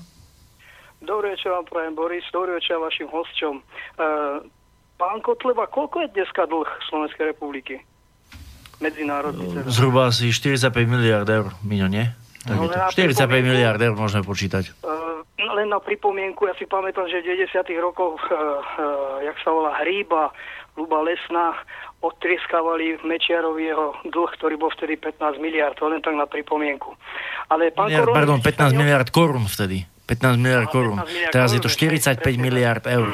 Dobrý 1.03 1.35
večer 1.35 1.51
vám 1.51 1.67
prajem, 1.67 1.93
Boris. 1.93 2.23
Dobrý 2.31 2.55
večer 2.55 2.79
vašim 2.79 3.11
hosťom. 3.11 3.55
Uh, 3.99 4.39
Pán 5.03 5.19
Kotleba, 5.19 5.67
koľko 5.67 6.07
je 6.07 6.15
dneska 6.15 6.47
dlh 6.47 6.69
Slovenskej 6.87 7.35
republiky? 7.35 7.83
Medzinárodný 8.79 9.51
teda. 9.51 9.67
Zhruba 9.67 10.07
asi 10.07 10.31
45 10.31 10.71
miliard 10.87 11.27
eur, 11.27 11.51
Miňo, 11.59 11.91
nie? 11.91 12.07
Tak 12.47 12.55
no, 12.55 12.71
je 12.71 12.71
to. 12.71 13.27
45 13.27 13.51
miliard 13.51 13.79
eur 13.83 13.99
môžeme 13.99 14.23
počítať. 14.23 14.71
Uh, 14.79 15.19
len 15.59 15.67
na 15.67 15.83
pripomienku, 15.83 16.47
ja 16.47 16.55
si 16.55 16.63
pamätám, 16.63 17.11
že 17.11 17.19
v 17.19 17.35
90 17.35 17.51
rokoch, 17.83 18.15
uh, 18.31 18.63
uh, 18.63 19.19
jak 19.27 19.35
sa 19.43 19.51
volá 19.51 19.75
Hríba, 19.83 20.31
Luba 20.79 21.03
Lesná, 21.03 21.51
odtrieskávali 21.99 23.03
Mečiarovi 23.03 23.75
jeho 23.75 23.99
dlh, 24.07 24.31
ktorý 24.39 24.55
bol 24.55 24.71
vtedy 24.71 24.95
15 24.95 25.35
miliard, 25.43 25.75
to 25.75 25.91
len 25.91 25.99
tak 25.99 26.15
na 26.15 26.31
pripomienku. 26.31 26.95
Ale 27.51 27.75
pán 27.75 27.91
miliard, 27.91 28.07
Koroni, 28.07 28.19
pardon, 28.23 28.39
15 28.39 28.79
miliard 28.79 29.07
korún 29.11 29.51
vtedy. 29.51 29.83
15 30.07 30.39
miliard 30.39 30.71
korún. 30.71 31.03
Teraz 31.35 31.51
je 31.51 31.59
to 31.59 31.67
45 31.67 32.23
miliard 32.39 32.87
eur 32.87 33.11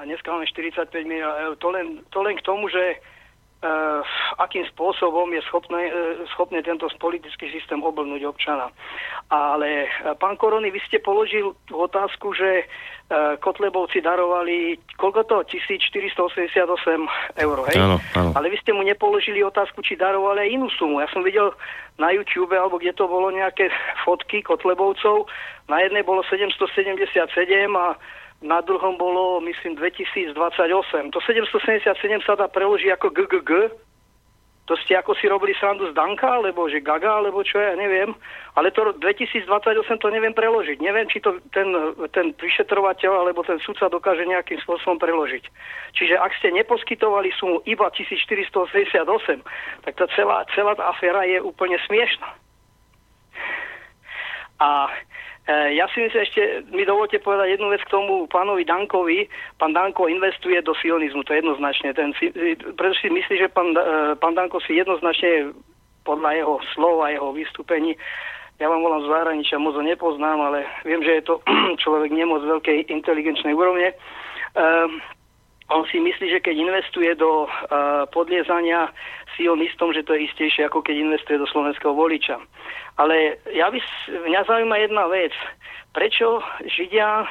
a 0.00 0.08
dneska 0.08 0.32
máme 0.32 0.48
45 0.48 0.88
miliónov 1.04 1.36
eur. 1.36 1.54
To 1.60 1.68
len, 1.76 1.86
to 2.08 2.18
len 2.24 2.32
k 2.40 2.46
tomu, 2.48 2.72
že 2.72 2.96
uh, 2.96 4.00
akým 4.40 4.64
spôsobom 4.72 5.28
je 5.36 5.44
schopné, 5.44 5.92
uh, 5.92 6.24
schopné 6.32 6.64
tento 6.64 6.88
politický 6.96 7.52
systém 7.52 7.84
oblnúť 7.84 8.24
občana. 8.24 8.72
Ale 9.28 9.84
uh, 9.84 10.16
pán 10.16 10.40
Korony, 10.40 10.72
vy 10.72 10.80
ste 10.88 11.04
položil 11.04 11.52
tú 11.68 11.84
otázku, 11.84 12.32
že 12.32 12.64
uh, 12.64 13.36
Kotlebovci 13.44 14.00
darovali, 14.00 14.80
koľko 14.96 15.20
to? 15.28 15.36
1488 15.52 16.56
eur, 17.36 17.56
hej? 17.68 17.76
Áno, 17.76 18.00
áno. 18.16 18.30
Ale 18.32 18.48
vy 18.48 18.56
ste 18.64 18.72
mu 18.72 18.80
nepoložili 18.80 19.44
otázku, 19.44 19.84
či 19.84 20.00
darovali 20.00 20.48
aj 20.48 20.50
inú 20.56 20.72
sumu. 20.80 21.04
Ja 21.04 21.12
som 21.12 21.20
videl 21.20 21.52
na 22.00 22.08
YouTube, 22.08 22.56
alebo 22.56 22.80
kde 22.80 22.96
to 22.96 23.04
bolo 23.04 23.28
nejaké 23.28 23.68
fotky 24.08 24.40
Kotlebovcov. 24.40 25.28
Na 25.68 25.84
jednej 25.84 26.00
bolo 26.00 26.24
777 26.24 27.12
a 27.76 28.00
na 28.40 28.64
druhom 28.64 28.96
bolo, 28.96 29.40
myslím, 29.44 29.76
2028. 29.76 30.36
To 31.12 31.18
777 31.20 31.92
sa 32.24 32.40
dá 32.40 32.48
preložiť 32.48 32.90
ako 32.96 33.06
GGG. 33.12 33.50
To 34.70 34.78
ste 34.86 34.94
ako 34.94 35.18
si 35.18 35.26
robili 35.26 35.50
srandu 35.58 35.90
z 35.90 35.96
Danka, 35.98 36.30
alebo 36.30 36.70
že 36.70 36.78
Gaga, 36.78 37.18
alebo 37.18 37.42
čo 37.42 37.58
ja 37.58 37.74
neviem. 37.74 38.14
Ale 38.54 38.70
to 38.70 38.94
2028 39.02 39.50
to 39.98 40.08
neviem 40.14 40.30
preložiť. 40.30 40.78
Neviem, 40.78 41.10
či 41.10 41.18
to 41.18 41.42
ten, 41.50 41.74
ten 42.14 42.30
vyšetrovateľ 42.38 43.26
alebo 43.26 43.42
ten 43.42 43.58
sudca 43.66 43.90
dokáže 43.90 44.22
nejakým 44.30 44.62
spôsobom 44.62 45.02
preložiť. 45.02 45.42
Čiže 45.98 46.22
ak 46.22 46.32
ste 46.38 46.54
neposkytovali 46.54 47.34
sumu 47.34 47.66
iba 47.66 47.90
1488, 47.90 48.94
tak 49.82 49.92
tá 49.98 50.06
celá, 50.14 50.46
celá 50.54 50.78
tá 50.78 50.86
aféra 50.86 51.26
je 51.26 51.42
úplne 51.42 51.74
smiešná. 51.90 52.30
A 54.62 54.86
ja 55.72 55.86
si 55.90 56.04
myslím, 56.04 56.20
ešte 56.22 56.42
mi 56.70 56.84
dovolte 56.84 57.18
povedať 57.18 57.56
jednu 57.56 57.72
vec 57.72 57.82
k 57.86 57.92
tomu 57.92 58.28
pánovi 58.28 58.62
Dankovi. 58.68 59.26
Pán 59.56 59.72
Danko 59.72 60.06
investuje 60.06 60.60
do 60.62 60.76
sionizmu, 60.76 61.24
to 61.24 61.32
je 61.32 61.40
jednoznačne. 61.40 61.94
Ten, 61.96 62.12
pretože 62.76 63.00
si 63.04 63.08
myslí, 63.08 63.34
že 63.40 63.48
pán, 63.48 63.72
e, 63.72 64.14
pán 64.20 64.34
Danko 64.36 64.60
si 64.60 64.76
jednoznačne 64.76 65.56
podľa 66.04 66.30
jeho 66.36 66.54
slov 66.74 67.04
a 67.04 67.12
jeho 67.12 67.30
vystúpení 67.32 67.96
ja 68.60 68.68
vám 68.68 68.84
volám 68.84 69.00
z 69.00 69.08
zahraničia, 69.08 69.56
moc 69.56 69.72
ho 69.72 69.80
nepoznám, 69.80 70.36
ale 70.36 70.68
viem, 70.84 71.00
že 71.00 71.18
je 71.18 71.22
to 71.24 71.40
človek 71.82 72.12
nemoc 72.12 72.44
veľkej 72.44 72.92
inteligenčnej 72.92 73.56
úrovne. 73.56 73.96
Um, 74.52 75.00
on 75.72 75.86
si 75.88 76.02
myslí, 76.02 76.28
že 76.28 76.44
keď 76.44 76.60
investuje 76.60 77.14
do 77.16 77.46
uh, 77.46 78.04
podliezania 78.12 78.90
sionistom, 79.38 79.94
že 79.94 80.02
to 80.02 80.12
je 80.18 80.26
istejšie, 80.28 80.66
ako 80.66 80.82
keď 80.82 80.98
investuje 80.98 81.38
do 81.38 81.46
slovenského 81.48 81.94
voliča. 81.94 82.36
Ale 83.00 83.40
ja 83.56 83.72
by, 83.72 83.80
mňa 84.28 84.40
zaujíma 84.44 84.76
jedna 84.76 85.08
vec. 85.08 85.32
Prečo 85.96 86.44
Židia 86.68 87.24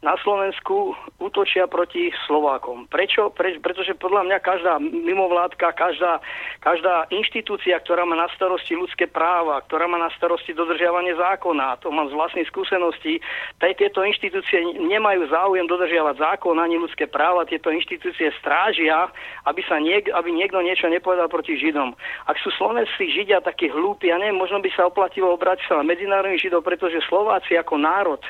na 0.00 0.16
Slovensku 0.24 0.96
útočia 1.20 1.68
proti 1.68 2.08
Slovákom. 2.24 2.88
Prečo? 2.88 3.28
Pre, 3.36 3.60
pretože 3.60 3.92
podľa 4.00 4.24
mňa 4.32 4.38
každá 4.40 4.80
mimovládka, 4.80 5.76
každá, 5.76 6.24
každá 6.64 7.04
inštitúcia, 7.12 7.76
ktorá 7.84 8.08
má 8.08 8.16
na 8.16 8.24
starosti 8.32 8.80
ľudské 8.80 9.04
práva, 9.04 9.60
ktorá 9.68 9.84
má 9.84 10.00
na 10.00 10.08
starosti 10.16 10.56
dodržiavanie 10.56 11.12
zákona, 11.20 11.84
to 11.84 11.92
mám 11.92 12.08
z 12.08 12.16
vlastnej 12.16 12.48
skúsenosti, 12.48 13.20
taj, 13.60 13.76
tieto 13.76 14.00
inštitúcie 14.00 14.64
nemajú 14.80 15.28
záujem 15.28 15.68
dodržiavať 15.68 16.16
zákon 16.16 16.56
ani 16.56 16.80
ľudské 16.80 17.04
práva, 17.04 17.44
tieto 17.44 17.68
inštitúcie 17.68 18.32
strážia, 18.40 19.12
aby, 19.44 19.60
sa 19.68 19.76
niek, 19.76 20.08
aby 20.08 20.32
niekto 20.32 20.64
niečo 20.64 20.88
nepovedal 20.88 21.28
proti 21.28 21.60
Židom. 21.60 21.92
Ak 22.24 22.40
sú 22.40 22.48
slovenskí 22.56 23.04
Židia 23.12 23.44
takí 23.44 23.68
hlúpi, 23.68 24.08
ja 24.08 24.16
neviem, 24.16 24.40
možno 24.40 24.64
by 24.64 24.72
sa 24.72 24.88
oplatilo 24.88 25.36
obrátiť 25.36 25.68
sa 25.68 25.76
na 25.76 25.84
medzinárodných 25.84 26.48
Židov, 26.48 26.64
pretože 26.64 27.04
Slováci 27.04 27.52
ako 27.60 27.76
národ 27.76 28.24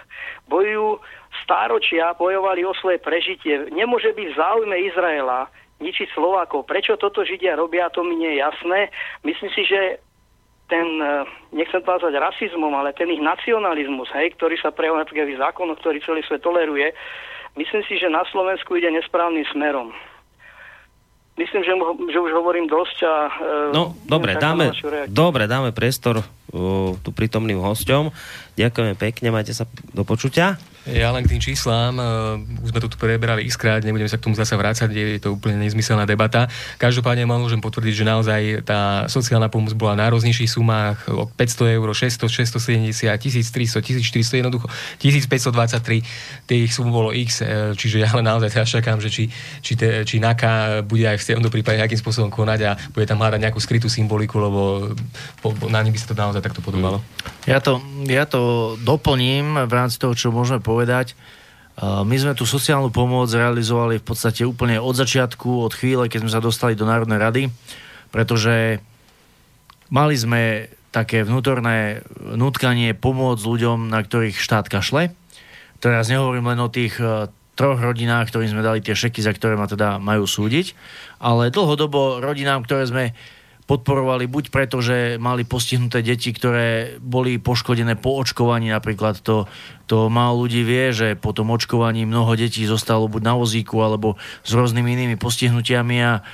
bojujú 0.50 0.98
stáročia 1.44 2.14
bojovali 2.18 2.66
o 2.66 2.74
svoje 2.78 2.98
prežitie. 2.98 3.70
Nemôže 3.70 4.10
byť 4.14 4.26
v 4.30 4.38
záujme 4.38 4.76
Izraela 4.86 5.46
ničiť 5.80 6.12
Slovákov. 6.12 6.68
Prečo 6.68 7.00
toto 7.00 7.24
Židia 7.24 7.56
robia, 7.56 7.88
to 7.88 8.04
mi 8.04 8.14
nie 8.20 8.36
je 8.36 8.42
jasné. 8.44 8.92
Myslím 9.24 9.50
si, 9.56 9.64
že 9.64 9.80
ten, 10.70 10.86
eh, 11.02 11.26
nechcem 11.50 11.82
to 11.82 11.90
nazvať 11.90 12.14
rasizmom, 12.22 12.70
ale 12.70 12.94
ten 12.94 13.10
ich 13.10 13.18
nacionalizmus, 13.18 14.06
hej, 14.14 14.38
ktorý 14.38 14.54
sa 14.62 14.70
prejavuje 14.70 15.34
v 15.34 15.42
zákonoch, 15.42 15.82
ktorý 15.82 15.98
celý 16.06 16.22
svet 16.22 16.46
toleruje, 16.46 16.94
myslím 17.58 17.82
si, 17.90 17.98
že 17.98 18.06
na 18.06 18.22
Slovensku 18.30 18.78
ide 18.78 18.94
nesprávnym 18.94 19.42
smerom. 19.50 19.90
Myslím, 21.34 21.64
že, 21.64 21.72
že 22.12 22.18
už 22.20 22.36
hovorím 22.36 22.68
dosť 22.68 22.98
a... 23.02 23.14
Eh, 23.26 23.70
no, 23.74 23.98
dobre, 24.06 24.38
dáme, 24.38 24.70
dobre, 25.10 25.50
dáme 25.50 25.74
priestor 25.74 26.20
uh, 26.20 26.92
tu 27.00 27.10
prítomným 27.10 27.58
hosťom. 27.58 28.12
Ďakujeme 28.60 28.94
pekne, 28.94 29.32
majte 29.34 29.56
sa 29.56 29.64
do 29.90 30.04
počutia. 30.04 30.60
Ja 30.90 31.14
len 31.14 31.22
k 31.22 31.38
tým 31.38 31.42
číslám, 31.42 31.94
uh, 31.96 32.62
už 32.66 32.74
sme 32.74 32.80
to 32.82 32.90
tu 32.90 32.98
preberali 32.98 33.46
xkrát, 33.46 33.86
nebudeme 33.86 34.10
sa 34.10 34.18
k 34.18 34.26
tomu 34.26 34.34
zase 34.34 34.58
vrácať, 34.58 34.90
je 34.90 35.22
to 35.22 35.38
úplne 35.38 35.62
nezmyselná 35.62 36.02
debata. 36.04 36.50
Každopádne 36.82 37.30
môžem 37.30 37.62
potvrdiť, 37.62 37.94
že 37.94 38.04
naozaj 38.04 38.40
tá 38.66 39.06
sociálna 39.06 39.46
pomoc 39.46 39.70
bola 39.78 39.94
na 39.94 40.10
rôznejších 40.10 40.50
sumách, 40.50 41.06
500 41.38 41.78
eur, 41.78 41.88
600, 41.94 42.26
670, 42.26 43.06
1300, 43.06 43.80
1400, 43.80 44.40
jednoducho 44.42 44.66
1523, 44.98 46.50
tých 46.50 46.70
sum 46.74 46.90
bolo 46.90 47.14
x, 47.14 47.46
e, 47.46 47.72
čiže 47.78 48.02
ja 48.02 48.10
len 48.10 48.26
naozaj 48.26 48.50
teraz 48.50 48.68
čakám, 48.68 48.98
že 48.98 49.08
či, 49.08 49.30
či, 49.62 49.78
te, 49.78 50.02
či 50.02 50.18
NAKA 50.18 50.82
bude 50.82 51.06
aj 51.06 51.22
v 51.22 51.38
tomto 51.38 51.54
prípade 51.54 51.78
nejakým 51.78 52.00
spôsobom 52.02 52.34
konať 52.34 52.60
a 52.66 52.70
bude 52.90 53.06
tam 53.06 53.22
hľadať 53.22 53.38
nejakú 53.38 53.62
skrytú 53.62 53.86
symboliku, 53.86 54.42
lebo 54.42 54.90
po, 55.38 55.54
po, 55.54 55.70
na 55.70 55.78
ní 55.86 55.94
by 55.94 55.98
sa 56.02 56.10
to 56.10 56.18
naozaj 56.18 56.42
takto 56.42 56.58
podobalo. 56.58 56.98
Ja 57.46 57.62
to, 57.62 57.78
ja 58.04 58.26
to 58.26 58.74
doplním 58.82 59.64
v 59.64 59.72
rámci 59.72 59.96
toho, 59.96 60.12
čo 60.12 60.34
môžeme 60.34 60.58
povedať. 60.60 60.79
My 61.80 62.16
sme 62.20 62.36
tú 62.36 62.44
sociálnu 62.44 62.92
pomoc 62.92 63.32
realizovali 63.32 64.00
v 64.00 64.06
podstate 64.06 64.44
úplne 64.44 64.76
od 64.76 64.92
začiatku, 64.92 65.64
od 65.64 65.72
chvíle, 65.72 66.12
keď 66.12 66.28
sme 66.28 66.34
sa 66.36 66.44
dostali 66.44 66.76
do 66.76 66.84
Národnej 66.84 67.16
rady, 67.16 67.42
pretože 68.12 68.84
mali 69.88 70.14
sme 70.18 70.68
také 70.90 71.22
vnútorné 71.24 72.04
nutkanie 72.36 72.92
pomôcť 72.92 73.42
ľuďom, 73.46 73.88
na 73.88 74.02
ktorých 74.02 74.36
štát 74.36 74.66
kašle. 74.66 75.14
Teraz 75.80 76.10
nehovorím 76.12 76.50
len 76.52 76.60
o 76.60 76.68
tých 76.68 76.98
e, 76.98 77.30
troch 77.54 77.78
rodinách, 77.78 78.28
ktorým 78.28 78.50
sme 78.52 78.66
dali 78.66 78.84
tie 78.84 78.92
šeky, 78.92 79.22
za 79.22 79.32
ktoré 79.32 79.54
ma 79.56 79.70
teda 79.70 80.02
majú 80.02 80.26
súdiť, 80.26 80.74
ale 81.22 81.54
dlhodobo 81.54 82.20
rodinám, 82.20 82.66
ktoré 82.66 82.84
sme 82.90 83.04
podporovali 83.70 84.26
buď 84.26 84.50
preto, 84.50 84.82
že 84.82 85.14
mali 85.22 85.46
postihnuté 85.46 86.02
deti, 86.02 86.34
ktoré 86.34 86.98
boli 86.98 87.38
poškodené 87.38 87.94
po 87.94 88.18
očkovaní, 88.18 88.66
napríklad 88.74 89.22
to, 89.22 89.46
to 89.86 90.10
málo 90.10 90.42
ľudí 90.42 90.66
vie, 90.66 90.90
že 90.90 91.14
po 91.14 91.30
tom 91.30 91.54
očkovaní 91.54 92.02
mnoho 92.02 92.34
detí 92.34 92.66
zostalo 92.66 93.06
buď 93.06 93.22
na 93.22 93.34
vozíku 93.38 93.78
alebo 93.78 94.18
s 94.42 94.50
rôznymi 94.50 94.90
inými 94.98 95.16
postihnutiami 95.22 95.96
a 96.02 96.26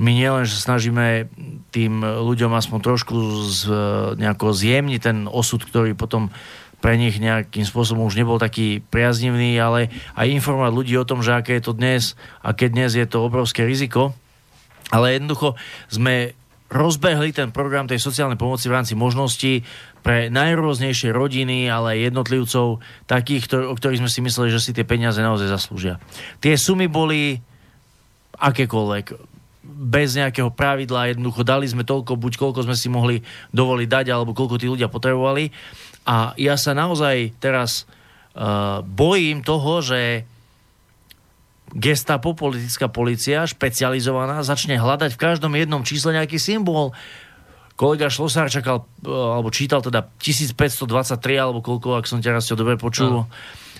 my 0.00 0.10
nielen, 0.16 0.48
že 0.48 0.56
snažíme 0.56 1.28
tým 1.68 2.00
ľuďom 2.00 2.56
aspoň 2.56 2.78
trošku 2.80 3.16
z, 3.44 3.60
nejako 4.16 4.56
zjemniť 4.56 5.00
ten 5.04 5.28
osud, 5.28 5.60
ktorý 5.60 5.92
potom 5.92 6.32
pre 6.80 6.96
nich 6.96 7.20
nejakým 7.20 7.68
spôsobom 7.68 8.08
už 8.08 8.16
nebol 8.16 8.40
taký 8.40 8.80
priaznivný, 8.88 9.52
ale 9.60 9.92
aj 10.16 10.32
informovať 10.32 10.72
ľudí 10.72 10.94
o 10.96 11.04
tom, 11.04 11.20
že 11.20 11.36
aké 11.36 11.60
je 11.60 11.68
to 11.68 11.76
dnes 11.76 12.16
a 12.40 12.56
keď 12.56 12.68
dnes 12.72 12.90
je 12.96 13.04
to 13.04 13.20
obrovské 13.20 13.68
riziko. 13.68 14.16
Ale 14.88 15.20
jednoducho 15.20 15.60
sme 15.92 16.32
rozbehli 16.70 17.34
ten 17.34 17.50
program 17.50 17.90
tej 17.90 17.98
sociálnej 17.98 18.38
pomoci 18.38 18.70
v 18.70 18.74
rámci 18.78 18.94
možností 18.94 19.66
pre 20.00 20.30
najrôznejšie 20.30 21.10
rodiny, 21.10 21.66
ale 21.66 21.98
aj 21.98 22.14
jednotlivcov, 22.14 22.66
takých, 23.10 23.50
ktor- 23.50 23.68
o 23.68 23.74
ktorých 23.74 24.00
sme 24.00 24.10
si 24.10 24.20
mysleli, 24.22 24.48
že 24.54 24.62
si 24.62 24.70
tie 24.70 24.86
peniaze 24.86 25.18
naozaj 25.18 25.50
zaslúžia. 25.50 25.98
Tie 26.38 26.54
sumy 26.54 26.86
boli 26.86 27.42
akékoľvek, 28.40 29.28
bez 29.70 30.16
nejakého 30.16 30.48
pravidla, 30.54 31.12
jednoducho 31.12 31.44
dali 31.44 31.68
sme 31.68 31.84
toľko, 31.84 32.16
buď 32.16 32.32
koľko 32.36 32.64
sme 32.64 32.76
si 32.78 32.88
mohli 32.88 33.20
dovoliť 33.52 33.88
dať, 33.88 34.06
alebo 34.08 34.32
koľko 34.32 34.56
tí 34.56 34.66
ľudia 34.70 34.88
potrebovali. 34.88 35.52
A 36.08 36.32
ja 36.40 36.56
sa 36.56 36.72
naozaj 36.72 37.36
teraz 37.36 37.84
uh, 38.34 38.80
bojím 38.80 39.44
toho, 39.44 39.84
že 39.84 40.24
gestapo, 41.74 42.34
politická 42.34 42.90
policia, 42.90 43.46
špecializovaná, 43.46 44.42
začne 44.42 44.78
hľadať 44.78 45.14
v 45.14 45.22
každom 45.22 45.52
jednom 45.54 45.82
čísle 45.86 46.14
nejaký 46.14 46.38
symbol. 46.38 46.94
Kolega 47.78 48.12
Šlosár 48.12 48.52
čakal, 48.52 48.84
e, 49.00 49.08
alebo 49.08 49.48
čítal 49.48 49.80
teda 49.80 50.04
1523, 50.20 51.40
alebo 51.40 51.64
koľko, 51.64 52.02
ak 52.02 52.10
som 52.10 52.20
ťa 52.20 52.36
raz 52.36 52.50
dobre 52.52 52.76
počul. 52.76 53.24
No 53.24 53.30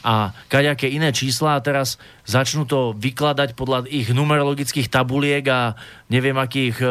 a 0.00 0.32
kaďaké 0.48 0.88
iné 0.88 1.12
čísla 1.12 1.60
a 1.60 1.64
teraz 1.64 2.00
začnú 2.24 2.64
to 2.64 2.96
vykladať 2.96 3.52
podľa 3.52 3.84
ich 3.84 4.08
numerologických 4.08 4.88
tabuliek 4.88 5.44
a 5.52 5.76
neviem 6.08 6.36
akých 6.40 6.80
e, 6.80 6.88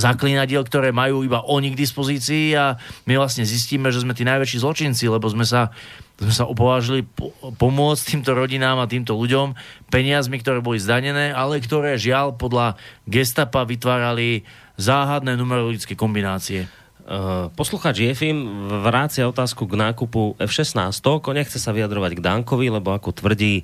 e, 0.00 0.64
ktoré 0.64 0.96
majú 0.96 1.20
iba 1.20 1.44
oni 1.44 1.76
k 1.76 1.80
dispozícii 1.84 2.56
a 2.56 2.80
my 3.04 3.20
vlastne 3.20 3.44
zistíme, 3.44 3.92
že 3.92 4.00
sme 4.00 4.16
tí 4.16 4.24
najväčší 4.24 4.64
zločinci, 4.64 5.04
lebo 5.12 5.28
sme 5.28 5.44
sa 5.44 5.68
sme 6.16 6.32
sa 6.32 6.48
opovážili 6.48 7.04
po- 7.04 7.32
pomôcť 7.60 8.02
týmto 8.16 8.32
rodinám 8.32 8.80
a 8.80 8.88
týmto 8.88 9.12
ľuďom 9.12 9.52
peniazmi, 9.92 10.40
ktoré 10.40 10.64
boli 10.64 10.80
zdanené, 10.80 11.32
ale 11.32 11.60
ktoré 11.60 12.00
žiaľ 12.00 12.36
podľa 12.40 12.80
gestapa 13.04 13.68
vytvárali 13.68 14.48
záhadné 14.80 15.36
numerologické 15.36 15.92
kombinácie. 15.92 16.68
Uh, 17.06 17.54
posluchač 17.54 18.02
Jefim 18.02 18.66
vrácia 18.82 19.22
otázku 19.30 19.70
k 19.70 19.78
nákupu 19.78 20.34
F-16. 20.42 20.90
Nechce 21.38 21.62
sa 21.62 21.70
vyjadrovať 21.70 22.18
k 22.18 22.24
Dankovi, 22.24 22.66
lebo 22.66 22.90
ako 22.90 23.14
tvrdí, 23.14 23.62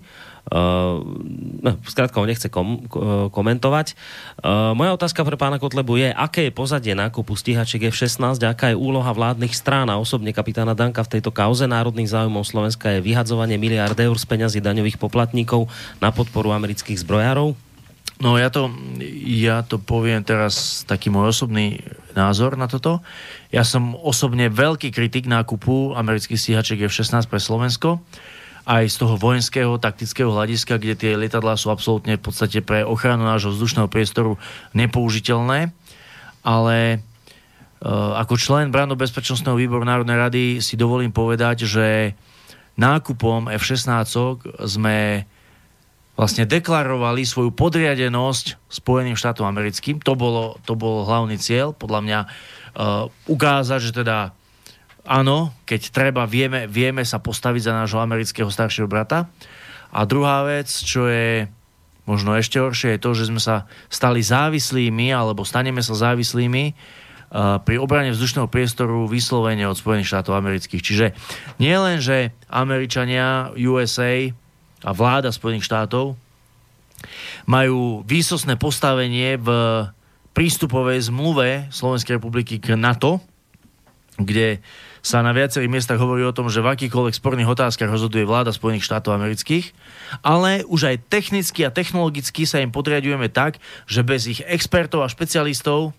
uh, 0.51 0.99
skrátka 1.87 2.19
ho 2.19 2.27
nechce 2.27 2.51
kom, 2.51 2.89
komentovať. 3.31 3.95
Uh, 4.43 4.75
moja 4.75 4.97
otázka 4.97 5.23
pre 5.23 5.39
pána 5.39 5.63
Kotlebu 5.63 6.01
je, 6.01 6.11
aké 6.11 6.51
je 6.51 6.53
pozadie 6.53 6.97
nákupu 6.99 7.39
stíhačiek 7.39 7.93
F-16, 7.93 8.43
aká 8.43 8.75
je 8.75 8.81
úloha 8.81 9.13
vládnych 9.15 9.55
strán 9.55 9.87
a 9.93 10.01
osobne 10.01 10.35
kapitána 10.35 10.75
Danka 10.75 11.07
v 11.07 11.19
tejto 11.19 11.31
kauze 11.31 11.69
národných 11.71 12.11
záujmov 12.11 12.43
Slovenska 12.43 12.99
je 12.99 13.05
vyhadzovanie 13.05 13.61
miliard 13.61 13.95
eur 13.95 14.17
z 14.19 14.27
peňazí 14.27 14.59
daňových 14.59 14.99
poplatníkov 14.99 15.71
na 16.03 16.11
podporu 16.11 16.51
amerických 16.51 16.99
zbrojárov? 16.99 17.55
No 18.23 18.39
ja 18.39 18.55
to, 18.55 18.71
ja 19.27 19.67
to 19.67 19.83
poviem 19.83 20.23
teraz 20.23 20.87
taký 20.87 21.11
môj 21.11 21.35
osobný 21.35 21.83
názor 22.15 22.55
na 22.55 22.71
toto. 22.71 23.03
Ja 23.51 23.67
som 23.67 23.99
osobne 23.99 24.47
veľký 24.47 24.95
kritik 24.95 25.27
nákupu 25.27 25.99
amerických 25.99 26.39
stíhačiek 26.39 26.87
F-16 26.87 27.27
pre 27.27 27.43
Slovensko 27.43 27.99
aj 28.63 28.85
z 28.91 28.97
toho 29.03 29.15
vojenského, 29.19 29.75
taktického 29.79 30.31
hľadiska, 30.31 30.79
kde 30.79 30.95
tie 30.95 31.13
lietadlá 31.19 31.59
sú 31.59 31.75
absolútne 31.75 32.15
v 32.15 32.23
podstate 32.23 32.63
pre 32.63 32.87
ochranu 32.87 33.27
nášho 33.27 33.51
vzdušného 33.51 33.91
priestoru 33.91 34.39
nepoužiteľné. 34.75 35.75
Ale 36.47 36.77
e, 36.95 36.99
ako 38.19 38.35
člen 38.39 38.71
Brano 38.71 38.95
bezpečnostného 38.95 39.59
výboru 39.59 39.83
Národnej 39.83 40.19
rady 40.19 40.45
si 40.63 40.79
dovolím 40.79 41.11
povedať, 41.11 41.67
že 41.67 41.87
nákupom 42.79 43.51
F-16 43.51 43.91
sme 44.65 45.27
vlastne 46.13 46.45
deklarovali 46.45 47.25
svoju 47.25 47.51
podriadenosť 47.57 48.69
Spojeným 48.69 49.17
štátom 49.17 49.49
americkým. 49.49 49.99
To 50.05 50.13
bolo, 50.15 50.61
to 50.69 50.77
bol 50.77 51.09
hlavný 51.09 51.41
cieľ, 51.41 51.73
podľa 51.73 52.01
mňa, 52.05 52.21
uh, 52.23 53.09
ukázať, 53.33 53.81
že 53.81 53.93
teda 54.05 54.37
áno, 55.07 55.51
keď 55.67 55.81
treba, 55.91 56.23
vieme, 56.27 56.71
vieme 56.71 57.03
sa 57.03 57.19
postaviť 57.19 57.63
za 57.69 57.73
nášho 57.75 58.01
amerického 58.03 58.49
staršieho 58.49 58.91
brata. 58.91 59.31
A 59.93 60.09
druhá 60.09 60.47
vec, 60.49 60.73
čo 60.73 61.07
je 61.11 61.47
možno 62.09 62.35
ešte 62.35 62.59
horšie, 62.59 62.97
je 62.97 63.03
to, 63.03 63.11
že 63.15 63.29
sme 63.31 63.39
sa 63.39 63.69
stali 63.87 64.25
závislými, 64.25 65.15
alebo 65.15 65.47
staneme 65.47 65.85
sa 65.85 65.95
závislými 65.95 66.65
uh, 66.73 67.61
pri 67.63 67.77
obrane 67.79 68.11
vzdušného 68.11 68.51
priestoru 68.51 69.07
vyslovene 69.07 69.69
od 69.69 69.79
Spojených 69.79 70.11
štátov 70.11 70.35
amerických. 70.35 70.83
Čiže 70.83 71.07
nie 71.63 71.77
len, 71.77 72.03
že 72.03 72.35
Američania, 72.51 73.55
USA, 73.55 74.33
a 74.83 74.91
vláda 74.91 75.31
Spojených 75.31 75.67
štátov 75.67 76.19
majú 77.47 78.03
výsosné 78.07 78.59
postavenie 78.59 79.39
v 79.39 79.49
prístupovej 80.35 81.11
zmluve 81.11 81.71
Slovenskej 81.71 82.19
republiky 82.19 82.59
k 82.59 82.75
NATO, 82.79 83.23
kde 84.19 84.63
sa 85.03 85.19
na 85.21 85.35
viacerých 85.35 85.67
miestach 85.67 85.99
hovorí 85.99 86.23
o 86.23 86.31
tom, 86.31 86.47
že 86.47 86.63
v 86.63 86.79
akýchkoľvek 86.79 87.19
sporných 87.19 87.51
otázkach 87.51 87.91
rozhoduje 87.91 88.23
vláda 88.23 88.55
Spojených 88.55 88.87
štátov 88.87 89.19
amerických, 89.19 89.75
ale 90.23 90.63
už 90.71 90.95
aj 90.95 90.97
technicky 91.11 91.67
a 91.67 91.75
technologicky 91.75 92.47
sa 92.47 92.63
im 92.63 92.71
podriadujeme 92.71 93.27
tak, 93.27 93.59
že 93.91 94.07
bez 94.07 94.31
ich 94.31 94.41
expertov 94.47 95.03
a 95.03 95.11
špecialistov 95.11 95.91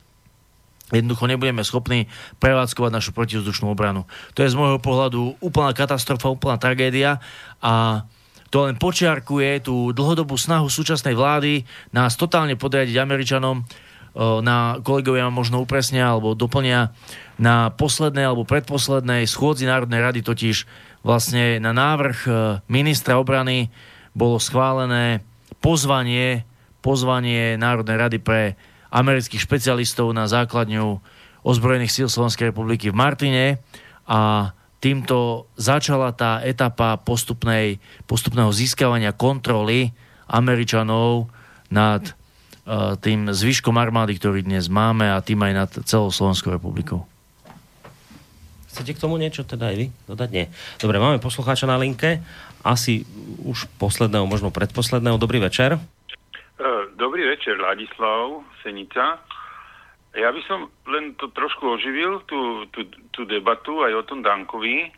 jednoducho 0.95 1.27
nebudeme 1.27 1.67
schopní 1.67 2.07
prevádzkovať 2.39 2.91
našu 2.95 3.11
protivzdušnú 3.11 3.67
obranu. 3.67 4.07
To 4.39 4.45
je 4.45 4.51
z 4.51 4.55
môjho 4.55 4.79
pohľadu 4.79 5.35
úplná 5.43 5.75
katastrofa, 5.75 6.31
úplná 6.31 6.55
tragédia 6.55 7.19
a 7.59 8.05
to 8.53 8.69
len 8.69 8.77
počiarkuje 8.77 9.65
tú 9.65 9.89
dlhodobú 9.89 10.37
snahu 10.37 10.69
súčasnej 10.69 11.17
vlády 11.17 11.65
nás 11.89 12.13
totálne 12.13 12.53
podriadiť 12.53 13.01
Američanom. 13.01 13.65
Na 14.17 14.77
kolegovia 14.85 15.33
možno 15.33 15.65
upresnia 15.65 16.13
alebo 16.13 16.37
doplnia. 16.37 16.93
Na 17.41 17.73
poslednej 17.73 18.29
alebo 18.29 18.45
predposlednej 18.45 19.25
schôdzi 19.25 19.65
Národnej 19.65 20.05
rady 20.05 20.21
totiž 20.21 20.69
vlastne 21.01 21.57
na 21.57 21.73
návrh 21.73 22.19
e, 22.23 22.31
ministra 22.69 23.17
obrany 23.17 23.73
bolo 24.13 24.37
schválené 24.37 25.25
pozvanie, 25.59 26.45
pozvanie 26.85 27.57
Národnej 27.57 27.97
rady 27.97 28.17
pre 28.21 28.53
amerických 28.93 29.41
špecialistov 29.41 30.13
na 30.13 30.29
základňu 30.29 31.01
ozbrojených 31.41 31.91
síl 31.91 32.07
Slovenskej 32.07 32.53
republiky 32.53 32.93
v 32.93 32.99
Martine 33.01 33.45
a 34.05 34.53
týmto 34.77 35.49
začala 35.57 36.13
tá 36.13 36.39
etapa 36.45 37.01
postupnej, 37.01 37.81
postupného 38.05 38.53
získavania 38.53 39.15
kontroly 39.15 39.91
Američanov 40.29 41.33
nad 41.73 42.15
tým 43.03 43.27
zvyškom 43.27 43.75
armády, 43.75 44.15
ktorý 44.15 44.39
dnes 44.47 44.71
máme 44.71 45.11
a 45.11 45.19
tým 45.19 45.43
aj 45.43 45.53
nad 45.53 45.71
celou 45.83 46.07
Slovenskou 46.15 46.55
republikou. 46.55 47.03
Chcete 48.71 48.95
k 48.95 49.03
tomu 49.03 49.21
niečo 49.21 49.45
teda 49.45 49.69
aj 49.69 49.75
vy 49.77 49.85
dodať? 50.09 50.29
Nie. 50.33 50.45
Dobre, 50.81 50.97
máme 50.97 51.21
poslucháča 51.21 51.69
na 51.69 51.77
linke. 51.77 52.23
Asi 52.63 53.05
už 53.43 53.69
posledného, 53.77 54.25
možno 54.25 54.49
predposledného. 54.49 55.19
Dobrý 55.19 55.43
večer. 55.43 55.77
E, 55.77 55.79
dobrý 56.97 57.27
večer, 57.27 57.59
Ladislav 57.59 58.41
Senica. 58.63 59.21
Ja 60.15 60.29
by 60.31 60.41
som 60.47 60.71
len 60.89 61.13
to 61.19 61.29
trošku 61.35 61.77
oživil, 61.77 62.23
tú, 62.25 62.65
tú, 62.73 62.87
tú 63.13 63.27
debatu 63.27 63.83
aj 63.83 63.93
o 63.93 64.03
tom 64.05 64.21
Dankovi. 64.21 64.89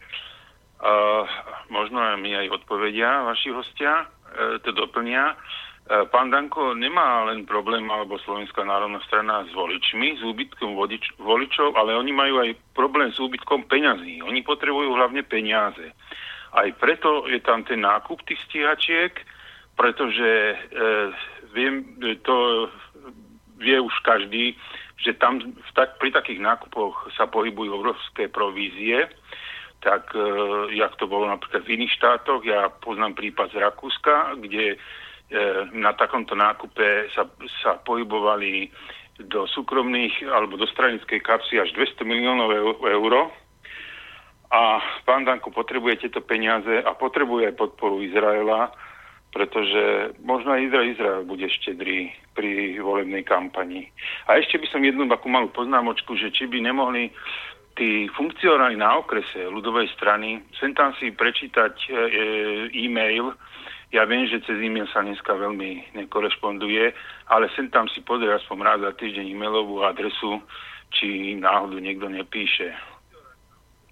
Uh, 0.76 1.24
možno 1.72 2.04
aj 2.04 2.20
mi 2.20 2.36
aj 2.36 2.52
odpovedia 2.52 3.24
vaši 3.24 3.48
hostia, 3.48 4.06
uh, 4.06 4.60
to 4.60 4.76
doplnia. 4.76 5.34
Uh, 5.34 5.65
pán 5.86 6.34
Danko 6.34 6.74
nemá 6.74 7.30
len 7.30 7.46
problém, 7.46 7.86
alebo 7.86 8.18
Slovenská 8.18 8.66
národná 8.66 8.98
strana 9.06 9.46
s 9.46 9.54
voličmi, 9.54 10.18
s 10.18 10.22
úbytkom 10.26 10.74
vodič, 10.74 11.14
voličov, 11.22 11.78
ale 11.78 11.94
oni 11.94 12.10
majú 12.10 12.42
aj 12.42 12.58
problém 12.74 13.14
s 13.14 13.22
úbytkom 13.22 13.70
peňazí. 13.70 14.26
Oni 14.26 14.42
potrebujú 14.42 14.98
hlavne 14.98 15.22
peniaze. 15.22 15.94
aj 16.56 16.74
preto 16.82 17.30
je 17.30 17.38
tam 17.44 17.62
ten 17.68 17.86
nákup 17.86 18.24
tých 18.26 18.42
stíhačiek, 18.50 19.14
pretože 19.76 20.26
e, 20.26 20.56
viem, 21.54 21.84
to 22.24 22.66
vie 23.60 23.78
už 23.78 23.94
každý, 24.02 24.56
že 24.98 25.14
tam 25.20 25.38
v 25.44 25.72
tak, 25.76 26.00
pri 26.00 26.16
takých 26.16 26.40
nákupoch 26.40 27.12
sa 27.14 27.28
pohybujú 27.28 27.76
obrovské 27.76 28.32
provízie, 28.32 29.06
tak 29.84 30.16
e, 30.16 30.24
jak 30.80 30.96
to 30.96 31.06
bolo 31.06 31.28
napríklad 31.28 31.62
v 31.68 31.78
iných 31.78 31.94
štátoch, 32.00 32.42
ja 32.48 32.72
poznám 32.72 33.14
prípad 33.20 33.52
z 33.52 33.60
Rakúska, 33.60 34.40
kde 34.40 34.74
e, 34.74 34.78
na 35.74 35.92
takomto 35.98 36.38
nákupe 36.38 37.10
sa, 37.18 37.26
sa 37.64 37.82
pohybovali 37.82 38.70
do 39.26 39.48
súkromných 39.48 40.28
alebo 40.28 40.60
do 40.60 40.68
stranickej 40.70 41.24
kapsy 41.24 41.58
až 41.58 41.72
200 41.74 42.04
miliónov 42.04 42.52
eur 42.84 43.14
a 44.52 44.80
pán 45.04 45.26
Danko 45.26 45.50
potrebuje 45.50 46.06
tieto 46.06 46.22
peniaze 46.22 46.84
a 46.84 46.92
potrebuje 46.94 47.50
aj 47.50 47.60
podporu 47.60 48.04
Izraela, 48.06 48.70
pretože 49.34 50.16
možno 50.22 50.54
aj 50.56 50.64
Izrael, 50.70 50.88
Izrael 50.94 51.22
bude 51.26 51.48
štedrý 51.50 52.14
pri 52.38 52.80
volebnej 52.80 53.26
kampani. 53.26 53.90
A 54.30 54.40
ešte 54.40 54.62
by 54.62 54.68
som 54.70 54.86
jednu 54.86 55.10
takú 55.12 55.28
malú 55.28 55.50
poznámočku, 55.52 56.16
že 56.16 56.32
či 56.32 56.48
by 56.48 56.62
nemohli 56.62 57.12
tí 57.76 58.08
funkcionári 58.16 58.80
na 58.80 58.96
okrese 59.04 59.52
ľudovej 59.52 59.92
strany 60.00 60.40
sem 60.56 60.72
tam 60.72 60.96
si 60.96 61.12
prečítať 61.12 61.76
e, 61.76 61.92
e-mail, 62.88 63.36
ja 63.94 64.04
viem, 64.10 64.26
že 64.26 64.42
cez 64.46 64.58
e-mail 64.62 64.90
sa 64.90 65.06
dneska 65.06 65.34
veľmi 65.34 65.94
nekorešponduje, 65.94 66.84
ale 67.30 67.46
sem 67.54 67.70
tam 67.70 67.86
si 67.92 68.02
pozrieť 68.02 68.42
aspoň 68.42 68.58
raz 68.66 68.80
za 68.82 68.92
týždeň 68.98 69.26
e-mailovú 69.30 69.86
adresu, 69.86 70.42
či 70.90 71.38
náhodou 71.38 71.78
niekto 71.78 72.10
nepíše. 72.10 72.74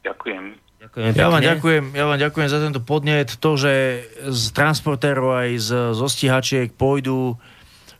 Ďakujem. 0.03 0.59
Ďakujem 0.83 1.15
ja, 1.15 1.27
vám 1.31 1.39
ďakujem, 1.39 1.85
ja 1.95 2.05
vám 2.11 2.19
ďakujem 2.19 2.49
za 2.51 2.59
tento 2.59 2.81
podnet. 2.83 3.39
To, 3.39 3.55
že 3.55 4.03
z 4.19 4.43
transportérov 4.51 5.31
aj 5.31 5.49
z, 5.55 5.69
zo 5.95 6.07
stíhačiek 6.11 6.75
pôjdu 6.75 7.39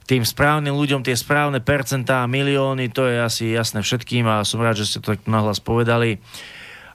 tým 0.04 0.28
správnym 0.28 0.76
ľuďom 0.76 1.00
tie 1.00 1.16
správne 1.16 1.64
percentá, 1.64 2.28
milióny, 2.28 2.92
to 2.92 3.08
je 3.08 3.16
asi 3.24 3.44
jasné 3.56 3.80
všetkým 3.80 4.28
a 4.28 4.44
som 4.44 4.60
rád, 4.60 4.84
že 4.84 4.88
ste 4.92 5.00
to 5.00 5.16
tak 5.16 5.24
nahlas 5.32 5.64
povedali. 5.64 6.20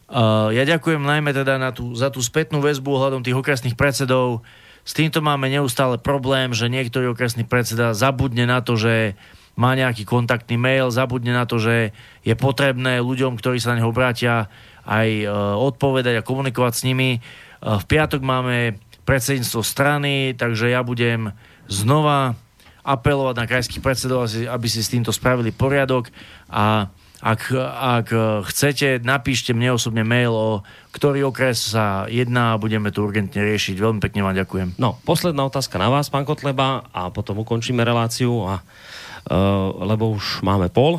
Uh, 0.09 0.53
ja 0.53 0.69
ďakujem 0.69 1.01
najmä 1.01 1.33
teda 1.33 1.57
na 1.57 1.73
tú, 1.73 1.97
za 1.97 2.13
tú 2.13 2.21
spätnú 2.21 2.61
väzbu 2.61 3.01
ohľadom 3.01 3.25
tých 3.25 3.37
okresných 3.37 3.77
predsedov. 3.77 4.45
S 4.89 4.97
týmto 4.97 5.21
máme 5.21 5.53
neustále 5.53 6.01
problém, 6.01 6.57
že 6.57 6.73
niektorý 6.73 7.13
okresný 7.13 7.45
predseda 7.45 7.93
zabudne 7.93 8.49
na 8.49 8.65
to, 8.65 8.81
že 8.81 9.21
má 9.53 9.77
nejaký 9.77 10.09
kontaktný 10.09 10.57
mail, 10.57 10.89
zabudne 10.89 11.37
na 11.37 11.45
to, 11.45 11.61
že 11.61 11.93
je 12.25 12.33
potrebné 12.33 13.05
ľuďom, 13.05 13.37
ktorí 13.37 13.61
sa 13.61 13.77
na 13.77 13.85
neho 13.85 13.93
obrátia, 13.93 14.49
aj 14.89 15.09
e, 15.13 15.27
odpovedať 15.61 16.15
a 16.17 16.25
komunikovať 16.25 16.73
s 16.73 16.87
nimi. 16.89 17.11
E, 17.13 17.21
v 17.61 17.85
piatok 17.85 18.25
máme 18.25 18.81
predsedníctvo 19.05 19.61
strany, 19.61 20.33
takže 20.33 20.73
ja 20.73 20.81
budem 20.81 21.37
znova 21.69 22.33
apelovať 22.81 23.35
na 23.37 23.45
krajských 23.45 23.85
predsedov, 23.85 24.25
aby 24.25 24.67
si 24.73 24.81
s 24.81 24.89
týmto 24.89 25.13
spravili 25.13 25.53
poriadok 25.53 26.09
a 26.49 26.89
ak, 27.19 27.51
ak 27.99 28.09
chcete, 28.47 29.03
napíšte 29.03 29.51
mne 29.51 29.75
osobne 29.75 30.07
mail 30.07 30.31
o 30.31 30.63
ktorý 30.95 31.31
okres 31.31 31.75
sa 31.75 32.11
jedná 32.11 32.55
a 32.55 32.61
budeme 32.61 32.91
to 32.91 33.07
urgentne 33.07 33.39
riešiť. 33.39 33.79
Veľmi 33.79 34.01
pekne 34.03 34.27
vám 34.27 34.39
ďakujem. 34.39 34.79
No, 34.83 34.99
posledná 35.07 35.47
otázka 35.47 35.79
na 35.79 35.91
vás, 35.93 36.11
pán 36.11 36.27
Kotleba, 36.27 36.87
a 36.91 37.11
potom 37.15 37.39
ukončíme 37.43 37.87
reláciu, 37.87 38.47
a, 38.47 38.59
uh, 38.59 39.71
lebo 39.87 40.15
už 40.15 40.43
máme 40.43 40.73
pol. 40.73 40.99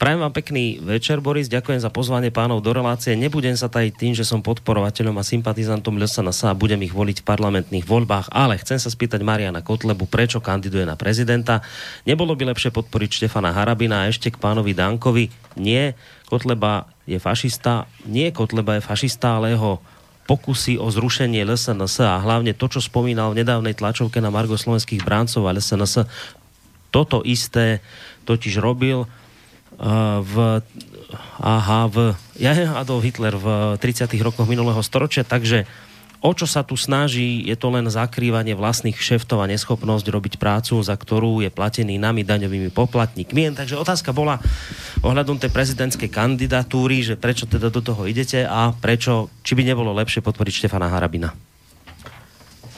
Prajem 0.00 0.16
vám 0.16 0.32
pekný 0.32 0.80
večer, 0.80 1.20
Boris. 1.20 1.52
Ďakujem 1.52 1.84
za 1.84 1.92
pozvanie 1.92 2.32
pánov 2.32 2.64
do 2.64 2.72
relácie. 2.72 3.12
Nebudem 3.20 3.52
sa 3.52 3.68
tajiť 3.68 3.92
tým, 4.00 4.12
že 4.16 4.24
som 4.24 4.40
podporovateľom 4.40 5.12
a 5.20 5.28
sympatizantom 5.28 6.00
LSNS 6.00 6.48
a 6.48 6.56
budem 6.56 6.80
ich 6.88 6.96
voliť 6.96 7.20
v 7.20 7.28
parlamentných 7.28 7.84
voľbách, 7.84 8.32
ale 8.32 8.56
chcem 8.64 8.80
sa 8.80 8.88
spýtať 8.88 9.20
Mariana 9.20 9.60
Kotlebu, 9.60 10.08
prečo 10.08 10.40
kandiduje 10.40 10.88
na 10.88 10.96
prezidenta. 10.96 11.60
Nebolo 12.08 12.32
by 12.32 12.48
lepšie 12.48 12.72
podporiť 12.72 13.10
Štefana 13.12 13.52
Harabina 13.52 14.00
a 14.00 14.08
ešte 14.08 14.32
k 14.32 14.40
pánovi 14.40 14.72
Dankovi? 14.72 15.28
Nie, 15.60 15.92
Kotleba 16.32 16.88
je 17.04 17.20
fašista. 17.20 17.84
Nie, 18.08 18.32
Kotleba 18.32 18.80
je 18.80 18.88
fašista, 18.88 19.36
ale 19.36 19.52
jeho 19.52 19.84
pokusy 20.24 20.80
o 20.80 20.88
zrušenie 20.88 21.44
LSNS 21.44 22.08
a 22.08 22.16
hlavne 22.24 22.56
to, 22.56 22.72
čo 22.72 22.80
spomínal 22.80 23.36
v 23.36 23.44
nedávnej 23.44 23.76
tlačovke 23.76 24.16
na 24.24 24.32
Margo 24.32 24.56
slovenských 24.56 25.04
bráncov 25.04 25.44
a 25.44 25.52
LSNS, 25.52 26.08
toto 26.88 27.20
isté 27.20 27.84
totiž 28.24 28.64
robil 28.64 29.04
v 30.20 30.60
aha, 31.40 31.88
v, 31.88 32.12
ja 32.36 32.52
Adolf 32.76 33.02
Hitler 33.02 33.34
v 33.34 33.76
30. 33.80 34.12
rokoch 34.20 34.44
minulého 34.44 34.80
storočia, 34.84 35.24
takže 35.24 35.64
o 36.20 36.36
čo 36.36 36.44
sa 36.44 36.60
tu 36.60 36.76
snaží, 36.76 37.48
je 37.48 37.56
to 37.56 37.72
len 37.72 37.88
zakrývanie 37.88 38.52
vlastných 38.52 38.96
šeftov 38.96 39.40
a 39.40 39.48
neschopnosť 39.48 40.06
robiť 40.12 40.34
prácu, 40.36 40.76
za 40.84 40.92
ktorú 40.92 41.40
je 41.40 41.48
platený 41.48 41.96
nami 41.96 42.28
daňovými 42.28 42.68
poplatníkmi. 42.68 43.56
Takže 43.56 43.80
otázka 43.80 44.12
bola 44.12 44.36
ohľadom 45.00 45.40
tej 45.40 45.48
prezidentskej 45.48 46.12
kandidatúry, 46.12 47.00
že 47.00 47.16
prečo 47.16 47.48
teda 47.48 47.72
do 47.72 47.80
toho 47.80 48.04
idete 48.04 48.44
a 48.44 48.76
prečo, 48.76 49.32
či 49.40 49.56
by 49.56 49.64
nebolo 49.64 49.96
lepšie 49.96 50.20
podporiť 50.20 50.52
Štefana 50.64 50.92
Harabina. 50.92 51.32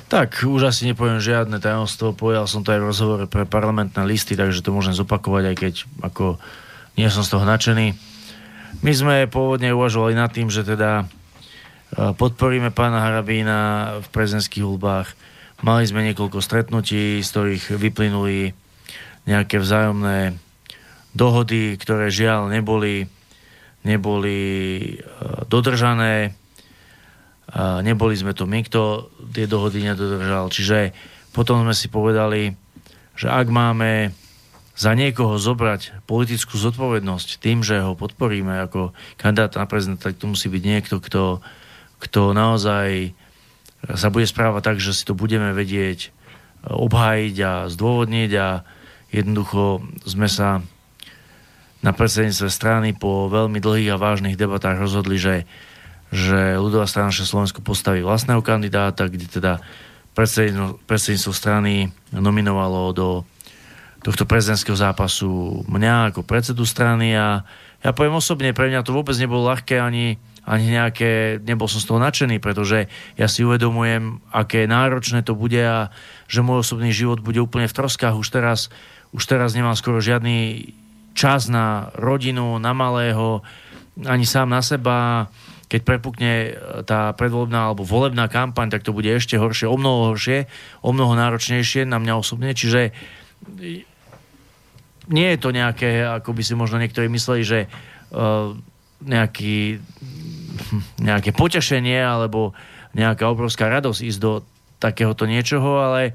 Tak, 0.06 0.44
už 0.44 0.68
asi 0.68 0.84
nepoviem 0.84 1.24
žiadne 1.24 1.56
tajomstvo, 1.56 2.12
povedal 2.12 2.44
som 2.44 2.60
to 2.60 2.68
aj 2.68 2.84
v 2.84 2.88
rozhovore 2.92 3.24
pre 3.24 3.48
parlamentné 3.48 4.04
listy, 4.04 4.36
takže 4.36 4.60
to 4.60 4.68
môžem 4.68 4.92
zopakovať, 4.92 5.44
aj 5.50 5.56
keď 5.56 5.74
ako 6.04 6.36
nie 6.96 7.08
som 7.08 7.24
z 7.24 7.32
toho 7.32 7.44
nadšený. 7.48 7.96
My 8.82 8.92
sme 8.92 9.30
pôvodne 9.30 9.72
uvažovali 9.72 10.16
nad 10.16 10.32
tým, 10.32 10.48
že 10.50 10.66
teda 10.66 11.04
e, 11.04 11.04
podporíme 12.12 12.74
pána 12.74 13.04
Harabína 13.04 13.58
v 14.02 14.06
prezidentských 14.10 14.64
voľbách. 14.64 15.08
Mali 15.62 15.86
sme 15.86 16.02
niekoľko 16.10 16.42
stretnutí, 16.42 17.22
z 17.22 17.28
ktorých 17.28 17.64
vyplynuli 17.78 18.50
nejaké 19.24 19.62
vzájomné 19.62 20.34
dohody, 21.14 21.78
ktoré 21.78 22.10
žiaľ 22.10 22.50
neboli, 22.50 23.06
neboli 23.86 24.38
e, 24.40 24.94
dodržané. 25.48 26.36
Neboli 27.52 28.16
sme 28.16 28.32
to 28.32 28.48
my, 28.48 28.64
kto 28.64 29.12
tie 29.28 29.44
dohody 29.44 29.84
nedodržal. 29.84 30.48
Čiže 30.48 30.96
potom 31.36 31.60
sme 31.60 31.76
si 31.76 31.92
povedali, 31.92 32.56
že 33.12 33.28
ak 33.28 33.52
máme 33.52 34.16
za 34.72 34.96
niekoho 34.96 35.36
zobrať 35.36 36.04
politickú 36.08 36.56
zodpovednosť 36.56 37.38
tým, 37.38 37.60
že 37.60 37.84
ho 37.84 37.92
podporíme 37.92 38.64
ako 38.64 38.96
kandidát 39.20 39.52
na 39.60 39.68
prezidenta, 39.68 40.08
tak 40.08 40.16
to 40.16 40.32
musí 40.32 40.48
byť 40.48 40.62
niekto, 40.64 40.96
kto, 40.96 41.44
kto 42.00 42.32
naozaj 42.32 43.12
sa 43.82 44.08
bude 44.08 44.24
správať 44.24 44.62
tak, 44.62 44.78
že 44.80 44.96
si 44.96 45.02
to 45.04 45.12
budeme 45.12 45.52
vedieť 45.52 46.14
obhájiť 46.62 47.36
a 47.42 47.52
zdôvodniť 47.68 48.30
a 48.38 48.48
jednoducho 49.10 49.82
sme 50.06 50.30
sa 50.30 50.62
na 51.82 51.90
predsedníctve 51.90 52.48
strany 52.48 52.88
po 52.94 53.26
veľmi 53.26 53.58
dlhých 53.58 53.90
a 53.92 54.00
vážnych 54.00 54.38
debatách 54.38 54.78
rozhodli, 54.78 55.18
že, 55.18 55.44
že 56.14 56.54
ľudová 56.54 56.86
strana 56.86 57.10
Slovensko 57.10 57.60
postaví 57.60 58.06
vlastného 58.06 58.38
kandidáta, 58.40 59.10
kde 59.10 59.26
teda 59.26 59.52
predsedníctvo 60.14 61.32
strany 61.34 61.90
nominovalo 62.14 62.94
do 62.94 63.08
tohto 64.02 64.26
prezidentského 64.26 64.74
zápasu 64.74 65.62
mňa 65.70 66.10
ako 66.10 66.26
predsedu 66.26 66.66
strany 66.66 67.14
a 67.14 67.46
ja 67.82 67.90
poviem 67.90 68.18
osobne, 68.18 68.54
pre 68.54 68.70
mňa 68.70 68.86
to 68.86 68.94
vôbec 68.94 69.14
nebolo 69.18 69.50
ľahké 69.50 69.82
ani, 69.82 70.18
ani 70.46 70.66
nejaké, 70.70 71.42
nebol 71.42 71.66
som 71.66 71.82
z 71.82 71.86
toho 71.90 71.98
nadšený, 71.98 72.38
pretože 72.38 72.86
ja 73.18 73.26
si 73.26 73.42
uvedomujem, 73.42 74.22
aké 74.30 74.70
náročné 74.70 75.26
to 75.26 75.34
bude 75.34 75.58
a 75.58 75.90
že 76.30 76.46
môj 76.46 76.62
osobný 76.62 76.94
život 76.94 77.18
bude 77.18 77.42
úplne 77.42 77.66
v 77.66 77.74
troskách. 77.74 78.14
Už 78.14 78.28
teraz, 78.30 78.70
už 79.10 79.22
teraz 79.26 79.54
nemám 79.58 79.74
skoro 79.74 79.98
žiadny 79.98 80.70
čas 81.18 81.50
na 81.50 81.90
rodinu, 81.98 82.58
na 82.62 82.70
malého, 82.70 83.42
ani 83.98 84.26
sám 84.26 84.50
na 84.50 84.62
seba. 84.62 85.26
Keď 85.66 85.80
prepukne 85.82 86.32
tá 86.84 87.16
predvolebná 87.16 87.72
alebo 87.72 87.82
volebná 87.82 88.28
kampaň, 88.28 88.70
tak 88.70 88.84
to 88.86 88.94
bude 88.94 89.08
ešte 89.08 89.40
horšie, 89.40 89.66
o 89.66 89.74
mnoho 89.74 90.12
horšie, 90.12 90.46
o 90.84 90.90
mnoho 90.92 91.18
náročnejšie 91.18 91.88
na 91.88 91.98
mňa 91.98 92.14
osobne. 92.14 92.52
Čiže 92.52 92.92
nie 95.10 95.34
je 95.34 95.38
to 95.40 95.50
nejaké, 95.50 96.04
ako 96.22 96.30
by 96.36 96.42
si 96.46 96.54
možno 96.54 96.78
niektorí 96.78 97.10
mysleli, 97.10 97.42
že 97.42 97.58
uh, 97.66 98.54
nejaký, 99.02 99.82
nejaké 101.02 101.34
potešenie 101.34 101.98
alebo 101.98 102.54
nejaká 102.94 103.26
obrovská 103.26 103.66
radosť 103.66 104.00
ísť 104.04 104.20
do 104.20 104.32
takéhoto 104.78 105.26
niečoho, 105.26 105.82
ale 105.82 106.14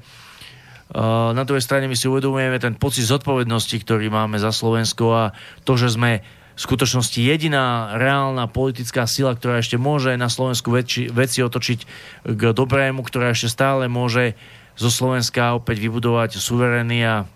uh, 0.94 1.36
na 1.36 1.44
druhej 1.44 1.64
strane 1.64 1.90
my 1.90 1.96
si 1.98 2.08
uvedomujeme 2.08 2.56
ten 2.56 2.76
pocit 2.78 3.04
zodpovednosti, 3.04 3.76
ktorý 3.84 4.08
máme 4.08 4.40
za 4.40 4.54
Slovensko 4.54 5.04
a 5.12 5.24
to, 5.68 5.76
že 5.76 5.92
sme 5.92 6.24
v 6.58 6.66
skutočnosti 6.66 7.22
jediná 7.22 7.94
reálna 7.94 8.50
politická 8.50 9.06
sila, 9.06 9.38
ktorá 9.38 9.62
ešte 9.62 9.78
môže 9.78 10.18
na 10.18 10.26
Slovensku 10.26 10.74
veci, 10.74 11.06
veci 11.06 11.38
otočiť 11.38 11.80
k 12.34 12.42
dobrému, 12.50 13.06
ktorá 13.06 13.30
ešte 13.30 13.46
stále 13.46 13.86
môže 13.86 14.34
zo 14.74 14.90
Slovenska 14.90 15.54
opäť 15.54 15.78
vybudovať 15.78 16.42
suverénny 16.42 16.98
a 17.06 17.30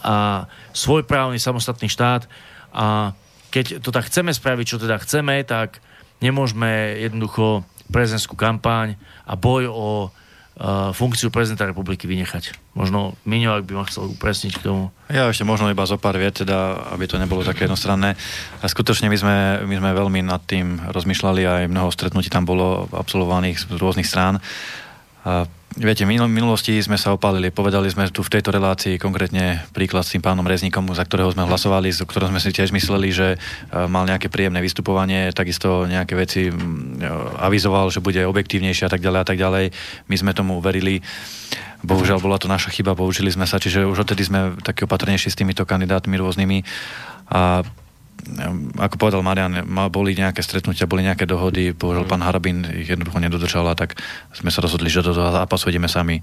a 0.00 0.48
svojprávny 0.72 1.36
samostatný 1.36 1.92
štát 1.92 2.24
a 2.72 3.12
keď 3.52 3.84
to 3.84 3.92
tak 3.92 4.08
chceme 4.08 4.32
spraviť, 4.32 4.64
čo 4.64 4.80
teda 4.80 4.96
chceme, 5.04 5.44
tak 5.44 5.84
nemôžeme 6.24 6.96
jednoducho 7.04 7.68
prezidentskú 7.92 8.32
kampaň 8.32 8.96
a 9.28 9.36
boj 9.36 9.68
o 9.68 10.08
uh, 10.08 10.90
funkciu 10.96 11.28
prezidenta 11.28 11.68
republiky 11.68 12.08
vynechať. 12.08 12.56
Možno 12.72 13.12
Miňo, 13.28 13.60
ak 13.60 13.68
by 13.68 13.72
ma 13.76 13.84
chcel 13.84 14.08
upresniť 14.16 14.56
k 14.56 14.64
tomu. 14.64 14.88
Ja 15.12 15.28
ešte 15.28 15.44
možno 15.44 15.68
iba 15.68 15.84
zo 15.84 16.00
pár 16.00 16.16
viet, 16.16 16.40
teda, 16.40 16.88
aby 16.96 17.04
to 17.04 17.20
nebolo 17.20 17.44
také 17.44 17.68
jednostranné. 17.68 18.16
A 18.60 18.64
skutočne 18.64 19.12
my 19.12 19.18
sme, 19.20 19.36
my 19.68 19.74
sme 19.76 19.90
veľmi 19.92 20.24
nad 20.24 20.40
tým 20.48 20.80
rozmýšľali, 20.88 21.44
aj 21.44 21.62
mnoho 21.68 21.92
stretnutí 21.92 22.32
tam 22.32 22.48
bolo 22.48 22.88
absolvovaných 22.88 23.68
z 23.68 23.76
rôznych 23.76 24.08
strán. 24.08 24.40
A 25.28 25.44
Viete, 25.72 26.04
v 26.04 26.12
minulosti 26.28 26.76
sme 26.84 27.00
sa 27.00 27.16
opálili, 27.16 27.48
povedali 27.48 27.88
sme 27.88 28.04
tu 28.12 28.20
v 28.20 28.28
tejto 28.28 28.52
relácii 28.52 29.00
konkrétne 29.00 29.64
príklad 29.72 30.04
s 30.04 30.12
tým 30.12 30.20
pánom 30.20 30.44
Rezníkom, 30.44 30.84
za 30.92 31.00
ktorého 31.00 31.32
sme 31.32 31.48
hlasovali, 31.48 31.88
o 31.96 32.04
ktorom 32.04 32.28
sme 32.28 32.44
si 32.44 32.52
tiež 32.52 32.76
mysleli, 32.76 33.08
že 33.08 33.28
e, 33.34 33.36
mal 33.88 34.04
nejaké 34.04 34.28
príjemné 34.28 34.60
vystupovanie, 34.60 35.32
takisto 35.32 35.88
nejaké 35.88 36.12
veci 36.12 36.42
e, 36.48 36.52
avizoval, 37.40 37.88
že 37.88 38.04
bude 38.04 38.20
objektívnejšie 38.20 38.84
a 38.84 38.92
tak 38.92 39.00
ďalej 39.00 39.20
a 39.24 39.26
tak 39.26 39.38
ďalej. 39.40 39.64
My 40.12 40.16
sme 40.20 40.36
tomu 40.36 40.60
verili. 40.60 41.00
Bohužiaľ 41.80 42.20
bola 42.20 42.36
to 42.36 42.52
naša 42.52 42.68
chyba, 42.68 42.92
poučili 42.92 43.32
sme 43.32 43.48
sa, 43.48 43.56
čiže 43.56 43.88
už 43.88 44.04
odtedy 44.04 44.28
sme 44.28 44.60
takí 44.60 44.84
opatrnejší 44.84 45.32
s 45.32 45.38
týmito 45.40 45.64
kandidátmi 45.64 46.20
rôznymi. 46.20 46.68
A 47.32 47.64
ako 48.78 48.94
povedal 48.98 49.22
Marian, 49.26 49.66
boli 49.90 50.14
nejaké 50.14 50.46
stretnutia, 50.46 50.86
boli 50.86 51.02
nejaké 51.02 51.26
dohody, 51.26 51.74
povedal 51.74 52.06
pán 52.06 52.22
Harabin 52.22 52.62
ich 52.70 52.86
jednoducho 52.86 53.18
nedodržal 53.18 53.66
a 53.66 53.74
tak 53.74 53.98
sme 54.30 54.54
sa 54.54 54.62
rozhodli, 54.62 54.86
že 54.86 55.02
do 55.02 55.10
toho 55.10 55.34
zápasu 55.34 55.74
ideme 55.74 55.90
sami. 55.90 56.22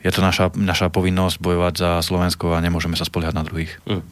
Je 0.00 0.08
to 0.14 0.22
naša, 0.22 0.54
naša 0.56 0.88
povinnosť 0.88 1.36
bojovať 1.42 1.74
za 1.76 1.90
Slovensko 2.00 2.56
a 2.56 2.62
nemôžeme 2.62 2.96
sa 2.96 3.04
spoliehať 3.04 3.34
na 3.36 3.44
druhých. 3.44 3.76
Hm. 3.84 4.02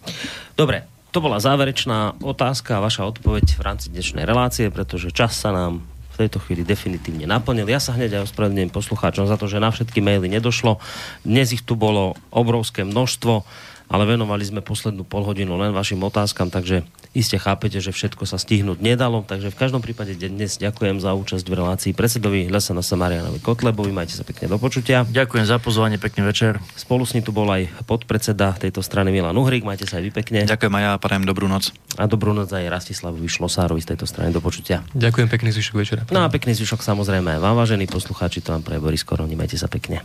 Dobre, 0.58 0.84
to 1.14 1.24
bola 1.24 1.40
záverečná 1.40 2.20
otázka 2.20 2.76
a 2.76 2.84
vaša 2.84 3.08
odpoveď 3.08 3.56
v 3.56 3.62
rámci 3.64 3.88
dnešnej 3.88 4.28
relácie, 4.28 4.68
pretože 4.68 5.14
čas 5.14 5.38
sa 5.38 5.54
nám 5.54 5.80
v 6.18 6.26
tejto 6.26 6.42
chvíli 6.42 6.66
definitívne 6.66 7.24
naplnil. 7.30 7.70
Ja 7.70 7.78
sa 7.78 7.94
hneď 7.94 8.20
aj 8.20 8.34
ospravedlňujem 8.34 8.74
poslucháčom 8.74 9.30
za 9.30 9.38
to, 9.38 9.46
že 9.46 9.62
na 9.62 9.70
všetky 9.70 10.02
maily 10.02 10.26
nedošlo. 10.26 10.82
Dnes 11.22 11.54
ich 11.54 11.62
tu 11.62 11.78
bolo 11.78 12.18
obrovské 12.34 12.82
množstvo 12.82 13.46
ale 13.88 14.04
venovali 14.04 14.44
sme 14.44 14.60
poslednú 14.60 15.04
polhodinu 15.04 15.56
len 15.56 15.72
vašim 15.72 16.00
otázkam, 16.04 16.52
takže 16.52 16.84
iste 17.16 17.40
chápete, 17.40 17.80
že 17.80 17.90
všetko 17.90 18.28
sa 18.28 18.36
stihnúť 18.36 18.78
nedalo. 18.84 19.24
Takže 19.24 19.48
v 19.50 19.56
každom 19.56 19.80
prípade 19.80 20.14
dnes 20.14 20.60
ďakujem 20.60 21.00
za 21.00 21.16
účasť 21.16 21.44
v 21.48 21.54
relácii 21.56 21.92
predsedovi 21.96 22.52
Lesana 22.52 22.84
Samarianovi 22.84 23.40
Kotlebovi. 23.40 23.90
Majte 23.90 24.14
sa 24.14 24.22
pekne 24.22 24.52
do 24.52 24.60
počutia. 24.60 25.08
Ďakujem 25.08 25.44
za 25.48 25.56
pozvanie, 25.58 25.96
pekný 25.96 26.28
večer. 26.28 26.60
Spolu 26.76 27.08
s 27.08 27.16
ním 27.16 27.24
tu 27.24 27.32
bol 27.32 27.48
aj 27.48 27.66
podpredseda 27.88 28.54
tejto 28.54 28.84
strany 28.84 29.10
Milan 29.10 29.34
Uhrik. 29.34 29.64
Majte 29.64 29.88
sa 29.88 29.98
aj 29.98 30.04
vy 30.04 30.10
pekne. 30.12 30.44
Ďakujem 30.44 30.74
aj 30.78 30.84
ja, 30.84 30.92
prajem 31.00 31.24
dobrú 31.24 31.48
noc. 31.48 31.72
A 31.96 32.04
dobrú 32.04 32.36
noc 32.36 32.52
aj 32.52 32.68
Rastislavovi 32.68 33.26
Šlosárovi 33.26 33.80
z 33.80 33.96
tejto 33.96 34.04
strany 34.04 34.30
do 34.30 34.44
počutia. 34.44 34.84
Ďakujem 34.92 35.28
pekný 35.32 35.50
zvyšok 35.56 35.74
večera. 35.80 36.02
No 36.12 36.22
a 36.22 36.28
pekný 36.28 36.52
zvyšok 36.54 36.84
samozrejme 36.84 37.40
aj 37.40 37.40
vám, 37.40 37.56
vážení 37.56 37.88
poslucháči, 37.88 38.44
to 38.44 38.52
vám 38.52 38.62
pre 38.62 38.76
Boris 38.78 39.02
Koroni. 39.02 39.34
Majte 39.34 39.56
sa 39.56 39.66
pekne. 39.66 40.04